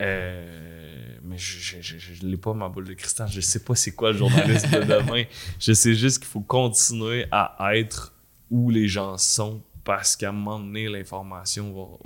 Euh, 0.00 1.18
mais 1.24 1.38
je 1.38 2.24
n'ai 2.24 2.36
pas 2.36 2.54
ma 2.54 2.68
boule 2.68 2.86
de 2.86 2.94
cristal. 2.94 3.28
Je 3.28 3.40
sais 3.40 3.64
pas 3.64 3.74
c'est 3.74 3.92
quoi 3.92 4.12
le 4.12 4.18
journalisme 4.18 4.70
de 4.70 4.84
demain. 4.84 5.24
Je 5.58 5.72
sais 5.72 5.94
juste 5.94 6.18
qu'il 6.18 6.28
faut 6.28 6.40
continuer 6.40 7.26
à 7.32 7.76
être 7.76 8.12
où 8.48 8.70
les 8.70 8.86
gens 8.86 9.18
sont 9.18 9.60
parce 9.88 10.16
qu'à 10.16 10.28
un 10.28 10.32
moment 10.32 10.60
donné, 10.60 10.86
l'information 10.86 11.72
va, 11.72 11.96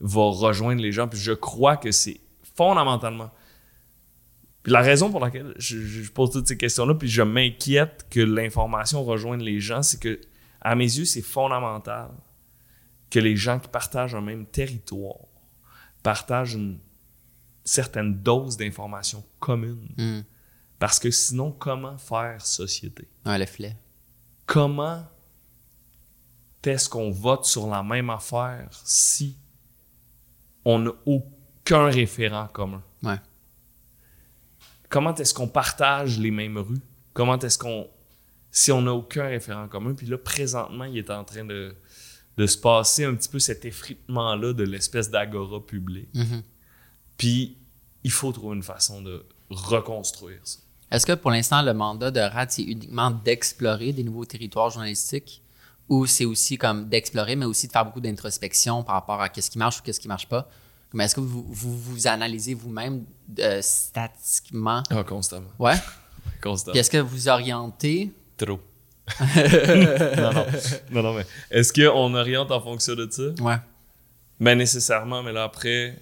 va 0.00 0.22
rejoindre 0.30 0.80
les 0.80 0.90
gens. 0.90 1.06
Puis 1.06 1.20
je 1.20 1.32
crois 1.32 1.76
que 1.76 1.90
c'est 1.90 2.18
fondamentalement. 2.56 3.30
Puis 4.62 4.72
la 4.72 4.80
raison 4.80 5.10
pour 5.10 5.20
laquelle 5.20 5.54
je, 5.56 5.78
je 5.78 6.10
pose 6.10 6.30
toutes 6.30 6.46
ces 6.46 6.56
questions-là, 6.56 6.94
puis 6.94 7.08
je 7.08 7.22
m'inquiète 7.22 8.06
que 8.10 8.20
l'information 8.20 9.02
rejoigne 9.04 9.42
les 9.42 9.60
gens, 9.60 9.82
c'est 9.82 10.00
que, 10.00 10.20
à 10.60 10.74
mes 10.74 10.84
yeux, 10.84 11.06
c'est 11.06 11.22
fondamental 11.22 12.10
que 13.10 13.18
les 13.18 13.36
gens 13.36 13.58
qui 13.58 13.68
partagent 13.68 14.14
un 14.14 14.20
même 14.20 14.46
territoire 14.46 15.26
partagent 16.02 16.54
une 16.54 16.78
certaine 17.64 18.22
dose 18.22 18.56
d'information 18.56 19.24
commune. 19.38 19.88
Mhm. 19.96 20.24
Parce 20.78 20.98
que 20.98 21.10
sinon, 21.10 21.52
comment 21.52 21.98
faire 21.98 22.44
société? 22.44 23.06
Ouais, 23.26 23.38
le 23.38 23.46
filet. 23.46 23.76
Comment 24.46 25.04
est-ce 26.64 26.88
qu'on 26.88 27.10
vote 27.10 27.44
sur 27.44 27.66
la 27.66 27.82
même 27.82 28.10
affaire 28.10 28.68
si 28.84 29.36
on 30.64 30.78
n'a 30.78 30.92
aucun 31.04 31.86
référent 31.86 32.48
commun? 32.48 32.82
Ouais. 33.02 33.20
Comment 34.90 35.14
est-ce 35.14 35.32
qu'on 35.32 35.48
partage 35.48 36.18
les 36.18 36.30
mêmes 36.30 36.58
rues? 36.58 36.82
Comment 37.14 37.38
est-ce 37.38 37.56
qu'on. 37.56 37.88
Si 38.50 38.70
on 38.72 38.82
n'a 38.82 38.92
aucun 38.92 39.28
référent 39.28 39.68
commun, 39.68 39.94
puis 39.94 40.06
là, 40.06 40.18
présentement, 40.18 40.84
il 40.84 40.98
est 40.98 41.10
en 41.10 41.24
train 41.24 41.44
de, 41.44 41.74
de 42.36 42.46
se 42.46 42.58
passer 42.58 43.04
un 43.04 43.14
petit 43.14 43.28
peu 43.28 43.38
cet 43.38 43.64
effritement-là 43.64 44.52
de 44.52 44.64
l'espèce 44.64 45.08
d'agora 45.08 45.64
public. 45.64 46.08
Mhm. 46.12 46.42
Puis, 47.16 47.56
il 48.02 48.10
faut 48.10 48.32
trouver 48.32 48.56
une 48.56 48.62
façon 48.62 49.02
de 49.02 49.24
reconstruire 49.50 50.40
ça. 50.42 50.58
Est-ce 50.90 51.06
que 51.06 51.12
pour 51.12 51.30
l'instant, 51.30 51.62
le 51.62 51.72
mandat 51.72 52.10
de 52.10 52.18
RAD, 52.18 52.50
c'est 52.50 52.62
uniquement 52.62 53.12
d'explorer 53.12 53.92
des 53.92 54.02
nouveaux 54.02 54.24
territoires 54.24 54.70
journalistiques? 54.70 55.42
Ou 55.88 56.06
c'est 56.06 56.24
aussi 56.24 56.56
comme 56.56 56.88
d'explorer, 56.88 57.36
mais 57.36 57.46
aussi 57.46 57.68
de 57.68 57.72
faire 57.72 57.84
beaucoup 57.84 58.00
d'introspection 58.00 58.82
par 58.82 58.96
rapport 58.96 59.20
à 59.20 59.28
qu'est-ce 59.28 59.50
qui 59.50 59.58
marche 59.58 59.78
ou 59.78 59.82
qu'est-ce 59.82 60.00
qui 60.00 60.08
marche 60.08 60.28
pas? 60.28 60.48
Mais 60.92 61.04
est-ce 61.04 61.14
que 61.14 61.20
vous 61.20 61.46
vous, 61.48 61.78
vous 61.78 62.06
analysez 62.06 62.54
vous-même 62.54 63.04
euh, 63.38 63.60
statistiquement? 63.62 64.82
Ah, 64.90 65.04
constamment. 65.04 65.50
Ouais. 65.58 65.74
Constamment. 66.42 66.72
Puis 66.72 66.80
est-ce 66.80 66.90
que 66.90 66.98
vous 66.98 67.28
orientez? 67.28 68.12
Trop. 68.36 68.60
non, 69.20 70.32
non. 70.32 70.46
Non, 70.90 71.02
non, 71.02 71.14
mais 71.14 71.26
est-ce 71.50 71.72
qu'on 71.72 72.14
oriente 72.14 72.50
en 72.50 72.60
fonction 72.60 72.94
de 72.94 73.08
ça? 73.10 73.42
Ouais. 73.42 73.56
Ben, 74.38 74.56
nécessairement, 74.56 75.22
mais 75.22 75.32
là, 75.32 75.44
après, 75.44 75.98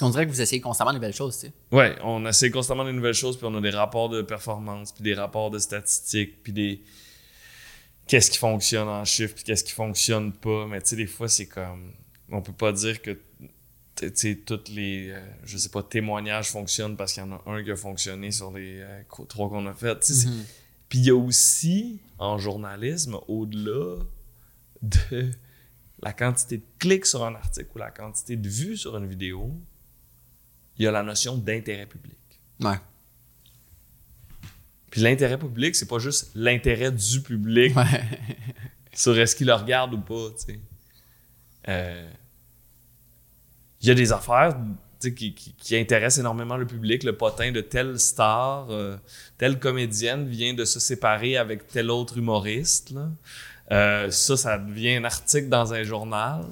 On 0.00 0.10
dirait 0.10 0.26
que 0.26 0.30
vous 0.30 0.40
essayez 0.40 0.60
constamment 0.60 0.90
de 0.90 0.96
nouvelles 0.96 1.14
choses, 1.14 1.38
tu 1.38 1.46
sais. 1.46 1.52
Ouais, 1.70 1.96
on 2.02 2.26
essaie 2.26 2.50
constamment 2.50 2.84
des 2.84 2.92
nouvelles 2.92 3.14
choses, 3.14 3.36
puis 3.36 3.46
on 3.48 3.54
a 3.54 3.60
des 3.60 3.70
rapports 3.70 4.08
de 4.08 4.22
performance, 4.22 4.92
puis 4.92 5.04
des 5.04 5.14
rapports 5.14 5.50
de 5.50 5.58
statistiques, 5.58 6.42
puis 6.42 6.52
des 6.52 6.82
qu'est-ce 8.06 8.30
qui 8.30 8.38
fonctionne 8.38 8.88
en 8.88 9.04
chiffres, 9.04 9.34
puis 9.34 9.44
qu'est-ce 9.44 9.64
qui 9.64 9.72
fonctionne 9.72 10.32
pas. 10.32 10.66
Mais 10.66 10.80
tu 10.82 10.88
sais, 10.90 10.96
des 10.96 11.06
fois, 11.06 11.28
c'est 11.28 11.46
comme 11.46 11.92
on 12.30 12.42
peut 12.42 12.52
pas 12.52 12.72
dire 12.72 13.00
que 13.00 13.18
sais 13.96 14.36
toutes 14.44 14.68
les 14.68 15.10
euh, 15.10 15.20
je 15.44 15.56
sais 15.56 15.68
pas 15.68 15.82
témoignages 15.82 16.50
fonctionnent 16.50 16.96
parce 16.96 17.12
qu'il 17.12 17.22
y 17.22 17.26
en 17.26 17.32
a 17.32 17.42
un 17.46 17.62
qui 17.62 17.70
a 17.70 17.76
fonctionné 17.76 18.30
sur 18.30 18.52
les 18.52 18.80
euh, 18.80 19.02
trois 19.28 19.48
qu'on 19.48 19.66
a 19.66 19.74
fait. 19.74 20.08
Mhm. 20.08 20.44
Puis 20.88 20.98
il 20.98 21.04
y 21.06 21.10
a 21.10 21.16
aussi 21.16 22.00
en 22.18 22.38
journalisme 22.38 23.18
au-delà 23.28 24.02
de 24.82 25.30
la 26.02 26.12
quantité 26.12 26.58
de 26.58 26.64
clics 26.78 27.06
sur 27.06 27.24
un 27.24 27.34
article 27.34 27.68
ou 27.74 27.78
la 27.78 27.90
quantité 27.90 28.36
de 28.36 28.48
vues 28.48 28.76
sur 28.76 28.96
une 28.96 29.06
vidéo, 29.06 29.50
il 30.76 30.84
y 30.84 30.86
a 30.86 30.92
la 30.92 31.02
notion 31.02 31.36
d'intérêt 31.36 31.86
public. 31.86 32.16
Ouais. 32.60 32.78
Puis 34.90 35.00
l'intérêt 35.00 35.38
public, 35.38 35.74
c'est 35.74 35.88
pas 35.88 35.98
juste 35.98 36.30
l'intérêt 36.34 36.92
du 36.92 37.20
public 37.22 37.74
Ouais. 37.74 37.84
sur 38.92 39.18
est-ce 39.18 39.34
qu'il 39.34 39.46
le 39.46 39.54
regarde 39.54 39.94
ou 39.94 40.00
pas, 40.00 40.28
tu 40.38 40.52
sais. 40.52 40.60
Euh, 41.68 42.08
Il 43.84 43.88
y 43.88 43.90
a 43.90 43.94
des 43.94 44.12
affaires 44.12 44.56
qui, 44.98 45.34
qui, 45.34 45.54
qui 45.58 45.76
intéressent 45.76 46.20
énormément 46.20 46.56
le 46.56 46.66
public. 46.66 47.02
Le 47.02 47.14
potin 47.14 47.52
de 47.52 47.60
telle 47.60 47.98
star, 47.98 48.66
euh, 48.70 48.96
telle 49.36 49.58
comédienne 49.58 50.26
vient 50.26 50.54
de 50.54 50.64
se 50.64 50.80
séparer 50.80 51.36
avec 51.36 51.66
tel 51.66 51.90
autre 51.90 52.16
humoriste. 52.16 52.92
là. 52.92 53.10
Euh, 53.72 54.10
ça, 54.10 54.38
ça 54.38 54.56
devient 54.56 54.94
un 54.96 55.04
article 55.04 55.50
dans 55.50 55.74
un 55.74 55.82
journal. 55.82 56.46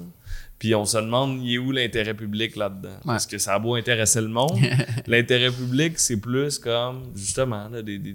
Puis 0.59 0.75
on 0.75 0.85
se 0.85 0.97
demande, 0.97 1.41
il 1.43 1.55
est 1.55 1.57
où 1.57 1.71
l'intérêt 1.71 2.13
public 2.13 2.55
là-dedans? 2.55 2.97
Parce 3.03 3.25
que 3.25 3.39
ça 3.39 3.55
a 3.55 3.59
beau 3.59 3.73
intéresser 3.73 4.21
le 4.21 4.27
monde? 4.27 4.59
l'intérêt 5.07 5.49
public, 5.49 5.97
c'est 5.99 6.17
plus 6.21 6.59
comme, 6.59 7.11
justement, 7.15 7.67
là, 7.67 7.81
des, 7.81 7.97
des, 7.97 8.13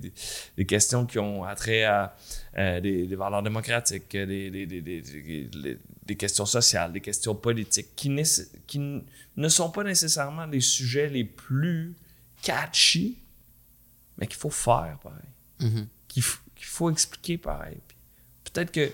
des- 0.56 0.64
questions 0.64 1.04
qui 1.06 1.18
ont 1.18 1.42
attrait 1.42 1.82
à 1.84 2.14
euh, 2.56 2.80
des, 2.80 3.06
des 3.08 3.16
valeurs 3.16 3.42
démocratiques, 3.42 4.12
des, 4.12 4.48
des, 6.08 6.16
questions 6.16 6.46
sociales, 6.46 6.92
des 6.92 7.00
questions 7.00 7.34
politiques, 7.34 7.94
qui, 7.94 8.08
ne 8.08 9.48
sont 9.48 9.70
pas 9.70 9.84
nécessairement 9.84 10.46
les 10.46 10.60
sujets 10.60 11.08
les 11.08 11.24
plus 11.24 11.94
catchy, 12.42 13.18
mais 14.16 14.26
qu'il 14.26 14.38
faut 14.38 14.50
faire 14.50 14.98
pareil. 15.02 15.18
Mhm. 15.60 15.86
Qu'il 16.08 16.22
faut 16.22 16.90
expliquer 16.90 17.38
pareil. 17.38 17.78
Peut-être 18.44 18.72
que 18.72 18.90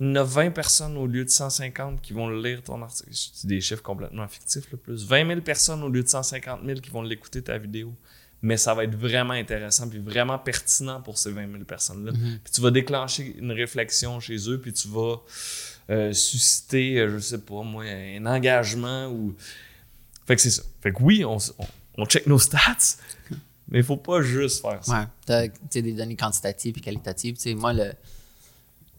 il 0.00 0.08
y 0.08 0.10
en 0.10 0.16
a 0.16 0.24
20 0.24 0.50
personnes 0.50 0.96
au 0.96 1.06
lieu 1.06 1.24
de 1.24 1.30
150 1.30 2.02
qui 2.02 2.12
vont 2.12 2.28
lire 2.28 2.62
ton 2.62 2.82
article. 2.82 3.10
C'est 3.12 3.46
des 3.46 3.60
chiffres 3.60 3.82
complètement 3.82 4.26
fictifs, 4.26 4.70
le 4.72 4.76
plus. 4.76 5.06
20 5.06 5.28
000 5.28 5.40
personnes 5.40 5.82
au 5.84 5.88
lieu 5.88 6.02
de 6.02 6.08
150 6.08 6.60
000 6.64 6.80
qui 6.80 6.90
vont 6.90 7.02
l'écouter 7.02 7.42
ta 7.42 7.58
vidéo. 7.58 7.94
Mais 8.42 8.56
ça 8.56 8.74
va 8.74 8.84
être 8.84 8.96
vraiment 8.96 9.34
intéressant 9.34 9.88
puis 9.88 10.00
vraiment 10.00 10.38
pertinent 10.38 11.00
pour 11.00 11.16
ces 11.16 11.30
20 11.30 11.50
000 11.50 11.64
personnes-là. 11.64 12.12
Puis 12.12 12.52
tu 12.52 12.60
vas 12.60 12.70
déclencher 12.70 13.36
une 13.38 13.52
réflexion 13.52 14.20
chez 14.20 14.50
eux, 14.50 14.60
puis 14.60 14.72
tu 14.72 14.88
vas 14.88 15.22
euh, 15.90 16.12
susciter, 16.12 16.98
euh, 16.98 17.10
je 17.14 17.18
sais 17.18 17.38
pas 17.38 17.62
moi, 17.62 17.84
un 17.84 18.24
engagement 18.26 19.08
ou. 19.08 19.34
Fait 20.26 20.36
que 20.36 20.42
c'est 20.42 20.50
ça. 20.50 20.62
Fait 20.80 20.92
que 20.92 21.02
oui, 21.02 21.24
on, 21.24 21.36
on, 21.36 21.66
on 21.98 22.06
check 22.06 22.26
nos 22.26 22.38
stats, 22.38 22.96
mais 23.68 23.78
il 23.80 23.84
faut 23.84 23.96
pas 23.98 24.22
juste 24.22 24.62
faire 24.62 24.82
ça. 24.84 25.00
Ouais. 25.00 25.04
T'as 25.26 25.48
tu 25.48 25.54
sais, 25.70 25.82
des 25.82 25.92
données 25.92 26.16
quantitatives 26.16 26.78
et 26.78 26.80
qualitatives. 26.80 27.34
Tu 27.36 27.42
sais, 27.42 27.54
moi, 27.54 27.72
le, 27.74 27.92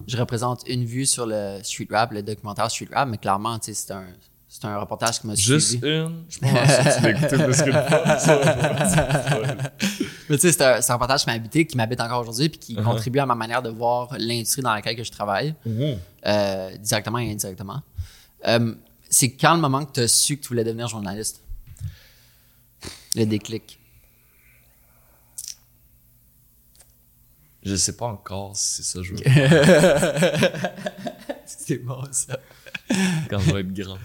je 0.07 0.17
représente 0.17 0.63
une 0.67 0.85
vue 0.85 1.05
sur 1.05 1.25
le 1.25 1.59
street 1.63 1.87
rap, 1.89 2.11
le 2.11 2.21
documentaire 2.21 2.69
street 2.69 2.89
rap, 2.93 3.09
mais 3.09 3.17
clairement, 3.17 3.57
tu 3.57 3.73
sais, 3.73 3.73
c'est 3.73 3.93
un, 3.93 4.05
c'est 4.47 4.65
un 4.65 4.77
reportage 4.77 5.19
qui 5.21 5.27
m'a 5.27 5.35
Juste 5.35 5.69
suivi. 5.69 5.87
une, 5.87 6.23
je 6.29 6.39
pense 6.39 6.51
que 6.51 6.97
tu 6.97 7.01
l'as 7.03 7.09
écouté 7.09 7.43
plus 7.43 7.61
qu'une 7.63 7.73
fois. 7.73 9.55
Mais 10.29 10.37
tu 10.37 10.41
sais, 10.41 10.51
c'est 10.51 10.61
un, 10.63 10.81
c'est 10.81 10.91
un 10.91 10.95
reportage 10.95 11.21
qui 11.23 11.27
m'a 11.29 11.33
habité, 11.33 11.65
qui 11.65 11.77
m'habite 11.77 12.01
encore 12.01 12.21
aujourd'hui, 12.21 12.49
puis 12.49 12.59
qui 12.59 12.75
Uh-huh. 12.75 12.83
contribue 12.83 13.19
à 13.19 13.25
ma 13.25 13.35
manière 13.35 13.61
de 13.61 13.69
voir 13.69 14.09
l'industrie 14.17 14.61
dans 14.61 14.73
laquelle 14.73 14.95
que 14.95 15.03
je 15.03 15.11
travaille, 15.11 15.53
Mhm. 15.65 15.97
euh, 16.25 16.77
directement 16.77 17.19
et 17.19 17.31
indirectement. 17.31 17.81
Euh, 18.47 18.73
c'est 19.09 19.31
quand 19.31 19.55
le 19.55 19.61
moment 19.61 19.85
que 19.85 19.91
tu 19.93 19.99
as 20.01 20.07
su 20.07 20.37
que 20.37 20.41
tu 20.41 20.47
voulais 20.49 20.63
devenir 20.63 20.87
journaliste? 20.87 21.41
Le 23.15 23.25
déclic. 23.25 23.79
Je 27.63 27.75
sais 27.75 27.95
pas 27.97 28.05
encore 28.07 28.55
si 28.55 28.83
c'est 28.83 28.83
ça 28.83 28.99
que 28.99 29.05
je 29.05 29.13
veux 29.13 29.19
c'est 31.45 31.77
bon, 31.83 32.03
ça. 32.11 32.37
quand 33.29 33.39
je 33.39 33.53
vais 33.53 33.61
être 33.61 33.73
grand. 33.73 33.97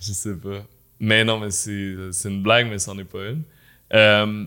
Je 0.00 0.12
sais 0.12 0.34
pas. 0.34 0.62
Mais 1.00 1.24
non, 1.24 1.38
mais 1.40 1.50
c'est 1.50 1.96
c'est 2.12 2.28
une 2.28 2.42
blague, 2.42 2.68
mais 2.68 2.78
c'en 2.78 2.96
est 2.98 3.04
pas 3.04 3.24
une. 3.30 3.42
Euh, 3.92 4.44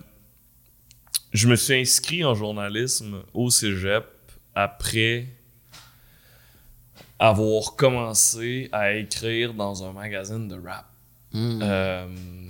je 1.34 1.48
me 1.48 1.56
suis 1.56 1.76
inscrit 1.76 2.24
en 2.24 2.34
journalisme 2.36 3.22
au 3.34 3.50
cégep 3.50 4.06
après 4.56 5.28
avoir 7.18 7.76
commencé 7.76 8.70
à 8.72 8.94
écrire 8.94 9.54
dans 9.54 9.84
un 9.84 9.92
magazine 9.94 10.48
de 10.48 10.56
rap. 10.56 10.86
Mm. 11.32 11.60
Euh, 11.62 12.08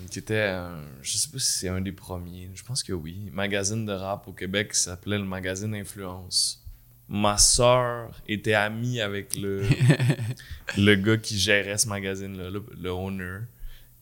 qui 0.10 0.20
était, 0.20 0.42
un- 0.48 0.82
je 1.02 1.18
sais 1.18 1.30
pas 1.30 1.38
si 1.40 1.52
c'est 1.60 1.68
un 1.70 1.82
des 1.82 1.92
premiers, 1.92 2.50
je 2.56 2.64
pense 2.64 2.82
que 2.82 2.94
oui, 2.94 3.30
magazine 3.34 3.86
de 3.86 3.92
rap 3.92 4.28
au 4.28 4.32
Québec 4.32 4.72
qui 4.72 4.80
s'appelait 4.80 5.18
le 5.18 5.26
magazine 5.26 5.76
Influence. 5.76 6.64
Ma 7.10 7.38
sœur 7.38 8.12
était 8.28 8.54
amie 8.54 9.02
avec 9.02 9.36
le, 9.36 9.64
le 10.78 10.96
gars 10.96 11.18
qui 11.18 11.38
gérait 11.38 11.78
ce 11.78 11.88
magazine-là, 11.90 12.50
le, 12.52 12.64
le 12.80 12.90
owner. 12.92 13.40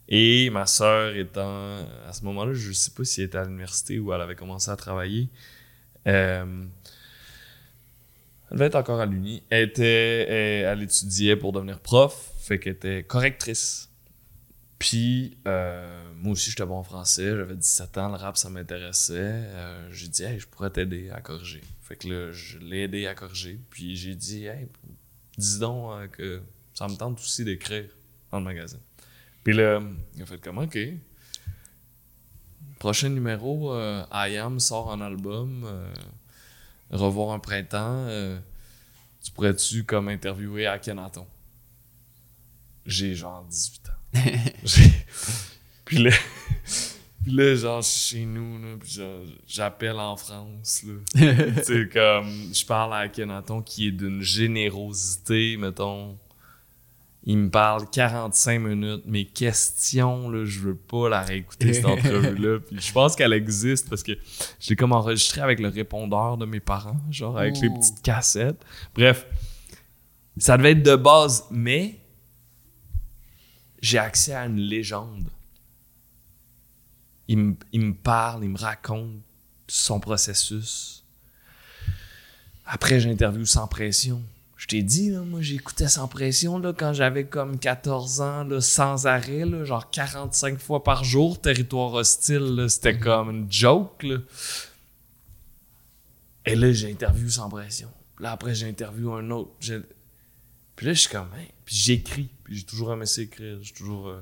Et 0.10 0.50
ma 0.50 0.66
sœur 0.66 1.16
étant, 1.16 1.80
à 2.08 2.14
ce 2.14 2.24
moment-là, 2.24 2.54
je 2.54 2.72
sais 2.72 2.92
pas 2.92 3.04
si 3.04 3.22
elle 3.22 3.28
était 3.28 3.38
à 3.38 3.44
l'université 3.44 4.00
ou 4.00 4.14
elle 4.14 4.22
avait 4.22 4.36
commencé 4.36 4.72
à 4.72 4.76
travailler. 4.76 5.30
Euh, 6.08 6.66
elle 8.50 8.58
devait 8.58 8.68
être 8.68 8.76
encore 8.76 9.02
à 9.02 9.06
l'uni. 9.06 9.44
Elle 9.50 9.74
elle, 9.82 10.82
étudiait 10.82 11.36
pour 11.36 11.52
devenir 11.52 11.80
prof, 11.80 12.32
fait 12.40 12.60
qu'elle 12.60 12.74
était 12.74 13.04
correctrice. 13.04 13.90
Puis, 14.80 15.38
euh, 15.48 16.14
moi 16.16 16.34
aussi, 16.34 16.52
j'étais 16.52 16.66
bon 16.66 16.78
en 16.78 16.84
français. 16.84 17.36
J'avais 17.36 17.56
17 17.56 17.98
ans, 17.98 18.10
le 18.10 18.16
rap, 18.16 18.38
ça 18.38 18.50
m'intéressait. 18.50 19.16
Euh, 19.18 19.92
j'ai 19.92 20.08
dit, 20.08 20.24
hey, 20.24 20.40
je 20.40 20.48
pourrais 20.48 20.70
t'aider 20.70 21.10
à 21.10 21.20
corriger. 21.20 21.62
Fait 21.82 21.96
que 21.96 22.08
là, 22.08 22.32
je 22.32 22.60
l'ai 22.60 22.84
aidé 22.84 23.08
à 23.08 23.16
corriger. 23.16 23.60
Puis, 23.70 23.98
j'ai 23.98 24.16
dit, 24.16 24.46
hey, 24.46 24.68
dis 25.38 25.60
donc 25.60 26.12
que 26.12 26.42
ça 26.74 26.88
me 26.88 26.96
tente 26.96 27.20
aussi 27.20 27.44
d'écrire 27.44 27.90
dans 28.32 28.38
le 28.40 28.46
magazine. 28.46 28.80
Puis 29.48 29.56
là, 29.56 29.80
il 30.14 30.22
a 30.22 30.26
fait 30.26 30.41
comme, 30.41 30.57
OK. 30.57 30.78
Prochain 32.80 33.07
numéro, 33.07 33.74
euh, 33.74 34.03
I 34.11 34.36
Am 34.36 34.60
sort 34.60 34.91
un 34.91 34.99
album. 34.99 35.64
euh, 35.65 35.90
Revoir 36.91 37.34
un 37.34 37.40
printemps. 37.40 38.07
euh, 38.10 38.38
tu 39.24 39.32
pourrais-tu 39.32 39.86
comme 39.86 40.10
interviewer 40.10 40.68
Akhenaton? 40.68 41.26
J'ai 42.86 43.15
genre 43.15 43.45
18 43.49 43.84
ans. 43.88 44.19
Puis 45.86 45.99
là, 45.99 46.11
puis 47.24 47.32
là, 47.32 47.56
genre, 47.56 47.82
je 47.82 47.88
suis 47.88 48.18
chez 48.18 48.26
nous, 48.26 48.60
là, 48.61 48.76
puis 48.78 48.99
j'appelle 49.48 49.95
en 49.95 50.18
France, 50.18 50.84
là. 50.84 50.94
sais, 51.64 51.88
comme, 51.88 52.53
je 52.53 52.65
parle 52.65 52.94
à 52.94 52.98
Akhenaton 52.98 53.61
qui 53.61 53.88
est 53.88 53.91
d'une 53.91 54.22
générosité, 54.22 55.56
mettons. 55.56 56.18
Il 57.30 57.38
me 57.38 57.49
parle 57.49 57.90
45 57.90 58.58
minutes. 58.58 59.04
Mes 59.06 59.26
questions, 59.26 60.30
là, 60.30 60.45
je 60.45 60.60
veux 60.60 60.78
pas 60.78 61.10
la 61.10 61.22
réécouter, 61.22 61.74
cette 61.74 61.86
entrevue-là. 61.86 62.60
Puis 62.62 62.80
je 62.80 62.94
pense 62.94 63.18
qu'elle 63.18 63.34
existe 63.34 63.90
parce 63.90 64.02
que 64.02 64.14
je 64.62 64.70
l'ai 64.70 64.78
comme 64.78 64.94
enregistré 64.94 65.41
avec 65.41 65.60
le 65.60 65.68
répondeur 65.68 66.38
de 66.38 66.45
mes 66.45 66.62
parents, 66.62 67.02
genre 67.12 67.38
avec 67.38 67.58
les 67.58 67.68
Ouh. 67.68 67.80
petites 67.80 68.02
cassettes. 68.02 68.64
Bref, 68.95 69.28
ça 70.38 70.58
devait 70.58 70.72
être 70.72 70.84
de 70.84 70.95
base, 70.95 71.44
mais 71.52 71.99
j'ai 73.82 73.98
accès 73.98 74.34
à 74.34 74.45
une 74.45 74.62
légende. 74.62 75.30
Il 77.28 77.38
me, 77.40 77.56
il 77.74 77.82
me 77.82 77.94
parle, 77.94 78.45
il 78.45 78.52
me 78.52 78.58
raconte 78.58 79.20
son 79.68 79.99
processus. 79.99 81.04
Après, 82.66 83.02
j'interviewe 83.02 83.44
sans 83.44 83.68
pression. 83.68 84.24
Je 84.58 84.66
t'ai 84.66 84.82
dit, 84.82 85.12
là, 85.12 85.22
moi, 85.22 85.42
j'écoutais 85.42 85.88
sans 85.88 86.08
pression 86.08 86.58
là, 86.58 86.74
quand 86.74 86.92
j'avais 86.92 87.26
comme 87.26 87.60
14 87.60 88.22
ans, 88.22 88.44
là, 88.44 88.60
sans 88.60 89.06
arrêt, 89.06 89.46
là, 89.46 89.64
genre 89.66 89.90
45 89.92 90.60
fois 90.60 90.84
par 90.84 91.04
jour, 91.04 91.40
territoire 91.40 91.94
hostile. 91.94 92.66
C'était 92.68 92.98
comme 92.98 93.30
une 93.30 93.52
joke. 93.52 94.02
Là. 94.02 94.18
Et 96.48 96.56
là, 96.56 96.72
j'ai 96.72 96.92
interviewé 96.92 97.30
sans 97.30 97.50
pression. 97.50 97.90
Là, 98.20 98.32
après, 98.32 98.56
j'ai 98.56 98.68
interviewé 98.68 99.14
un 99.14 99.30
autre. 99.30 99.52
Puis 99.60 100.86
là, 100.86 100.94
je 100.94 101.00
suis 101.02 101.10
comme, 101.10 101.30
puis 101.64 101.76
j'écris. 101.76 102.30
Puis 102.44 102.58
j'ai 102.58 102.64
toujours 102.64 102.92
aimé 102.94 103.06
ça 103.06 103.22
écrire. 103.22 103.60
J'ai 103.62 103.74
toujours. 103.74 104.08
euh, 104.08 104.22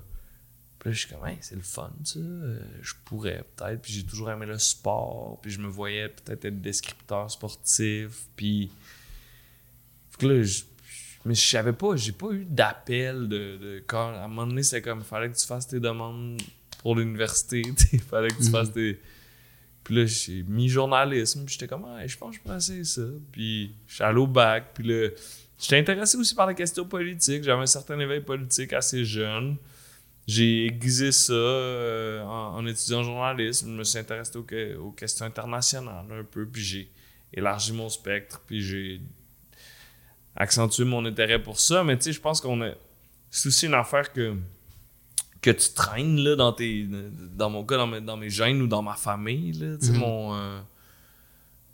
Puis 0.79 0.89
là, 0.89 0.93
je 0.93 0.99
suis 0.99 1.09
comme, 1.09 1.29
c'est 1.39 1.55
le 1.55 1.61
fun, 1.61 1.91
ça. 2.03 2.19
Euh, 2.19 2.59
je 2.81 2.93
pourrais 3.05 3.45
peut-être. 3.55 3.81
Puis 3.81 3.93
j'ai 3.93 4.03
toujours 4.03 4.29
aimé 4.31 4.45
le 4.45 4.59
sport. 4.59 5.39
Puis 5.41 5.51
je 5.51 5.59
me 5.59 5.67
voyais 5.67 6.09
peut-être 6.09 6.43
être 6.43 6.61
descripteur 6.61 7.31
sportif. 7.31 8.27
Puis. 8.35 8.69
Fait 10.17 10.27
que 10.27 10.27
là, 10.27 10.43
je. 10.43 10.63
Mais 11.25 11.33
je 11.33 11.41
savais 11.41 11.73
pas, 11.73 11.95
j'ai 11.95 12.11
pas 12.11 12.29
eu 12.31 12.45
d'appel 12.45 13.27
de, 13.27 13.57
de 13.57 13.83
quand 13.87 14.09
à 14.13 14.25
un 14.25 14.27
moment 14.27 14.45
donné, 14.45 14.61
c'est 14.61 14.83
comme 14.83 15.01
fallait 15.01 15.31
que 15.31 15.35
tu 15.35 15.47
fasses 15.47 15.67
tes 15.67 15.79
demandes 15.79 16.39
pour 16.83 16.95
l'université, 16.95 17.63
il 17.93 17.99
fallait 17.99 18.27
que 18.27 18.43
tu 18.43 18.51
fasses 18.51 18.71
tes 18.71 18.99
puis 19.85 19.95
là, 19.97 20.05
j'ai 20.07 20.41
mis 20.41 20.67
journalisme, 20.67 21.45
puis 21.45 21.53
j'étais 21.53 21.67
comme, 21.67 21.85
ah, 21.85 22.05
je 22.07 22.17
pense 22.17 22.31
que 22.31 22.37
je 22.37 22.41
pourrais 22.41 22.57
essayer 22.57 22.83
ça. 22.83 23.03
Puis 23.31 23.71
je 23.87 23.93
suis 23.93 24.03
allé 24.03 24.17
au 24.17 24.25
bac, 24.25 24.71
puis 24.73 24.83
là, 24.83 25.09
j'étais 25.59 25.77
intéressé 25.77 26.17
aussi 26.17 26.33
par 26.33 26.47
les 26.47 26.55
questions 26.55 26.85
politiques. 26.85 27.43
J'avais 27.43 27.61
un 27.61 27.67
certain 27.67 27.99
éveil 27.99 28.21
politique 28.21 28.73
assez 28.73 29.05
jeune. 29.05 29.57
J'ai 30.25 30.65
aiguisé 30.65 31.11
ça 31.11 31.33
euh, 31.33 32.23
en, 32.23 32.55
en 32.55 32.65
étudiant 32.65 33.03
journalisme. 33.03 33.67
Je 33.67 33.77
me 33.77 33.83
suis 33.83 33.99
intéressé 33.99 34.35
aux, 34.35 34.81
aux 34.81 34.91
questions 34.91 35.23
internationales 35.23 36.07
un 36.11 36.23
peu, 36.23 36.47
puis 36.47 36.63
j'ai 36.63 36.91
élargi 37.31 37.71
mon 37.71 37.89
spectre, 37.89 38.41
puis 38.47 38.61
j'ai 38.63 39.01
accentué 40.35 40.83
mon 40.85 41.05
intérêt 41.05 41.41
pour 41.41 41.59
ça. 41.59 41.83
Mais 41.83 41.97
tu 41.97 42.03
sais, 42.05 42.13
je 42.13 42.19
pense 42.21 42.41
qu'on 42.41 42.61
a. 42.61 42.71
C'est 43.31 43.47
aussi 43.49 43.65
une 43.67 43.73
affaire 43.73 44.11
que 44.13 44.35
que 45.41 45.51
tu 45.51 45.73
traînes 45.73 46.17
là, 46.23 46.35
dans 46.35 46.53
tes 46.53 46.87
dans 47.35 47.49
mon 47.51 47.63
cas 47.63 47.77
dans 47.77 47.85
mes, 47.87 48.01
dans 48.01 48.17
mes 48.17 48.29
gènes 48.31 48.61
ou 48.63 48.67
dans 48.67 48.81
ma 48.81 48.95
famille 48.95 49.51
là, 49.53 49.77
tu 49.77 49.85
sais, 49.87 49.91
Mhm. 49.91 49.99
mon 49.99 50.35
euh, 50.35 50.59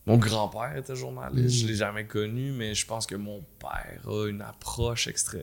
mon 0.08 0.18
grand-père 0.18 0.76
était 0.76 0.96
journaliste, 0.96 1.56
je 1.60 1.64
Mhm. 1.64 1.70
l'ai 1.70 1.76
jamais 1.78 2.06
connu 2.06 2.52
mais 2.52 2.74
je 2.76 2.86
pense 2.86 3.06
que 3.08 3.16
mon 3.16 3.42
père 3.60 4.02
a 4.08 4.28
une 4.28 4.42
approche 4.42 5.08
extra, 5.08 5.38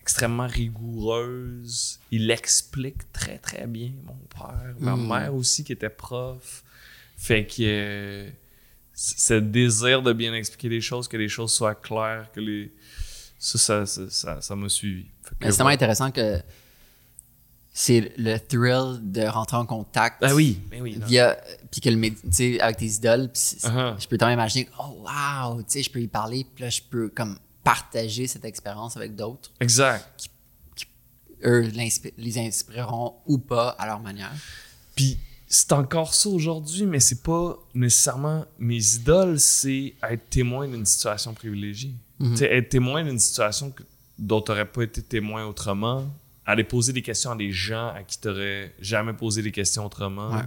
extrêmement 0.00 0.46
rigoureuse. 0.46 1.98
Il 2.12 2.30
explique 2.30 3.10
très 3.12 3.38
très 3.38 3.66
bien 3.66 3.90
mon 4.04 4.18
père, 4.28 4.74
ma 4.78 4.94
Mhm. 4.94 5.08
mère 5.08 5.34
aussi 5.34 5.64
qui 5.64 5.72
était 5.72 5.90
prof. 5.90 6.62
Fait 7.16 7.44
que 7.46 7.54
euh, 7.62 8.30
ce 8.98 9.34
désir 9.34 10.00
de 10.02 10.12
bien 10.12 10.32
expliquer 10.34 10.70
les 10.70 10.80
choses, 10.80 11.06
que 11.06 11.16
les 11.18 11.28
choses 11.28 11.52
soient 11.52 11.74
claires, 11.74 12.30
que 12.32 12.40
les 12.40 12.72
ça 13.38 13.58
ça 13.58 13.86
ça 13.86 14.08
ça 14.10 14.40
ça 14.40 14.56
m'a 14.56 14.68
suivi. 14.70 15.06
C'est 15.42 15.50
tellement 15.56 15.68
intéressant 15.68 16.10
que 16.10 16.40
c'est 17.78 18.14
le 18.16 18.38
thrill 18.38 19.00
de 19.12 19.26
rentrer 19.26 19.58
en 19.58 19.66
contact. 19.66 20.22
Ah 20.22 20.34
oui, 20.34 20.58
mais 20.70 20.80
oui. 20.80 20.98
Via, 21.06 21.36
puis 21.70 21.82
que 21.82 21.90
le 21.90 22.00
tu 22.10 22.16
sais, 22.30 22.58
avec 22.60 22.78
tes 22.78 22.86
idoles, 22.86 23.26
Uh-huh. 23.34 24.00
je 24.00 24.08
peux 24.08 24.16
tellement 24.16 24.32
imaginer, 24.32 24.66
oh 24.80 25.04
wow, 25.06 25.58
tu 25.58 25.64
sais, 25.68 25.82
je 25.82 25.90
peux 25.90 26.00
y 26.00 26.08
parler, 26.08 26.46
puis 26.54 26.64
là, 26.64 26.70
je 26.70 26.80
peux 26.88 27.10
comme 27.10 27.38
partager 27.62 28.26
cette 28.26 28.46
expérience 28.46 28.96
avec 28.96 29.14
d'autres. 29.14 29.50
Exact. 29.60 30.30
Eux 31.44 31.68
l'inspi- 31.74 32.14
les 32.16 32.38
inspireront 32.38 33.16
ou 33.26 33.36
pas 33.36 33.68
à 33.78 33.84
leur 33.86 34.00
manière. 34.00 34.32
Puis 34.94 35.18
c'est 35.46 35.72
encore 35.72 36.12
ça 36.14 36.28
aujourd'hui, 36.28 36.86
mais 36.86 37.00
c'est 37.00 37.22
pas 37.22 37.56
nécessairement 37.74 38.44
mes 38.58 38.94
idoles, 38.96 39.38
c'est 39.38 39.94
être 40.02 40.28
témoin 40.28 40.66
d'une 40.68 40.84
situation 40.86 41.34
privilégiée. 41.34 41.94
Sais, 42.34 42.46
être 42.52 42.70
témoin 42.70 43.04
d'une 43.04 43.18
situation 43.18 43.70
que- 43.70 43.82
dont 44.18 44.40
tu 44.40 44.50
n'aurais 44.50 44.64
pas 44.64 44.82
été 44.82 45.02
témoin 45.02 45.44
autrement, 45.44 46.06
aller 46.46 46.64
poser 46.64 46.92
des 46.92 47.02
questions 47.02 47.30
à 47.32 47.36
des 47.36 47.52
gens 47.52 47.88
à 47.88 48.02
qui 48.02 48.18
tu 48.20 48.28
n'aurais 48.28 48.74
jamais 48.80 49.12
posé 49.12 49.42
des 49.42 49.52
questions 49.52 49.84
autrement, 49.84 50.30
Ouais. 50.30 50.42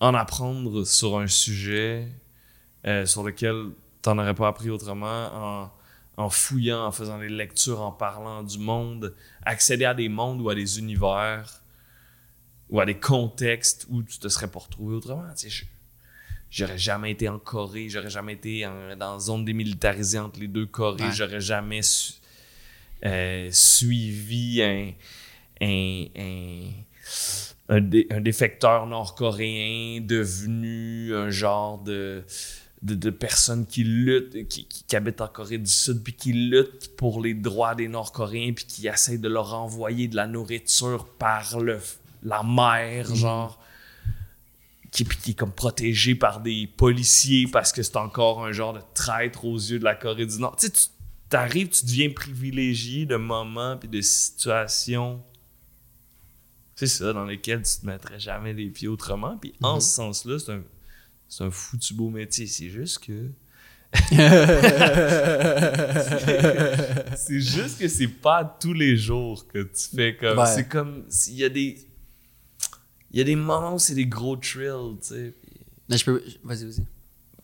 en 0.00 0.14
apprendre 0.14 0.84
sur 0.84 1.18
un 1.18 1.26
sujet 1.28 2.08
euh, 2.86 3.06
sur 3.06 3.22
lequel 3.22 3.70
tu 4.02 4.10
n'en 4.10 4.18
aurais 4.18 4.34
pas 4.34 4.48
appris 4.48 4.68
autrement, 4.68 5.28
en, 5.32 5.70
en 6.16 6.28
fouillant, 6.28 6.84
en 6.84 6.90
faisant 6.92 7.18
des 7.18 7.28
lectures, 7.28 7.80
en 7.80 7.92
parlant 7.92 8.42
du 8.42 8.58
monde, 8.58 9.14
accéder 9.46 9.84
à 9.84 9.94
des 9.94 10.08
mondes 10.08 10.40
ou 10.42 10.50
à 10.50 10.54
des 10.54 10.78
univers 10.78 11.61
ou 12.72 12.80
à 12.80 12.86
des 12.86 12.96
contextes 12.98 13.86
où 13.90 14.02
tu 14.02 14.18
te 14.18 14.26
serais 14.28 14.48
pas 14.48 14.58
retrouvé 14.58 14.96
autrement. 14.96 15.22
Tu 15.36 15.50
sais, 15.50 15.66
j'aurais 16.50 16.78
jamais 16.78 17.10
été 17.12 17.28
en 17.28 17.38
Corée, 17.38 17.88
j'aurais 17.88 18.10
jamais 18.10 18.32
été 18.32 18.66
en- 18.66 18.96
dans 18.96 19.14
une 19.14 19.20
zone 19.20 19.44
démilitarisée 19.44 20.18
entre 20.18 20.40
les 20.40 20.48
deux 20.48 20.66
Corées, 20.66 21.04
Ouais. 21.04 21.12
j'aurais 21.12 21.40
jamais 21.40 21.82
su- 21.82 22.14
euh, 23.04 23.48
suivi 23.52 24.62
un, 24.62 24.92
un, 25.60 26.04
un, 26.16 26.70
un 27.68 27.80
dé- 27.80 28.06
un 28.10 28.20
défecteur 28.20 28.86
nord-coréen 28.86 30.00
devenu 30.00 31.14
un 31.14 31.28
genre 31.30 31.78
de, 31.82 32.22
de, 32.82 32.94
de 32.94 33.10
personne 33.10 33.66
qui 33.66 33.84
lutte, 33.84 34.48
qui, 34.48 34.64
qui, 34.66 34.84
qui 34.84 34.96
habite 34.96 35.20
en 35.20 35.28
Corée 35.28 35.58
du 35.58 35.70
Sud, 35.70 36.02
puis 36.02 36.14
qui 36.14 36.32
lutte 36.32 36.96
pour 36.96 37.20
les 37.22 37.34
droits 37.34 37.74
des 37.74 37.88
Nord-Coréens, 37.88 38.52
puis 38.54 38.64
qui 38.64 38.86
essaie 38.88 39.18
de 39.18 39.28
leur 39.28 39.52
envoyer 39.54 40.08
de 40.08 40.16
la 40.16 40.26
nourriture 40.26 41.06
par 41.06 41.60
le, 41.60 41.78
la 42.22 42.42
mer, 42.42 43.14
genre. 43.14 43.58
Qui, 44.90 45.04
qui 45.06 45.30
est 45.30 45.34
comme 45.34 45.52
protégé 45.52 46.14
par 46.14 46.40
des 46.40 46.66
policiers 46.66 47.46
parce 47.46 47.72
que 47.72 47.82
c'est 47.82 47.96
encore 47.96 48.44
un 48.44 48.52
genre 48.52 48.74
de 48.74 48.80
traître 48.92 49.46
aux 49.46 49.56
yeux 49.56 49.78
de 49.78 49.84
la 49.84 49.94
Corée 49.94 50.26
du 50.26 50.38
Nord. 50.38 50.54
Tu 50.56 50.66
sais, 50.66 50.72
tu 50.72 50.82
t'arrives, 51.30 51.70
tu 51.70 51.86
deviens 51.86 52.10
privilégié 52.10 53.06
de 53.06 53.16
moments 53.16 53.78
puis 53.78 53.88
de 53.88 54.02
situations 54.02 55.22
c'est 56.74 56.86
ça, 56.88 57.12
dans 57.14 57.24
lesquels 57.24 57.62
tu 57.62 57.80
te 57.80 57.86
mettrais 57.86 58.18
jamais 58.20 58.52
les 58.52 58.66
pieds 58.68 58.88
autrement. 58.88 59.38
Puis 59.38 59.54
en 59.62 59.76
Mhm. 59.76 59.80
ce 59.80 59.88
sens-là, 59.94 60.38
c'est 60.38 60.52
un, 60.52 60.62
c'est 61.28 61.44
un 61.44 61.50
foutu 61.50 61.94
beau 61.94 62.10
métier. 62.10 62.46
C'est 62.46 62.68
juste 62.68 62.98
que. 62.98 63.30
c'est 67.16 67.40
juste 67.40 67.78
que 67.78 67.88
c'est 67.88 68.08
pas 68.08 68.44
tous 68.44 68.72
les 68.72 68.96
jours 68.96 69.46
que 69.46 69.62
tu 69.62 69.94
fais 69.96 70.16
comme. 70.16 70.38
Ouais. 70.38 70.46
C'est 70.46 70.68
comme. 70.68 71.04
Il 71.28 71.34
y 71.34 71.44
a 71.44 71.48
des. 71.48 71.78
Il 73.12 73.18
y 73.18 73.20
a 73.20 73.24
des 73.24 73.36
moments 73.36 73.74
où 73.74 73.78
c'est 73.78 73.94
des 73.94 74.06
gros 74.06 74.36
thrills, 74.36 74.96
tu 75.00 75.08
sais. 75.08 75.34
Mais 75.88 75.96
je 75.98 76.04
peux. 76.04 76.22
Vas-y, 76.44 76.64
vas-y. 76.64 76.84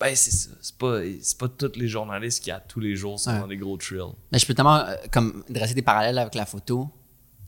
Ben, 0.01 0.15
c'est 0.15 0.31
ça. 0.31 0.51
C'est 0.61 0.77
pas, 0.79 1.01
c'est 1.21 1.37
pas 1.39 1.49
tous 1.49 1.73
les 1.77 1.89
journalistes 1.89 2.43
qui, 2.43 2.51
à 2.51 2.61
tous 2.61 2.81
les 2.81 2.95
jours, 2.97 3.19
sont 3.19 3.31
Ouais. 3.33 3.41
dans 3.41 3.49
des 3.49 3.57
gros 3.57 3.77
thrills. 3.77 4.13
Mais 4.33 4.39
je 4.39 4.47
peux 4.47 4.55
tellement 4.55 4.77
euh, 4.77 4.95
comme 5.13 5.45
dresser 5.49 5.75
des 5.75 5.83
parallèles 5.83 6.19
avec 6.19 6.35
la 6.35 6.47
photo. 6.47 6.89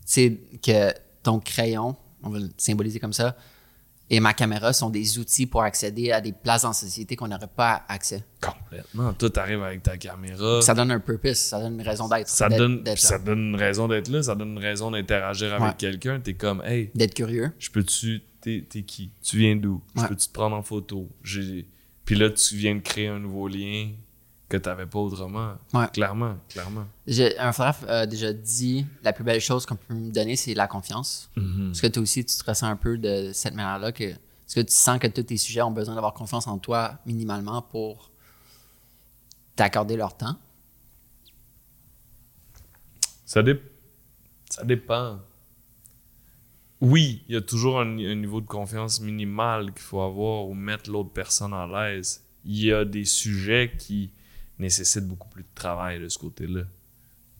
C'est 0.05 0.37
que 0.61 0.93
ton 1.23 1.39
crayon, 1.39 1.95
on 2.23 2.29
va 2.29 2.39
le 2.39 2.49
symboliser 2.57 2.99
comme 2.99 3.13
ça, 3.13 3.37
et 4.13 4.19
ma 4.19 4.33
caméra 4.33 4.73
sont 4.73 4.89
des 4.89 5.17
outils 5.19 5.45
pour 5.47 5.63
accéder 5.63 6.11
à 6.11 6.19
des 6.19 6.33
places 6.33 6.65
en 6.65 6.73
société 6.73 7.15
qu'on 7.15 7.29
n'aurait 7.29 7.47
pas 7.47 7.83
accès. 7.87 8.23
Complètement. 8.41 9.13
Toi, 9.13 9.29
t'arrives 9.29 9.63
avec 9.63 9.81
ta 9.83 9.95
caméra. 9.97 10.61
Ça 10.61 10.73
donne 10.73 10.91
un 10.91 10.99
purpose, 10.99 11.37
ça 11.37 11.59
donne 11.61 11.75
une 11.75 11.81
raison 11.87 12.09
d'être. 12.09 12.27
Ça 12.27 12.49
donne, 12.49 12.83
ça 12.97 13.17
donne 13.17 13.39
une 13.39 13.55
raison 13.55 13.87
d'être 13.87 14.09
là, 14.09 14.21
ça 14.21 14.35
donne 14.35 14.49
une 14.51 14.59
raison 14.59 14.91
d'interagir 14.91 15.53
avec 15.53 15.61
Ouais. 15.65 15.73
quelqu'un. 15.77 16.19
T'es 16.19 16.33
comme, 16.33 16.61
hey, 16.65 16.91
D'être 16.93 17.13
curieux. 17.13 17.51
je 17.57 17.69
peux-tu. 17.71 18.21
T'es, 18.41 18.65
t'es 18.69 18.81
qui? 18.83 19.11
Tu 19.23 19.37
viens 19.37 19.55
d'où? 19.55 19.81
Je 19.95 20.01
peux-tu 20.05 20.27
te 20.27 20.33
prendre 20.33 20.55
en 20.57 20.63
photo? 20.63 21.07
J'ai- 21.23 21.67
Puis 22.03 22.15
là, 22.15 22.29
tu 22.31 22.55
viens 22.55 22.75
de 22.75 22.81
créer 22.81 23.07
un 23.07 23.19
nouveau 23.19 23.47
lien 23.47 23.91
que 24.51 24.57
t'avais 24.57 24.85
pas 24.85 24.99
autrement. 24.99 25.53
Ouais. 25.73 25.87
Clairement, 25.93 26.35
clairement. 26.49 26.85
J'ai- 27.07 27.37
Un 27.39 27.51
photographe 27.53 27.83
a 27.87 28.05
déjà 28.05 28.33
dit 28.33 28.85
la 29.03 29.13
plus 29.13 29.23
belle 29.23 29.39
chose 29.41 29.65
qu'on 29.65 29.75
peut 29.77 29.93
me 29.93 30.11
donner, 30.11 30.35
c'est 30.35 30.53
la 30.53 30.67
confiance. 30.67 31.29
Mhm. 31.37 31.71
Est-ce 31.71 31.81
que 31.81 31.87
toi 31.87 32.03
aussi, 32.03 32.25
tu 32.25 32.35
te 32.37 32.43
ressens 32.43 32.67
un 32.67 32.75
peu 32.75 32.97
de 32.97 33.31
cette 33.33 33.53
manière-là 33.55 33.91
que 33.91 34.03
est-ce 34.03 34.55
que 34.55 34.61
tu 34.61 34.73
sens 34.73 34.99
que 34.99 35.07
tous 35.07 35.23
tes 35.23 35.37
sujets 35.37 35.61
ont 35.61 35.71
besoin 35.71 35.95
d'avoir 35.95 36.13
confiance 36.13 36.45
en 36.47 36.57
toi 36.57 36.99
minimalement 37.05 37.61
pour 37.61 38.09
t'accorder 39.55 39.95
leur 39.95 40.15
temps? 40.17 40.35
Ça, 43.25 43.41
dé- 43.43 43.61
ça 44.49 44.63
dépend. 44.65 45.19
Oui, 46.81 47.23
il 47.29 47.35
y 47.35 47.37
a 47.37 47.41
toujours 47.41 47.79
un, 47.79 47.97
un 47.99 48.15
niveau 48.15 48.41
de 48.41 48.47
confiance 48.47 48.99
minimal 48.99 49.71
qu'il 49.71 49.81
faut 49.83 50.01
avoir 50.01 50.47
ou 50.47 50.53
mettre 50.53 50.89
l'autre 50.89 51.11
personne 51.11 51.53
à 51.53 51.65
l'aise. 51.67 52.23
Il 52.43 52.57
y 52.65 52.73
a 52.73 52.83
des 52.85 53.05
sujets 53.05 53.71
qui 53.77 54.09
nécessitent 54.61 55.07
beaucoup 55.07 55.27
plus 55.29 55.43
de 55.43 55.47
travail 55.55 55.99
de 55.99 56.07
ce 56.09 56.17
côté-là. 56.17 56.61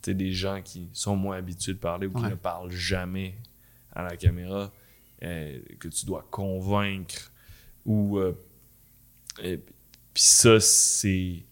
Tu 0.02 0.12
sais, 0.12 0.14
des 0.14 0.34
gens 0.34 0.62
qui 0.62 0.90
sont 0.94 1.16
moins 1.16 1.38
habitués 1.38 1.74
de 1.74 1.78
parler 1.80 2.08
ou 2.08 2.12
qui 2.14 2.24
Ouais. 2.24 2.30
ne 2.32 2.36
parlent 2.36 2.72
jamais 2.72 3.36
à 3.94 4.04
la 4.04 4.18
caméra, 4.18 4.72
euh, 5.24 5.60
que 5.80 5.88
tu 5.88 6.06
dois 6.06 6.28
convaincre. 6.32 7.32
Ou. 7.86 8.18
euh, 8.20 8.34
et- 9.42 9.58
puis 10.14 10.24
ça, 10.24 10.60
c'est. 10.60 11.44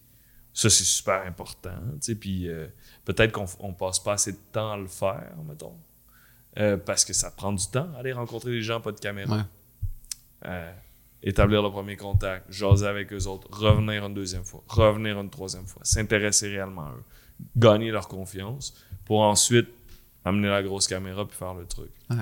Ça, 0.52 0.68
c'est 0.68 0.84
super 0.84 1.22
important. 1.26 1.78
Puis 2.20 2.48
euh, 2.48 2.66
peut-être 3.04 3.32
qu'on 3.32 3.46
on 3.60 3.72
passe 3.72 3.98
pas 4.00 4.14
assez 4.14 4.32
de 4.32 4.38
temps 4.52 4.72
à 4.72 4.76
le 4.76 4.88
faire, 4.88 5.32
mettons. 5.48 5.74
Parce 6.84 7.04
que 7.04 7.12
ça 7.14 7.30
prend 7.30 7.52
du 7.52 7.66
temps 7.68 7.88
aller 7.96 8.12
rencontrer 8.12 8.50
des 8.50 8.60
gens 8.62 8.80
pas 8.80 8.92
de 8.92 8.98
caméra. 9.00 9.46
Ouais. 10.44 10.74
Établir 11.22 11.62
le 11.62 11.70
premier 11.70 11.96
contact, 11.96 12.50
jaser 12.50 12.86
avec 12.86 13.12
eux 13.12 13.26
autres, 13.26 13.46
revenir 13.50 14.06
une 14.06 14.14
deuxième 14.14 14.44
fois, 14.44 14.62
revenir 14.68 15.20
une 15.20 15.28
troisième 15.28 15.66
fois, 15.66 15.82
s'intéresser 15.84 16.48
réellement 16.48 16.86
à 16.86 16.92
eux, 16.92 17.04
gagner 17.56 17.90
leur 17.90 18.08
confiance 18.08 18.74
pour 19.04 19.20
ensuite 19.20 19.68
amener 20.24 20.48
la 20.48 20.62
grosse 20.62 20.86
caméra 20.86 21.26
puis 21.26 21.36
faire 21.36 21.54
le 21.54 21.66
truc. 21.66 21.90
Ouais. 22.08 22.16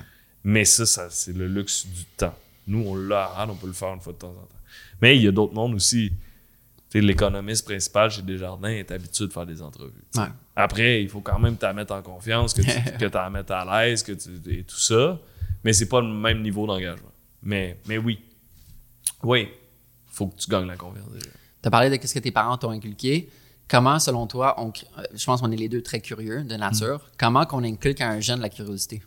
Mais 0.44 0.64
ça, 0.64 0.86
ça 0.86 1.08
c'est 1.10 1.32
le 1.32 1.46
luxe 1.46 1.86
du 1.86 2.04
temps. 2.16 2.34
Nous, 2.66 2.84
on 2.86 2.96
l'a 2.96 3.24
Arad, 3.24 3.50
on 3.50 3.56
peut 3.56 3.66
le 3.66 3.72
faire 3.72 3.94
une 3.94 4.00
fois 4.00 4.12
de 4.12 4.18
temps 4.18 4.30
en 4.30 4.46
temps. 4.46 4.58
Mais 5.00 5.16
il 5.16 5.22
y 5.22 5.28
a 5.28 5.32
d'autres 5.32 5.54
mondes 5.54 5.74
aussi. 5.74 6.12
L'économiste 6.94 7.66
principal 7.66 8.10
chez 8.10 8.22
Desjardins 8.22 8.70
est 8.70 8.90
habitué 8.90 9.26
de 9.26 9.32
faire 9.32 9.44
des 9.44 9.60
entrevues. 9.60 10.04
Ouais. 10.16 10.28
Après, 10.56 11.02
il 11.02 11.08
faut 11.08 11.20
quand 11.20 11.38
même 11.38 11.56
t'en 11.56 11.74
mettre 11.74 11.92
en 11.92 12.02
confiance, 12.02 12.54
que 12.54 12.62
tu 12.62 12.92
que 12.98 13.06
t'en 13.06 13.30
mettes 13.30 13.50
à 13.50 13.64
l'aise, 13.64 14.02
que 14.02 14.12
tu, 14.12 14.30
et 14.50 14.64
tout 14.64 14.78
ça. 14.78 15.18
Mais 15.64 15.72
c'est 15.72 15.88
pas 15.88 16.00
le 16.00 16.08
même 16.08 16.42
niveau 16.42 16.66
d'engagement. 16.66 17.12
Mais, 17.42 17.78
mais 17.86 17.98
oui. 17.98 18.20
Oui. 19.22 19.48
Faut 20.06 20.26
que 20.28 20.36
tu 20.36 20.48
gagnes 20.50 20.66
la 20.66 20.76
confiance 20.76 21.08
déjà. 21.12 21.26
Tu 21.62 21.66
as 21.68 21.70
parlé 21.70 21.96
de 21.96 22.06
ce 22.06 22.14
que 22.14 22.18
tes 22.18 22.30
parents 22.30 22.56
t'ont 22.56 22.70
inculqué. 22.70 23.28
Comment, 23.68 23.98
selon 23.98 24.26
toi, 24.26 24.54
on, 24.58 24.68
euh, 24.68 25.02
je 25.14 25.24
pense 25.26 25.40
qu'on 25.42 25.50
est 25.52 25.56
les 25.56 25.68
deux 25.68 25.82
très 25.82 26.00
curieux 26.00 26.42
de 26.42 26.54
nature, 26.56 27.10
comment 27.18 27.44
qu'on 27.44 27.62
inculque 27.64 28.00
à 28.00 28.08
un 28.08 28.20
jeune 28.20 28.40
la 28.40 28.48
curiosité? 28.48 29.02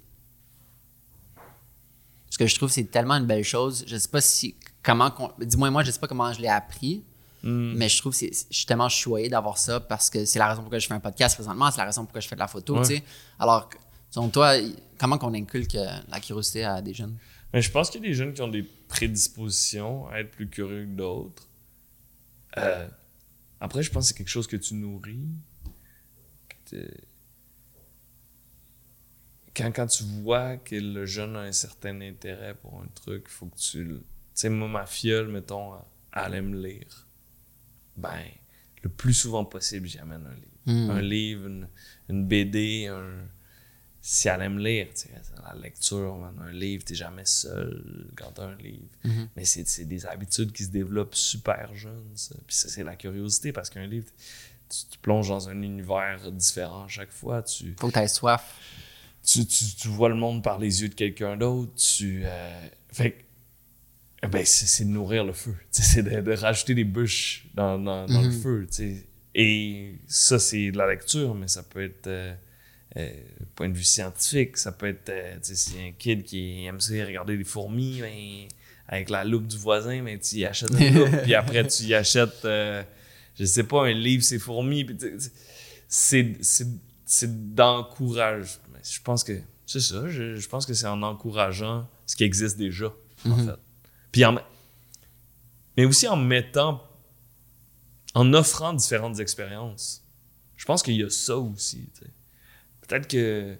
Parce 2.25 2.37
que 2.37 2.47
je 2.47 2.55
trouve 2.55 2.69
que 2.69 2.75
c'est 2.75 2.85
tellement 2.91 3.15
une 3.15 3.25
belle 3.25 3.43
chose. 3.43 3.83
Je 3.87 3.97
sais 3.97 4.07
pas 4.07 4.21
si. 4.21 4.55
Comment 4.83 5.11
qu'on- 5.11 5.31
Dis-moi, 5.39 5.69
moi, 5.69 5.83
je 5.83 5.91
sais 5.91 5.99
pas 5.99 6.07
comment 6.07 6.31
je 6.33 6.41
l'ai 6.41 6.47
appris, 6.47 7.03
mais 7.43 7.89
je 7.89 7.97
trouve 7.97 8.11
que 8.13 8.17
c'est- 8.19 8.47
je 8.51 8.55
suis 8.57 8.65
tellement 8.65 8.87
choyé 8.89 9.29
d'avoir 9.29 9.57
ça 9.57 9.79
parce 9.79 10.09
que 10.09 10.25
c'est 10.25 10.39
la 10.39 10.47
raison 10.47 10.61
pourquoi 10.61 10.79
je 10.79 10.87
fais 10.87 10.93
un 10.93 10.99
podcast 10.99 11.35
présentement, 11.35 11.69
c'est 11.71 11.79
la 11.79 11.85
raison 11.85 12.03
pourquoi 12.03 12.21
je 12.21 12.27
fais 12.27 12.35
de 12.35 12.39
la 12.39 12.47
photo, 12.47 12.75
Ouais. 12.75 12.81
tu 12.81 12.95
sais. 12.97 13.03
Alors, 13.39 13.67
selon 14.11 14.29
toi, 14.29 14.53
comment 14.99 15.17
qu'on 15.17 15.33
inculque 15.33 15.75
euh, 15.75 15.87
la 16.09 16.19
curiosité 16.19 16.63
à 16.63 16.81
des 16.81 16.93
jeunes? 16.93 17.15
Mais 17.53 17.61
je 17.61 17.71
pense 17.71 17.89
qu'il 17.89 18.01
y 18.01 18.05
a 18.05 18.07
des 18.07 18.13
jeunes 18.13 18.33
qui 18.33 18.41
ont 18.41 18.47
des 18.47 18.63
prédispositions 18.63 20.07
à 20.07 20.19
être 20.19 20.31
plus 20.31 20.47
curieux 20.47 20.85
que 20.85 20.91
d'autres. 20.91 21.49
Euh, 22.57 22.87
après, 23.59 23.83
je 23.83 23.91
pense 23.91 24.05
que 24.05 24.07
c'est 24.09 24.17
quelque 24.17 24.29
chose 24.29 24.47
que 24.47 24.57
tu 24.57 24.73
nourris. 24.75 25.27
Que 26.69 26.87
Quand, 29.55 29.71
quand 29.71 29.87
tu 29.87 30.03
vois 30.03 30.57
que 30.57 30.75
le 30.75 31.05
jeune 31.05 31.35
a 31.35 31.41
un 31.41 31.51
certain 31.51 31.99
intérêt 32.01 32.55
pour 32.55 32.81
un 32.81 32.87
truc, 32.95 33.25
il 33.27 33.31
faut 33.31 33.47
que 33.47 33.57
tu 33.57 33.83
le. 33.83 33.97
Tu 33.97 34.05
sais, 34.33 34.49
moi, 34.49 34.69
ma 34.69 34.85
filleule, 34.85 35.27
mettons, 35.27 35.75
elle 35.75 35.81
allait 36.13 36.41
me 36.41 36.61
lire. 36.61 37.07
Ben, 37.97 38.23
le 38.81 38.89
plus 38.89 39.13
souvent 39.13 39.43
possible, 39.43 39.87
j'y 39.87 39.99
amène 39.99 40.25
un 40.25 40.35
livre. 40.35 40.47
Hmm. 40.65 40.89
Un 40.89 41.01
livre, 41.01 41.47
une, 41.47 41.67
une 42.09 42.27
BD, 42.27 42.87
un, 42.87 43.27
si 44.03 44.27
elle 44.27 44.41
aime 44.41 44.57
lire, 44.57 44.87
tu 44.95 45.01
sais, 45.01 45.09
la 45.43 45.55
lecture, 45.61 46.31
un 46.43 46.51
livre, 46.51 46.83
t'es 46.83 46.95
jamais 46.95 47.25
seul 47.25 48.07
quand 48.15 48.31
t'as 48.33 48.45
un 48.47 48.55
livre. 48.55 48.87
Mhm. 49.03 49.29
Mais 49.35 49.45
c'est 49.45 49.85
des 49.85 50.05
habitudes 50.05 50.51
qui 50.51 50.63
se 50.63 50.69
développent 50.69 51.13
super 51.15 51.73
jeunes, 51.75 52.11
ça. 52.15 52.35
Puis 52.47 52.55
c'est 52.55 52.83
la 52.83 52.95
curiosité, 52.95 53.51
parce 53.51 53.69
qu'un 53.69 53.85
livre, 53.85 54.07
tu, 54.69 54.77
tu 54.91 54.97
plonges 54.99 55.29
dans 55.29 55.49
un 55.49 55.61
univers 55.61 56.31
différent 56.31 56.85
à 56.85 56.87
chaque 56.87 57.11
fois. 57.11 57.43
Tu, 57.43 57.75
Faut 57.79 57.89
que 57.89 57.93
tu 57.93 57.99
aies 57.99 58.07
soif. 58.07 58.43
tu, 59.23 59.45
tu, 59.45 59.65
tu 59.75 59.87
vois 59.87 60.09
le 60.09 60.15
monde 60.15 60.43
par 60.43 60.57
les 60.57 60.81
yeux 60.81 60.89
de 60.89 60.95
quelqu'un 60.95 61.37
d'autre. 61.37 61.73
Tu, 61.75 62.21
euh, 62.25 62.67
fait 62.91 63.11
que, 64.21 64.27
ben, 64.27 64.43
c'est 64.45 64.85
de 64.85 64.89
nourrir 64.89 65.23
le 65.25 65.33
feu. 65.33 65.55
C'est 65.69 66.01
de, 66.03 66.21
de 66.21 66.31
rajouter 66.33 66.73
des 66.73 66.83
bûches 66.85 67.45
dans, 67.53 67.77
dans, 67.77 68.07
dans 68.07 68.21
le 68.21 68.29
Mhm. 68.29 68.41
feu. 68.41 68.67
Et 69.35 69.95
ça, 70.07 70.39
c'est 70.39 70.71
de 70.71 70.77
la 70.77 70.87
lecture, 70.87 71.35
mais 71.35 71.47
ça 71.47 71.63
peut 71.63 71.83
être 71.83 72.07
euh, 72.07 72.33
euh, 72.97 73.09
point 73.55 73.69
de 73.69 73.77
vue 73.77 73.83
scientifique. 73.83 74.57
Ça 74.57 74.71
peut 74.71 74.87
être, 74.87 75.09
euh, 75.09 75.35
tu 75.35 75.55
sais, 75.55 75.55
si 75.55 75.79
un 75.79 75.91
kid 75.91 76.23
qui 76.23 76.65
aime 76.65 76.79
ça 76.79 76.93
regarder 76.93 77.37
des 77.37 77.43
fourmis, 77.43 78.01
ben, 78.01 78.47
avec 78.87 79.09
la 79.09 79.23
loupe 79.23 79.47
du 79.47 79.57
voisin, 79.57 80.03
ben, 80.03 80.19
tu 80.19 80.37
y 80.37 80.45
achètes 80.45 80.71
une 80.71 80.93
loupe, 80.95 81.21
puis 81.23 81.33
après, 81.35 81.65
tu 81.67 81.83
y 81.83 81.93
achètes, 81.93 82.43
euh, 82.45 82.83
je 83.39 83.45
sais 83.45 83.63
pas, 83.63 83.85
un 83.85 83.93
livre, 83.93 84.23
c'est 84.23 84.39
fourmis. 84.39 84.85
c'est 85.87 86.37
c'est. 86.41 86.67
Mais 88.73 88.79
Je 88.83 89.01
pense 89.01 89.23
que 89.23 89.39
c'est 89.65 89.79
ça. 89.79 90.07
Je, 90.09 90.35
je 90.35 90.49
pense 90.49 90.65
que 90.65 90.73
c'est 90.73 90.87
en 90.87 91.01
encourageant 91.01 91.89
ce 92.05 92.15
qui 92.15 92.23
existe 92.23 92.57
déjà, 92.57 92.93
en 93.25 93.37
fait. 93.37 93.59
Puis 94.11 94.25
en, 94.25 94.37
mais 95.77 95.85
aussi 95.85 96.07
en 96.07 96.17
mettant, 96.17 96.83
en 98.13 98.33
offrant 98.33 98.73
différentes 98.73 99.19
expériences. 99.19 100.03
Je 100.57 100.65
pense 100.65 100.83
qu'il 100.83 100.95
y 100.95 101.03
a 101.03 101.09
ça 101.09 101.37
aussi. 101.37 101.89
tu 101.97 102.05
sais. 102.05 102.11
Peut-être 102.91 103.07
que 103.07 103.55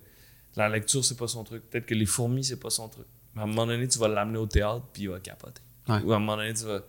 la 0.57 0.67
lecture 0.69 1.05
c'est 1.05 1.15
pas 1.17 1.27
son 1.27 1.43
truc. 1.45 1.63
Peut-être 1.69 1.85
que 1.85 1.95
les 1.95 2.05
fourmis 2.05 2.43
c'est 2.43 2.59
pas 2.59 2.69
son 2.69 2.89
truc. 2.89 3.05
Mais 3.33 3.41
à 3.41 3.43
un 3.45 3.47
moment 3.47 3.65
donné, 3.65 3.87
tu 3.87 3.97
vas 3.97 4.09
l'amener 4.09 4.37
au 4.39 4.45
théâtre 4.45 4.85
puis 4.91 5.03
il 5.03 5.09
va 5.09 5.19
capoter. 5.21 5.61
Ouais. 5.87 6.01
Ou 6.03 6.11
à 6.11 6.17
un 6.17 6.19
moment 6.19 6.35
donné, 6.35 6.53
tu 6.53 6.65
vas. 6.65 6.81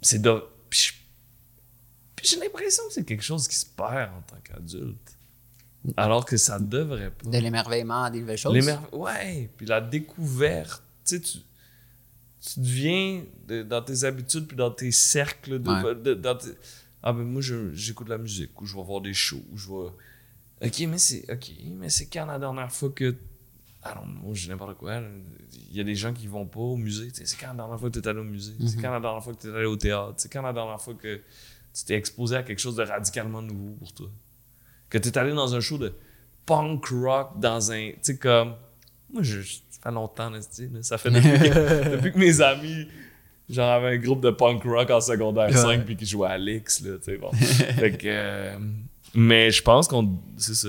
C'est 0.00 0.20
de. 0.20 0.42
Puis 0.68 2.26
j'ai 2.28 2.38
l'impression 2.38 2.82
que 2.88 2.92
c'est 2.94 3.04
quelque 3.04 3.22
chose 3.22 3.46
qui 3.48 3.56
se 3.56 3.66
perd 3.66 4.10
en 4.16 4.22
tant 4.22 4.36
qu'adulte. 4.42 5.16
Alors 5.96 6.24
que 6.24 6.36
ça 6.36 6.58
devrait 6.60 7.10
pas. 7.10 7.28
De 7.30 7.38
l'émerveillement 7.38 8.04
à 8.04 8.10
des 8.10 8.20
nouvelles 8.20 8.38
choses. 8.38 8.54
Ouais, 8.92 9.50
puis 9.56 9.66
la 9.66 9.80
découverte. 9.80 10.82
Tu 11.04 11.16
sais, 11.16 11.20
tu, 11.20 11.38
tu 12.40 12.60
deviens 12.60 13.24
de- 13.48 13.62
dans 13.64 13.82
tes 13.82 14.04
habitudes 14.04 14.46
puis 14.46 14.56
dans 14.56 14.70
tes 14.70 14.92
cercles. 14.92 15.60
De, 15.60 15.70
Ouais. 15.70 15.94
de- 15.96 16.14
dans 16.14 16.36
tes- 16.36 16.50
ah, 17.02 17.12
ben 17.12 17.24
moi, 17.24 17.42
j'écoute 17.74 18.06
de 18.06 18.12
la 18.12 18.18
musique 18.18 18.60
ou 18.60 18.66
je 18.66 18.76
vais 18.76 18.82
voir 18.84 19.00
des 19.00 19.14
shows 19.14 19.42
ou 19.52 19.56
je 19.56 19.68
vais. 19.68 19.88
Ok, 20.64 20.80
mais 20.88 20.98
c'est 20.98 21.24
ok, 21.32 21.50
mais 21.78 21.88
c'est 21.88 22.06
quand 22.06 22.26
la 22.26 22.38
dernière 22.38 22.70
fois 22.72 22.90
que. 22.90 23.16
Ah 23.82 23.96
non, 23.96 24.06
moi, 24.06 24.30
je 24.34 24.48
n'importe 24.48 24.78
quoi. 24.78 25.00
Il 25.70 25.76
y 25.76 25.80
a 25.80 25.84
des 25.84 25.96
gens 25.96 26.12
qui 26.12 26.28
vont 26.28 26.46
pas 26.46 26.60
au 26.60 26.76
musée. 26.76 27.08
C'est 27.12 27.36
quand 27.36 27.48
la 27.48 27.54
dernière 27.54 27.80
fois 27.80 27.90
que 27.90 27.98
tu 27.98 28.04
es 28.04 28.08
allé 28.08 28.20
au 28.20 28.24
musée? 28.24 28.52
C'est 28.66 28.80
quand 28.80 28.92
la 28.92 29.00
dernière 29.00 29.24
fois 29.24 29.34
que 29.34 29.40
tu 29.40 29.48
es 29.48 29.56
allé 29.56 29.64
au 29.66 29.74
théâtre? 29.76 30.14
C'est 30.18 30.32
quand 30.32 30.42
la 30.42 30.52
dernière 30.52 30.80
fois 30.80 30.94
que 30.94 31.16
tu 31.74 31.84
t'es 31.84 31.94
exposé 31.94 32.36
à 32.36 32.42
quelque 32.44 32.60
chose 32.60 32.76
de 32.76 32.84
radicalement 32.84 33.42
nouveau 33.42 33.74
pour 33.80 33.92
toi? 33.92 34.06
Que 34.88 34.98
tu 34.98 35.08
es 35.08 35.18
allé 35.18 35.32
dans 35.32 35.52
un 35.56 35.60
show 35.60 35.78
de 35.78 35.92
punk 36.46 36.86
rock 36.86 37.40
dans 37.40 37.72
un. 37.72 37.90
Tu 37.90 37.98
sais, 38.02 38.16
comme. 38.18 38.54
Moi, 39.12 39.22
je, 39.24 39.40
ça 39.42 39.80
fait 39.82 39.90
longtemps, 39.90 40.30
là, 40.30 40.38
ça 40.82 40.96
fait 40.96 41.10
depuis 41.10 41.50
que, 41.50 41.90
depuis 41.96 42.12
que 42.12 42.18
mes 42.18 42.40
amis, 42.40 42.86
genre, 43.50 43.68
avaient 43.72 43.96
un 43.96 43.98
groupe 43.98 44.20
de 44.20 44.30
punk 44.30 44.62
rock 44.62 44.90
en 44.90 45.00
secondaire 45.00 45.48
Ouais. 45.48 45.56
5 45.56 45.84
puis 45.84 45.96
qui 45.96 46.06
jouaient 46.06 46.28
à 46.28 46.38
l'X, 46.38 46.82
là, 46.82 46.98
tu 46.98 47.04
sais, 47.04 47.16
bon. 47.16 47.32
fait 47.32 47.98
que. 47.98 48.06
euh, 48.06 48.58
mais 49.14 49.50
je 49.50 49.62
pense 49.62 49.88
qu'on. 49.88 50.18
C'est 50.36 50.54
ça. 50.54 50.68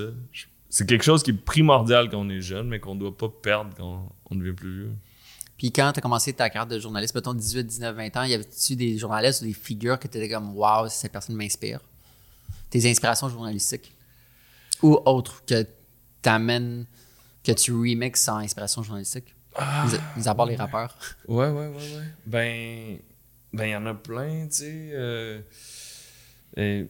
C'est 0.70 0.88
quelque 0.88 1.04
chose 1.04 1.22
qui 1.24 1.32
est 1.32 1.34
primordial 1.46 2.10
quand 2.10 2.18
on 2.20 2.30
est 2.30 2.42
jeune, 2.42 2.68
mais 2.68 2.80
qu'on 2.80 2.96
doit 2.96 3.16
pas 3.16 3.30
perdre 3.30 3.72
quand 3.78 4.12
on 4.32 4.36
devient 4.36 4.54
plus 4.54 4.74
vieux. 4.74 4.92
Puis 5.58 5.72
quand 5.72 5.92
tu 5.94 6.00
as 6.00 6.02
commencé 6.02 6.34
ta 6.34 6.50
carrière 6.50 6.68
de 6.68 6.80
journaliste, 6.80 7.14
mettons 7.14 7.34
18, 7.36 7.64
19, 7.64 7.96
20 7.96 8.18
ans, 8.18 8.24
y 8.24 8.34
avait-tu 8.34 8.76
des 8.76 8.98
journalistes 8.98 9.44
ou 9.44 9.46
des 9.46 9.54
figures 9.54 10.00
que 10.00 10.08
tu 10.08 10.18
étais 10.18 10.30
comme 10.30 10.56
Waouh, 10.58 10.90
cette 10.90 11.12
personne 11.12 11.36
m'inspire? 11.36 11.80
Tes 12.72 12.90
inspirations 12.90 13.30
journalistiques? 13.30 13.94
Ou 14.82 15.00
autres 15.06 15.44
que 15.46 15.66
t'amènes, 16.24 16.86
que 17.44 17.52
tu 17.52 17.72
remixes 17.72 18.28
en 18.28 18.38
inspiration 18.38 18.82
journalistique? 18.82 19.36
À- 19.56 19.86
mis 20.18 20.28
à 20.28 20.34
part 20.34 20.48
les 20.48 20.56
rappeurs. 20.56 20.98
Ouais, 21.28 21.48
ouais, 21.50 21.68
ouais, 21.68 21.76
ouais. 21.76 22.04
Ben, 22.26 22.98
ben, 23.54 23.66
il 23.66 23.72
y 23.72 23.76
en 23.76 23.86
a 23.86 23.94
plein, 23.94 24.48
tu 24.48 24.56
sais. 24.56 24.90
euh, 24.94 25.40
et 26.58 26.88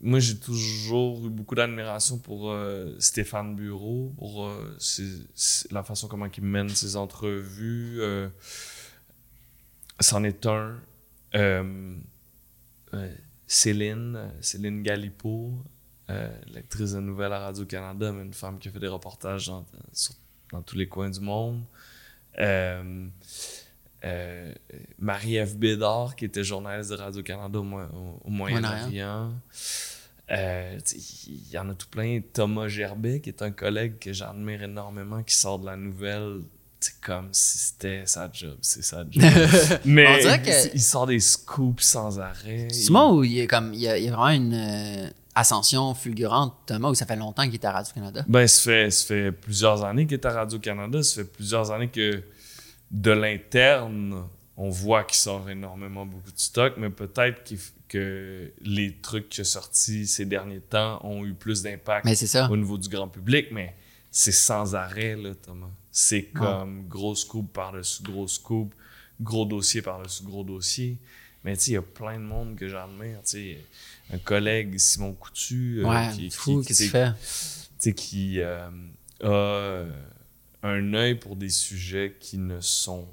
moi, 0.00 0.20
j'ai 0.20 0.38
toujours 0.38 1.26
eu 1.26 1.30
beaucoup 1.30 1.54
d'admiration 1.54 2.18
pour 2.18 2.50
euh, 2.50 2.94
Stéphane 2.98 3.56
Bureau, 3.56 4.12
pour 4.18 4.46
euh, 4.46 4.76
la 5.70 5.82
façon 5.82 6.06
comment 6.06 6.26
il 6.26 6.44
mène 6.44 6.68
ses 6.68 6.96
entrevues. 6.96 8.00
euh, 8.00 8.28
c'en 10.00 10.22
est 10.24 10.46
un. 10.46 10.78
Céline, 13.46 14.32
Céline 14.40 14.82
Galipo, 14.82 15.54
lectrice 16.46 16.92
de 16.92 17.00
nouvelles 17.00 17.32
à 17.32 17.40
Radio-Canada, 17.40 18.12
mais 18.12 18.22
une 18.22 18.34
femme 18.34 18.58
qui 18.58 18.68
a 18.68 18.70
fait 18.70 18.80
des 18.80 18.88
reportages 18.88 19.46
dans, 19.46 19.64
dans 20.52 20.62
tous 20.62 20.76
les 20.76 20.88
coins 20.88 21.10
du 21.10 21.20
monde. 21.20 21.62
Euh, 24.04 24.52
Marie-Ève 24.98 25.56
Bédard, 25.56 26.14
qui 26.16 26.26
était 26.26 26.44
journaliste 26.44 26.90
de 26.90 26.96
Radio-Canada 26.96 27.58
au, 27.58 27.62
Mo- 27.62 27.80
au- 27.80 28.20
au 28.24 28.30
Moyen-Orient. 28.30 29.32
Euh, 30.30 30.78
Il 31.28 31.50
y 31.52 31.58
en 31.58 31.68
a 31.70 31.74
tout 31.74 31.86
plein. 31.88 32.20
Thomas 32.32 32.68
Gerbet, 32.68 33.20
qui 33.20 33.30
est 33.30 33.42
un 33.42 33.50
collègue 33.52 33.98
que 34.00 34.12
j'admire 34.12 34.62
énormément, 34.64 35.22
qui 35.22 35.34
sort 35.34 35.58
de 35.58 35.66
la 35.66 35.76
nouvelle 35.76 36.40
c'est 36.78 37.00
comme 37.00 37.28
si 37.32 37.58
c'était 37.58 38.02
sa 38.06 38.30
job, 38.32 38.58
c'est 38.60 38.82
sa 38.84 38.98
job. 39.10 39.22
Mais 39.84 40.06
On 40.06 40.18
dirait 40.20 40.42
que- 40.42 40.74
il, 40.74 40.80
sort 40.82 41.06
des 41.06 41.18
scoops 41.20 41.82
sans 41.82 42.20
arrêt. 42.20 42.68
C'est 42.70 42.90
moi 42.90 43.12
où 43.12 43.24
il 43.24 43.32
y 43.32 43.40
a, 43.40 43.46
comme, 43.46 43.72
il 43.72 43.80
y 43.80 43.88
a, 43.88 43.98
il 43.98 44.04
y 44.04 44.08
a 44.08 44.12
vraiment 44.14 44.28
une 44.28 44.54
euh, 44.54 45.08
ascension 45.34 45.94
fulgurante, 45.94 46.54
Thomas, 46.66 46.90
où 46.90 46.94
ça 46.94 47.06
fait 47.06 47.16
longtemps 47.16 47.44
qu'il 47.44 47.54
est 47.54 47.64
à 47.64 47.72
Radio-Canada. 47.72 48.24
Ben, 48.28 48.46
ça 48.46 48.62
fait, 48.62 48.90
ça 48.90 49.06
fait 49.06 49.32
plusieurs 49.32 49.84
années 49.84 50.06
qu'il 50.06 50.14
est 50.14 50.26
à 50.26 50.32
Radio-Canada. 50.32 51.02
Ça 51.02 51.14
fait 51.22 51.24
plusieurs 51.32 51.70
années 51.72 51.88
que 51.88 52.22
de 52.90 53.10
l'interne, 53.10 54.24
on 54.56 54.70
voit 54.70 55.04
qu'il 55.04 55.18
sort 55.18 55.48
énormément 55.50 56.06
beaucoup 56.06 56.32
de 56.32 56.38
stock, 56.38 56.74
mais 56.78 56.90
peut-être 56.90 57.52
que 57.88 58.52
les 58.62 58.96
trucs 58.96 59.28
qu'il 59.28 59.42
a 59.42 59.44
sortis 59.44 60.06
ces 60.06 60.24
derniers 60.24 60.60
temps 60.60 61.00
ont 61.04 61.24
eu 61.24 61.34
plus 61.34 61.62
d'impact 61.62 62.04
Mais 62.04 62.14
c'est 62.14 62.26
ça. 62.26 62.50
au 62.50 62.56
niveau 62.56 62.78
du 62.78 62.88
grand 62.88 63.08
public, 63.08 63.48
mais 63.52 63.74
c'est 64.10 64.32
sans 64.32 64.74
arrêt, 64.74 65.14
là, 65.16 65.34
Thomas. 65.34 65.70
C'est 65.92 66.24
comme 66.26 66.86
grosse 66.88 67.24
coupe 67.24 67.52
par-dessus 67.52 68.02
grosse 68.02 68.38
coupe, 68.38 68.74
gros 69.20 69.44
dossier 69.46 69.82
par-dessus 69.82 70.22
gros 70.24 70.44
dossier. 70.44 70.98
Mais 71.44 71.56
tu 71.56 71.62
sais, 71.64 71.70
il 71.72 71.74
y 71.74 71.78
a 71.78 71.82
plein 71.82 72.18
de 72.18 72.24
monde 72.24 72.56
que 72.56 72.68
j'admire. 72.68 73.18
Tu 73.24 73.30
sais, 73.30 73.58
un 74.12 74.18
collègue, 74.18 74.78
Simon 74.78 75.12
Coutu, 75.12 75.78
euh, 75.80 75.84
Ouais, 75.88 76.10
qui, 76.14 76.30
fou, 76.30 76.60
qui- 76.62 76.66
que 76.68 76.72
tu 76.74 77.14
sais, 77.78 77.92
qui 77.94 78.40
euh, 78.40 78.68
a 79.22 79.26
euh, 79.28 79.90
un 80.62 80.94
œil 80.94 81.14
pour 81.16 81.36
des 81.36 81.48
sujets 81.48 82.16
qui 82.18 82.38
ne 82.38 82.60
sont 82.60 83.06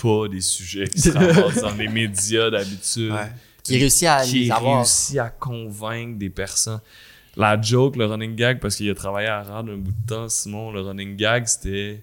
pas 0.00 0.28
des 0.28 0.40
sujets 0.40 0.88
qui 0.88 1.00
se 1.00 1.10
ramassent 1.10 1.60
dans 1.62 1.74
les 1.74 1.88
médias 1.88 2.50
d'habitude. 2.50 3.12
Qui 3.62 3.78
réussit 3.78 4.08
à 4.08 4.24
Qui 4.24 4.44
les 4.44 4.50
avoir. 4.50 4.78
réussit 4.78 5.18
à 5.18 5.28
convaincre 5.28 6.18
des 6.18 6.30
personnes. 6.30 6.80
La 7.36 7.60
joke, 7.60 7.96
le 7.96 8.06
running 8.06 8.34
gag, 8.34 8.58
parce 8.58 8.76
qu'il 8.76 8.90
a 8.90 8.94
travaillé 8.94 9.28
à 9.28 9.42
RAD 9.42 9.68
un 9.68 9.76
bout 9.76 9.92
de 9.92 10.06
temps, 10.06 10.28
Simon, 10.28 10.72
le 10.72 10.80
running 10.80 11.16
gag, 11.16 11.46
c'était 11.46 12.02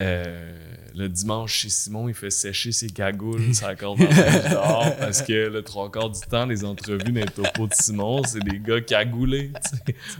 euh, 0.00 0.58
le 0.94 1.08
dimanche 1.08 1.52
chez 1.54 1.68
Simon, 1.68 2.08
il 2.08 2.14
fait 2.14 2.30
sécher 2.30 2.72
ses 2.72 2.88
cagoules 2.88 3.42
la 3.62 3.76
corde 3.76 3.98
dehors 4.00 4.96
parce 4.98 5.22
que 5.22 5.48
le 5.48 5.62
trois 5.62 5.90
quarts 5.90 6.10
du 6.10 6.20
temps, 6.20 6.46
les 6.46 6.64
entrevues 6.64 7.12
d'un 7.12 7.26
topo 7.26 7.66
de 7.68 7.74
Simon, 7.74 8.22
c'est 8.24 8.42
des 8.42 8.58
gars 8.58 8.80
cagoulés. 8.80 9.52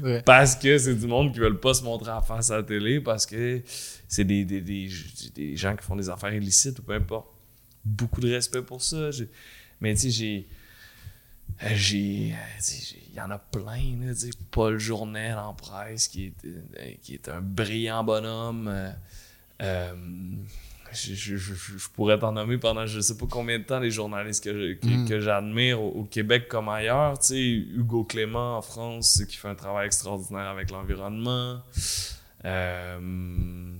Ouais. 0.03 0.23
Parce 0.23 0.55
que 0.57 0.79
c'est 0.79 0.95
du 0.95 1.07
monde 1.07 1.33
qui 1.33 1.41
veulent 1.41 1.59
pas 1.61 1.75
se 1.75 1.83
montrer 1.83 2.11
à 2.13 2.21
face 2.21 2.51
à 2.51 2.59
la 2.59 2.63
télé, 2.63 3.01
parce 3.01 3.27
que 3.27 3.63
c'est 4.09 4.25
des, 4.25 4.45
des, 4.45 4.61
des, 4.61 4.89
des 5.35 5.57
gens 5.57 5.75
qui 5.75 5.85
font 5.85 5.97
des 5.97 6.09
affaires 6.09 6.33
illicites 6.33 6.79
ou 6.79 6.83
peu 6.83 6.93
importe. 6.95 7.29
Beaucoup 7.85 8.21
de 8.21 8.31
respect 8.33 8.63
pour 8.63 8.81
ça. 8.83 9.11
Mais 9.81 9.95
tu 9.95 10.03
sais, 10.03 10.11
j'ai. 10.11 10.49
euh, 11.65 11.69
J'ai. 11.75 12.33
euh, 12.33 12.61
j'ai- 12.61 12.99
Il 13.11 13.17
y 13.17 13.21
en 13.21 13.31
a 13.31 13.39
plein, 13.39 13.97
là. 14.01 14.13
Paul 14.51 14.79
Journel 14.79 15.37
en 15.37 15.53
presse, 15.55 16.09
qui 16.09 16.27
est, 16.27 17.01
qui 17.03 17.15
est 17.15 17.29
un 17.29 17.41
brillant 17.43 18.05
bonhomme. 18.05 18.69
euh, 18.69 18.91
euh, 19.63 19.93
je, 20.93 21.15
je- 21.15 21.37
je- 21.37 21.55
je 21.79 21.89
pourrais 21.95 22.19
t'en 22.19 22.33
nommer 22.33 22.59
pendant 22.59 22.87
je 22.87 23.01
sais 23.01 23.17
pas 23.17 23.25
combien 23.31 23.59
de 23.59 23.65
temps 23.65 23.79
les 23.81 23.91
journalistes 23.91 24.45
que, 24.45 24.53
je- 24.53 24.75
que, 24.75 24.87
Mm. 24.87 25.09
que 25.09 25.21
j'admire 25.21 25.81
au, 25.81 25.89
au 26.01 26.05
Québec 26.05 26.49
comme 26.49 26.69
ailleurs. 26.69 27.19
Tu 27.19 27.27
sais, 27.29 27.41
Hugo 27.41 28.05
Clément 28.05 28.59
en 28.59 28.63
France 28.63 29.23
qui 29.29 29.37
fait 29.37 29.49
un 29.49 29.55
travail 29.55 29.87
extraordinaire 29.87 30.49
avec 30.49 30.71
l'environnement. 30.71 31.61
Euh, 32.45 33.71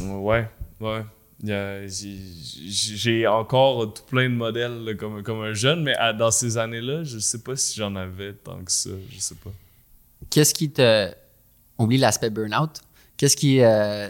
ouais, 0.00 0.48
ouais. 0.80 1.02
J'ai 1.44 1.86
j'ai 1.88 3.26
encore 3.26 3.92
tout 3.92 4.02
plein 4.04 4.28
de 4.28 4.34
modèles 4.34 4.84
là, 4.84 4.94
comme, 4.94 5.22
comme 5.22 5.42
un 5.42 5.52
jeune, 5.52 5.82
mais 5.82 5.94
à- 5.96 6.14
dans 6.14 6.30
ces 6.30 6.56
années-là, 6.56 7.04
je 7.04 7.18
sais 7.18 7.42
pas 7.42 7.54
si 7.56 7.76
j'en 7.78 7.94
avais 7.94 8.32
tant 8.32 8.58
que 8.64 8.72
ça. 8.72 8.90
Je 9.10 9.18
sais 9.20 9.34
pas. 9.34 9.50
Qu'est-ce 10.30 10.54
qui 10.54 10.70
te. 10.70 11.12
Oublie 11.78 11.98
l'aspect 11.98 12.30
burn-out? 12.30 12.80
Qu'est-ce 13.16 13.36
qui 13.36 13.60
euh, 13.60 14.08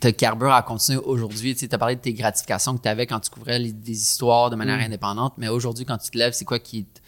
te 0.00 0.08
carbure 0.08 0.52
à 0.52 0.62
continuer 0.62 0.98
aujourd'hui? 0.98 1.54
Tu 1.54 1.68
as 1.70 1.78
parlé 1.78 1.96
de 1.96 2.00
tes 2.00 2.12
gratifications 2.14 2.76
que 2.76 2.82
tu 2.82 2.88
avais 2.88 3.06
quand 3.06 3.20
tu 3.20 3.30
couvrais 3.30 3.58
les- 3.58 3.72
des 3.72 3.92
histoires 3.92 4.50
de 4.50 4.56
manière 4.56 4.78
indépendante, 4.78 5.34
mais 5.38 5.48
aujourd'hui, 5.48 5.84
quand 5.84 5.98
tu 5.98 6.10
te 6.10 6.18
lèves, 6.18 6.32
c'est 6.32 6.44
quoi 6.44 6.58
qui. 6.58 6.84
te- 6.84 7.00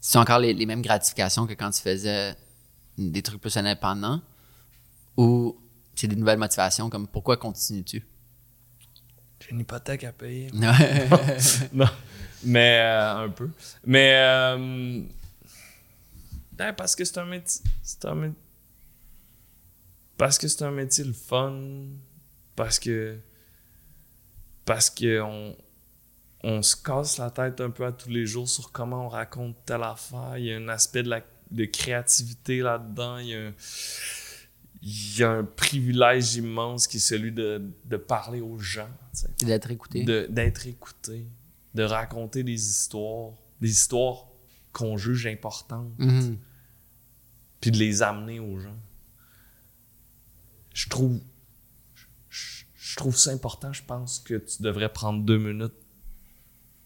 C'est 0.00 0.18
encore 0.18 0.38
les, 0.38 0.52
les 0.52 0.66
mêmes 0.66 0.82
gratifications 0.82 1.46
que 1.46 1.54
quand 1.54 1.70
tu 1.70 1.80
faisais 1.80 2.34
des 2.98 3.22
trucs 3.22 3.40
plus 3.40 3.56
indépendants? 3.56 4.20
Ou 5.16 5.56
c'est 5.94 6.08
des 6.08 6.16
nouvelles 6.16 6.38
motivations 6.38 6.90
comme 6.90 7.06
pourquoi 7.06 7.36
continues-tu? 7.36 8.04
J'ai 9.40 9.50
une 9.50 9.60
hypothèque 9.60 10.04
à 10.04 10.12
payer. 10.12 10.50
Non, 11.72 11.86
mais 12.42 12.78
euh, 12.80 13.24
un 13.24 13.28
peu. 13.30 13.48
Mais 13.86 14.12
euh, 14.14 15.02
ben, 16.52 16.72
parce 16.72 16.94
que 16.96 17.04
c'est 17.04 17.18
un 17.18 17.24
métier, 17.26 17.62
c'est 17.82 18.04
un 18.04 18.14
mé- 18.14 18.32
parce 20.16 20.38
que 20.38 20.48
c'est 20.48 20.62
un 20.64 20.70
métier 20.70 21.04
le 21.04 21.12
fun, 21.12 21.60
parce 22.56 22.78
que 22.78 23.18
parce 24.64 24.90
que 24.90 25.20
on 25.20 25.56
on 26.46 26.60
se 26.62 26.76
casse 26.76 27.16
la 27.18 27.30
tête 27.30 27.60
un 27.62 27.70
peu 27.70 27.86
à 27.86 27.92
tous 27.92 28.10
les 28.10 28.26
jours 28.26 28.46
sur 28.48 28.70
comment 28.70 29.06
on 29.06 29.08
raconte 29.08 29.56
telle 29.64 29.82
affaire. 29.82 30.36
Il 30.36 30.44
y 30.44 30.52
a 30.52 30.56
un 30.56 30.68
aspect 30.68 31.02
de 31.02 31.08
la 31.08 31.22
de 31.50 31.64
créativité 31.64 32.58
là-dedans. 32.60 33.16
Il 33.18 33.28
y 33.28 33.34
a 33.34 33.38
un, 33.48 33.54
il 34.82 35.18
y 35.18 35.22
a 35.22 35.30
un 35.30 35.44
privilège 35.44 36.34
immense 36.36 36.86
qui 36.86 36.98
est 36.98 37.00
celui 37.00 37.32
de, 37.32 37.62
de 37.86 37.96
parler 37.96 38.40
aux 38.42 38.58
gens. 38.58 38.88
d'être 39.40 39.70
écouté. 39.70 40.04
d'être 40.04 40.66
écouté, 40.66 41.26
de 41.74 41.82
raconter 41.82 42.42
des 42.42 42.52
histoires, 42.52 43.32
des 43.62 43.70
histoires 43.70 44.26
qu'on 44.72 44.96
juge 44.98 45.26
importantes, 45.26 45.92
Mhm. 45.98 46.36
puis 47.60 47.70
de 47.70 47.78
les 47.78 48.02
amener 48.02 48.38
aux 48.40 48.58
gens. 48.58 48.76
Je 50.74 50.88
trouve, 50.90 51.18
je, 52.28 52.64
je 52.74 52.96
trouve 52.96 53.16
ça 53.16 53.30
important. 53.30 53.72
Je 53.72 53.82
pense 53.84 54.18
que 54.18 54.34
tu 54.34 54.62
devrais 54.62 54.92
prendre 54.92 55.24
deux 55.24 55.38
minutes 55.38 55.72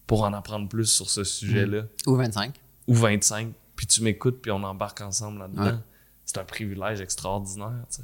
pour 0.07 0.23
en 0.23 0.31
apprendre 0.33 0.69
plus 0.69 0.85
sur 0.85 1.09
ce 1.09 1.23
sujet-là, 1.25 1.83
Ou 2.07 2.15
25. 2.15 2.55
ou 2.87 2.93
25, 2.95 3.53
puis 3.75 3.85
tu 3.85 4.01
m'écoutes, 4.01 4.41
puis 4.41 4.51
on 4.51 4.63
embarque 4.63 5.01
ensemble 5.01 5.39
là-dedans. 5.39 5.63
Ouais. 5.65 5.83
C'est 6.25 6.37
un 6.37 6.45
privilège 6.45 7.01
extraordinaire. 7.01 7.85
tu 7.91 7.97
sais. 7.97 8.03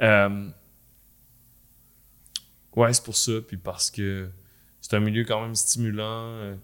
Euh, 0.00 0.48
ouais, 2.76 2.92
c'est 2.92 3.04
pour 3.04 3.16
ça, 3.16 3.32
puis 3.46 3.56
parce 3.56 3.90
que 3.90 4.30
c'est 4.80 4.94
un 4.96 5.00
milieu 5.00 5.24
quand 5.24 5.42
même 5.42 5.54
stimulant. 5.54 6.26
euh, 6.28 6.56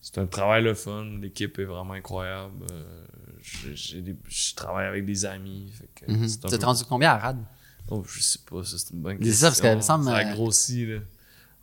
C'est 0.00 0.18
un 0.18 0.26
travail 0.26 0.62
le 0.62 0.74
fun. 0.74 1.04
L'équipe 1.20 1.58
est 1.58 1.64
vraiment 1.64 1.94
incroyable. 1.94 2.64
euh, 2.70 3.04
j'ai- 3.42 3.74
j'ai 3.74 4.00
des- 4.00 4.16
Je 4.28 4.54
travaille 4.54 4.86
avec 4.86 5.04
des 5.04 5.24
amis. 5.24 5.72
fait 5.72 5.88
que 6.06 6.12
Mhm. 6.12 6.28
c'est 6.28 6.44
un 6.44 6.48
peu- 6.56 6.64
rendu 6.64 6.84
combien 6.84 7.10
à 7.12 7.18
RAD? 7.18 7.44
Oh, 7.90 8.04
je 8.06 8.20
sais 8.22 8.38
pas, 8.50 8.62
ça 8.64 8.76
c'est 8.78 8.90
une 8.92 9.00
bonne 9.00 9.16
C'est 9.18 9.24
question. 9.24 9.40
ça, 9.40 9.46
parce 9.48 9.60
que, 9.60 9.74
me 9.76 9.80
semble, 9.80 10.04
Ça 10.04 10.16
a 10.16 10.26
euh, 10.30 10.34
grossi, 10.34 10.86
là. 10.86 10.98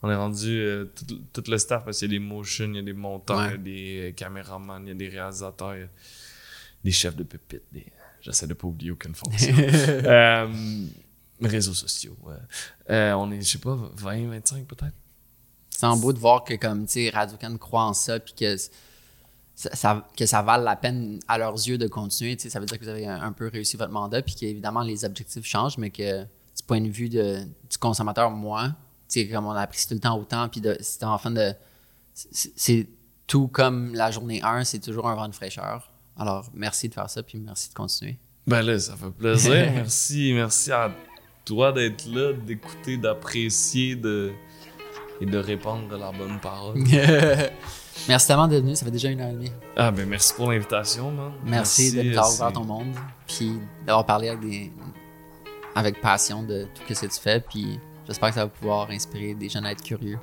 On 0.03 0.09
est 0.11 0.15
rendu 0.15 0.59
euh, 0.59 0.85
tout, 1.07 1.21
tout 1.41 1.49
le 1.51 1.57
staff 1.57 1.85
parce 1.85 1.97
qu'il 1.99 2.11
y 2.11 2.15
a 2.15 2.19
des 2.19 2.23
motion, 2.25 2.65
il 2.69 2.75
y 2.75 2.79
a 2.79 2.81
des 2.83 2.93
monteurs, 2.93 3.37
Ouais. 3.37 3.47
il 3.47 3.51
y 3.51 3.53
a 3.53 3.57
des 3.57 4.09
euh, 4.09 4.11
caméramans, 4.13 4.81
il 4.83 4.89
y 4.89 4.91
a 4.91 4.95
des 4.95 5.09
réalisateurs, 5.09 5.75
il 5.75 5.81
y 5.81 5.83
a 5.83 5.87
des 6.83 6.91
chefs 6.91 7.15
de 7.15 7.23
pupitre. 7.23 7.65
Des... 7.71 7.85
J'essaie 8.21 8.47
de 8.47 8.53
pas 8.53 8.67
oublier 8.67 8.91
aucune 8.91 9.15
fonction. 9.15 9.55
euh, 9.57 10.47
réseaux 11.41 11.73
sociaux. 11.73 12.15
ouais. 12.23 12.33
Euh, 12.89 13.13
on 13.13 13.31
est, 13.31 13.41
je 13.41 13.49
sais 13.51 13.57
pas, 13.57 13.75
20, 13.95 14.27
25 14.29 14.65
peut-être? 14.67 14.93
C'est 15.69 15.85
en 15.85 15.97
beau 15.97 16.13
de 16.13 16.19
voir 16.19 16.43
que 16.43 16.53
comme 16.55 16.85
tu 16.85 16.93
sais 16.93 17.09
Radio-Can 17.09 17.57
croit 17.57 17.83
en 17.83 17.93
ça 17.93 18.19
puis 18.19 18.33
que 18.33 18.55
ça, 19.55 19.73
ça- 19.75 20.07
que 20.17 20.25
ça 20.25 20.41
vale 20.41 20.63
la 20.63 20.75
peine 20.75 21.19
à 21.27 21.37
leurs 21.37 21.53
yeux 21.55 21.77
de 21.77 21.87
continuer, 21.87 22.37
ça 22.37 22.59
veut 22.59 22.65
dire 22.65 22.77
que 22.77 22.83
vous 22.83 22.89
avez 22.89 23.07
un, 23.07 23.21
un 23.21 23.31
peu 23.31 23.47
réussi 23.47 23.77
votre 23.77 23.91
mandat 23.93 24.21
puis 24.21 24.35
qu'évidemment 24.35 24.81
les 24.81 25.05
objectifs 25.05 25.45
changent 25.45 25.77
mais 25.77 25.89
que 25.91 26.23
du 26.23 26.63
point 26.67 26.81
de 26.81 26.89
vue 26.89 27.09
de, 27.09 27.39
du 27.69 27.77
consommateur 27.79 28.29
moi, 28.31 28.73
comme 29.31 29.45
on 29.45 29.51
apprécie 29.51 29.87
tout 29.87 29.93
le 29.93 29.99
temps 30.01 30.17
autant 30.19 30.49
puis 30.49 30.59
de 30.61 30.75
c'est 30.81 31.03
en 31.03 31.17
fin 31.17 31.31
de 31.31 31.53
c'est 32.13 32.87
tout 33.27 33.47
comme 33.47 33.93
la 33.95 34.11
journée 34.11 34.41
1, 34.43 34.63
c'est 34.65 34.79
toujours 34.79 35.07
un 35.09 35.15
vent 35.15 35.27
de 35.27 35.33
fraîcheur. 35.35 35.89
Alors 36.17 36.49
merci 36.53 36.89
de 36.89 36.93
faire 36.93 37.09
ça 37.09 37.23
puis 37.23 37.37
merci 37.39 37.69
de 37.69 37.73
continuer. 37.73 38.17
Ben 38.47 38.61
là, 38.61 38.77
ça 38.77 38.95
fait 38.95 39.09
plaisir. 39.09 39.51
merci, 39.73 40.31
merci 40.33 40.71
à 40.71 40.91
toi 41.45 41.71
d'être 41.71 42.05
là, 42.07 42.33
d'écouter, 42.33 42.97
d'apprécier 42.97 43.95
de... 43.95 44.31
et 45.21 45.25
de 45.25 45.37
répandre 45.37 45.97
la 45.97 46.11
bonne 46.11 46.39
parole. 46.39 46.83
merci 48.07 48.27
tellement 48.27 48.47
d'être 48.47 48.63
venu, 48.63 48.75
ça 48.75 48.85
fait 48.85 48.91
déjà 48.91 49.09
une 49.09 49.21
heure 49.21 49.29
et 49.29 49.33
demie. 49.33 49.51
Ah 49.75 49.91
ben 49.91 50.07
merci 50.07 50.33
pour 50.33 50.51
l'invitation, 50.51 51.11
man. 51.11 51.31
Merci, 51.45 51.91
de 51.91 52.01
nous 52.03 52.09
euh, 52.09 52.11
avoir 52.11 52.27
c'est- 52.27 52.41
ouvert 52.41 52.53
ton 52.53 52.63
monde, 52.63 52.95
puis 53.27 53.59
d'avoir 53.85 54.05
parlé 54.05 54.29
avec, 54.29 54.41
des, 54.41 54.71
avec 55.75 56.01
passion 56.01 56.43
de 56.43 56.63
tout 56.75 56.93
ce 56.93 57.01
que 57.05 57.13
tu 57.13 57.19
fais, 57.19 57.39
puis 57.39 57.79
j'espère 58.07 58.29
que 58.29 58.35
ça 58.35 58.43
va 58.45 58.49
pouvoir 58.49 58.89
inspirer 58.91 59.33
des 59.33 59.49
jeunes 59.49 59.65
à 59.65 59.71
être 59.71 59.83
curieux. 59.83 60.19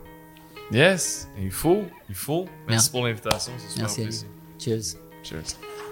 Yes, 0.70 1.28
il 1.38 1.50
faut, 1.50 1.82
il 2.08 2.14
faut. 2.14 2.44
Merci 2.44 2.68
Merci. 2.68 2.90
pour 2.90 3.04
l'invitation, 3.06 3.52
c'est 3.58 3.68
super 3.82 4.06
Merci. 4.06 4.26
Cheers. 4.58 4.98
Cheers. 5.22 5.91